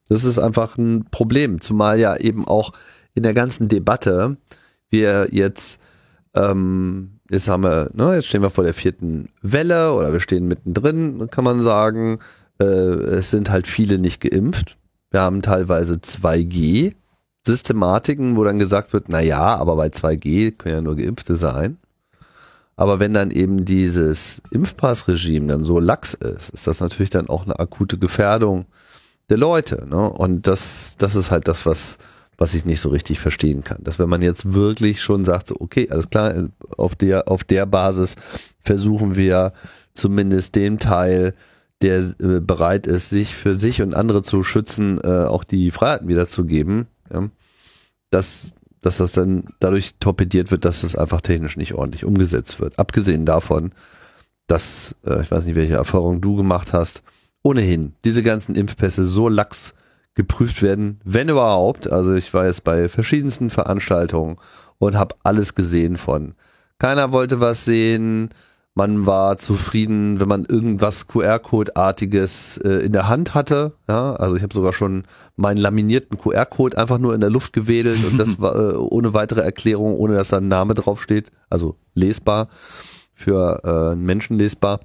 Das 0.09 0.24
ist 0.24 0.39
einfach 0.39 0.77
ein 0.77 1.07
Problem, 1.11 1.61
zumal 1.61 2.01
ja 2.01 2.16
eben 2.16 2.47
auch 2.47 2.73
in 3.15 3.23
der 3.23 3.35
ganzen 3.35 3.69
Debatte 3.69 4.37
wir 4.91 5.28
jetzt, 5.31 5.81
ähm, 6.35 7.20
jetzt 7.31 7.49
haben 7.49 7.62
wir, 7.62 7.91
ne, 7.95 8.16
jetzt 8.16 8.27
stehen 8.27 8.43
wir 8.43 8.51
vor 8.51 8.65
der 8.65 8.74
vierten 8.74 9.28
Welle 9.41 9.95
oder 9.95 10.12
wir 10.12 10.20
stehen 10.20 10.49
mittendrin, 10.49 11.28
kann 11.31 11.45
man 11.45 11.62
sagen. 11.62 12.19
Äh, 12.61 12.65
es 12.65 13.31
sind 13.31 13.51
halt 13.51 13.66
viele 13.66 13.99
nicht 13.99 14.20
geimpft. 14.20 14.77
Wir 15.11 15.20
haben 15.20 15.43
teilweise 15.43 15.95
2G. 15.95 16.95
Systematiken, 17.47 18.37
wo 18.37 18.45
dann 18.45 18.59
gesagt 18.59 18.93
wird, 18.93 19.09
na 19.09 19.20
ja, 19.20 19.57
aber 19.57 19.74
bei 19.74 19.87
2G 19.87 20.53
können 20.53 20.74
ja 20.74 20.81
nur 20.82 20.97
Geimpfte 20.97 21.37
sein. 21.37 21.78
Aber 22.81 22.98
wenn 22.98 23.12
dann 23.12 23.31
eben 23.31 23.66
dieses 23.66 24.40
Impfpassregime 24.51 25.48
dann 25.48 25.65
so 25.65 25.78
lax 25.78 26.15
ist, 26.15 26.48
ist 26.48 26.66
das 26.66 26.81
natürlich 26.81 27.11
dann 27.11 27.28
auch 27.28 27.44
eine 27.44 27.59
akute 27.59 27.98
Gefährdung 27.98 28.65
der 29.28 29.36
Leute. 29.36 29.86
Ne? 29.86 30.11
Und 30.11 30.47
das, 30.47 30.97
das 30.97 31.15
ist 31.15 31.31
halt 31.31 31.47
das, 31.47 31.66
was, 31.66 31.98
was 32.39 32.55
ich 32.55 32.65
nicht 32.65 32.81
so 32.81 32.89
richtig 32.89 33.20
verstehen 33.20 33.62
kann. 33.62 33.85
Dass 33.85 33.98
wenn 33.98 34.09
man 34.09 34.23
jetzt 34.23 34.55
wirklich 34.55 35.02
schon 35.02 35.27
sagt, 35.27 35.48
so, 35.48 35.57
okay, 35.61 35.90
alles 35.90 36.09
klar, 36.09 36.48
auf 36.78 36.94
der, 36.94 37.28
auf 37.28 37.44
der 37.44 37.66
Basis 37.66 38.16
versuchen 38.62 39.15
wir 39.15 39.52
zumindest 39.93 40.57
dem 40.57 40.78
Teil, 40.78 41.35
der 41.82 41.98
äh, 41.98 42.40
bereit 42.40 42.86
ist, 42.86 43.11
sich 43.11 43.35
für 43.35 43.55
sich 43.55 43.82
und 43.82 43.94
andere 43.94 44.23
zu 44.23 44.43
schützen, 44.43 44.98
äh, 45.05 45.24
auch 45.27 45.44
die 45.44 45.70
Freiheiten 45.70 46.09
wiederzugeben. 46.09 46.86
Ja? 47.12 47.28
Das, 48.09 48.55
dass 48.81 48.98
das 48.98 49.12
dann 49.12 49.44
dadurch 49.61 49.97
torpediert 50.01 50.51
wird, 50.51 50.65
dass 50.65 50.82
das 50.82 50.97
einfach 50.97 51.20
technisch 51.20 51.57
nicht 51.57 51.74
ordentlich 51.74 52.05
umgesetzt 52.05 52.61
wird. 52.61 52.78
Abgesehen 52.78 53.27
davon, 53.27 53.73
dass, 54.47 54.97
äh, 55.05 55.23
ich 55.23 55.31
weiß 55.31 55.44
nicht, 55.44 55.55
welche 55.55 55.74
Erfahrung 55.74 56.20
du 56.20 56.36
gemacht 56.36 56.73
hast, 56.73 57.02
ohnehin 57.43 57.94
diese 58.05 58.23
ganzen 58.23 58.55
Impfpässe 58.55 59.05
so 59.05 59.28
lax 59.28 59.74
geprüft 60.15 60.62
werden, 60.62 61.01
wenn 61.05 61.28
überhaupt. 61.28 61.90
Also 61.90 62.15
ich 62.15 62.35
war 62.35 62.47
jetzt 62.47 62.65
bei 62.65 62.89
verschiedensten 62.89 63.51
Veranstaltungen 63.51 64.36
und 64.78 64.97
habe 64.97 65.15
alles 65.23 65.55
gesehen 65.55 65.97
von 65.97 66.35
keiner 66.81 67.12
wollte 67.12 67.40
was 67.40 67.66
sehen, 67.66 68.31
man 68.74 69.06
war 69.06 69.36
zufrieden, 69.36 70.20
wenn 70.20 70.28
man 70.28 70.44
irgendwas 70.44 71.09
QR-Code-artiges 71.09 72.59
äh, 72.59 72.84
in 72.84 72.92
der 72.92 73.09
Hand 73.09 73.34
hatte. 73.34 73.72
Ja, 73.88 74.14
also 74.14 74.36
ich 74.36 74.42
habe 74.42 74.55
sogar 74.55 74.72
schon 74.72 75.05
meinen 75.36 75.56
laminierten 75.56 76.16
QR-Code 76.16 76.78
einfach 76.78 76.98
nur 76.98 77.14
in 77.14 77.20
der 77.20 77.30
Luft 77.30 77.52
gewedelt 77.52 78.05
und 78.05 78.18
das 78.18 78.38
war 78.40 78.55
äh, 78.55 78.76
ohne 78.76 79.12
weitere 79.12 79.40
Erklärung, 79.40 79.97
ohne 79.97 80.14
dass 80.14 80.28
da 80.28 80.38
ein 80.38 80.48
Name 80.48 80.74
draufsteht. 80.74 81.30
Also 81.48 81.76
lesbar 81.94 82.48
für 83.14 83.60
äh, 83.64 83.92
einen 83.92 84.05
Menschen 84.05 84.38
lesbar 84.38 84.80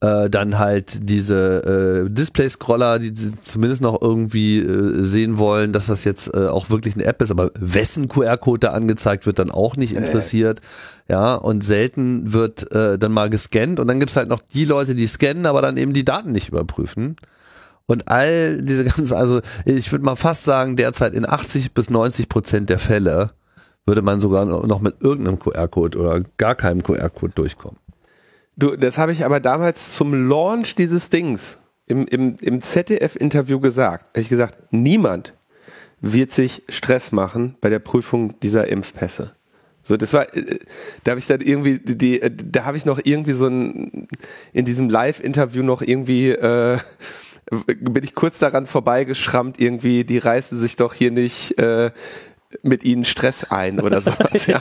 äh, 0.00 0.30
dann 0.30 0.58
halt 0.58 1.10
diese 1.10 2.06
äh, 2.06 2.10
Display-Scroller, 2.10 2.98
die 2.98 3.12
sie 3.14 3.38
zumindest 3.38 3.82
noch 3.82 4.00
irgendwie 4.00 4.58
äh, 4.58 5.02
sehen 5.02 5.36
wollen, 5.36 5.72
dass 5.72 5.86
das 5.86 6.04
jetzt 6.04 6.34
äh, 6.34 6.46
auch 6.48 6.70
wirklich 6.70 6.94
eine 6.94 7.04
App 7.04 7.20
ist, 7.20 7.30
aber 7.30 7.50
wessen 7.58 8.08
QR-Code 8.08 8.60
da 8.60 8.72
angezeigt 8.72 9.26
wird, 9.26 9.38
dann 9.38 9.50
auch 9.50 9.76
nicht 9.76 9.94
interessiert. 9.94 10.60
Ja, 11.08 11.34
und 11.34 11.62
selten 11.62 12.32
wird 12.32 12.72
äh, 12.72 12.98
dann 12.98 13.12
mal 13.12 13.28
gescannt 13.28 13.78
und 13.78 13.88
dann 13.88 14.00
gibt's 14.00 14.16
halt 14.16 14.28
noch 14.28 14.40
die 14.54 14.64
Leute, 14.64 14.94
die 14.94 15.06
scannen, 15.06 15.44
aber 15.44 15.60
dann 15.60 15.76
eben 15.76 15.92
die 15.92 16.04
Daten 16.04 16.32
nicht 16.32 16.48
überprüfen. 16.48 17.16
Und 17.86 18.08
all 18.08 18.62
diese 18.62 18.84
ganzen, 18.86 19.14
also 19.14 19.40
ich 19.64 19.92
würde 19.92 20.04
mal 20.04 20.16
fast 20.16 20.44
sagen, 20.44 20.76
derzeit 20.76 21.12
in 21.12 21.28
80 21.28 21.74
bis 21.74 21.90
90 21.90 22.28
Prozent 22.28 22.70
der 22.70 22.78
Fälle 22.78 23.32
würde 23.84 24.02
man 24.02 24.20
sogar 24.20 24.44
noch 24.44 24.80
mit 24.80 25.00
irgendeinem 25.00 25.38
QR-Code 25.38 25.98
oder 25.98 26.20
gar 26.38 26.54
keinem 26.54 26.82
QR-Code 26.82 27.32
durchkommen. 27.34 27.79
Du, 28.60 28.76
das 28.76 28.98
habe 28.98 29.10
ich 29.10 29.24
aber 29.24 29.40
damals 29.40 29.94
zum 29.94 30.28
Launch 30.28 30.74
dieses 30.74 31.08
Dings 31.08 31.56
im, 31.86 32.06
im, 32.06 32.36
im 32.42 32.60
ZDF-Interview 32.60 33.58
gesagt. 33.58 34.08
Habe 34.08 34.20
ich 34.20 34.28
gesagt, 34.28 34.58
niemand 34.70 35.32
wird 36.02 36.30
sich 36.30 36.62
Stress 36.68 37.10
machen 37.10 37.56
bei 37.62 37.70
der 37.70 37.78
Prüfung 37.78 38.38
dieser 38.40 38.68
Impfpässe. 38.68 39.32
So, 39.82 39.96
das 39.96 40.12
war, 40.12 40.36
äh, 40.36 40.58
da 41.04 41.12
habe 41.12 41.20
ich 41.20 41.26
dann 41.26 41.40
irgendwie, 41.40 41.78
die, 41.78 42.20
da 42.20 42.66
habe 42.66 42.76
ich 42.76 42.84
noch 42.84 43.00
irgendwie 43.02 43.32
so 43.32 43.46
ein, 43.46 44.08
in 44.52 44.66
diesem 44.66 44.90
Live-Interview 44.90 45.62
noch 45.62 45.80
irgendwie 45.80 46.28
äh, 46.28 46.76
bin 47.66 48.04
ich 48.04 48.14
kurz 48.14 48.38
daran 48.38 48.66
vorbeigeschrammt, 48.66 49.60
irgendwie, 49.60 50.04
die 50.04 50.18
reißen 50.18 50.58
sich 50.58 50.76
doch 50.76 50.94
hier 50.94 51.10
nicht 51.10 51.58
äh, 51.58 51.90
mit 52.62 52.84
ihnen 52.84 53.04
Stress 53.04 53.50
ein 53.50 53.80
oder 53.80 54.00
sowas, 54.00 54.46
ja. 54.46 54.60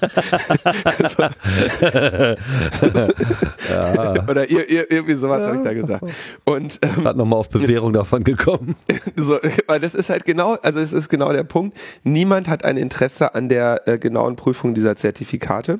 ja. 3.70 4.28
Oder 4.28 4.50
ihr, 4.50 4.70
ihr, 4.70 4.92
irgendwie 4.92 5.16
sowas 5.16 5.42
ja. 5.42 5.48
habe 5.48 5.58
ich 5.58 5.64
da 5.64 5.74
gesagt. 5.74 6.04
Und 6.46 6.80
ähm, 6.82 7.06
hat 7.06 7.18
nochmal 7.18 7.40
auf 7.40 7.50
Bewährung 7.50 7.94
davon 7.94 8.24
gekommen. 8.24 8.76
so, 9.16 9.40
weil 9.68 9.80
das 9.80 9.96
ist 9.96 10.10
halt 10.10 10.26
genau, 10.26 10.54
also 10.62 10.80
es 10.80 10.94
ist 10.94 11.10
genau 11.10 11.32
der 11.34 11.44
Punkt. 11.44 11.78
Niemand 12.04 12.48
hat 12.48 12.64
ein 12.64 12.78
Interesse 12.78 13.34
an 13.36 13.50
der 13.50 13.88
äh, 13.88 13.98
genauen 13.98 14.36
Prüfung 14.36 14.74
dieser 14.74 14.96
Zertifikate. 14.96 15.80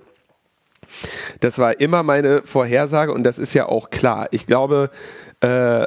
Das 1.40 1.60
war 1.60 1.80
immer 1.80 2.02
meine 2.02 2.42
Vorhersage 2.44 3.14
und 3.14 3.24
das 3.24 3.38
ist 3.38 3.54
ja 3.54 3.68
auch 3.68 3.92
klar. 3.92 4.28
Ich 4.32 4.48
glaube, 4.48 4.90
äh, 5.42 5.86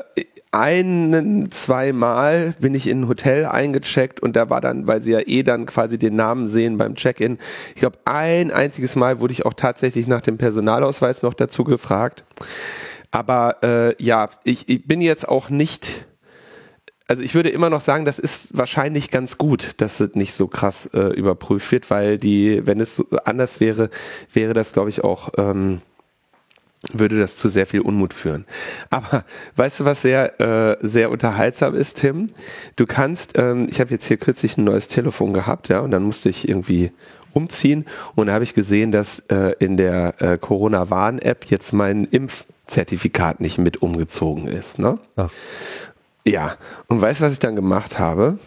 einen, 0.52 1.50
zweimal 1.50 2.54
bin 2.60 2.74
ich 2.74 2.86
in 2.86 3.02
ein 3.02 3.08
Hotel 3.08 3.46
eingecheckt 3.46 4.20
und 4.20 4.36
da 4.36 4.50
war 4.50 4.60
dann, 4.60 4.86
weil 4.86 5.02
sie 5.02 5.12
ja 5.12 5.20
eh 5.20 5.42
dann 5.42 5.66
quasi 5.66 5.98
den 5.98 6.14
Namen 6.14 6.46
sehen 6.48 6.76
beim 6.76 6.94
Check-in, 6.94 7.38
ich 7.74 7.80
glaube, 7.80 7.98
ein 8.04 8.50
einziges 8.50 8.94
Mal 8.94 9.20
wurde 9.20 9.32
ich 9.32 9.46
auch 9.46 9.54
tatsächlich 9.54 10.06
nach 10.06 10.20
dem 10.20 10.38
Personalausweis 10.38 11.22
noch 11.22 11.34
dazu 11.34 11.64
gefragt. 11.64 12.24
Aber 13.10 13.56
äh, 13.62 14.02
ja, 14.02 14.28
ich, 14.44 14.68
ich 14.68 14.86
bin 14.86 15.00
jetzt 15.00 15.28
auch 15.28 15.50
nicht 15.50 16.06
also 17.08 17.22
ich 17.22 17.34
würde 17.34 17.50
immer 17.50 17.68
noch 17.68 17.82
sagen, 17.82 18.06
das 18.06 18.18
ist 18.18 18.56
wahrscheinlich 18.56 19.10
ganz 19.10 19.36
gut, 19.36 19.72
dass 19.78 20.00
es 20.00 20.14
nicht 20.14 20.32
so 20.32 20.46
krass 20.46 20.86
äh, 20.94 21.08
überprüft 21.08 21.70
wird, 21.70 21.90
weil 21.90 22.16
die, 22.16 22.66
wenn 22.66 22.80
es 22.80 23.04
anders 23.24 23.60
wäre, 23.60 23.90
wäre 24.32 24.54
das, 24.54 24.72
glaube 24.72 24.88
ich, 24.88 25.04
auch 25.04 25.28
ähm, 25.36 25.82
würde 26.90 27.18
das 27.18 27.36
zu 27.36 27.48
sehr 27.48 27.66
viel 27.66 27.80
Unmut 27.80 28.12
führen. 28.12 28.44
Aber 28.90 29.24
weißt 29.56 29.80
du, 29.80 29.84
was 29.84 30.02
sehr, 30.02 30.40
äh, 30.40 30.76
sehr 30.80 31.10
unterhaltsam 31.10 31.74
ist, 31.74 31.98
Tim? 31.98 32.26
Du 32.76 32.86
kannst, 32.86 33.38
ähm, 33.38 33.68
ich 33.70 33.80
habe 33.80 33.90
jetzt 33.90 34.06
hier 34.06 34.16
kürzlich 34.16 34.58
ein 34.58 34.64
neues 34.64 34.88
Telefon 34.88 35.32
gehabt, 35.32 35.68
ja, 35.68 35.80
und 35.80 35.92
dann 35.92 36.02
musste 36.02 36.28
ich 36.28 36.48
irgendwie 36.48 36.92
umziehen 37.32 37.86
und 38.14 38.26
da 38.26 38.34
habe 38.34 38.44
ich 38.44 38.52
gesehen, 38.52 38.92
dass 38.92 39.20
äh, 39.30 39.54
in 39.58 39.76
der 39.76 40.20
äh, 40.20 40.38
Corona-Warn-App 40.38 41.46
jetzt 41.46 41.72
mein 41.72 42.04
Impfzertifikat 42.04 43.40
nicht 43.40 43.58
mit 43.58 43.80
umgezogen 43.80 44.48
ist. 44.48 44.78
Ne? 44.78 44.98
Ach. 45.16 45.30
Ja, 46.24 46.56
und 46.86 47.00
weißt 47.00 47.20
du, 47.20 47.24
was 47.24 47.32
ich 47.32 47.38
dann 47.40 47.56
gemacht 47.56 47.98
habe? 47.98 48.38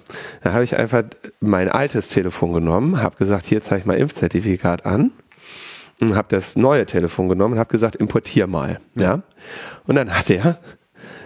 Da 0.43 0.53
habe 0.53 0.63
ich 0.63 0.77
einfach 0.77 1.03
mein 1.41 1.67
altes 1.67 2.07
Telefon 2.09 2.53
genommen, 2.53 3.01
habe 3.01 3.17
gesagt, 3.17 3.47
hier 3.47 3.61
zeige 3.61 3.81
ich 3.81 3.85
mal 3.85 3.97
Impfzertifikat 3.97 4.85
an 4.85 5.11
und 6.01 6.15
habe 6.15 6.27
das 6.29 6.55
neue 6.55 6.85
Telefon 6.85 7.29
genommen 7.29 7.53
und 7.53 7.59
habe 7.59 7.71
gesagt, 7.71 7.95
importier 7.95 8.47
mal. 8.47 8.79
Ja. 8.95 9.21
Und 9.87 9.95
dann 9.95 10.13
hat 10.13 10.29
er 10.29 10.59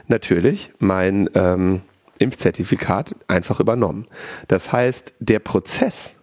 natürlich 0.07 0.71
mein 0.79 1.29
ähm, 1.33 1.81
Impfzertifikat 2.19 3.15
einfach 3.27 3.59
übernommen. 3.59 4.05
Das 4.47 4.71
heißt, 4.71 5.13
der 5.19 5.39
Prozess, 5.39 6.15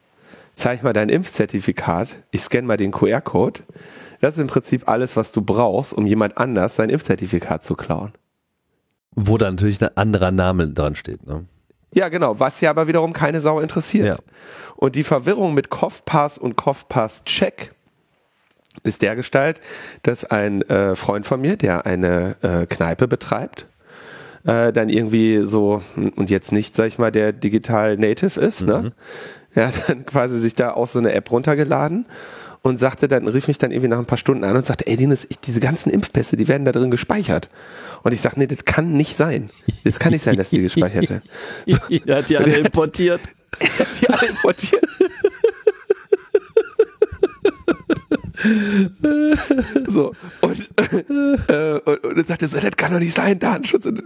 zeig 0.55 0.83
mal 0.83 0.93
dein 0.93 1.09
Impfzertifikat, 1.09 2.17
ich 2.31 2.43
scanne 2.43 2.67
mal 2.67 2.77
den 2.77 2.93
QR-Code, 2.93 3.61
das 4.21 4.35
ist 4.35 4.41
im 4.41 4.47
Prinzip 4.47 4.89
alles, 4.89 5.17
was 5.17 5.33
du 5.33 5.43
brauchst, 5.43 5.93
um 5.93 6.07
jemand 6.07 6.39
anders 6.39 6.77
sein 6.77 6.91
Impfzertifikat 6.91 7.65
zu 7.65 7.75
klauen. 7.75 8.13
Wo 9.15 9.39
da 9.39 9.51
natürlich 9.51 9.81
ein 9.83 9.97
anderer 9.97 10.31
Name 10.31 10.69
dran 10.69 10.95
steht, 10.95 11.27
ne? 11.27 11.47
Ja, 11.95 12.11
genau, 12.11 12.39
was 12.39 12.61
ja 12.61 12.69
aber 12.69 12.89
wiederum 12.89 13.15
keine 13.15 13.41
Sau 13.41 13.61
interessiert. 13.61 14.07
Ja. 14.07 14.17
Und 14.75 14.97
die 14.97 15.03
Verwirrung 15.03 15.55
mit 15.55 15.71
Kopfpass 15.71 16.37
und 16.37 16.57
Kopfpass-Check 16.57 17.73
ist 18.83 19.03
der 19.03 19.17
Gestalt, 19.17 19.61
dass 20.03 20.25
ein 20.25 20.63
äh, 20.63 20.95
Freund 20.95 21.27
von 21.27 21.41
mir, 21.41 21.57
der 21.57 21.87
eine 21.87 22.37
äh, 22.43 22.67
Kneipe 22.67 23.09
betreibt, 23.09 23.67
äh, 24.45 24.73
dann 24.73 24.89
irgendwie 24.89 25.41
so, 25.45 25.83
und 25.97 26.31
jetzt 26.31 26.53
nicht, 26.53 26.77
sag 26.77 26.87
ich 26.87 26.99
mal, 26.99 27.11
der 27.11 27.33
Digital 27.33 27.97
Native 27.97 28.41
ist, 28.41 28.63
ne? 28.63 28.79
mhm. 28.79 28.85
ne? 28.85 28.93
Er 29.55 29.69
hat 29.69 29.89
dann 29.89 30.07
quasi 30.07 30.39
sich 30.39 30.55
da 30.55 30.73
auch 30.73 30.87
so 30.87 30.99
eine 30.99 31.13
App 31.13 31.31
runtergeladen 31.31 32.07
und 32.63 32.79
sagte 32.79 33.09
dann, 33.09 33.27
rief 33.27 33.49
mich 33.49 33.59
dann 33.59 33.71
irgendwie 33.71 33.89
nach 33.89 33.99
ein 33.99 34.07
paar 34.07 34.19
Stunden 34.19 34.45
an 34.45 34.57
und 34.57 34.67
sagte, 34.67 34.87
ey 34.87 34.97
Dennis, 34.97 35.27
ich, 35.29 35.39
diese 35.39 35.61
ganzen 35.61 35.91
Impfpässe, 35.91 36.37
die 36.37 36.49
werden 36.49 36.65
da 36.65 36.73
drin 36.73 36.91
gespeichert. 36.91 37.49
Und 38.03 38.13
ich 38.13 38.21
sag, 38.21 38.37
nee, 38.37 38.47
das 38.47 38.65
kann 38.65 38.93
nicht 38.93 39.17
sein. 39.17 39.47
Das 39.85 39.99
kann 39.99 40.13
nicht 40.13 40.25
sein, 40.25 40.37
dass 40.37 40.51
die 40.51 40.63
gespeichert 40.63 41.09
werden. 41.11 41.23
Er 42.07 42.17
hat 42.17 42.29
die 42.29 42.37
alle 42.37 42.57
importiert. 42.57 43.21
die 44.01 44.09
alle 44.09 44.29
importiert. 44.29 44.85
so, 49.89 50.13
und, 50.41 50.69
äh, 51.49 51.81
und, 51.85 52.05
und 52.05 52.19
dann 52.19 52.27
sagte 52.27 52.49
so, 52.49 52.61
das 52.61 52.77
kann 52.77 52.93
doch 52.93 52.99
nicht 52.99 53.17
sein, 53.17 53.39
Datenschutz. 53.39 53.87
Und, 53.87 54.03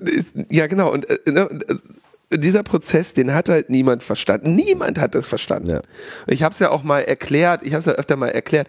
ja, 0.50 0.66
genau, 0.66 0.92
und, 0.92 1.08
äh, 1.08 1.30
ne, 1.30 1.48
und 1.48 1.68
äh, 1.68 2.38
dieser 2.38 2.62
Prozess, 2.62 3.12
den 3.12 3.34
hat 3.34 3.48
halt 3.48 3.70
niemand 3.70 4.02
verstanden. 4.02 4.54
Niemand 4.54 4.98
hat 4.98 5.14
das 5.14 5.26
verstanden. 5.26 5.70
Ja. 5.70 5.82
Ich 6.26 6.42
habe 6.42 6.52
es 6.52 6.58
ja 6.58 6.70
auch 6.70 6.82
mal 6.82 7.00
erklärt, 7.00 7.62
ich 7.62 7.72
habe 7.72 7.80
es 7.80 7.86
ja 7.86 7.92
öfter 7.92 8.16
mal 8.16 8.28
erklärt. 8.28 8.68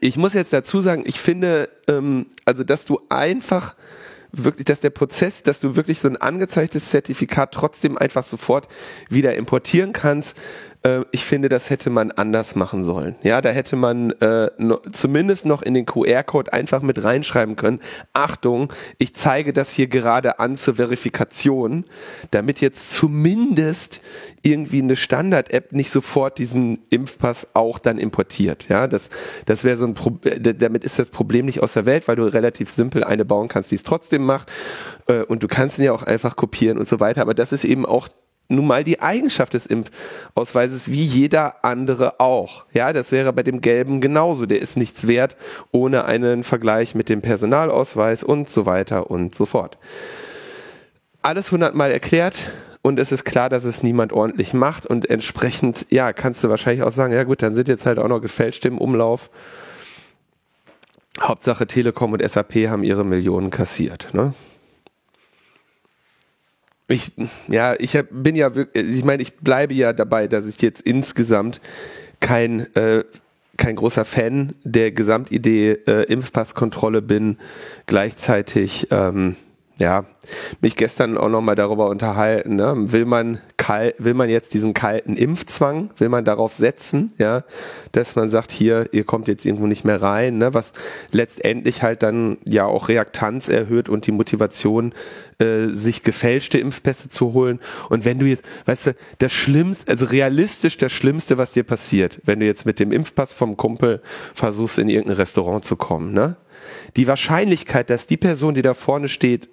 Ich 0.00 0.16
muss 0.16 0.34
jetzt 0.34 0.52
dazu 0.52 0.80
sagen, 0.80 1.04
ich 1.06 1.20
finde, 1.20 1.68
ähm, 1.86 2.26
also 2.44 2.64
dass 2.64 2.84
du 2.84 3.00
einfach 3.08 3.74
wirklich, 4.32 4.66
dass 4.66 4.80
der 4.80 4.90
Prozess, 4.90 5.42
dass 5.42 5.60
du 5.60 5.76
wirklich 5.76 6.00
so 6.00 6.08
ein 6.08 6.16
angezeigtes 6.16 6.90
Zertifikat 6.90 7.52
trotzdem 7.52 7.96
einfach 7.96 8.24
sofort 8.24 8.68
wieder 9.08 9.34
importieren 9.34 9.92
kannst, 9.92 10.36
äh, 10.88 11.04
ich 11.12 11.24
finde, 11.24 11.48
das 11.48 11.70
hätte 11.70 11.90
man 11.90 12.10
anders 12.10 12.54
machen 12.54 12.84
sollen. 12.84 13.16
Ja, 13.22 13.40
da 13.40 13.50
hätte 13.50 13.76
man 13.76 14.10
äh, 14.20 14.50
no, 14.58 14.80
zumindest 14.92 15.46
noch 15.46 15.62
in 15.62 15.74
den 15.74 15.86
QR-Code 15.86 16.52
einfach 16.52 16.82
mit 16.82 17.02
reinschreiben 17.02 17.56
können. 17.56 17.80
Achtung, 18.12 18.72
ich 18.98 19.14
zeige 19.14 19.52
das 19.52 19.70
hier 19.70 19.88
gerade 19.88 20.38
an 20.38 20.56
zur 20.56 20.76
Verifikation, 20.76 21.84
damit 22.30 22.60
jetzt 22.60 22.92
zumindest 22.92 24.00
irgendwie 24.42 24.82
eine 24.82 24.96
Standard-App 24.96 25.72
nicht 25.72 25.90
sofort 25.90 26.38
diesen 26.38 26.78
Impfpass 26.90 27.48
auch 27.54 27.78
dann 27.78 27.98
importiert. 27.98 28.68
Ja, 28.68 28.86
das, 28.86 29.10
das 29.46 29.64
wäre 29.64 29.76
so 29.76 29.86
ein 29.86 29.94
Pro 29.94 30.18
damit 30.38 30.84
ist 30.84 30.98
das 30.98 31.08
Problem 31.08 31.46
nicht 31.46 31.62
aus 31.62 31.74
der 31.74 31.86
Welt, 31.86 32.08
weil 32.08 32.16
du 32.16 32.24
relativ 32.24 32.70
simpel 32.70 33.04
eine 33.04 33.24
bauen 33.24 33.48
kannst, 33.48 33.70
die 33.70 33.74
es 33.74 33.82
trotzdem 33.82 34.24
macht. 34.24 34.50
Äh, 35.06 35.22
und 35.22 35.42
du 35.42 35.48
kannst 35.48 35.78
ihn 35.78 35.84
ja 35.84 35.92
auch 35.92 36.02
einfach 36.02 36.36
kopieren 36.36 36.78
und 36.78 36.88
so 36.88 37.00
weiter. 37.00 37.22
Aber 37.22 37.34
das 37.34 37.52
ist 37.52 37.64
eben 37.64 37.86
auch 37.86 38.08
nun 38.48 38.66
mal 38.66 38.82
die 38.82 39.00
Eigenschaft 39.00 39.52
des 39.52 39.66
Impfausweises 39.66 40.90
wie 40.90 41.04
jeder 41.04 41.64
andere 41.64 42.18
auch. 42.18 42.64
Ja, 42.72 42.92
das 42.92 43.12
wäre 43.12 43.32
bei 43.32 43.42
dem 43.42 43.60
gelben 43.60 44.00
genauso. 44.00 44.46
Der 44.46 44.60
ist 44.60 44.76
nichts 44.76 45.06
wert 45.06 45.36
ohne 45.70 46.06
einen 46.06 46.44
Vergleich 46.44 46.94
mit 46.94 47.10
dem 47.10 47.20
Personalausweis 47.20 48.24
und 48.24 48.48
so 48.48 48.64
weiter 48.64 49.10
und 49.10 49.34
so 49.34 49.44
fort. 49.44 49.78
Alles 51.20 51.52
hundertmal 51.52 51.90
erklärt 51.90 52.50
und 52.80 52.98
es 52.98 53.12
ist 53.12 53.24
klar, 53.24 53.50
dass 53.50 53.64
es 53.64 53.82
niemand 53.82 54.12
ordentlich 54.14 54.54
macht 54.54 54.86
und 54.86 55.10
entsprechend, 55.10 55.86
ja, 55.90 56.14
kannst 56.14 56.42
du 56.42 56.48
wahrscheinlich 56.48 56.82
auch 56.82 56.92
sagen, 56.92 57.12
ja 57.12 57.24
gut, 57.24 57.42
dann 57.42 57.54
sind 57.54 57.68
jetzt 57.68 57.84
halt 57.84 57.98
auch 57.98 58.08
noch 58.08 58.20
gefälschte 58.20 58.68
im 58.68 58.78
Umlauf. 58.78 59.30
Hauptsache 61.20 61.66
Telekom 61.66 62.12
und 62.12 62.26
SAP 62.26 62.68
haben 62.68 62.84
ihre 62.84 63.04
Millionen 63.04 63.50
kassiert. 63.50 64.14
Ne? 64.14 64.32
Ich, 66.90 67.12
ja, 67.48 67.74
ich 67.78 67.94
hab, 67.96 68.06
bin 68.10 68.34
ja 68.34 68.54
wirklich, 68.54 68.98
ich 68.98 69.04
meine, 69.04 69.22
ich 69.22 69.36
bleibe 69.36 69.74
ja 69.74 69.92
dabei, 69.92 70.26
dass 70.26 70.46
ich 70.46 70.62
jetzt 70.62 70.80
insgesamt 70.80 71.60
kein, 72.18 72.74
äh, 72.74 73.04
kein 73.58 73.76
großer 73.76 74.06
Fan 74.06 74.54
der 74.64 74.90
Gesamtidee 74.92 75.72
äh, 75.86 76.04
Impfpasskontrolle 76.04 77.02
bin. 77.02 77.36
Gleichzeitig, 77.84 78.88
ähm, 78.90 79.36
ja, 79.78 80.04
mich 80.60 80.76
gestern 80.76 81.16
auch 81.16 81.28
nochmal 81.28 81.54
darüber 81.54 81.88
unterhalten. 81.88 82.56
Ne? 82.56 82.74
Will 82.76 83.04
man 83.04 83.40
kal 83.56 83.94
will 83.98 84.14
man 84.14 84.28
jetzt 84.28 84.54
diesen 84.54 84.74
kalten 84.74 85.16
Impfzwang, 85.16 85.90
will 85.98 86.08
man 86.08 86.24
darauf 86.24 86.52
setzen, 86.52 87.12
ja, 87.18 87.44
dass 87.92 88.16
man 88.16 88.28
sagt, 88.30 88.50
hier, 88.50 88.88
ihr 88.92 89.04
kommt 89.04 89.28
jetzt 89.28 89.44
irgendwo 89.44 89.66
nicht 89.66 89.84
mehr 89.84 90.02
rein, 90.02 90.38
ne? 90.38 90.52
was 90.54 90.72
letztendlich 91.12 91.82
halt 91.82 92.02
dann 92.02 92.38
ja 92.44 92.64
auch 92.64 92.88
Reaktanz 92.88 93.48
erhöht 93.48 93.88
und 93.88 94.06
die 94.06 94.12
Motivation, 94.12 94.94
äh, 95.38 95.68
sich 95.68 96.02
gefälschte 96.02 96.58
Impfpässe 96.58 97.08
zu 97.08 97.32
holen. 97.32 97.60
Und 97.88 98.04
wenn 98.04 98.18
du 98.18 98.26
jetzt, 98.26 98.44
weißt 98.66 98.86
du, 98.86 98.94
das 99.18 99.32
Schlimmste, 99.32 99.88
also 99.88 100.06
realistisch 100.06 100.76
das 100.78 100.90
Schlimmste, 100.90 101.38
was 101.38 101.52
dir 101.52 101.62
passiert, 101.62 102.20
wenn 102.24 102.40
du 102.40 102.46
jetzt 102.46 102.66
mit 102.66 102.80
dem 102.80 102.90
Impfpass 102.90 103.32
vom 103.32 103.56
Kumpel 103.56 104.02
versuchst, 104.34 104.78
in 104.78 104.88
irgendein 104.88 105.16
Restaurant 105.16 105.64
zu 105.64 105.76
kommen, 105.76 106.12
ne? 106.12 106.36
Die 106.96 107.06
Wahrscheinlichkeit, 107.06 107.88
dass 107.88 108.06
die 108.06 108.16
Person, 108.16 108.54
die 108.54 108.62
da 108.62 108.74
vorne 108.74 109.08
steht, 109.08 109.48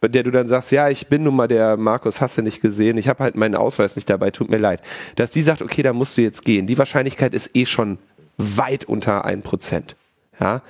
bei 0.00 0.08
der 0.08 0.22
du 0.22 0.30
dann 0.30 0.46
sagst, 0.46 0.72
ja, 0.72 0.88
ich 0.88 1.06
bin 1.08 1.22
nun 1.22 1.36
mal 1.36 1.48
der 1.48 1.76
Markus, 1.76 2.20
hast 2.20 2.36
du 2.36 2.42
nicht 2.42 2.60
gesehen, 2.60 2.98
ich 2.98 3.08
habe 3.08 3.24
halt 3.24 3.34
meinen 3.34 3.54
Ausweis 3.54 3.96
nicht 3.96 4.10
dabei, 4.10 4.30
tut 4.30 4.50
mir 4.50 4.58
leid. 4.58 4.82
Dass 5.16 5.30
die 5.30 5.42
sagt, 5.42 5.62
okay, 5.62 5.82
da 5.82 5.92
musst 5.92 6.16
du 6.16 6.22
jetzt 6.22 6.44
gehen. 6.44 6.66
Die 6.66 6.78
Wahrscheinlichkeit 6.78 7.34
ist 7.34 7.56
eh 7.56 7.66
schon 7.66 7.98
weit 8.36 8.84
unter 8.84 9.24
ein 9.24 9.42
Prozent. 9.42 9.96
Ja, 10.38 10.60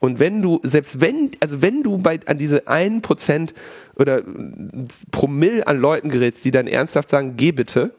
und 0.00 0.18
wenn 0.18 0.42
du, 0.42 0.60
selbst 0.62 1.00
wenn, 1.00 1.30
also 1.40 1.62
wenn 1.62 1.82
du 1.82 1.96
bei, 1.96 2.20
an 2.26 2.36
diese 2.36 2.68
ein 2.68 3.00
Prozent 3.00 3.54
oder 3.96 4.22
Promille 5.12 5.66
an 5.66 5.78
Leuten 5.78 6.10
gerätst, 6.10 6.44
die 6.44 6.50
dann 6.50 6.66
ernsthaft 6.66 7.08
sagen, 7.08 7.34
geh 7.38 7.50
bitte, 7.50 7.94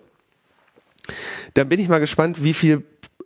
dann 1.56 1.68
bin 1.68 1.80
ich 1.80 1.90
mal 1.90 2.00
gespannt, 2.00 2.44
wie 2.44 2.54
viel 2.54 2.84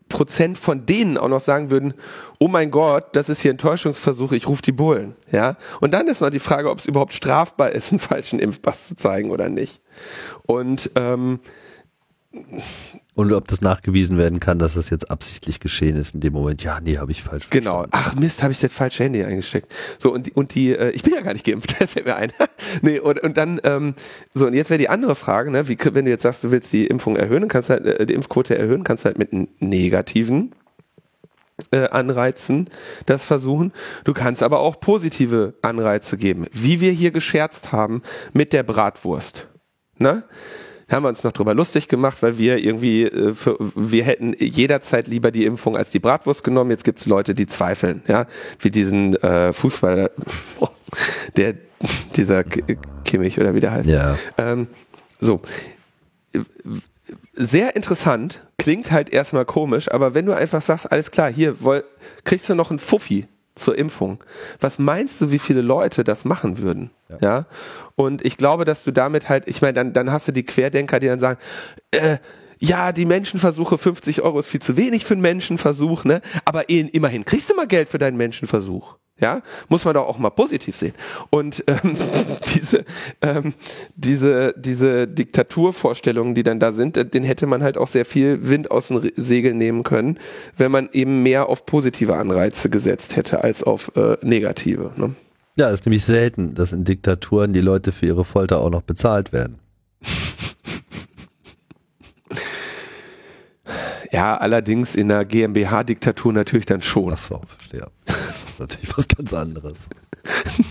Prozent 0.10 0.57
von 0.57 0.86
denen 0.86 1.18
auch 1.18 1.30
noch 1.30 1.40
sagen 1.40 1.69
würden, 1.69 1.94
oh 2.40 2.48
mein 2.48 2.72
Gott, 2.72 3.15
das 3.15 3.30
ist 3.30 3.41
hier 3.41 3.53
ein 3.53 3.57
Täuschungsversuch, 3.57 4.31
ich 4.34 4.48
rufe 4.48 4.61
die 4.61 4.72
Bullen. 4.72 5.15
Ja? 5.31 5.56
Und 5.80 5.94
dann 5.94 6.07
ist 6.07 6.22
noch 6.22 6.30
die 6.30 6.40
Frage, 6.40 6.69
ob 6.69 6.80
es 6.80 6.86
überhaupt 6.86 7.14
strafbar 7.14 7.69
ist, 7.72 7.91
einen 7.91 7.99
falschen 7.99 8.40
Impfpass 8.40 8.88
zu 8.88 8.95
zeigen 8.95 9.31
oder 9.31 9.48
nicht. 9.48 9.81
Und 10.45 10.91
ähm, 10.95 11.40
und 13.19 13.33
ob 13.33 13.49
das 13.49 13.59
nachgewiesen 13.59 14.17
werden 14.17 14.39
kann, 14.39 14.59
dass 14.59 14.75
das 14.75 14.89
jetzt 14.89 15.11
absichtlich 15.11 15.59
geschehen 15.59 15.97
ist 15.97 16.15
in 16.15 16.21
dem 16.21 16.31
Moment. 16.31 16.63
Ja, 16.63 16.79
nee, 16.79 16.97
habe 16.97 17.11
ich 17.11 17.21
falsch 17.21 17.49
Genau. 17.49 17.85
Ach 17.91 18.15
Mist, 18.15 18.43
habe 18.43 18.53
ich 18.53 18.59
das 18.59 18.71
falsche 18.71 19.03
Handy 19.03 19.21
eingesteckt. 19.21 19.73
So, 19.97 20.13
und 20.13 20.27
die, 20.27 20.31
und 20.31 20.55
die 20.55 20.71
äh, 20.73 20.91
ich 20.91 21.03
bin 21.03 21.13
ja 21.13 21.19
gar 21.19 21.33
nicht 21.33 21.45
geimpft, 21.45 21.71
fällt 21.89 22.05
mir 22.05 22.15
ein. 22.15 22.31
nee, 22.81 22.97
und, 22.97 23.19
und 23.19 23.35
dann, 23.35 23.59
ähm, 23.65 23.93
so, 24.33 24.47
und 24.47 24.53
jetzt 24.53 24.69
wäre 24.69 24.77
die 24.77 24.87
andere 24.87 25.15
Frage, 25.15 25.51
ne, 25.51 25.67
wie, 25.67 25.77
wenn 25.91 26.05
du 26.05 26.11
jetzt 26.11 26.23
sagst, 26.23 26.45
du 26.45 26.51
willst 26.51 26.71
die 26.71 26.87
Impfung 26.87 27.17
erhöhen, 27.17 27.49
kannst 27.49 27.69
halt, 27.69 27.85
äh, 27.85 28.05
die 28.05 28.13
Impfquote 28.13 28.57
erhöhen, 28.57 28.85
kannst 28.85 29.03
halt 29.03 29.17
mit 29.17 29.33
einem 29.33 29.49
negativen 29.59 30.55
äh, 31.71 31.89
Anreizen 31.89 32.69
das 33.05 33.25
versuchen. 33.25 33.73
Du 34.05 34.13
kannst 34.13 34.41
aber 34.41 34.59
auch 34.59 34.79
positive 34.79 35.55
Anreize 35.61 36.15
geben, 36.15 36.47
wie 36.53 36.79
wir 36.79 36.93
hier 36.93 37.11
gescherzt 37.11 37.73
haben 37.73 38.01
mit 38.31 38.53
der 38.53 38.63
Bratwurst. 38.63 39.47
Ne? 39.97 40.23
Haben 40.90 41.03
wir 41.03 41.10
uns 41.10 41.24
noch 41.24 41.32
drüber 41.32 41.53
lustig 41.53 41.88
gemacht, 41.88 42.22
weil 42.22 42.38
wir 42.38 42.57
irgendwie, 42.57 43.03
äh, 43.03 43.34
für, 43.34 43.57
wir 43.60 44.03
hätten 44.03 44.34
jederzeit 44.38 45.07
lieber 45.07 45.32
die 45.32 45.45
Impfung 45.45 45.78
als 45.78 45.91
die 45.91 45.99
Bratwurst 45.99 46.44
genommen. 46.44 46.72
Jetzt 46.72 46.84
gibt 46.84 46.99
es 46.99 47.06
Leute, 47.06 47.34
die 47.34 47.48
zweifeln, 47.48 48.02
ja, 48.07 48.26
wie 48.60 48.72
diesen 48.72 49.16
äh, 49.22 49.53
Fußballer, 49.53 50.11
der 51.36 51.56
dieser 52.16 52.44
Kimmich 53.06 53.40
oder 53.40 53.56
wie 53.56 53.60
der 53.60 53.72
heißt. 53.72 53.88
Ja. 53.88 54.18
Ähm, 54.38 54.68
so. 55.20 55.41
Sehr 57.34 57.76
interessant, 57.76 58.45
klingt 58.57 58.91
halt 58.91 59.10
erstmal 59.11 59.45
komisch, 59.45 59.90
aber 59.90 60.14
wenn 60.14 60.26
du 60.26 60.34
einfach 60.34 60.61
sagst, 60.61 60.91
alles 60.91 61.10
klar, 61.10 61.32
hier 61.32 61.61
woll, 61.61 61.84
kriegst 62.26 62.49
du 62.49 62.56
noch 62.56 62.70
einen 62.70 62.80
Fuffi 62.80 63.28
zur 63.60 63.77
Impfung. 63.77 64.23
Was 64.60 64.80
meinst 64.80 65.22
du, 65.22 65.31
wie 65.31 65.40
viele 65.40 65.61
Leute 65.61 66.03
das 66.03 66.26
machen 66.26 66.57
würden? 66.60 66.91
Ja. 67.10 67.18
ja? 67.22 67.45
Und 67.95 68.26
ich 68.26 68.38
glaube, 68.38 68.65
dass 68.65 68.84
du 68.84 68.91
damit 68.91 69.30
halt, 69.30 69.48
ich 69.48 69.61
meine, 69.61 69.73
dann, 69.73 69.94
dann 69.94 70.11
hast 70.11 70.27
du 70.27 70.31
die 70.31 70.44
Querdenker, 70.44 70.99
die 70.99 71.07
dann 71.07 71.19
sagen, 71.19 71.40
äh, 71.91 72.18
ja, 72.60 72.91
die 72.91 73.06
Menschenversuche, 73.06 73.77
50 73.77 74.22
Euro 74.22 74.40
ist 74.40 74.48
viel 74.48 74.61
zu 74.61 74.76
wenig 74.77 75.06
für 75.06 75.14
einen 75.14 75.22
Menschenversuch, 75.22 76.03
ne? 76.03 76.22
Aber 76.45 76.69
immerhin 76.69 77.26
kriegst 77.26 77.49
du 77.49 77.56
mal 77.56 77.68
Geld 77.68 77.90
für 77.90 77.98
deinen 77.98 78.18
Menschenversuch. 78.18 78.98
Ja, 79.22 79.41
muss 79.68 79.84
man 79.84 79.95
doch 79.95 80.07
auch 80.07 80.18
mal 80.18 80.30
positiv 80.30 80.76
sehen. 80.76 80.94
Und 81.30 81.64
ähm, 81.68 81.95
diese, 82.56 82.86
ähm, 83.22 83.53
diese, 83.95 84.53
diese 84.57 85.07
Diktaturvorstellungen, 85.07 86.36
die 86.36 86.44
dann 86.44 86.60
da 86.60 86.72
sind, 86.72 86.95
äh, 86.95 87.06
den 87.06 87.23
hätte 87.23 87.45
man 87.45 87.61
halt 87.61 87.77
auch 87.77 87.88
sehr 87.88 88.06
viel 88.06 88.49
Wind 88.49 88.72
aus 88.72 88.88
den 88.88 89.11
Segeln 89.15 89.57
nehmen 89.57 89.84
können, 89.84 90.19
wenn 90.56 90.72
man 90.72 90.90
eben 90.94 91.22
mehr 91.22 91.49
auf 91.49 91.65
positive 91.65 92.15
Anreize 92.15 92.69
gesetzt 92.69 93.18
hätte 93.18 93.44
als 93.44 93.61
auf 93.61 93.91
äh, 93.95 94.18
negative. 94.22 94.91
Ne? 94.95 95.15
Ja, 95.57 95.69
ist 95.69 95.86
nämlich 95.86 96.06
selten, 96.06 96.56
dass 96.56 96.72
in 96.72 96.86
Diktaturen 96.86 97.52
die 97.52 97.60
Leute 97.60 97.91
für 97.91 98.06
ihre 98.06 98.23
Folter 98.23 98.60
auch 98.60 98.69
noch 98.69 98.84
bezahlt 98.84 99.34
werden. 99.34 99.60
Ja, 104.11 104.38
allerdings 104.38 104.95
in 104.95 105.10
der 105.10 105.26
GmbH-Diktatur 105.26 106.34
natürlich 106.34 106.65
dann 106.65 106.81
schon. 106.81 107.14
Ach 107.14 107.18
so, 107.18 107.41
verstehe 107.48 107.88
ist 108.06 108.60
natürlich 108.60 108.98
was 108.98 109.07
ganz 109.07 109.34
anderes. 109.34 109.90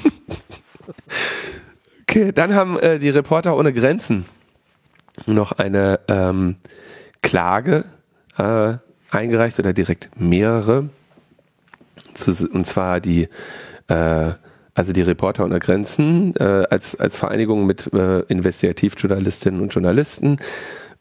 okay, 2.02 2.32
dann 2.32 2.54
haben 2.54 2.78
äh, 2.80 2.98
die 2.98 3.10
Reporter 3.10 3.56
ohne 3.56 3.72
Grenzen 3.72 4.24
noch 5.26 5.52
eine 5.52 6.00
ähm, 6.08 6.56
Klage 7.22 7.84
äh, 8.36 8.74
eingereicht 9.10 9.58
oder 9.58 9.72
direkt 9.72 10.10
mehrere. 10.18 10.88
Und 12.52 12.66
zwar 12.66 13.00
die, 13.00 13.28
äh, 13.86 14.32
also 14.74 14.92
die 14.92 15.02
Reporter 15.02 15.44
ohne 15.44 15.60
Grenzen 15.60 16.34
äh, 16.36 16.66
als, 16.70 16.98
als 16.98 17.16
Vereinigung 17.16 17.66
mit 17.66 17.92
äh, 17.92 18.20
Investigativjournalistinnen 18.22 19.60
und 19.60 19.72
Journalisten 19.72 20.38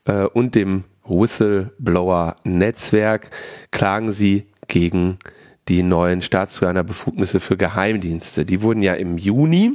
äh, 0.05 0.23
und 0.23 0.53
dem 0.53 0.84
Whistleblower-Netzwerk 1.09 3.31
klagen 3.71 4.11
sie 4.11 4.47
gegen 4.67 5.17
die 5.67 5.84
neuen 5.84 6.21
Staatstrojaner-Befugnisse 6.21 7.39
für 7.39 7.57
Geheimdienste. 7.57 8.45
Die 8.45 8.61
wurden 8.61 8.81
ja 8.81 8.93
im 8.93 9.17
Juni 9.17 9.73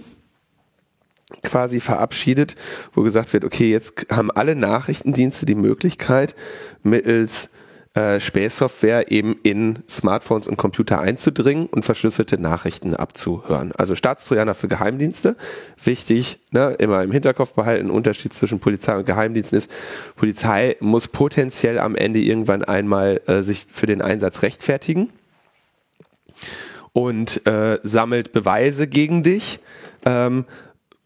quasi 1.42 1.80
verabschiedet, 1.80 2.56
wo 2.94 3.02
gesagt 3.02 3.32
wird, 3.32 3.44
okay, 3.44 3.70
jetzt 3.70 4.06
haben 4.10 4.30
alle 4.30 4.54
Nachrichtendienste 4.54 5.46
die 5.46 5.54
Möglichkeit, 5.54 6.34
mittels 6.82 7.50
äh, 7.94 8.20
Spähsoftware 8.20 9.12
eben 9.12 9.36
in 9.42 9.80
Smartphones 9.86 10.48
und 10.48 10.56
Computer 10.56 11.00
einzudringen 11.00 11.66
und 11.66 11.84
verschlüsselte 11.84 12.40
Nachrichten 12.40 12.96
abzuhören. 12.96 13.72
Also 13.72 13.94
Staatstrojaner 13.94 14.54
für 14.54 14.68
Geheimdienste. 14.68 15.36
Wichtig, 15.82 16.38
ne, 16.52 16.74
immer 16.78 17.02
im 17.02 17.12
Hinterkopf 17.12 17.52
behalten, 17.52 17.90
Unterschied 17.90 18.32
zwischen 18.32 18.60
Polizei 18.60 18.96
und 18.96 19.04
Geheimdiensten 19.04 19.58
ist, 19.58 19.70
Polizei 20.16 20.76
muss 20.80 21.06
potenziell 21.06 21.78
am 21.78 21.94
Ende 21.94 22.20
irgendwann 22.20 22.64
einmal 22.64 23.20
äh, 23.26 23.42
sich 23.42 23.66
für 23.70 23.86
den 23.86 24.00
Einsatz 24.00 24.40
rechtfertigen 24.40 25.10
und 26.94 27.46
äh, 27.46 27.78
sammelt 27.82 28.32
Beweise 28.32 28.86
gegen 28.86 29.22
dich. 29.22 29.60
Ähm, 30.06 30.46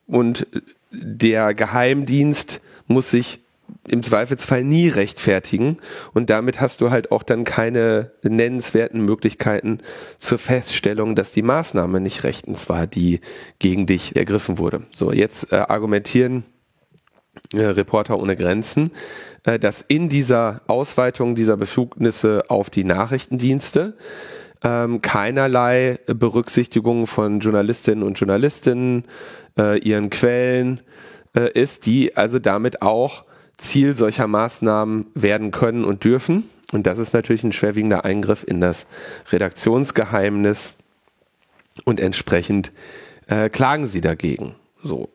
und 0.07 0.47
der 0.93 1.53
Geheimdienst 1.53 2.61
muss 2.87 3.11
sich 3.11 3.41
im 3.89 4.03
Zweifelsfall 4.03 4.65
nie 4.65 4.89
rechtfertigen 4.89 5.77
und 6.15 6.31
damit 6.31 6.61
hast 6.61 6.81
du 6.81 6.91
halt 6.91 7.13
auch 7.13 7.23
dann 7.23 7.45
keine 7.45 8.13
nennenswerten 8.23 9.01
Möglichkeiten 9.01 9.79
zur 10.19 10.39
Feststellung, 10.39 11.15
dass 11.15 11.33
die 11.33 11.43
Maßnahme 11.43 12.01
nicht 12.01 12.25
rechtens 12.25 12.69
war, 12.69 12.87
die 12.87 13.21
gegen 13.59 13.87
dich 13.87 14.17
ergriffen 14.17 14.59
wurde. 14.59 14.83
So, 14.93 15.13
jetzt 15.13 15.53
äh, 15.53 15.57
argumentieren 15.57 16.45
äh, 17.53 17.63
Reporter 17.63 18.19
ohne 18.19 18.37
Grenzen, 18.37 18.91
äh, 19.45 19.59
dass 19.59 19.83
in 19.83 20.09
dieser 20.09 20.63
Ausweitung 20.67 21.35
dieser 21.35 21.57
Befugnisse 21.57 22.45
auf 22.49 22.71
die 22.71 22.85
Nachrichtendienste 22.85 23.97
ähm, 24.63 25.03
keinerlei 25.03 25.99
Berücksichtigung 26.07 27.07
von 27.07 27.41
Journalistinnen 27.41 28.03
und 28.03 28.19
Journalistinnen, 28.19 29.05
äh, 29.59 29.79
ihren 29.79 30.11
Quellen 30.11 30.81
äh, 31.37 31.53
ist, 31.53 31.87
die 31.87 32.17
also 32.17 32.39
damit 32.39 32.83
auch 32.83 33.25
Ziel 33.59 33.97
solcher 33.97 34.27
Maßnahmen 34.27 35.07
werden 35.15 35.51
können 35.51 35.85
und 35.85 36.05
dürfen. 36.05 36.49
Und 36.73 36.87
das 36.87 36.99
ist 36.99 37.15
natürlich 37.15 37.45
ein 37.45 37.53
schwerwiegender 37.53 38.05
Eingriff 38.05 38.45
in 38.47 38.61
das 38.61 38.87
Redaktionsgeheimnis 39.31 40.75
und 41.85 42.01
entsprechend 42.01 42.73
äh, 43.29 43.49
klagen 43.49 43.87
sie 43.87 44.01
dagegen. 44.01 44.55
So. 44.83 45.09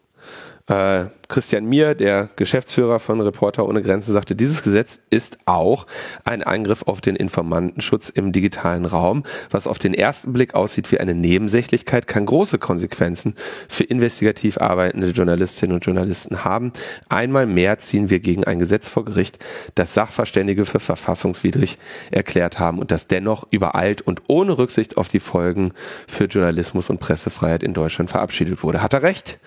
Äh, 0.72 1.10
Christian 1.28 1.66
Mier, 1.66 1.96
der 1.96 2.30
Geschäftsführer 2.38 3.00
von 3.00 3.20
Reporter 3.20 3.68
ohne 3.68 3.82
Grenzen, 3.82 4.14
sagte, 4.14 4.36
dieses 4.36 4.64
Gesetz 4.64 5.00
ist 5.10 5.40
auch 5.46 5.86
ein 6.24 6.44
Angriff 6.44 6.84
auf 6.84 7.02
den 7.02 7.16
Informantenschutz 7.16 8.10
im 8.10 8.32
digitalen 8.32 8.86
Raum. 8.86 9.24
Was 9.50 9.68
auf 9.68 9.80
den 9.80 9.94
ersten 9.94 10.32
Blick 10.32 10.56
aussieht 10.56 10.92
wie 10.92 11.00
eine 11.00 11.14
Nebensächlichkeit, 11.14 12.08
kann 12.08 12.26
große 12.26 12.58
Konsequenzen 12.58 13.36
für 13.68 13.84
investigativ 13.84 14.60
arbeitende 14.60 15.10
Journalistinnen 15.10 15.76
und 15.76 15.86
Journalisten 15.86 16.46
haben. 16.46 16.72
Einmal 17.10 17.48
mehr 17.48 17.78
ziehen 17.78 18.10
wir 18.10 18.20
gegen 18.20 18.46
ein 18.46 18.60
Gesetz 18.60 18.88
vor 18.88 19.04
Gericht, 19.04 19.40
das 19.76 19.94
Sachverständige 19.94 20.64
für 20.64 20.80
verfassungswidrig 20.80 21.78
erklärt 22.12 22.60
haben 22.60 22.80
und 22.80 22.92
das 22.92 23.08
dennoch 23.08 23.46
übereilt 23.52 24.02
und 24.02 24.22
ohne 24.28 24.58
Rücksicht 24.58 24.96
auf 24.96 25.10
die 25.10 25.20
Folgen 25.20 25.74
für 26.08 26.26
Journalismus 26.26 26.90
und 26.90 27.00
Pressefreiheit 27.00 27.64
in 27.64 27.74
Deutschland 27.74 28.10
verabschiedet 28.10 28.64
wurde. 28.64 28.82
Hat 28.82 28.94
er 28.94 29.04
recht? 29.04 29.40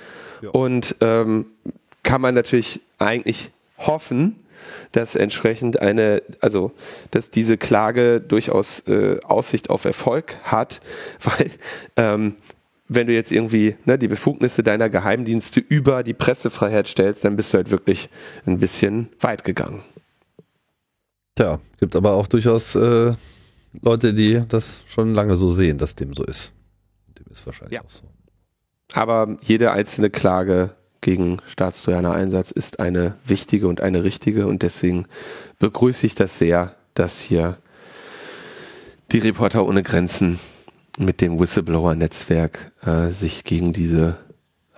Und 0.53 0.97
ähm, 1.01 1.47
kann 2.03 2.21
man 2.21 2.35
natürlich 2.35 2.81
eigentlich 2.99 3.51
hoffen, 3.79 4.37
dass 4.93 5.15
entsprechend 5.15 5.81
eine, 5.81 6.23
also 6.41 6.73
dass 7.11 7.31
diese 7.31 7.57
Klage 7.57 8.21
durchaus 8.21 8.81
äh, 8.89 9.19
Aussicht 9.25 9.71
auf 9.71 9.85
Erfolg 9.85 10.37
hat, 10.45 10.81
weil 11.21 11.51
ähm, 11.97 12.35
wenn 12.87 13.07
du 13.07 13.15
jetzt 13.15 13.33
irgendwie 13.33 13.77
ne, 13.87 13.99
die 13.99 14.09
Befugnisse 14.09 14.63
deiner 14.63 14.89
Geheimdienste 14.91 15.61
über 15.61 16.03
die 16.03 16.15
Pressefreiheit 16.15 16.87
stellst, 16.87 17.25
dann 17.25 17.37
bist 17.37 17.53
du 17.53 17.57
halt 17.57 17.71
wirklich 17.71 18.11
ein 18.47 18.59
bisschen 18.59 19.09
weit 19.21 19.43
gegangen. 19.43 19.83
Tja, 21.35 21.61
gibt 21.81 21.97
aber 21.97 22.13
auch 22.13 22.27
durchaus 22.27 22.75
äh, 22.77 23.15
Leute, 23.83 24.15
die 24.15 24.43
das 24.49 24.85
schon 24.87 25.15
lange 25.15 25.37
so 25.37 25.51
sehen, 25.51 25.79
dass 25.79 25.95
dem 25.95 26.15
so 26.15 26.25
ist. 26.25 26.53
Dem 27.19 27.27
ist 27.31 27.45
wahrscheinlich 27.47 27.75
ja. 27.75 27.83
auch 27.83 27.91
so. 27.91 28.05
Aber 28.93 29.37
jede 29.41 29.73
einzelne 29.73 30.11
Klage 30.11 30.75
gegen 31.01 31.39
Staatstrojaner-Einsatz 31.47 32.51
ist 32.51 32.81
eine 32.81 33.17
wichtige 33.25 33.69
und 33.69 33.81
eine 33.81 34.05
richtige 34.05 34.47
und 34.47 34.63
deswegen 34.63 35.07
begrüße 35.59 36.07
ich 36.07 36.15
das 36.15 36.39
sehr, 36.39 36.75
dass 36.95 37.21
hier 37.21 37.59
die 39.13 39.19
Reporter 39.19 39.67
ohne 39.67 39.83
Grenzen 39.83 40.39
mit 40.99 41.21
dem 41.21 41.39
Whistleblower-Netzwerk 41.39 42.73
äh, 42.83 43.09
sich 43.09 43.45
gegen 43.45 43.73
diese 43.73 44.19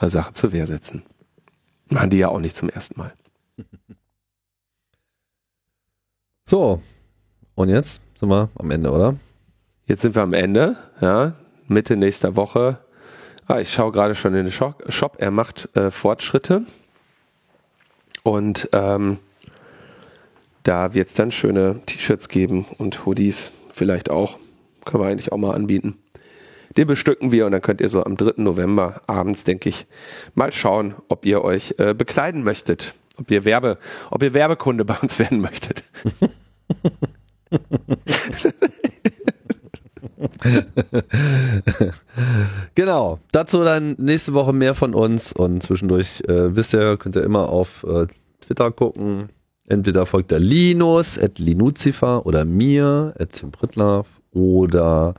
äh, 0.00 0.08
Sache 0.08 0.32
zur 0.32 0.52
Wehr 0.52 0.66
setzen. 0.66 1.04
Machen 1.88 2.10
die 2.10 2.18
ja 2.18 2.28
auch 2.28 2.40
nicht 2.40 2.56
zum 2.56 2.68
ersten 2.68 2.98
Mal. 2.98 3.12
So, 6.48 6.80
und 7.56 7.70
jetzt? 7.70 8.00
sind 8.14 8.28
wir 8.28 8.50
am 8.56 8.70
Ende, 8.70 8.92
oder? 8.92 9.16
Jetzt 9.86 10.02
sind 10.02 10.14
wir 10.14 10.22
am 10.22 10.32
Ende, 10.32 10.76
ja. 11.00 11.34
Mitte 11.66 11.96
nächster 11.96 12.36
Woche. 12.36 12.78
Ah, 13.48 13.60
ich 13.60 13.72
schaue 13.72 13.92
gerade 13.92 14.16
schon 14.16 14.34
in 14.34 14.44
den 14.44 14.52
Shop. 14.52 15.14
Er 15.18 15.30
macht 15.30 15.68
äh, 15.76 15.92
Fortschritte. 15.92 16.62
Und 18.24 18.68
ähm, 18.72 19.18
da 20.64 20.94
wird 20.94 21.08
es 21.08 21.14
dann 21.14 21.30
schöne 21.30 21.80
T-Shirts 21.86 22.28
geben 22.28 22.66
und 22.78 23.06
Hoodies 23.06 23.52
vielleicht 23.70 24.10
auch. 24.10 24.38
Können 24.84 25.04
wir 25.04 25.08
eigentlich 25.08 25.30
auch 25.30 25.36
mal 25.36 25.54
anbieten. 25.54 25.96
Den 26.76 26.88
bestücken 26.88 27.30
wir 27.30 27.46
und 27.46 27.52
dann 27.52 27.62
könnt 27.62 27.80
ihr 27.80 27.88
so 27.88 28.02
am 28.02 28.16
3. 28.16 28.42
November 28.42 29.00
abends, 29.06 29.44
denke 29.44 29.68
ich, 29.68 29.86
mal 30.34 30.50
schauen, 30.50 30.96
ob 31.08 31.24
ihr 31.24 31.42
euch 31.42 31.76
äh, 31.78 31.94
bekleiden 31.94 32.42
möchtet. 32.42 32.96
Ob 33.16 33.30
ihr 33.30 33.44
Werbe, 33.44 33.78
ob 34.10 34.24
ihr 34.24 34.34
Werbekunde 34.34 34.84
bei 34.84 34.96
uns 34.96 35.20
werden 35.20 35.40
möchtet. 35.40 35.84
genau. 42.74 43.18
Dazu 43.32 43.64
dann 43.64 43.96
nächste 43.98 44.34
Woche 44.34 44.52
mehr 44.52 44.74
von 44.74 44.94
uns 44.94 45.32
und 45.32 45.62
zwischendurch 45.62 46.22
äh, 46.28 46.56
wisst 46.56 46.74
ihr, 46.74 46.96
könnt 46.96 47.16
ihr 47.16 47.24
immer 47.24 47.48
auf 47.48 47.84
äh, 47.84 48.06
Twitter 48.40 48.70
gucken. 48.70 49.28
Entweder 49.68 50.06
folgt 50.06 50.30
der 50.30 50.38
Linus, 50.38 51.18
at 51.18 51.38
Linuzifer 51.38 52.24
oder 52.24 52.44
mir, 52.44 53.14
at 53.18 53.32
Tim 53.32 53.50
Prittlaff 53.50 54.06
oder 54.32 55.14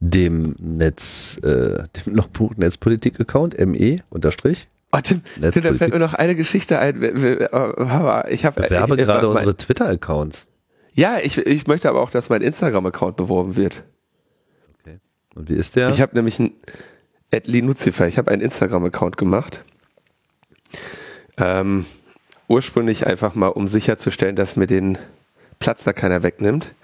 dem 0.00 0.54
Netz, 0.58 1.38
äh, 1.42 1.84
dem 2.04 2.14
Logbuch 2.14 2.54
Netzpolitik-Account, 2.56 3.58
ME 3.66 4.00
unterstrich. 4.10 4.68
Oh, 4.92 4.98
Tim, 5.02 5.22
Tim, 5.40 5.62
da 5.62 5.74
fällt 5.74 5.92
mir 5.92 5.98
noch 5.98 6.14
eine 6.14 6.34
Geschichte 6.34 6.78
ein. 6.78 7.02
Ich 7.02 8.44
habe 8.44 8.62
gerade 8.62 9.28
unsere 9.28 9.56
Twitter-Accounts. 9.56 10.46
Ja, 10.94 11.18
ich, 11.22 11.38
ich 11.38 11.66
möchte 11.66 11.88
aber 11.88 12.00
auch, 12.00 12.10
dass 12.10 12.28
mein 12.28 12.42
Instagram-Account 12.42 13.16
beworben 13.16 13.56
wird. 13.56 13.84
Und 15.38 15.48
wie 15.48 15.54
ist 15.54 15.76
der? 15.76 15.90
Ich 15.90 16.00
habe 16.00 16.16
nämlich 16.16 16.40
ein 16.40 16.52
Lucifer, 17.46 18.08
ich 18.08 18.18
habe 18.18 18.32
einen 18.32 18.42
Instagram-Account 18.42 19.16
gemacht. 19.16 19.64
Ähm, 21.36 21.86
ursprünglich 22.48 23.06
einfach 23.06 23.36
mal, 23.36 23.46
um 23.46 23.68
sicherzustellen, 23.68 24.34
dass 24.34 24.56
mir 24.56 24.66
den 24.66 24.98
Platz 25.60 25.84
da 25.84 25.92
keiner 25.92 26.24
wegnimmt. 26.24 26.74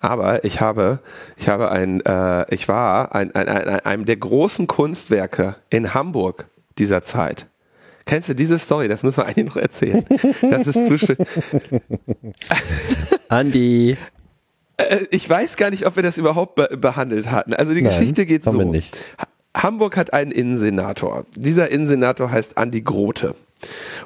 Aber 0.00 0.44
ich 0.44 0.60
habe, 0.60 0.98
ich 1.36 1.48
habe 1.48 1.70
ein, 1.70 2.00
äh, 2.04 2.52
ich 2.52 2.66
war 2.66 3.14
ein, 3.14 3.32
ein, 3.36 3.48
ein, 3.48 3.68
einem 3.80 4.06
der 4.06 4.16
großen 4.16 4.66
Kunstwerke 4.66 5.54
in 5.68 5.94
Hamburg 5.94 6.46
dieser 6.78 7.02
Zeit. 7.02 7.46
Kennst 8.06 8.28
du 8.28 8.34
diese 8.34 8.58
Story? 8.58 8.88
Das 8.88 9.04
müssen 9.04 9.18
wir 9.18 9.26
eigentlich 9.26 9.46
noch 9.46 9.56
erzählen. 9.56 10.04
Das 10.50 10.66
ist 10.66 10.88
zu 10.88 10.98
schön. 10.98 11.16
Andi. 13.28 13.96
Äh, 14.88 15.06
ich 15.10 15.28
weiß 15.28 15.56
gar 15.56 15.70
nicht, 15.70 15.86
ob 15.86 15.96
wir 15.96 16.02
das 16.02 16.18
überhaupt 16.18 16.54
be 16.54 16.76
behandelt 16.76 17.30
hatten. 17.30 17.54
Also 17.54 17.74
die 17.74 17.82
Nein, 17.82 17.90
Geschichte 17.90 18.26
geht 18.26 18.44
so. 18.44 18.52
Nicht. 18.52 19.04
Hamburg 19.56 19.96
hat 19.96 20.12
einen 20.12 20.30
Innensenator. 20.30 21.26
Dieser 21.34 21.70
Innensenator 21.70 22.30
heißt 22.30 22.56
Andi 22.56 22.82
Grote. 22.82 23.34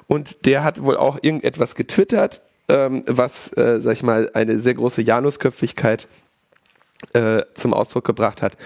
Und 0.06 0.46
der 0.46 0.64
hat 0.64 0.82
wohl 0.82 0.96
auch 0.96 1.18
irgendetwas 1.22 1.74
getwittert, 1.74 2.40
ähm, 2.68 3.04
was, 3.06 3.52
äh, 3.56 3.80
sag 3.80 3.92
ich 3.92 4.02
mal, 4.02 4.30
eine 4.34 4.58
sehr 4.58 4.74
große 4.74 5.02
Janusköpfigkeit 5.02 6.08
äh, 7.12 7.42
zum 7.54 7.74
Ausdruck 7.74 8.04
gebracht 8.04 8.42
hat. 8.42 8.56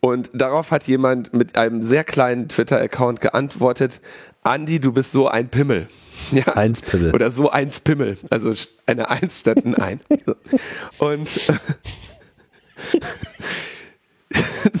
Und 0.00 0.30
darauf 0.34 0.70
hat 0.70 0.84
jemand 0.84 1.32
mit 1.32 1.56
einem 1.56 1.80
sehr 1.82 2.04
kleinen 2.04 2.48
Twitter-Account 2.48 3.20
geantwortet, 3.20 4.00
Andi, 4.46 4.80
du 4.80 4.92
bist 4.92 5.12
so 5.12 5.28
ein 5.28 5.48
Pimmel. 5.48 5.88
Ja. 6.32 6.56
Eins 6.56 6.80
Pimmel. 6.80 7.14
Oder 7.14 7.30
so 7.30 7.50
eins 7.50 7.78
Pimmel. 7.78 8.16
Also 8.30 8.52
eine 8.86 9.10
Eins 9.10 9.38
statt 9.38 9.64
ein 9.64 9.76
Ein. 9.76 10.00
Und 10.98 11.28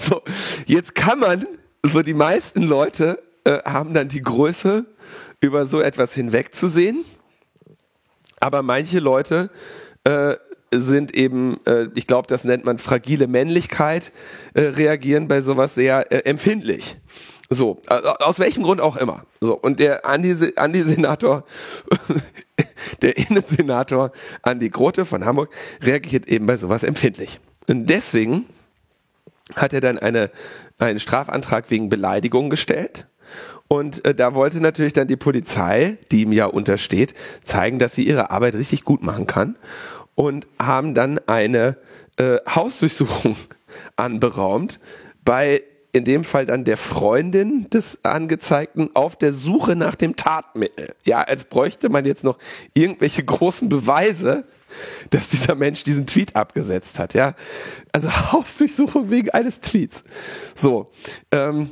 so, 0.00 0.22
jetzt 0.64 0.94
kann 0.96 1.20
man, 1.20 1.46
so 1.84 2.02
die 2.02 2.14
meisten 2.14 2.62
Leute 2.62 3.22
äh, 3.44 3.58
haben 3.64 3.94
dann 3.94 4.08
die 4.08 4.22
Größe, 4.22 4.86
über 5.40 5.66
so 5.66 5.80
etwas 5.80 6.14
hinwegzusehen. 6.14 7.04
Aber 8.40 8.62
manche 8.62 8.98
Leute 8.98 9.50
äh, 10.04 10.36
sind 10.72 11.14
eben, 11.14 11.58
äh, 11.66 11.88
ich 11.94 12.06
glaube, 12.06 12.28
das 12.28 12.44
nennt 12.44 12.64
man 12.64 12.78
fragile 12.78 13.26
Männlichkeit, 13.28 14.12
äh, 14.54 14.62
reagieren 14.62 15.28
bei 15.28 15.42
sowas 15.42 15.74
sehr 15.74 16.10
äh, 16.10 16.18
empfindlich. 16.24 16.96
So, 17.48 17.80
aus 17.88 18.38
welchem 18.40 18.64
Grund 18.64 18.80
auch 18.80 18.96
immer. 18.96 19.24
So, 19.40 19.54
und 19.54 19.78
der 19.78 20.04
Andi-Senator, 20.04 21.44
der 23.02 23.16
Innensenator 23.16 24.10
Andi 24.42 24.68
Grote 24.68 25.04
von 25.04 25.24
Hamburg 25.24 25.50
reagiert 25.80 26.28
eben 26.28 26.46
bei 26.46 26.56
sowas 26.56 26.82
empfindlich. 26.82 27.38
Und 27.68 27.86
deswegen 27.86 28.46
hat 29.54 29.72
er 29.72 29.80
dann 29.80 29.98
eine, 29.98 30.30
einen 30.78 30.98
Strafantrag 30.98 31.70
wegen 31.70 31.88
Beleidigung 31.88 32.50
gestellt. 32.50 33.06
Und 33.68 34.04
äh, 34.04 34.14
da 34.14 34.34
wollte 34.34 34.60
natürlich 34.60 34.92
dann 34.92 35.06
die 35.06 35.16
Polizei, 35.16 35.98
die 36.10 36.22
ihm 36.22 36.32
ja 36.32 36.46
untersteht, 36.46 37.14
zeigen, 37.44 37.78
dass 37.78 37.94
sie 37.94 38.06
ihre 38.06 38.30
Arbeit 38.30 38.54
richtig 38.54 38.84
gut 38.84 39.02
machen 39.02 39.26
kann. 39.26 39.56
Und 40.14 40.46
haben 40.58 40.94
dann 40.94 41.20
eine 41.26 41.76
äh, 42.16 42.38
Hausdurchsuchung 42.48 43.36
anberaumt 43.96 44.80
bei 45.24 45.62
in 45.96 46.04
dem 46.04 46.24
Fall 46.24 46.46
dann 46.46 46.64
der 46.64 46.76
Freundin 46.76 47.68
des 47.70 48.04
Angezeigten 48.04 48.90
auf 48.94 49.16
der 49.16 49.32
Suche 49.32 49.74
nach 49.76 49.94
dem 49.94 50.14
Tatmittel. 50.14 50.94
Ja, 51.04 51.22
als 51.22 51.44
bräuchte 51.44 51.88
man 51.88 52.04
jetzt 52.04 52.22
noch 52.22 52.38
irgendwelche 52.74 53.24
großen 53.24 53.68
Beweise, 53.68 54.44
dass 55.10 55.30
dieser 55.30 55.54
Mensch 55.54 55.84
diesen 55.84 56.06
Tweet 56.06 56.36
abgesetzt 56.36 56.98
hat. 56.98 57.14
Ja, 57.14 57.34
also 57.92 58.10
Hausdurchsuchung 58.32 59.10
wegen 59.10 59.30
eines 59.30 59.60
Tweets. 59.60 60.04
So, 60.54 60.90
ähm, 61.32 61.70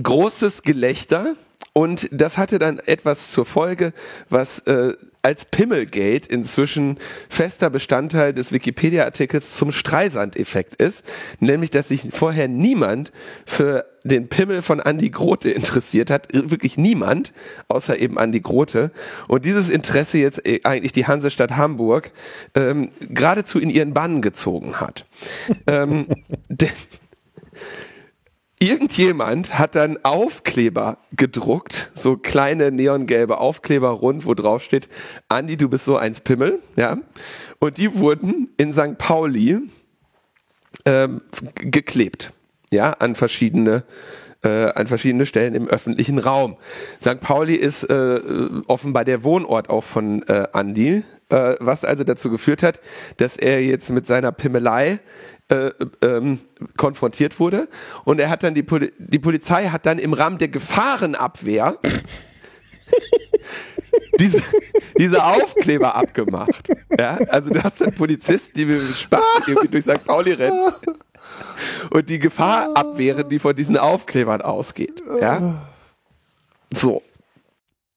großes 0.00 0.62
Gelächter 0.62 1.34
und 1.74 2.08
das 2.12 2.38
hatte 2.38 2.60
dann 2.60 2.78
etwas 2.78 3.32
zur 3.32 3.44
Folge, 3.44 3.92
was 4.30 4.60
äh, 4.60 4.94
als 5.22 5.44
Pimmelgate 5.44 6.26
inzwischen 6.28 6.98
fester 7.28 7.68
Bestandteil 7.68 8.32
des 8.32 8.52
Wikipedia-Artikels 8.52 9.56
zum 9.56 9.72
Streisand-Effekt 9.72 10.74
ist, 10.76 11.04
nämlich 11.40 11.70
dass 11.70 11.88
sich 11.88 12.06
vorher 12.12 12.46
niemand 12.46 13.10
für 13.44 13.86
den 14.04 14.28
Pimmel 14.28 14.62
von 14.62 14.78
Andy 14.78 15.10
Grote 15.10 15.50
interessiert 15.50 16.10
hat, 16.10 16.28
wirklich 16.32 16.76
niemand, 16.76 17.32
außer 17.66 17.98
eben 17.98 18.18
Andy 18.18 18.40
Grote. 18.40 18.92
Und 19.26 19.44
dieses 19.44 19.68
Interesse 19.68 20.18
jetzt 20.18 20.46
äh, 20.46 20.60
eigentlich 20.62 20.92
die 20.92 21.08
Hansestadt 21.08 21.56
Hamburg 21.56 22.12
ähm, 22.54 22.90
geradezu 23.00 23.58
in 23.58 23.68
ihren 23.68 23.94
Bann 23.94 24.22
gezogen 24.22 24.78
hat. 24.78 25.06
ähm, 25.66 26.06
irgendjemand 28.60 29.58
hat 29.58 29.74
dann 29.74 29.98
Aufkleber 30.02 30.98
gedruckt, 31.12 31.90
so 31.94 32.16
kleine 32.16 32.70
neongelbe 32.70 33.38
Aufkleber 33.38 33.90
rund, 33.90 34.26
wo 34.26 34.34
drauf 34.34 34.62
steht, 34.62 34.88
Andi, 35.28 35.56
du 35.56 35.68
bist 35.68 35.84
so 35.84 35.96
eins 35.96 36.20
Pimmel, 36.20 36.60
ja. 36.76 36.98
Und 37.58 37.78
die 37.78 37.94
wurden 37.98 38.50
in 38.56 38.72
St. 38.72 38.98
Pauli 38.98 39.60
ähm, 40.84 41.20
geklebt, 41.54 42.32
ja, 42.70 42.92
an 42.92 43.14
verschiedene 43.14 43.84
äh, 44.44 44.70
an 44.74 44.86
verschiedene 44.86 45.26
Stellen 45.26 45.54
im 45.54 45.68
öffentlichen 45.68 46.18
Raum. 46.18 46.56
St. 47.00 47.20
Pauli 47.20 47.54
ist 47.54 47.84
äh, 47.84 48.20
offenbar 48.66 49.04
der 49.04 49.24
Wohnort 49.24 49.70
auch 49.70 49.84
von 49.84 50.22
äh, 50.28 50.46
Andi, 50.52 51.02
äh, 51.30 51.54
was 51.60 51.84
also 51.84 52.04
dazu 52.04 52.30
geführt 52.30 52.62
hat, 52.62 52.80
dass 53.16 53.36
er 53.36 53.62
jetzt 53.64 53.90
mit 53.90 54.06
seiner 54.06 54.32
Pimmelei 54.32 55.00
äh, 55.54 55.72
ähm, 56.02 56.40
konfrontiert 56.76 57.38
wurde. 57.38 57.68
Und 58.04 58.20
er 58.20 58.30
hat 58.30 58.42
dann 58.42 58.54
die, 58.54 58.62
Poli 58.62 58.92
die 58.98 59.18
Polizei 59.18 59.66
hat 59.66 59.86
dann 59.86 59.98
im 59.98 60.12
Rahmen 60.12 60.38
der 60.38 60.48
Gefahrenabwehr 60.48 61.78
diese, 64.20 64.42
diese 64.98 65.24
Aufkleber 65.24 65.94
abgemacht. 65.94 66.68
Ja, 66.98 67.18
also 67.28 67.52
du 67.52 67.62
hast 67.62 67.80
dann 67.80 67.94
Polizisten, 67.94 68.58
die 68.58 68.66
mit 68.66 68.80
dem 68.80 68.94
Spaß 68.94 69.42
irgendwie 69.46 69.68
durch 69.68 69.84
St. 69.84 70.04
Pauli 70.04 70.32
rennen 70.32 70.72
und 71.90 72.08
die 72.08 72.18
Gefahr 72.18 72.76
abwehren, 72.76 73.28
die 73.28 73.38
von 73.38 73.54
diesen 73.54 73.76
Aufklebern 73.76 74.42
ausgeht. 74.42 75.02
Ja, 75.20 75.68
so. 76.72 77.02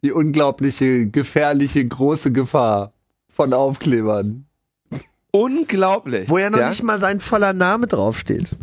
Die 0.04 0.12
unglaubliche, 0.12 1.08
gefährliche, 1.08 1.86
große 1.86 2.32
Gefahr 2.32 2.94
von 3.28 3.54
Aufklebern. 3.54 4.47
Unglaublich. 5.38 6.30
Wo 6.30 6.38
ja 6.38 6.50
noch 6.50 6.60
ja? 6.60 6.70
nicht 6.70 6.84
mal 6.84 7.00
sein 7.00 7.20
voller 7.20 7.54
Name 7.54 7.88
draufsteht. 7.88 8.56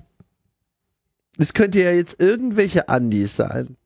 Es 1.38 1.54
könnte 1.54 1.82
ja 1.82 1.90
jetzt 1.90 2.20
irgendwelche 2.20 2.88
Andis 2.88 3.36
sein. 3.36 3.76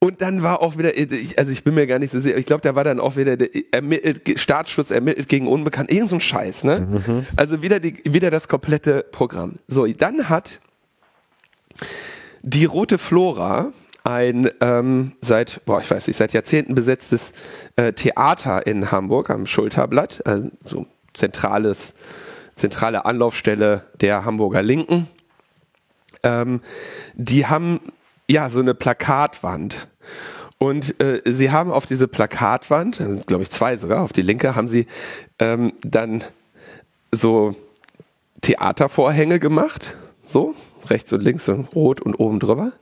Und 0.00 0.20
dann 0.20 0.44
war 0.44 0.62
auch 0.62 0.78
wieder, 0.78 0.92
also 1.36 1.50
ich 1.50 1.64
bin 1.64 1.74
mir 1.74 1.88
gar 1.88 1.98
nicht 1.98 2.12
so 2.12 2.20
sicher, 2.20 2.36
ich 2.36 2.46
glaube, 2.46 2.60
da 2.60 2.76
war 2.76 2.84
dann 2.84 3.00
auch 3.00 3.16
wieder 3.16 3.36
ermittelt, 3.72 4.38
Staatsschutz 4.38 4.92
ermittelt 4.92 5.28
gegen 5.28 5.48
Unbekannt, 5.48 5.90
irgend 5.90 6.10
so 6.10 6.16
ein 6.16 6.20
Scheiß, 6.20 6.62
ne? 6.62 7.02
Mhm. 7.04 7.26
Also 7.34 7.62
wieder, 7.62 7.80
die, 7.80 8.00
wieder 8.04 8.30
das 8.30 8.46
komplette 8.46 9.04
Programm. 9.10 9.54
So, 9.66 9.86
dann 9.88 10.28
hat 10.28 10.60
die 12.42 12.64
Rote 12.64 12.96
Flora 12.98 13.72
ein 14.04 14.48
ähm, 14.60 15.12
seit, 15.20 15.64
boah, 15.66 15.80
ich 15.80 15.90
weiß 15.90 16.06
nicht, 16.06 16.16
seit 16.16 16.32
Jahrzehnten 16.32 16.76
besetztes 16.76 17.32
äh, 17.74 17.92
Theater 17.92 18.68
in 18.68 18.92
Hamburg 18.92 19.30
am 19.30 19.46
Schulterblatt, 19.46 20.24
also 20.24 20.48
so 20.64 20.86
zentrales 21.18 21.94
zentrale 22.58 23.04
Anlaufstelle 23.04 23.82
der 24.00 24.24
Hamburger 24.24 24.62
Linken. 24.62 25.08
Ähm, 26.22 26.60
die 27.14 27.46
haben 27.46 27.80
ja 28.28 28.50
so 28.50 28.60
eine 28.60 28.74
Plakatwand. 28.74 29.88
Und 30.58 31.00
äh, 31.00 31.22
sie 31.24 31.52
haben 31.52 31.70
auf 31.70 31.86
diese 31.86 32.08
Plakatwand, 32.08 33.00
glaube 33.26 33.44
ich 33.44 33.50
zwei 33.50 33.76
sogar, 33.76 34.02
auf 34.02 34.12
die 34.12 34.22
linke, 34.22 34.56
haben 34.56 34.66
sie 34.66 34.86
ähm, 35.38 35.72
dann 35.82 36.24
so 37.12 37.54
Theatervorhänge 38.40 39.38
gemacht, 39.38 39.96
so 40.26 40.54
rechts 40.88 41.12
und 41.12 41.22
links 41.22 41.48
und 41.48 41.74
rot 41.74 42.00
und 42.00 42.16
oben 42.16 42.40
drüber. 42.40 42.72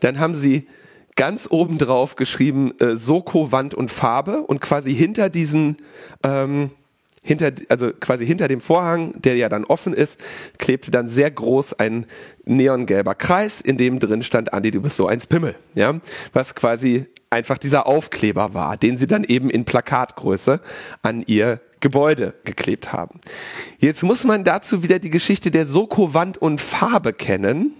Dann 0.00 0.18
haben 0.18 0.34
sie 0.34 0.66
ganz 1.14 1.46
oben 1.50 1.76
drauf 1.76 2.16
geschrieben 2.16 2.72
äh, 2.80 2.96
Soko 2.96 3.52
Wand 3.52 3.74
und 3.74 3.90
Farbe 3.90 4.38
und 4.38 4.62
quasi 4.62 4.94
hinter 4.94 5.28
diesen 5.28 5.76
ähm, 6.22 6.70
hinter, 7.22 7.52
also 7.68 7.92
quasi 7.92 8.26
hinter 8.26 8.48
dem 8.48 8.60
Vorhang, 8.60 9.14
der 9.22 9.36
ja 9.36 9.48
dann 9.48 9.64
offen 9.64 9.94
ist, 9.94 10.20
klebte 10.58 10.90
dann 10.90 11.08
sehr 11.08 11.30
groß 11.30 11.74
ein 11.74 12.06
neongelber 12.44 13.14
Kreis, 13.14 13.60
in 13.60 13.76
dem 13.76 14.00
drin 14.00 14.22
stand, 14.22 14.52
Andi, 14.52 14.72
du 14.72 14.82
bist 14.82 14.96
so 14.96 15.06
ein 15.06 15.20
Pimmel, 15.20 15.54
ja, 15.74 16.00
was 16.32 16.54
quasi 16.54 17.06
einfach 17.30 17.58
dieser 17.58 17.86
Aufkleber 17.86 18.54
war, 18.54 18.76
den 18.76 18.98
sie 18.98 19.06
dann 19.06 19.24
eben 19.24 19.48
in 19.48 19.64
Plakatgröße 19.64 20.60
an 21.02 21.22
ihr 21.26 21.60
Gebäude 21.80 22.34
geklebt 22.44 22.92
haben. 22.92 23.20
Jetzt 23.78 24.02
muss 24.02 24.24
man 24.24 24.44
dazu 24.44 24.82
wieder 24.82 24.98
die 24.98 25.10
Geschichte 25.10 25.50
der 25.50 25.66
Soko 25.66 26.14
Wand 26.14 26.38
und 26.38 26.60
Farbe 26.60 27.12
kennen, 27.12 27.72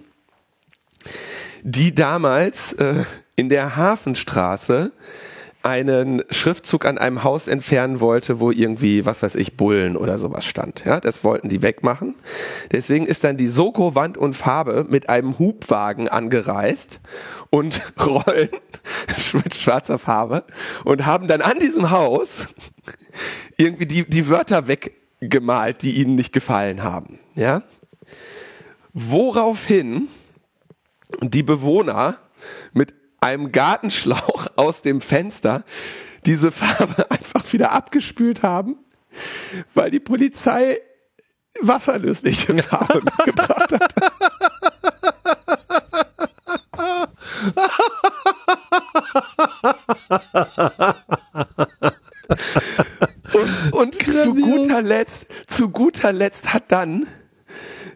die 1.63 1.95
damals 1.95 2.73
äh, 2.75 3.05
in 3.37 3.49
der 3.49 3.77
Hafenstraße 3.77 4.93
einen 5.63 6.23
Schriftzug 6.31 6.85
an 6.85 6.99
einem 6.99 7.23
Haus 7.25 7.49
entfernen 7.49 8.01
wollte, 8.01 8.41
wo 8.41 8.51
irgendwie, 8.51 9.07
was 9.07 9.23
weiß 9.23 9.37
ich, 9.37 9.57
Bullen 9.57 9.97
oder 9.97 10.19
sowas 10.19 10.45
stand. 10.45 10.85
Ja, 10.85 11.01
das 11.01 11.23
wollten 11.25 11.49
die 11.49 11.63
wegmachen. 11.63 12.17
Deswegen 12.73 13.07
ist 13.07 13.25
dann 13.25 13.37
die 13.37 13.49
Soko 13.49 13.95
Wand 13.95 14.19
und 14.19 14.35
Farbe 14.35 14.87
mit 14.89 15.09
einem 15.09 15.39
Hubwagen 15.39 16.09
angereist 16.09 17.01
und 17.51 17.83
Rollen 18.01 18.49
mit 19.33 19.55
schwarzer 19.55 19.99
Farbe 19.99 20.45
und 20.85 21.07
haben 21.07 21.29
dann 21.29 21.41
an 21.41 21.59
diesem 21.59 21.91
Haus 21.91 22.49
irgendwie 23.57 23.87
die, 23.87 24.09
die 24.09 24.29
Wörter 24.29 24.67
weggemalt, 24.67 25.83
die 25.83 26.01
ihnen 26.01 26.17
nicht 26.17 26.33
gefallen 26.33 26.83
haben. 26.83 27.19
Ja? 27.35 27.63
Woraufhin 28.93 30.09
die 31.21 31.43
Bewohner 31.43 32.17
mit 32.73 32.95
einem 33.23 33.53
Gartenschlauch 33.53 34.49
aus 34.57 34.83
dem 34.83 35.01
Fenster 35.01 35.65
diese 36.27 36.53
Farbe 36.53 37.11
einfach 37.11 37.51
wieder 37.53 37.73
abgespült 37.73 38.43
haben, 38.43 38.77
weil 39.75 39.91
die 39.91 40.01
Polizei 40.01 40.81
wasserlösliche 41.61 42.57
Farbe 42.63 43.01
mitgebracht 43.05 43.73
hat. 43.73 43.95
und, 53.33 53.73
und 53.73 54.03
zu 54.03 54.35
guter 54.35 54.83
Letzt, 54.83 55.27
zu 55.49 55.69
guter 55.71 56.13
Letzt 56.13 56.55
hat 56.55 56.73
dann 56.73 57.07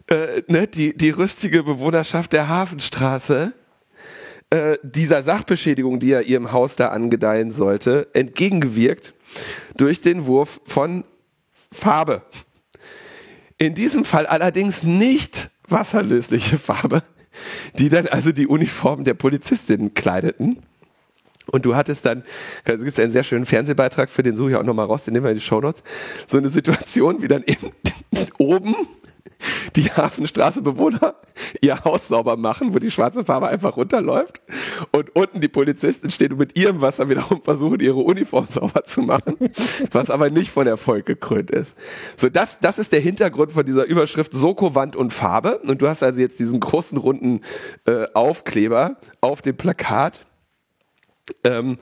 äh, 0.07 0.43
ne, 0.47 0.67
die, 0.67 0.95
die 0.95 1.09
rüstige 1.09 1.63
Bewohnerschaft 1.63 2.33
der 2.33 2.47
Hafenstraße 2.47 3.53
äh, 4.49 4.77
dieser 4.81 5.23
Sachbeschädigung, 5.23 5.99
die 5.99 6.07
ja 6.07 6.21
ihrem 6.21 6.51
Haus 6.51 6.75
da 6.75 6.89
angedeihen 6.89 7.51
sollte, 7.51 8.07
entgegengewirkt 8.13 9.13
durch 9.75 10.01
den 10.01 10.25
Wurf 10.25 10.61
von 10.65 11.03
Farbe. 11.71 12.21
In 13.57 13.75
diesem 13.75 14.05
Fall 14.05 14.25
allerdings 14.25 14.83
nicht 14.83 15.49
wasserlösliche 15.67 16.57
Farbe, 16.57 17.03
die 17.77 17.89
dann 17.89 18.07
also 18.07 18.31
die 18.31 18.47
Uniform 18.47 19.03
der 19.03 19.15
Polizistinnen 19.15 19.93
kleideten. 19.93 20.59
Und 21.47 21.65
du 21.65 21.75
hattest 21.75 22.05
dann, 22.05 22.23
es 22.65 22.83
gibt 22.83 22.99
einen 22.99 23.11
sehr 23.11 23.23
schönen 23.23 23.45
Fernsehbeitrag, 23.45 24.09
für 24.09 24.23
den 24.23 24.35
suche 24.35 24.51
ich 24.51 24.55
auch 24.55 24.63
nochmal 24.63 24.85
raus, 24.85 25.05
den 25.05 25.13
nehmen 25.13 25.25
wir 25.25 25.31
in 25.31 25.37
die 25.37 25.43
Show 25.43 25.61
Notes, 25.61 25.81
so 26.27 26.37
eine 26.37 26.49
Situation, 26.49 27.21
wie 27.21 27.27
dann 27.27 27.43
eben 27.43 27.71
oben 28.37 28.75
die 29.75 29.91
Hafenstraße-Bewohner 29.91 31.15
ihr 31.61 31.83
Haus 31.83 32.07
sauber 32.07 32.37
machen, 32.37 32.73
wo 32.73 32.79
die 32.79 32.91
schwarze 32.91 33.23
Farbe 33.23 33.47
einfach 33.47 33.77
runterläuft 33.77 34.41
und 34.91 35.15
unten 35.15 35.41
die 35.41 35.47
Polizisten 35.47 36.09
stehen 36.09 36.33
und 36.33 36.39
mit 36.39 36.57
ihrem 36.57 36.81
Wasser 36.81 37.09
wiederum 37.09 37.41
versuchen, 37.43 37.79
ihre 37.79 37.99
Uniform 37.99 38.47
sauber 38.49 38.83
zu 38.85 39.01
machen, 39.01 39.37
was 39.91 40.09
aber 40.09 40.29
nicht 40.29 40.51
von 40.51 40.67
Erfolg 40.67 41.05
gekrönt 41.05 41.51
ist. 41.51 41.75
So, 42.15 42.29
das, 42.29 42.59
das 42.59 42.79
ist 42.79 42.91
der 42.91 42.99
Hintergrund 42.99 43.51
von 43.51 43.65
dieser 43.65 43.85
Überschrift 43.85 44.33
Soko, 44.33 44.75
Wand 44.75 44.95
und 44.95 45.13
Farbe 45.13 45.59
und 45.59 45.81
du 45.81 45.87
hast 45.87 46.03
also 46.03 46.19
jetzt 46.19 46.39
diesen 46.39 46.59
großen 46.59 46.97
runden 46.97 47.41
äh, 47.85 48.05
Aufkleber 48.13 48.97
auf 49.21 49.41
dem 49.41 49.55
Plakat. 49.55 50.25
Ähm, 51.43 51.77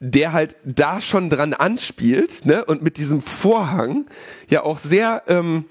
der 0.00 0.32
halt 0.34 0.56
da 0.64 1.00
schon 1.00 1.30
dran 1.30 1.54
anspielt, 1.54 2.44
ne, 2.44 2.64
und 2.64 2.82
mit 2.82 2.98
diesem 2.98 3.22
Vorhang 3.22 4.06
ja 4.48 4.62
auch 4.62 4.78
sehr 4.78 5.22
ähm, 5.28 5.64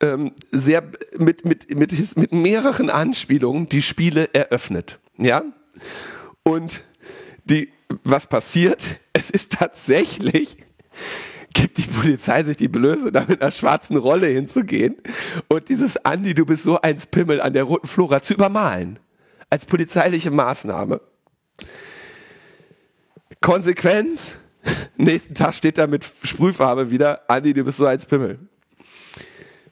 ähm, 0.00 0.32
sehr 0.50 0.82
mit, 1.18 1.44
mit, 1.44 1.74
mit, 1.74 2.16
mit 2.16 2.32
mehreren 2.32 2.90
Anspielungen 2.90 3.68
die 3.68 3.82
Spiele 3.82 4.32
eröffnet. 4.32 4.98
Ja? 5.16 5.42
Und 6.42 6.82
die, 7.44 7.70
was 8.04 8.26
passiert? 8.26 8.98
Es 9.12 9.28
ist 9.28 9.52
tatsächlich, 9.52 10.56
gibt 11.52 11.76
die 11.76 11.82
Polizei 11.82 12.42
sich 12.44 12.56
die 12.56 12.68
Blöße, 12.68 13.12
da 13.12 13.26
mit 13.28 13.42
einer 13.42 13.50
schwarzen 13.50 13.96
Rolle 13.96 14.28
hinzugehen 14.28 14.96
und 15.48 15.68
dieses 15.68 16.02
Andi, 16.06 16.32
du 16.32 16.46
bist 16.46 16.62
so 16.62 16.80
eins 16.80 17.06
Pimmel 17.06 17.40
an 17.40 17.52
der 17.52 17.64
roten 17.64 17.86
Flora 17.86 18.22
zu 18.22 18.32
übermalen. 18.34 18.98
Als 19.50 19.66
polizeiliche 19.66 20.30
Maßnahme. 20.30 21.02
Konsequenz, 23.42 24.38
nächsten 24.96 25.34
Tag 25.34 25.54
steht 25.54 25.76
da 25.76 25.86
mit 25.86 26.06
Sprühfarbe 26.22 26.90
wieder, 26.90 27.28
Andi, 27.28 27.52
du 27.52 27.64
bist 27.64 27.78
so 27.78 27.86
eins 27.86 28.06
Pimmel. 28.06 28.38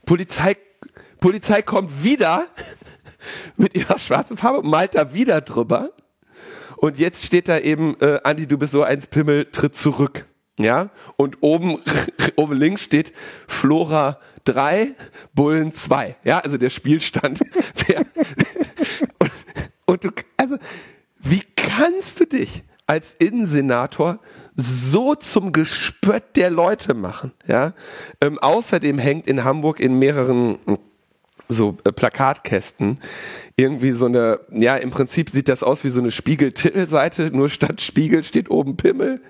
Polizei, 0.08 0.56
Polizei 1.20 1.60
kommt 1.60 2.02
wieder 2.02 2.46
mit 3.58 3.76
ihrer 3.76 3.98
schwarzen 3.98 4.38
Farbe 4.38 4.60
und 4.60 4.66
malt 4.66 4.94
da 4.94 5.12
wieder 5.12 5.42
drüber. 5.42 5.92
Und 6.78 6.98
jetzt 6.98 7.26
steht 7.26 7.46
da 7.46 7.58
eben, 7.58 7.94
äh, 8.00 8.18
Andi, 8.24 8.46
du 8.46 8.56
bist 8.56 8.72
so 8.72 8.82
eins 8.82 9.06
Pimmel, 9.06 9.50
tritt 9.52 9.76
zurück. 9.76 10.24
Ja, 10.58 10.88
und 11.16 11.36
oben, 11.42 11.82
oben 12.36 12.56
links 12.56 12.84
steht 12.84 13.12
Flora 13.48 14.18
3, 14.44 14.94
Bullen 15.34 15.74
2. 15.74 16.16
Ja, 16.24 16.38
also 16.38 16.56
der 16.56 16.70
Spielstand. 16.70 17.40
Der, 17.86 17.98
und, 19.18 19.30
und 19.84 20.04
du, 20.04 20.10
also, 20.38 20.56
wie 21.18 21.42
kannst 21.54 22.18
du 22.20 22.24
dich 22.24 22.64
als 22.86 23.12
Innensenator 23.12 24.20
so 24.60 25.14
zum 25.14 25.52
Gespött 25.52 26.34
der 26.34 26.50
Leute 26.50 26.92
machen. 26.92 27.32
Ja? 27.46 27.74
Ähm, 28.20 28.38
außerdem 28.40 28.98
hängt 28.98 29.28
in 29.28 29.44
Hamburg 29.44 29.78
in 29.78 29.98
mehreren 30.00 30.58
so 31.48 31.76
äh, 31.84 31.92
Plakatkästen 31.92 32.98
irgendwie 33.56 33.92
so 33.92 34.06
eine, 34.06 34.40
ja, 34.50 34.76
im 34.76 34.90
Prinzip 34.90 35.30
sieht 35.30 35.48
das 35.48 35.62
aus 35.62 35.84
wie 35.84 35.90
so 35.90 36.00
eine 36.00 36.10
Spiegel-Titelseite, 36.10 37.30
nur 37.30 37.48
statt 37.48 37.80
Spiegel 37.80 38.24
steht 38.24 38.50
oben 38.50 38.76
Pimmel. 38.76 39.20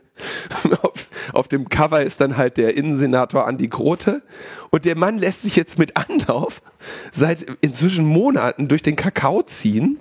auf, 0.82 1.06
auf, 1.32 1.48
dem 1.48 1.68
Cover 1.68 2.02
ist 2.02 2.20
dann 2.20 2.36
halt 2.36 2.56
der 2.56 2.76
Innensenator 2.76 3.46
Andi 3.46 3.68
Grote. 3.68 4.22
Und 4.70 4.84
der 4.84 4.96
Mann 4.96 5.16
lässt 5.16 5.42
sich 5.42 5.54
jetzt 5.54 5.78
mit 5.78 5.96
Anlauf 5.96 6.62
seit 7.12 7.46
inzwischen 7.60 8.04
Monaten 8.04 8.66
durch 8.66 8.82
den 8.82 8.96
Kakao 8.96 9.42
ziehen 9.42 9.98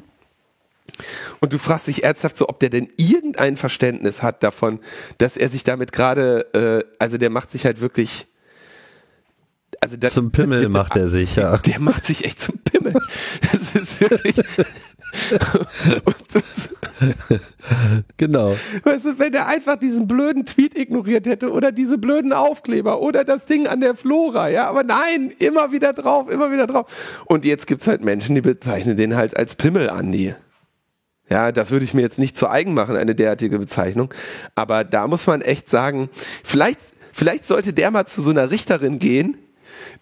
und 1.40 1.54
du 1.54 1.58
fragst 1.58 1.88
dich 1.88 2.04
ernsthaft 2.04 2.38
so, 2.38 2.50
ob 2.50 2.60
der 2.60 2.70
denn 2.70 2.90
irgendein 2.98 3.56
Verständnis 3.56 4.22
hat 4.22 4.44
davon, 4.44 4.80
dass 5.18 5.38
er 5.38 5.50
sich 5.50 5.64
damit 5.64 5.92
gerade, 5.92 6.54
äh, 6.54 6.84
also 7.00 7.18
der 7.18 7.30
macht 7.30 7.52
sich 7.52 7.66
halt 7.66 7.82
wirklich. 7.82 8.28
Also 9.80 9.96
das, 9.96 10.14
zum 10.14 10.32
Pimmel 10.32 10.62
der, 10.62 10.70
macht 10.70 10.96
er 10.96 11.08
sich, 11.08 11.36
ja. 11.36 11.56
Der 11.68 11.80
macht 11.80 12.04
sich 12.04 12.26
echt 12.26 12.40
zum 12.40 12.58
Pimmel. 12.60 12.94
Das 13.52 13.76
ist 13.76 14.02
wirklich. 14.02 14.36
genau. 18.18 18.56
Weißt 18.84 19.06
du, 19.06 19.20
wenn 19.20 19.34
er 19.34 19.48
einfach 19.48 19.78
diesen 19.78 20.08
blöden 20.08 20.46
Tweet 20.46 20.78
ignoriert 20.78 21.28
hätte 21.28 21.52
oder 21.52 21.72
diese 21.72 21.98
blöden 21.98 22.34
Aufkleber 22.34 23.02
oder 23.02 23.24
das 23.24 23.46
Ding 23.46 23.68
an 23.68 23.82
der 23.82 23.96
Flora, 23.96 24.50
ja, 24.50 24.68
aber 24.68 24.84
nein, 24.84 25.32
immer 25.40 25.72
wieder 25.72 25.94
drauf, 25.94 26.30
immer 26.30 26.52
wieder 26.52 26.68
drauf. 26.68 26.92
Und 27.26 27.46
jetzt 27.46 27.68
gibt's 27.68 27.88
halt 27.88 28.04
Menschen, 28.04 28.36
die 28.36 28.42
bezeichnen 28.42 28.98
den 28.98 29.16
halt 29.16 29.38
als 29.38 29.56
Pimmel, 29.56 29.90
Andi. 29.90 30.36
Ja, 31.30 31.52
das 31.52 31.72
würde 31.72 31.84
ich 31.86 31.94
mir 31.94 32.02
jetzt 32.02 32.20
nicht 32.20 32.38
zu 32.38 32.50
eigen 32.50 32.74
machen, 32.74 32.96
eine 32.96 33.16
derartige 33.16 33.60
Bezeichnung. 33.60 34.14
Aber 34.56 34.84
da 34.84 35.08
muss 35.08 35.28
man 35.28 35.42
echt 35.42 35.70
sagen, 35.70 36.10
vielleicht, 36.44 36.80
vielleicht 37.12 37.46
sollte 37.46 37.74
der 37.74 37.92
mal 37.92 38.06
zu 38.06 38.22
so 38.22 38.30
einer 38.30 38.50
Richterin 38.50 39.00
gehen, 39.00 39.38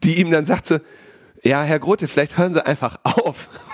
die 0.03 0.19
ihm 0.19 0.29
dann 0.29 0.45
sagt 0.45 0.67
so, 0.67 0.77
ja, 1.43 1.63
Herr 1.63 1.79
Grote, 1.79 2.07
vielleicht 2.07 2.37
hören 2.37 2.53
Sie 2.53 2.65
einfach 2.65 2.99
auf. 3.03 3.49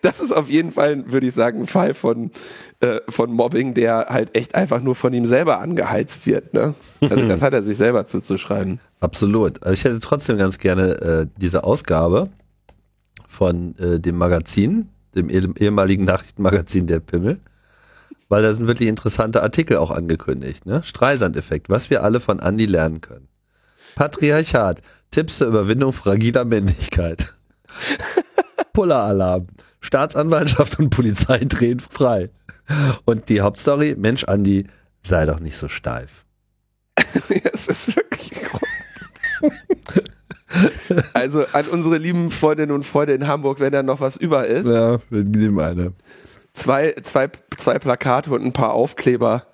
Das 0.00 0.20
ist 0.20 0.32
auf 0.32 0.48
jeden 0.48 0.72
Fall, 0.72 1.10
würde 1.10 1.26
ich 1.26 1.34
sagen, 1.34 1.62
ein 1.62 1.66
Fall 1.66 1.92
von, 1.92 2.30
äh, 2.80 3.00
von 3.08 3.30
Mobbing, 3.30 3.74
der 3.74 4.06
halt 4.08 4.34
echt 4.34 4.54
einfach 4.54 4.80
nur 4.80 4.94
von 4.94 5.12
ihm 5.12 5.26
selber 5.26 5.58
angeheizt 5.58 6.26
wird. 6.26 6.54
Ne? 6.54 6.74
Also 7.02 7.28
das 7.28 7.42
hat 7.42 7.52
er 7.52 7.62
sich 7.62 7.76
selber 7.76 8.06
zuzuschreiben. 8.06 8.80
Absolut. 9.00 9.62
Also 9.62 9.74
ich 9.74 9.84
hätte 9.84 10.00
trotzdem 10.00 10.38
ganz 10.38 10.58
gerne 10.58 10.92
äh, 11.00 11.26
diese 11.36 11.64
Ausgabe 11.64 12.30
von 13.26 13.76
äh, 13.78 14.00
dem 14.00 14.16
Magazin, 14.16 14.88
dem 15.18 15.54
ehemaligen 15.56 16.04
Nachrichtenmagazin 16.04 16.86
Der 16.86 17.00
Pimmel, 17.00 17.40
weil 18.28 18.42
da 18.42 18.52
sind 18.52 18.66
wirklich 18.66 18.88
interessante 18.88 19.42
Artikel 19.42 19.76
auch 19.76 19.90
angekündigt. 19.90 20.66
Ne? 20.66 20.82
Streisand-Effekt, 20.82 21.68
was 21.68 21.90
wir 21.90 22.02
alle 22.02 22.20
von 22.20 22.40
Andi 22.40 22.66
lernen 22.66 23.00
können. 23.00 23.28
Patriarchat, 23.94 24.80
Tipps 25.10 25.38
zur 25.38 25.48
Überwindung 25.48 25.92
fragiler 25.92 26.44
Männlichkeit. 26.44 27.38
Puller-Alarm, 28.72 29.46
Staatsanwaltschaft 29.80 30.78
und 30.78 30.90
Polizei 30.90 31.38
drehen 31.40 31.80
frei. 31.80 32.30
Und 33.04 33.28
die 33.28 33.40
Hauptstory, 33.40 33.96
Mensch 33.98 34.24
Andi, 34.24 34.66
sei 35.00 35.26
doch 35.26 35.40
nicht 35.40 35.56
so 35.56 35.68
steif. 35.68 36.24
es 37.52 37.66
ist 37.66 37.96
wirklich 37.96 38.30
Also 41.14 41.44
an 41.52 41.66
unsere 41.70 41.98
lieben 41.98 42.30
Freundinnen 42.30 42.72
und 42.72 42.84
Freunde 42.84 43.14
in 43.14 43.26
Hamburg, 43.26 43.60
wenn 43.60 43.72
da 43.72 43.82
noch 43.82 44.00
was 44.00 44.16
über 44.16 44.46
ist. 44.46 44.66
Ja, 44.66 44.98
wir 45.10 45.24
nehmen 45.24 45.60
eine. 45.60 45.92
Zwei, 46.54 46.94
zwei, 47.02 47.28
zwei 47.56 47.78
Plakate 47.78 48.30
und 48.30 48.44
ein 48.44 48.52
paar 48.52 48.72
Aufkleber 48.72 49.46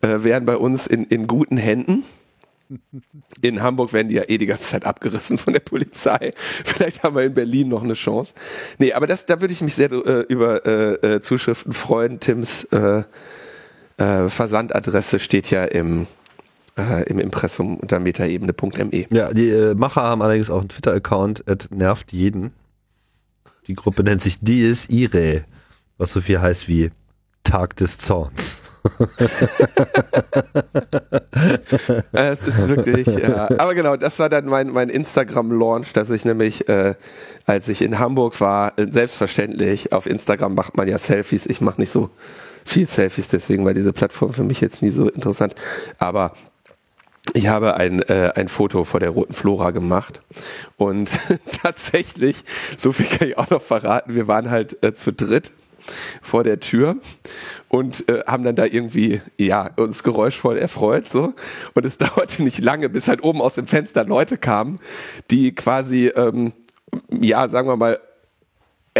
äh, 0.00 0.22
wären 0.24 0.46
bei 0.46 0.56
uns 0.56 0.86
in, 0.86 1.04
in 1.04 1.26
guten 1.26 1.56
Händen. 1.56 2.04
In 3.40 3.62
Hamburg 3.62 3.92
werden 3.92 4.08
die 4.08 4.14
ja 4.14 4.22
eh 4.28 4.38
die 4.38 4.46
ganze 4.46 4.70
Zeit 4.70 4.86
abgerissen 4.86 5.38
von 5.38 5.52
der 5.52 5.60
Polizei. 5.60 6.32
Vielleicht 6.36 7.02
haben 7.02 7.16
wir 7.16 7.22
in 7.22 7.34
Berlin 7.34 7.68
noch 7.68 7.82
eine 7.82 7.94
Chance. 7.94 8.32
Nee, 8.78 8.92
aber 8.92 9.06
das, 9.06 9.26
da 9.26 9.40
würde 9.40 9.52
ich 9.52 9.60
mich 9.60 9.74
sehr 9.74 9.90
äh, 9.90 10.20
über 10.28 10.64
äh, 10.66 11.16
äh 11.16 11.20
Zuschriften 11.20 11.72
freuen. 11.72 12.20
Tims 12.20 12.64
äh, 12.64 13.02
äh, 13.98 14.28
Versandadresse 14.28 15.18
steht 15.18 15.50
ja 15.50 15.64
im, 15.64 16.06
äh, 16.80 17.02
im 17.04 17.18
Impressum 17.18 17.76
unter 17.76 18.00
metaebene.me. 18.00 19.06
Ja, 19.10 19.32
die 19.32 19.74
Macher 19.76 20.02
haben 20.02 20.22
allerdings 20.22 20.50
auch 20.50 20.60
einen 20.60 20.68
Twitter-Account, 20.68 21.44
nervt 21.70 22.12
jeden. 22.12 22.52
Die 23.66 23.74
Gruppe 23.74 24.02
nennt 24.02 24.22
sich 24.22 24.40
Dies 24.40 24.88
Ire, 24.88 25.44
was 25.98 26.12
so 26.12 26.20
viel 26.20 26.40
heißt 26.40 26.68
wie 26.68 26.90
Tag 27.44 27.76
des 27.76 27.98
Zorns. 27.98 28.62
es 32.12 32.46
ist 32.46 32.68
wirklich, 32.68 33.06
ja. 33.06 33.48
Aber 33.58 33.74
genau, 33.74 33.96
das 33.96 34.18
war 34.18 34.28
dann 34.28 34.46
mein, 34.46 34.70
mein 34.70 34.88
Instagram-Launch, 34.88 35.92
dass 35.92 36.10
ich 36.10 36.24
nämlich, 36.24 36.68
äh, 36.68 36.94
als 37.46 37.68
ich 37.68 37.82
in 37.82 37.98
Hamburg 37.98 38.40
war, 38.40 38.78
äh, 38.78 38.86
selbstverständlich, 38.90 39.92
auf 39.92 40.06
Instagram 40.06 40.54
macht 40.54 40.76
man 40.76 40.88
ja 40.88 40.98
Selfies. 40.98 41.46
Ich 41.46 41.60
mache 41.60 41.80
nicht 41.80 41.90
so 41.90 42.10
viel 42.64 42.86
Selfies, 42.86 43.28
deswegen 43.28 43.64
war 43.64 43.74
diese 43.74 43.92
Plattform 43.92 44.32
für 44.32 44.44
mich 44.44 44.60
jetzt 44.60 44.82
nie 44.82 44.90
so 44.90 45.08
interessant. 45.08 45.54
Aber 45.98 46.34
ich 47.34 47.48
habe 47.48 47.74
ein, 47.76 48.02
äh, 48.02 48.32
ein 48.34 48.48
Foto 48.48 48.84
vor 48.84 49.00
der 49.00 49.10
roten 49.10 49.32
Flora 49.32 49.70
gemacht 49.70 50.20
und 50.76 51.10
tatsächlich, 51.62 52.44
so 52.76 52.92
viel 52.92 53.06
kann 53.06 53.28
ich 53.28 53.38
auch 53.38 53.50
noch 53.50 53.62
verraten, 53.62 54.14
wir 54.14 54.28
waren 54.28 54.50
halt 54.50 54.82
äh, 54.84 54.94
zu 54.94 55.12
dritt 55.12 55.52
vor 56.22 56.44
der 56.44 56.60
Tür 56.60 56.96
und 57.68 58.08
äh, 58.08 58.22
haben 58.26 58.44
dann 58.44 58.56
da 58.56 58.64
irgendwie, 58.64 59.20
ja, 59.38 59.70
uns 59.76 60.02
geräuschvoll 60.02 60.58
erfreut, 60.58 61.08
so. 61.08 61.34
Und 61.74 61.86
es 61.86 61.98
dauerte 61.98 62.42
nicht 62.42 62.58
lange, 62.58 62.88
bis 62.88 63.08
halt 63.08 63.22
oben 63.22 63.40
aus 63.40 63.54
dem 63.54 63.66
Fenster 63.66 64.04
Leute 64.04 64.36
kamen, 64.36 64.78
die 65.30 65.54
quasi, 65.54 66.08
ähm, 66.08 66.52
ja, 67.10 67.48
sagen 67.48 67.68
wir 67.68 67.76
mal, 67.76 67.98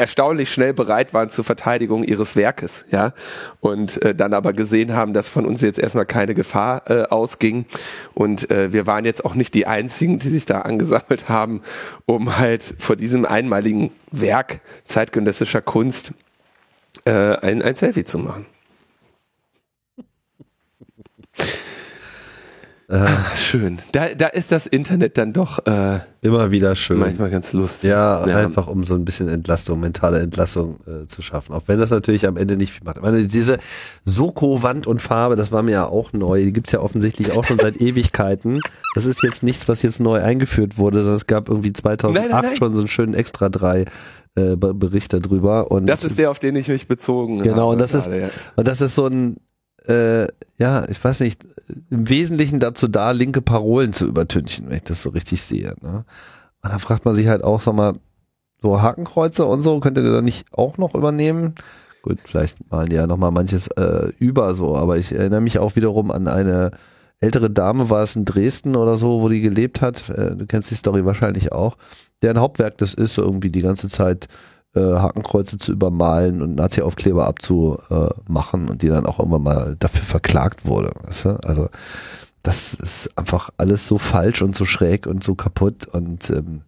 erstaunlich 0.01 0.51
schnell 0.51 0.75
bereit 0.75 1.15
waren 1.15 1.31
zur 1.31 1.45
Verteidigung 1.45 2.03
ihres 2.03 2.35
Werkes, 2.35 2.85
ja, 2.91 3.13
und 3.61 4.03
äh, 4.03 4.15
dann 4.15 4.35
aber 4.35 4.53
gesehen 4.53 4.95
haben, 4.95 5.13
dass 5.13 5.29
von 5.29 5.47
uns 5.47 5.61
jetzt 5.61 5.79
erstmal 5.79 6.07
keine 6.07 6.35
Gefahr 6.35 6.91
äh, 6.91 7.03
ausging 7.05 7.67
und 8.15 8.51
äh, 8.51 8.73
wir 8.73 8.87
waren 8.87 9.05
jetzt 9.05 9.25
auch 9.25 9.35
nicht 9.35 9.55
die 9.55 9.67
einzigen, 9.67 10.19
die 10.19 10.31
sich 10.31 10.47
da 10.47 10.63
angesammelt 10.63 11.29
haben, 11.29 11.61
um 12.07 12.39
halt 12.39 12.75
vor 12.79 12.97
diesem 12.97 13.25
einmaligen 13.25 13.93
Werk 14.11 14.61
zeitgenössischer 14.85 15.61
Kunst 15.61 16.13
äh, 17.05 17.13
ein, 17.13 17.63
ein 17.63 17.77
Selfie 17.77 18.05
zu 18.05 18.19
machen. 18.19 18.47
Ah, 22.93 23.37
schön. 23.37 23.79
Da, 23.93 24.09
da 24.17 24.27
ist 24.27 24.51
das 24.51 24.67
Internet 24.67 25.17
dann 25.17 25.33
doch 25.33 25.65
äh, 25.65 26.01
immer 26.23 26.51
wieder 26.51 26.75
schön. 26.75 26.99
Manchmal 26.99 27.31
ganz 27.31 27.53
lustig. 27.53 27.91
Ja, 27.91 28.27
ja, 28.27 28.39
einfach 28.39 28.67
um 28.67 28.83
so 28.83 28.95
ein 28.95 29.05
bisschen 29.05 29.29
Entlastung, 29.29 29.79
mentale 29.79 30.19
Entlastung 30.19 30.81
äh, 30.89 31.07
zu 31.07 31.23
schaffen. 31.23 31.55
Auch 31.55 31.63
wenn 31.67 31.79
das 31.79 31.91
natürlich 31.91 32.27
am 32.27 32.37
Ende 32.37 32.57
nicht 32.57 32.73
viel 32.73 32.83
macht. 32.85 32.97
Ich 32.97 33.03
meine, 33.03 33.25
diese 33.29 33.59
Soko-Wand 34.05 34.89
und 34.89 35.01
Farbe, 35.01 35.37
das 35.37 35.53
war 35.53 35.63
mir 35.63 35.71
ja 35.71 35.87
auch 35.87 36.13
neu. 36.13 36.43
Die 36.43 36.53
gibt's 36.53 36.73
ja 36.73 36.81
offensichtlich 36.81 37.31
auch 37.31 37.45
schon 37.45 37.61
seit 37.61 37.77
Ewigkeiten. 37.81 38.59
Das 38.97 39.07
ist 39.07 39.23
jetzt 39.23 39.45
nichts, 39.45 39.69
was 39.69 39.83
jetzt 39.83 40.01
neu 40.01 40.21
eingeführt 40.21 40.77
wurde, 40.77 40.99
sondern 40.99 41.17
es 41.17 41.29
gab 41.29 41.49
irgendwie 41.49 41.73
2008 41.73 42.23
nein, 42.23 42.33
nein, 42.33 42.45
nein. 42.51 42.57
schon 42.57 42.75
so 42.75 42.81
einen 42.81 42.89
schönen 42.89 43.15
Extra 43.15 43.51
3 43.51 43.85
äh, 44.35 44.57
Bericht 44.57 45.13
darüber. 45.13 45.71
Und 45.71 45.87
das 45.87 46.03
ist 46.03 46.19
der, 46.19 46.31
auf 46.31 46.41
den 46.41 46.57
ich 46.57 46.69
mich 46.69 46.89
bezogen 46.89 47.39
genau, 47.39 47.45
habe. 47.45 47.55
Genau, 47.55 47.71
und 47.73 47.81
das 47.81 47.93
gerade, 47.93 48.17
ist, 48.17 48.23
ja. 48.23 48.41
und 48.57 48.67
das 48.67 48.81
ist 48.81 48.97
so 48.97 49.07
ein, 49.07 49.37
äh, 49.87 50.27
ja, 50.57 50.87
ich 50.89 51.03
weiß 51.03 51.21
nicht, 51.21 51.47
im 51.91 52.09
Wesentlichen 52.09 52.61
dazu 52.61 52.89
da, 52.89 53.13
linke 53.13 53.43
Parolen 53.43 53.93
zu 53.93 54.07
übertünchen, 54.07 54.69
wenn 54.69 54.77
ich 54.77 54.85
das 54.85 55.03
so 55.03 55.11
richtig 55.11 55.41
sehe. 55.43 55.75
Ne? 55.81 56.05
Und 56.63 56.73
da 56.73 56.79
fragt 56.79 57.05
man 57.05 57.15
sich 57.15 57.29
halt 57.29 57.43
auch, 57.43 57.61
sag 57.61 57.75
mal, 57.75 57.95
so 58.61 58.83
Hakenkreuze 58.83 59.47
und 59.47 59.61
so, 59.61 59.81
könnt 59.81 59.97
ihr 59.97 60.11
da 60.11 60.21
nicht 60.21 60.47
auch 60.53 60.77
noch 60.77 60.95
übernehmen? 60.95 61.55
Gut, 62.03 62.19
vielleicht 62.23 62.71
malen 62.71 62.89
die 62.89 62.97
ja 62.97 63.07
nochmal 63.07 63.31
manches 63.31 63.69
äh, 63.69 64.13
über 64.19 64.55
so, 64.55 64.77
aber 64.77 64.99
ich 64.99 65.13
erinnere 65.13 65.41
mich 65.41 65.59
auch 65.59 65.77
wiederum 65.77 66.11
an 66.11 66.29
eine 66.29 66.71
ältere 67.21 67.51
Dame, 67.51 67.91
war 67.91 68.03
es 68.03 68.17
in 68.17 68.25
Dresden 68.25 68.77
oder 68.77 68.97
so, 68.97 69.21
wo 69.21 69.29
die 69.29 69.41
gelebt 69.41 69.81
hat, 69.81 70.09
äh, 70.09 70.37
du 70.37 70.47
kennst 70.47 70.71
die 70.71 70.75
Story 70.75 71.05
wahrscheinlich 71.05 71.53
auch, 71.53 71.77
deren 72.23 72.41
Hauptwerk 72.41 72.79
das 72.79 72.95
ist, 72.95 73.15
so 73.15 73.23
irgendwie 73.23 73.51
die 73.51 73.61
ganze 73.61 73.89
Zeit 73.89 74.29
äh, 74.75 74.81
Hakenkreuze 74.81 75.59
zu 75.59 75.73
übermalen 75.73 76.43
und 76.43 76.55
Nazi-Aufkleber 76.55 77.27
abzumachen 77.27 78.69
und 78.69 78.83
die 78.83 78.89
dann 78.89 79.07
auch 79.07 79.19
irgendwann 79.19 79.43
mal 79.43 79.77
dafür 79.79 80.05
verklagt 80.05 80.67
wurde. 80.67 80.93
Weißt 81.05 81.25
du? 81.25 81.31
Also 81.45 81.69
das 82.43 82.75
ist 82.75 83.17
einfach 83.19 83.51
alles 83.57 83.87
so 83.87 83.99
falsch 83.99 84.43
und 84.43 84.55
so 84.55 84.65
schräg 84.65 85.07
und 85.07 85.23
so 85.23 85.35
kaputt 85.35 85.87
und 85.87 86.31
ähm, 86.31 86.63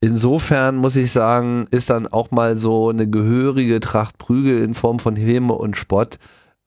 insofern 0.00 0.76
muss 0.76 0.96
ich 0.96 1.12
sagen, 1.12 1.66
ist 1.70 1.90
dann 1.90 2.06
auch 2.06 2.30
mal 2.30 2.56
so 2.56 2.88
eine 2.88 3.08
gehörige 3.08 3.80
Tracht 3.80 4.18
Prügel 4.18 4.62
in 4.62 4.74
Form 4.74 4.98
von 4.98 5.16
Häme 5.16 5.52
und 5.52 5.76
Spott 5.76 6.18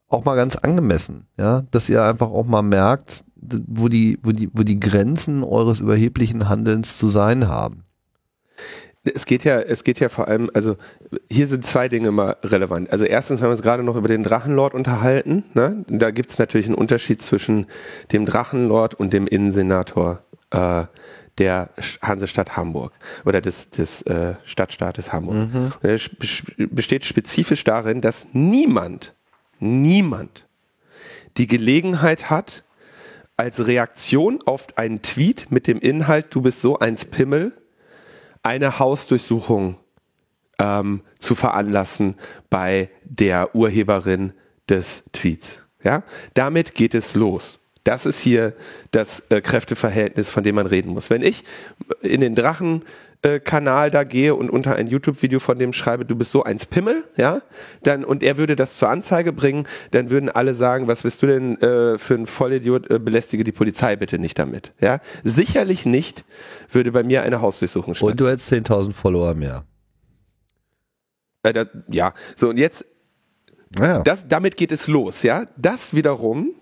auch 0.07 0.25
mal 0.25 0.35
ganz 0.35 0.55
angemessen, 0.55 1.27
ja, 1.37 1.61
dass 1.71 1.89
ihr 1.89 2.03
einfach 2.03 2.29
auch 2.29 2.45
mal 2.45 2.63
merkt, 2.63 3.23
wo 3.35 3.89
die, 3.89 4.17
wo 4.23 4.31
die, 4.31 4.49
wo 4.53 4.63
die 4.63 4.79
Grenzen 4.79 5.43
eures 5.43 5.79
überheblichen 5.79 6.49
Handelns 6.49 6.97
zu 6.97 7.07
sein 7.07 7.47
haben. 7.47 7.83
Es 9.03 9.25
geht 9.25 9.45
ja, 9.45 9.59
es 9.59 9.83
geht 9.83 9.99
ja 9.99 10.09
vor 10.09 10.27
allem, 10.27 10.51
also 10.53 10.75
hier 11.29 11.47
sind 11.47 11.65
zwei 11.65 11.87
Dinge 11.87 12.11
mal 12.11 12.35
relevant. 12.43 12.91
Also 12.91 13.05
erstens 13.05 13.41
haben 13.41 13.47
wir 13.47 13.53
uns 13.53 13.61
gerade 13.61 13.83
noch 13.83 13.95
über 13.95 14.09
den 14.09 14.23
Drachenlord 14.23 14.73
unterhalten. 14.73 15.45
Ne? 15.53 15.85
Da 15.87 16.11
gibt 16.11 16.31
es 16.31 16.39
natürlich 16.39 16.67
einen 16.67 16.75
Unterschied 16.75 17.21
zwischen 17.21 17.67
dem 18.11 18.25
Drachenlord 18.25 18.95
und 18.95 19.13
dem 19.13 19.25
Innensenator 19.25 20.21
äh, 20.51 20.83
der 21.37 21.69
Hansestadt 22.01 22.57
Hamburg 22.57 22.91
oder 23.25 23.39
des, 23.39 23.69
des 23.69 24.01
äh, 24.01 24.35
Stadtstaates 24.43 25.13
Hamburg. 25.13 25.53
Mhm. 25.53 25.71
Der 25.81 25.97
besteht 26.69 27.05
spezifisch 27.05 27.63
darin, 27.63 28.01
dass 28.01 28.27
niemand, 28.33 29.13
niemand 29.59 30.45
die 31.37 31.47
Gelegenheit 31.47 32.29
hat, 32.29 32.65
als 33.37 33.65
Reaktion 33.65 34.39
auf 34.45 34.77
einen 34.77 35.01
Tweet 35.01 35.47
mit 35.49 35.67
dem 35.67 35.79
Inhalt, 35.79 36.27
du 36.31 36.41
bist 36.41 36.59
so 36.59 36.77
eins 36.79 37.05
Pimmel, 37.05 37.53
eine 38.49 38.79
Hausdurchsuchung 38.79 39.77
ähm, 40.57 41.01
zu 41.19 41.35
veranlassen 41.35 42.15
bei 42.49 42.89
der 43.03 43.53
Urheberin 43.55 44.33
des 44.67 45.03
Tweets. 45.13 45.59
Ja, 45.83 46.01
damit 46.33 46.73
geht 46.73 46.95
es 46.95 47.13
los. 47.13 47.59
Das 47.83 48.07
ist 48.07 48.19
hier 48.19 48.55
das 48.89 49.19
äh, 49.29 49.41
Kräfteverhältnis, 49.41 50.31
von 50.31 50.43
dem 50.43 50.55
man 50.55 50.65
reden 50.65 50.89
muss. 50.89 51.11
Wenn 51.11 51.21
ich 51.21 51.43
in 52.01 52.21
den 52.21 52.33
Drachen 52.33 52.85
äh, 53.21 53.39
Kanal 53.39 53.91
da 53.91 54.03
gehe 54.03 54.33
und 54.33 54.49
unter 54.49 54.75
ein 54.75 54.87
YouTube-Video 54.87 55.39
von 55.39 55.59
dem 55.59 55.73
schreibe, 55.73 56.05
du 56.05 56.15
bist 56.15 56.31
so 56.31 56.43
eins 56.43 56.65
Pimmel, 56.65 57.03
ja, 57.17 57.41
dann 57.83 58.05
und 58.05 58.23
er 58.23 58.37
würde 58.37 58.55
das 58.55 58.77
zur 58.77 58.89
Anzeige 58.89 59.33
bringen, 59.33 59.67
dann 59.91 60.09
würden 60.09 60.29
alle 60.29 60.53
sagen, 60.53 60.87
was 60.87 61.03
bist 61.03 61.21
du 61.21 61.27
denn 61.27 61.61
äh, 61.61 61.97
für 61.97 62.15
ein 62.15 62.25
Vollidiot, 62.25 62.89
äh, 62.89 62.99
belästige 62.99 63.43
die 63.43 63.51
Polizei 63.51 63.95
bitte 63.95 64.19
nicht 64.19 64.39
damit, 64.39 64.73
ja. 64.79 64.99
Sicherlich 65.23 65.85
nicht 65.85 66.23
würde 66.71 66.91
bei 66.91 67.03
mir 67.03 67.23
eine 67.23 67.41
Hausdurchsuchung 67.41 67.95
stehen. 67.95 68.09
Und 68.09 68.19
du 68.21 68.27
hättest 68.27 68.51
10.000 68.53 68.93
Follower 68.93 69.33
mehr. 69.35 69.65
Äh, 71.43 71.53
da, 71.53 71.65
ja, 71.87 72.13
so 72.35 72.49
und 72.49 72.57
jetzt, 72.57 72.85
ja. 73.77 73.99
das, 73.99 74.27
damit 74.27 74.55
geht 74.55 74.71
es 74.71 74.87
los, 74.87 75.23
ja. 75.23 75.45
Das 75.57 75.93
wiederum 75.93 76.53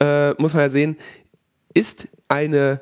äh, 0.00 0.32
muss 0.40 0.54
man 0.54 0.62
ja 0.62 0.68
sehen, 0.68 0.96
ist 1.72 2.08
eine 2.28 2.80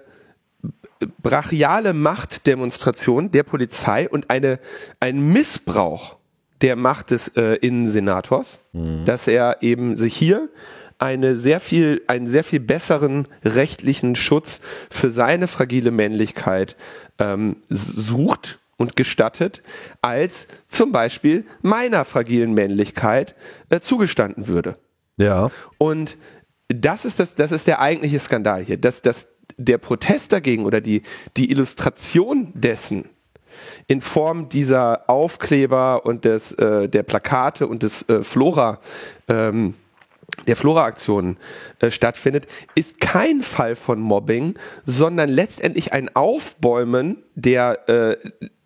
brachiale 1.22 1.92
Machtdemonstration 1.92 3.30
der 3.30 3.42
Polizei 3.42 4.08
und 4.08 4.30
eine, 4.30 4.58
ein 5.00 5.20
Missbrauch 5.32 6.16
der 6.60 6.76
Macht 6.76 7.10
des 7.10 7.28
äh, 7.36 7.56
Innensenators, 7.56 8.58
mhm. 8.72 9.04
dass 9.04 9.26
er 9.28 9.58
eben 9.62 9.96
sich 9.96 10.16
hier 10.16 10.48
eine 10.98 11.36
sehr 11.36 11.60
viel, 11.60 12.02
einen 12.06 12.26
sehr 12.26 12.44
viel 12.44 12.60
besseren 12.60 13.28
rechtlichen 13.44 14.14
Schutz 14.14 14.60
für 14.90 15.10
seine 15.10 15.46
fragile 15.46 15.90
Männlichkeit 15.90 16.76
ähm, 17.18 17.56
sucht 17.68 18.60
und 18.76 18.96
gestattet, 18.96 19.62
als 20.02 20.46
zum 20.68 20.92
Beispiel 20.92 21.44
meiner 21.62 22.04
fragilen 22.04 22.54
Männlichkeit 22.54 23.34
äh, 23.68 23.80
zugestanden 23.80 24.46
würde. 24.46 24.76
Ja. 25.16 25.50
Und 25.78 26.16
das 26.68 27.04
ist 27.04 27.20
das, 27.20 27.34
das 27.34 27.52
ist 27.52 27.66
der 27.66 27.80
eigentliche 27.80 28.18
Skandal 28.18 28.64
hier, 28.64 28.78
dass, 28.78 29.02
dass 29.02 29.28
der 29.56 29.78
Protest 29.78 30.32
dagegen 30.32 30.64
oder 30.64 30.80
die, 30.80 31.02
die 31.36 31.50
Illustration 31.50 32.52
dessen 32.54 33.08
in 33.86 34.00
Form 34.00 34.48
dieser 34.48 35.08
Aufkleber 35.08 36.04
und 36.04 36.24
des, 36.24 36.52
äh, 36.52 36.88
der 36.88 37.02
Plakate 37.02 37.66
und 37.66 37.82
des 37.82 38.08
äh, 38.08 38.22
Flora, 38.22 38.80
ähm, 39.28 39.74
der 40.46 40.56
Flora-Aktionen 40.56 41.38
äh, 41.80 41.90
stattfindet, 41.90 42.46
ist 42.74 43.00
kein 43.00 43.42
Fall 43.42 43.76
von 43.76 44.00
Mobbing, 44.00 44.58
sondern 44.86 45.28
letztendlich 45.28 45.92
ein 45.92 46.14
Aufbäumen 46.14 47.22
der 47.34 47.88
äh, 47.88 48.16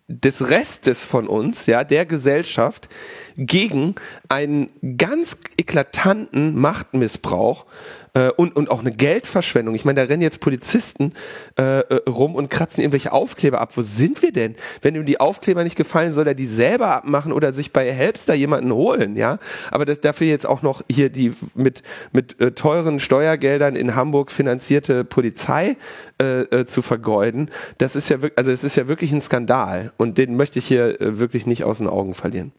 des 0.09 0.49
Restes 0.49 1.05
von 1.05 1.27
uns, 1.27 1.67
ja, 1.67 1.83
der 1.83 2.03
Gesellschaft 2.03 2.89
gegen 3.37 3.93
einen 4.27 4.71
ganz 4.97 5.37
eklatanten 5.55 6.59
Machtmissbrauch 6.59 7.67
äh, 8.13 8.29
und, 8.29 8.55
und 8.55 8.71
auch 8.71 8.81
eine 8.81 8.91
Geldverschwendung. 8.91 9.75
Ich 9.75 9.85
meine, 9.85 10.01
da 10.01 10.07
rennen 10.07 10.21
jetzt 10.21 10.39
Polizisten 10.39 11.13
äh, 11.57 11.79
äh, 11.79 12.09
rum 12.09 12.35
und 12.35 12.49
kratzen 12.49 12.81
irgendwelche 12.81 13.11
Aufkleber 13.11 13.61
ab. 13.61 13.71
Wo 13.75 13.81
sind 13.81 14.21
wir 14.21 14.31
denn? 14.31 14.55
Wenn 14.81 14.95
ihm 14.95 15.05
die 15.05 15.19
Aufkleber 15.19 15.63
nicht 15.63 15.75
gefallen, 15.75 16.11
soll 16.11 16.27
er 16.27 16.33
die 16.33 16.45
selber 16.45 16.95
abmachen 16.95 17.31
oder 17.31 17.53
sich 17.53 17.73
bei 17.73 17.91
Helpster 17.91 18.33
jemanden 18.33 18.71
holen, 18.73 19.15
ja? 19.15 19.39
Aber 19.71 19.85
das, 19.85 19.99
dafür 20.01 20.27
jetzt 20.27 20.45
auch 20.45 20.61
noch 20.61 20.81
hier 20.89 21.09
die 21.09 21.33
mit, 21.55 21.83
mit 22.11 22.39
äh, 22.39 22.51
teuren 22.51 22.99
Steuergeldern 22.99 23.75
in 23.75 23.95
Hamburg 23.95 24.31
finanzierte 24.31 25.03
Polizei 25.03 25.77
äh, 26.21 26.41
äh, 26.41 26.65
zu 26.65 26.81
vergeuden, 26.81 27.51
das 27.77 27.95
ist 27.95 28.09
ja 28.09 28.21
wirklich, 28.21 28.37
also 28.37 28.51
es 28.51 28.63
ist 28.63 28.75
ja 28.75 28.87
wirklich 28.87 29.11
ein 29.11 29.21
Skandal 29.21 29.91
und 29.97 30.17
den 30.17 30.35
möchte 30.35 30.59
ich 30.59 30.67
hier 30.67 30.99
äh, 31.01 31.19
wirklich 31.19 31.45
nicht 31.45 31.63
aus 31.63 31.79
den 31.79 31.87
Augen 31.87 32.13
verlieren. 32.13 32.51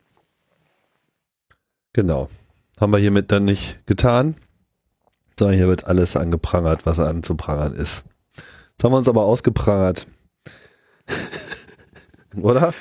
Genau. 1.92 2.28
Haben 2.80 2.92
wir 2.92 2.98
hiermit 2.98 3.30
dann 3.32 3.44
nicht 3.44 3.84
getan. 3.86 4.36
Sondern 5.40 5.56
hier 5.56 5.68
wird 5.68 5.86
alles 5.86 6.16
angeprangert, 6.16 6.84
was 6.84 6.98
anzuprangern 6.98 7.72
ist. 7.72 8.04
Jetzt 8.36 8.84
haben 8.84 8.92
wir 8.92 8.98
uns 8.98 9.08
aber 9.08 9.22
ausgeprangert. 9.22 10.06
Oder? 12.42 12.74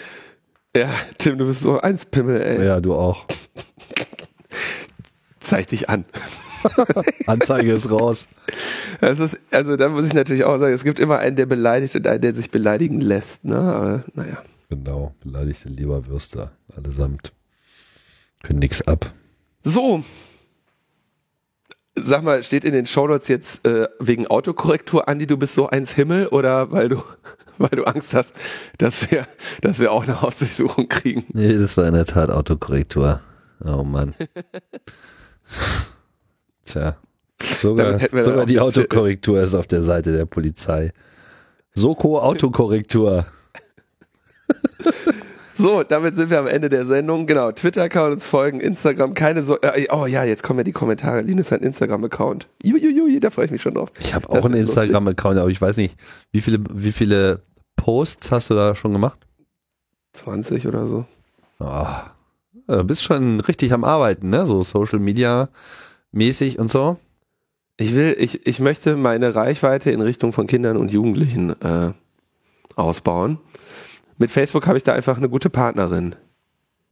Ja, 0.76 0.90
Tim, 1.19 1.38
du 1.38 1.45
bist 1.45 1.61
so 1.61 1.80
eins 1.80 2.06
Pimmel, 2.06 2.41
ey. 2.41 2.65
Ja, 2.65 2.81
du 2.81 2.95
auch. 2.95 3.27
Zeig 5.40 5.68
dich 5.68 5.88
an. 5.88 6.03
Anzeige 7.27 7.72
ist 7.72 7.90
raus. 7.91 8.27
Ist, 8.99 9.40
also 9.52 9.77
da 9.77 9.88
muss 9.88 10.07
ich 10.07 10.14
natürlich 10.14 10.44
auch 10.44 10.60
sagen, 10.60 10.73
es 10.73 10.84
gibt 10.84 10.99
immer 10.99 11.19
einen, 11.19 11.38
der 11.38 11.45
beleidigt 11.45 11.95
und 11.95 12.07
einen, 12.07 12.19
der 12.19 12.36
sich 12.36 12.52
beleidigen 12.52 12.99
lässt. 12.99 13.45
Ne? 13.45 13.56
Aber 13.56 14.03
naja. 14.15 14.44
Genau, 14.68 15.15
beleidigte 15.22 15.69
Leberwürste 15.69 16.52
allesamt. 16.76 17.31
Können 18.44 18.60
nix 18.60 18.81
ab. 18.81 19.14
So. 19.64 20.03
Sag 22.01 22.23
mal, 22.23 22.43
steht 22.43 22.65
in 22.65 22.73
den 22.73 22.85
Shownotes 22.85 23.27
jetzt 23.27 23.67
äh, 23.67 23.88
wegen 23.99 24.27
Autokorrektur, 24.27 25.07
Andi, 25.07 25.27
du 25.27 25.38
bist 25.38 25.55
so 25.55 25.69
eins 25.69 25.93
Himmel 25.93 26.27
oder 26.27 26.71
weil 26.71 26.89
du, 26.89 27.03
weil 27.57 27.69
du 27.69 27.85
Angst 27.85 28.13
hast, 28.13 28.34
dass 28.77 29.09
wir, 29.11 29.27
dass 29.61 29.80
wir 29.80 29.91
auch 29.91 30.03
eine 30.03 30.21
Hausdurchsuchung 30.21 30.88
kriegen? 30.88 31.26
Nee, 31.34 31.57
das 31.57 31.77
war 31.77 31.88
in 31.88 31.93
der 31.93 32.05
Tat 32.05 32.30
Autokorrektur. 32.30 33.21
Oh 33.63 33.84
Mann. 33.84 34.13
Tja. 36.65 36.97
Sogar, 37.41 37.99
sogar 37.99 38.45
die 38.45 38.59
Autokorrektur 38.59 39.41
ist 39.41 39.55
auf 39.55 39.67
der 39.67 39.81
Seite 39.81 40.11
der 40.11 40.26
Polizei. 40.26 40.91
Soko 41.73 42.19
Autokorrektur. 42.19 43.26
So, 45.60 45.84
damit 45.84 46.15
sind 46.15 46.30
wir 46.30 46.40
am 46.40 46.48
Ende 46.48 46.69
der 46.69 46.86
Sendung. 46.86 47.27
Genau, 47.27 47.52
Twitter 47.52 47.90
kann 47.90 48.14
uns 48.14 48.26
folgen, 48.26 48.61
Instagram, 48.61 49.14
keine 49.14 49.44
so. 49.44 49.60
Äh, 49.60 49.88
oh 49.91 50.06
ja, 50.06 50.23
jetzt 50.23 50.41
kommen 50.41 50.60
ja 50.60 50.64
die 50.64 50.72
Kommentare. 50.72 51.19
Linus 51.19 51.52
hat 51.52 51.60
einen 51.60 51.68
Instagram-Account. 51.68 52.48
Jujuju, 52.64 53.19
da 53.19 53.30
freue 53.30 53.44
ich 53.44 53.52
mich 53.52 53.61
schon 53.61 53.73
drauf. 53.73 53.91
Ich 53.99 54.15
habe 54.15 54.30
auch 54.30 54.45
einen 54.45 54.53
Instagram-Account, 54.53 55.38
aber 55.38 55.49
ich 55.49 55.60
weiß 55.60 55.76
nicht, 55.76 55.99
wie 56.31 56.40
viele, 56.40 56.60
wie 56.73 56.94
viele 56.94 57.41
Posts 57.76 58.31
hast 58.31 58.49
du 58.49 58.53
da 58.56 58.73
schon 58.73 58.94
gemacht? 58.94 59.19
20 60.14 60.65
oder 60.65 60.88
so. 60.88 61.03
Oh, 61.60 61.86
du 62.68 62.84
bist 62.86 63.03
schon 63.03 63.41
richtig 63.41 63.73
am 63.73 63.84
Arbeiten, 63.84 64.30
ne? 64.30 64.45
So 64.45 64.64
Social 64.64 64.99
Media 64.99 65.49
mäßig 66.14 66.57
und 66.57 66.72
so. 66.72 66.98
Ich 67.76 67.95
will, 67.95 68.15
ich, 68.18 68.48
ich 68.48 68.61
möchte 68.61 68.95
meine 68.95 69.36
Reichweite 69.36 69.91
in 69.91 69.99
Richtung 69.99 70.31
von 70.31 70.48
Kindern 70.48 70.77
und 70.77 70.90
Jugendlichen 70.91 71.61
äh, 71.61 71.91
ausbauen 72.77 73.40
mit 74.20 74.30
Facebook 74.30 74.68
habe 74.68 74.78
ich 74.78 74.84
da 74.84 74.94
einfach 74.94 75.18
eine 75.18 75.30
gute 75.30 75.50
Partnerin. 75.50 76.16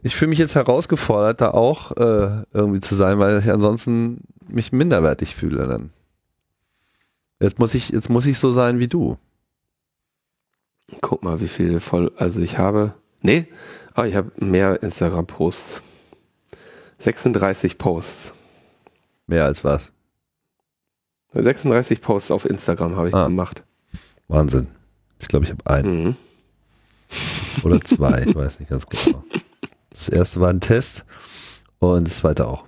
Ich 0.02 0.16
fühle 0.16 0.30
mich 0.30 0.40
jetzt 0.40 0.56
herausgefordert, 0.56 1.42
da 1.42 1.52
auch 1.52 1.92
äh, 1.92 2.44
irgendwie 2.54 2.80
zu 2.80 2.96
sein, 2.96 3.20
weil 3.20 3.40
ich 3.40 3.52
ansonsten 3.52 4.22
mich 4.48 4.72
minderwertig 4.72 5.36
fühle 5.36 5.68
dann. 5.68 5.92
Jetzt 7.40 7.60
muss 7.60 7.76
ich, 7.76 7.90
jetzt 7.90 8.10
muss 8.10 8.26
ich 8.26 8.40
so 8.40 8.52
sein 8.52 8.80
wie 8.80 8.88
du. 8.88 9.18
Guck 11.02 11.24
mal, 11.24 11.42
wie 11.42 11.50
viele 11.50 11.80
voll, 11.80 12.12
also 12.16 12.40
ich 12.40 12.58
habe, 12.58 12.94
nee, 13.22 13.48
ah, 13.94 14.06
ich 14.06 14.16
habe 14.16 14.32
mehr 14.38 14.82
Instagram-Posts. 14.82 15.82
36 17.00 17.78
Posts. 17.78 18.34
Mehr 19.28 19.46
als 19.46 19.64
was? 19.64 19.92
36 21.34 22.02
Posts 22.02 22.32
auf 22.32 22.46
Instagram 22.46 22.96
habe 22.96 23.10
ich 23.10 23.14
ah. 23.14 23.28
gemacht. 23.28 23.64
Wahnsinn. 24.30 24.68
Ich 25.20 25.28
glaube, 25.28 25.46
ich 25.46 25.52
habe 25.52 25.68
einen. 25.68 26.04
Mhm. 26.04 26.16
Oder 27.64 27.82
zwei, 27.82 28.26
ich 28.28 28.36
weiß 28.36 28.60
nicht 28.60 28.70
ganz 28.70 28.86
genau. 28.86 29.24
Das 29.90 30.10
erste 30.10 30.42
war 30.42 30.50
ein 30.50 30.62
Test 30.62 31.06
und 31.80 32.08
das 32.08 32.18
zweite 32.18 32.48
auch. 32.48 32.66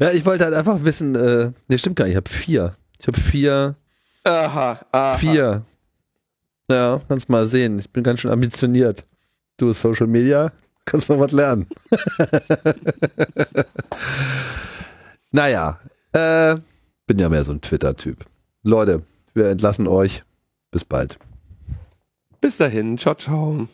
ja, 0.00 0.10
ich 0.12 0.24
wollte 0.24 0.44
halt 0.44 0.54
einfach 0.54 0.82
wissen, 0.84 1.14
äh, 1.14 1.52
ne, 1.68 1.78
stimmt 1.78 1.96
gar 1.96 2.06
nicht, 2.06 2.12
ich 2.12 2.16
habe 2.16 2.30
vier. 2.30 2.72
Ich 2.98 3.06
habe 3.06 3.20
vier. 3.20 3.76
Aha, 4.24 4.80
aha. 4.92 5.14
Vier. 5.16 5.62
Ja, 6.70 7.00
kannst 7.08 7.28
mal 7.28 7.46
sehen. 7.46 7.78
Ich 7.78 7.90
bin 7.90 8.02
ganz 8.02 8.20
schön 8.20 8.30
ambitioniert. 8.30 9.04
Du, 9.56 9.72
Social 9.72 10.06
Media, 10.06 10.52
kannst 10.84 11.10
noch 11.10 11.18
was 11.18 11.32
lernen. 11.32 11.66
naja, 15.30 15.78
äh, 16.12 16.56
bin 17.12 17.18
ja 17.18 17.28
mehr 17.28 17.44
so 17.44 17.52
ein 17.52 17.60
Twitter-Typ. 17.60 18.24
Leute, 18.62 19.02
wir 19.34 19.50
entlassen 19.50 19.86
euch. 19.86 20.22
Bis 20.70 20.82
bald. 20.82 21.18
Bis 22.40 22.56
dahin. 22.56 22.96
Ciao, 22.96 23.14
ciao. 23.14 23.68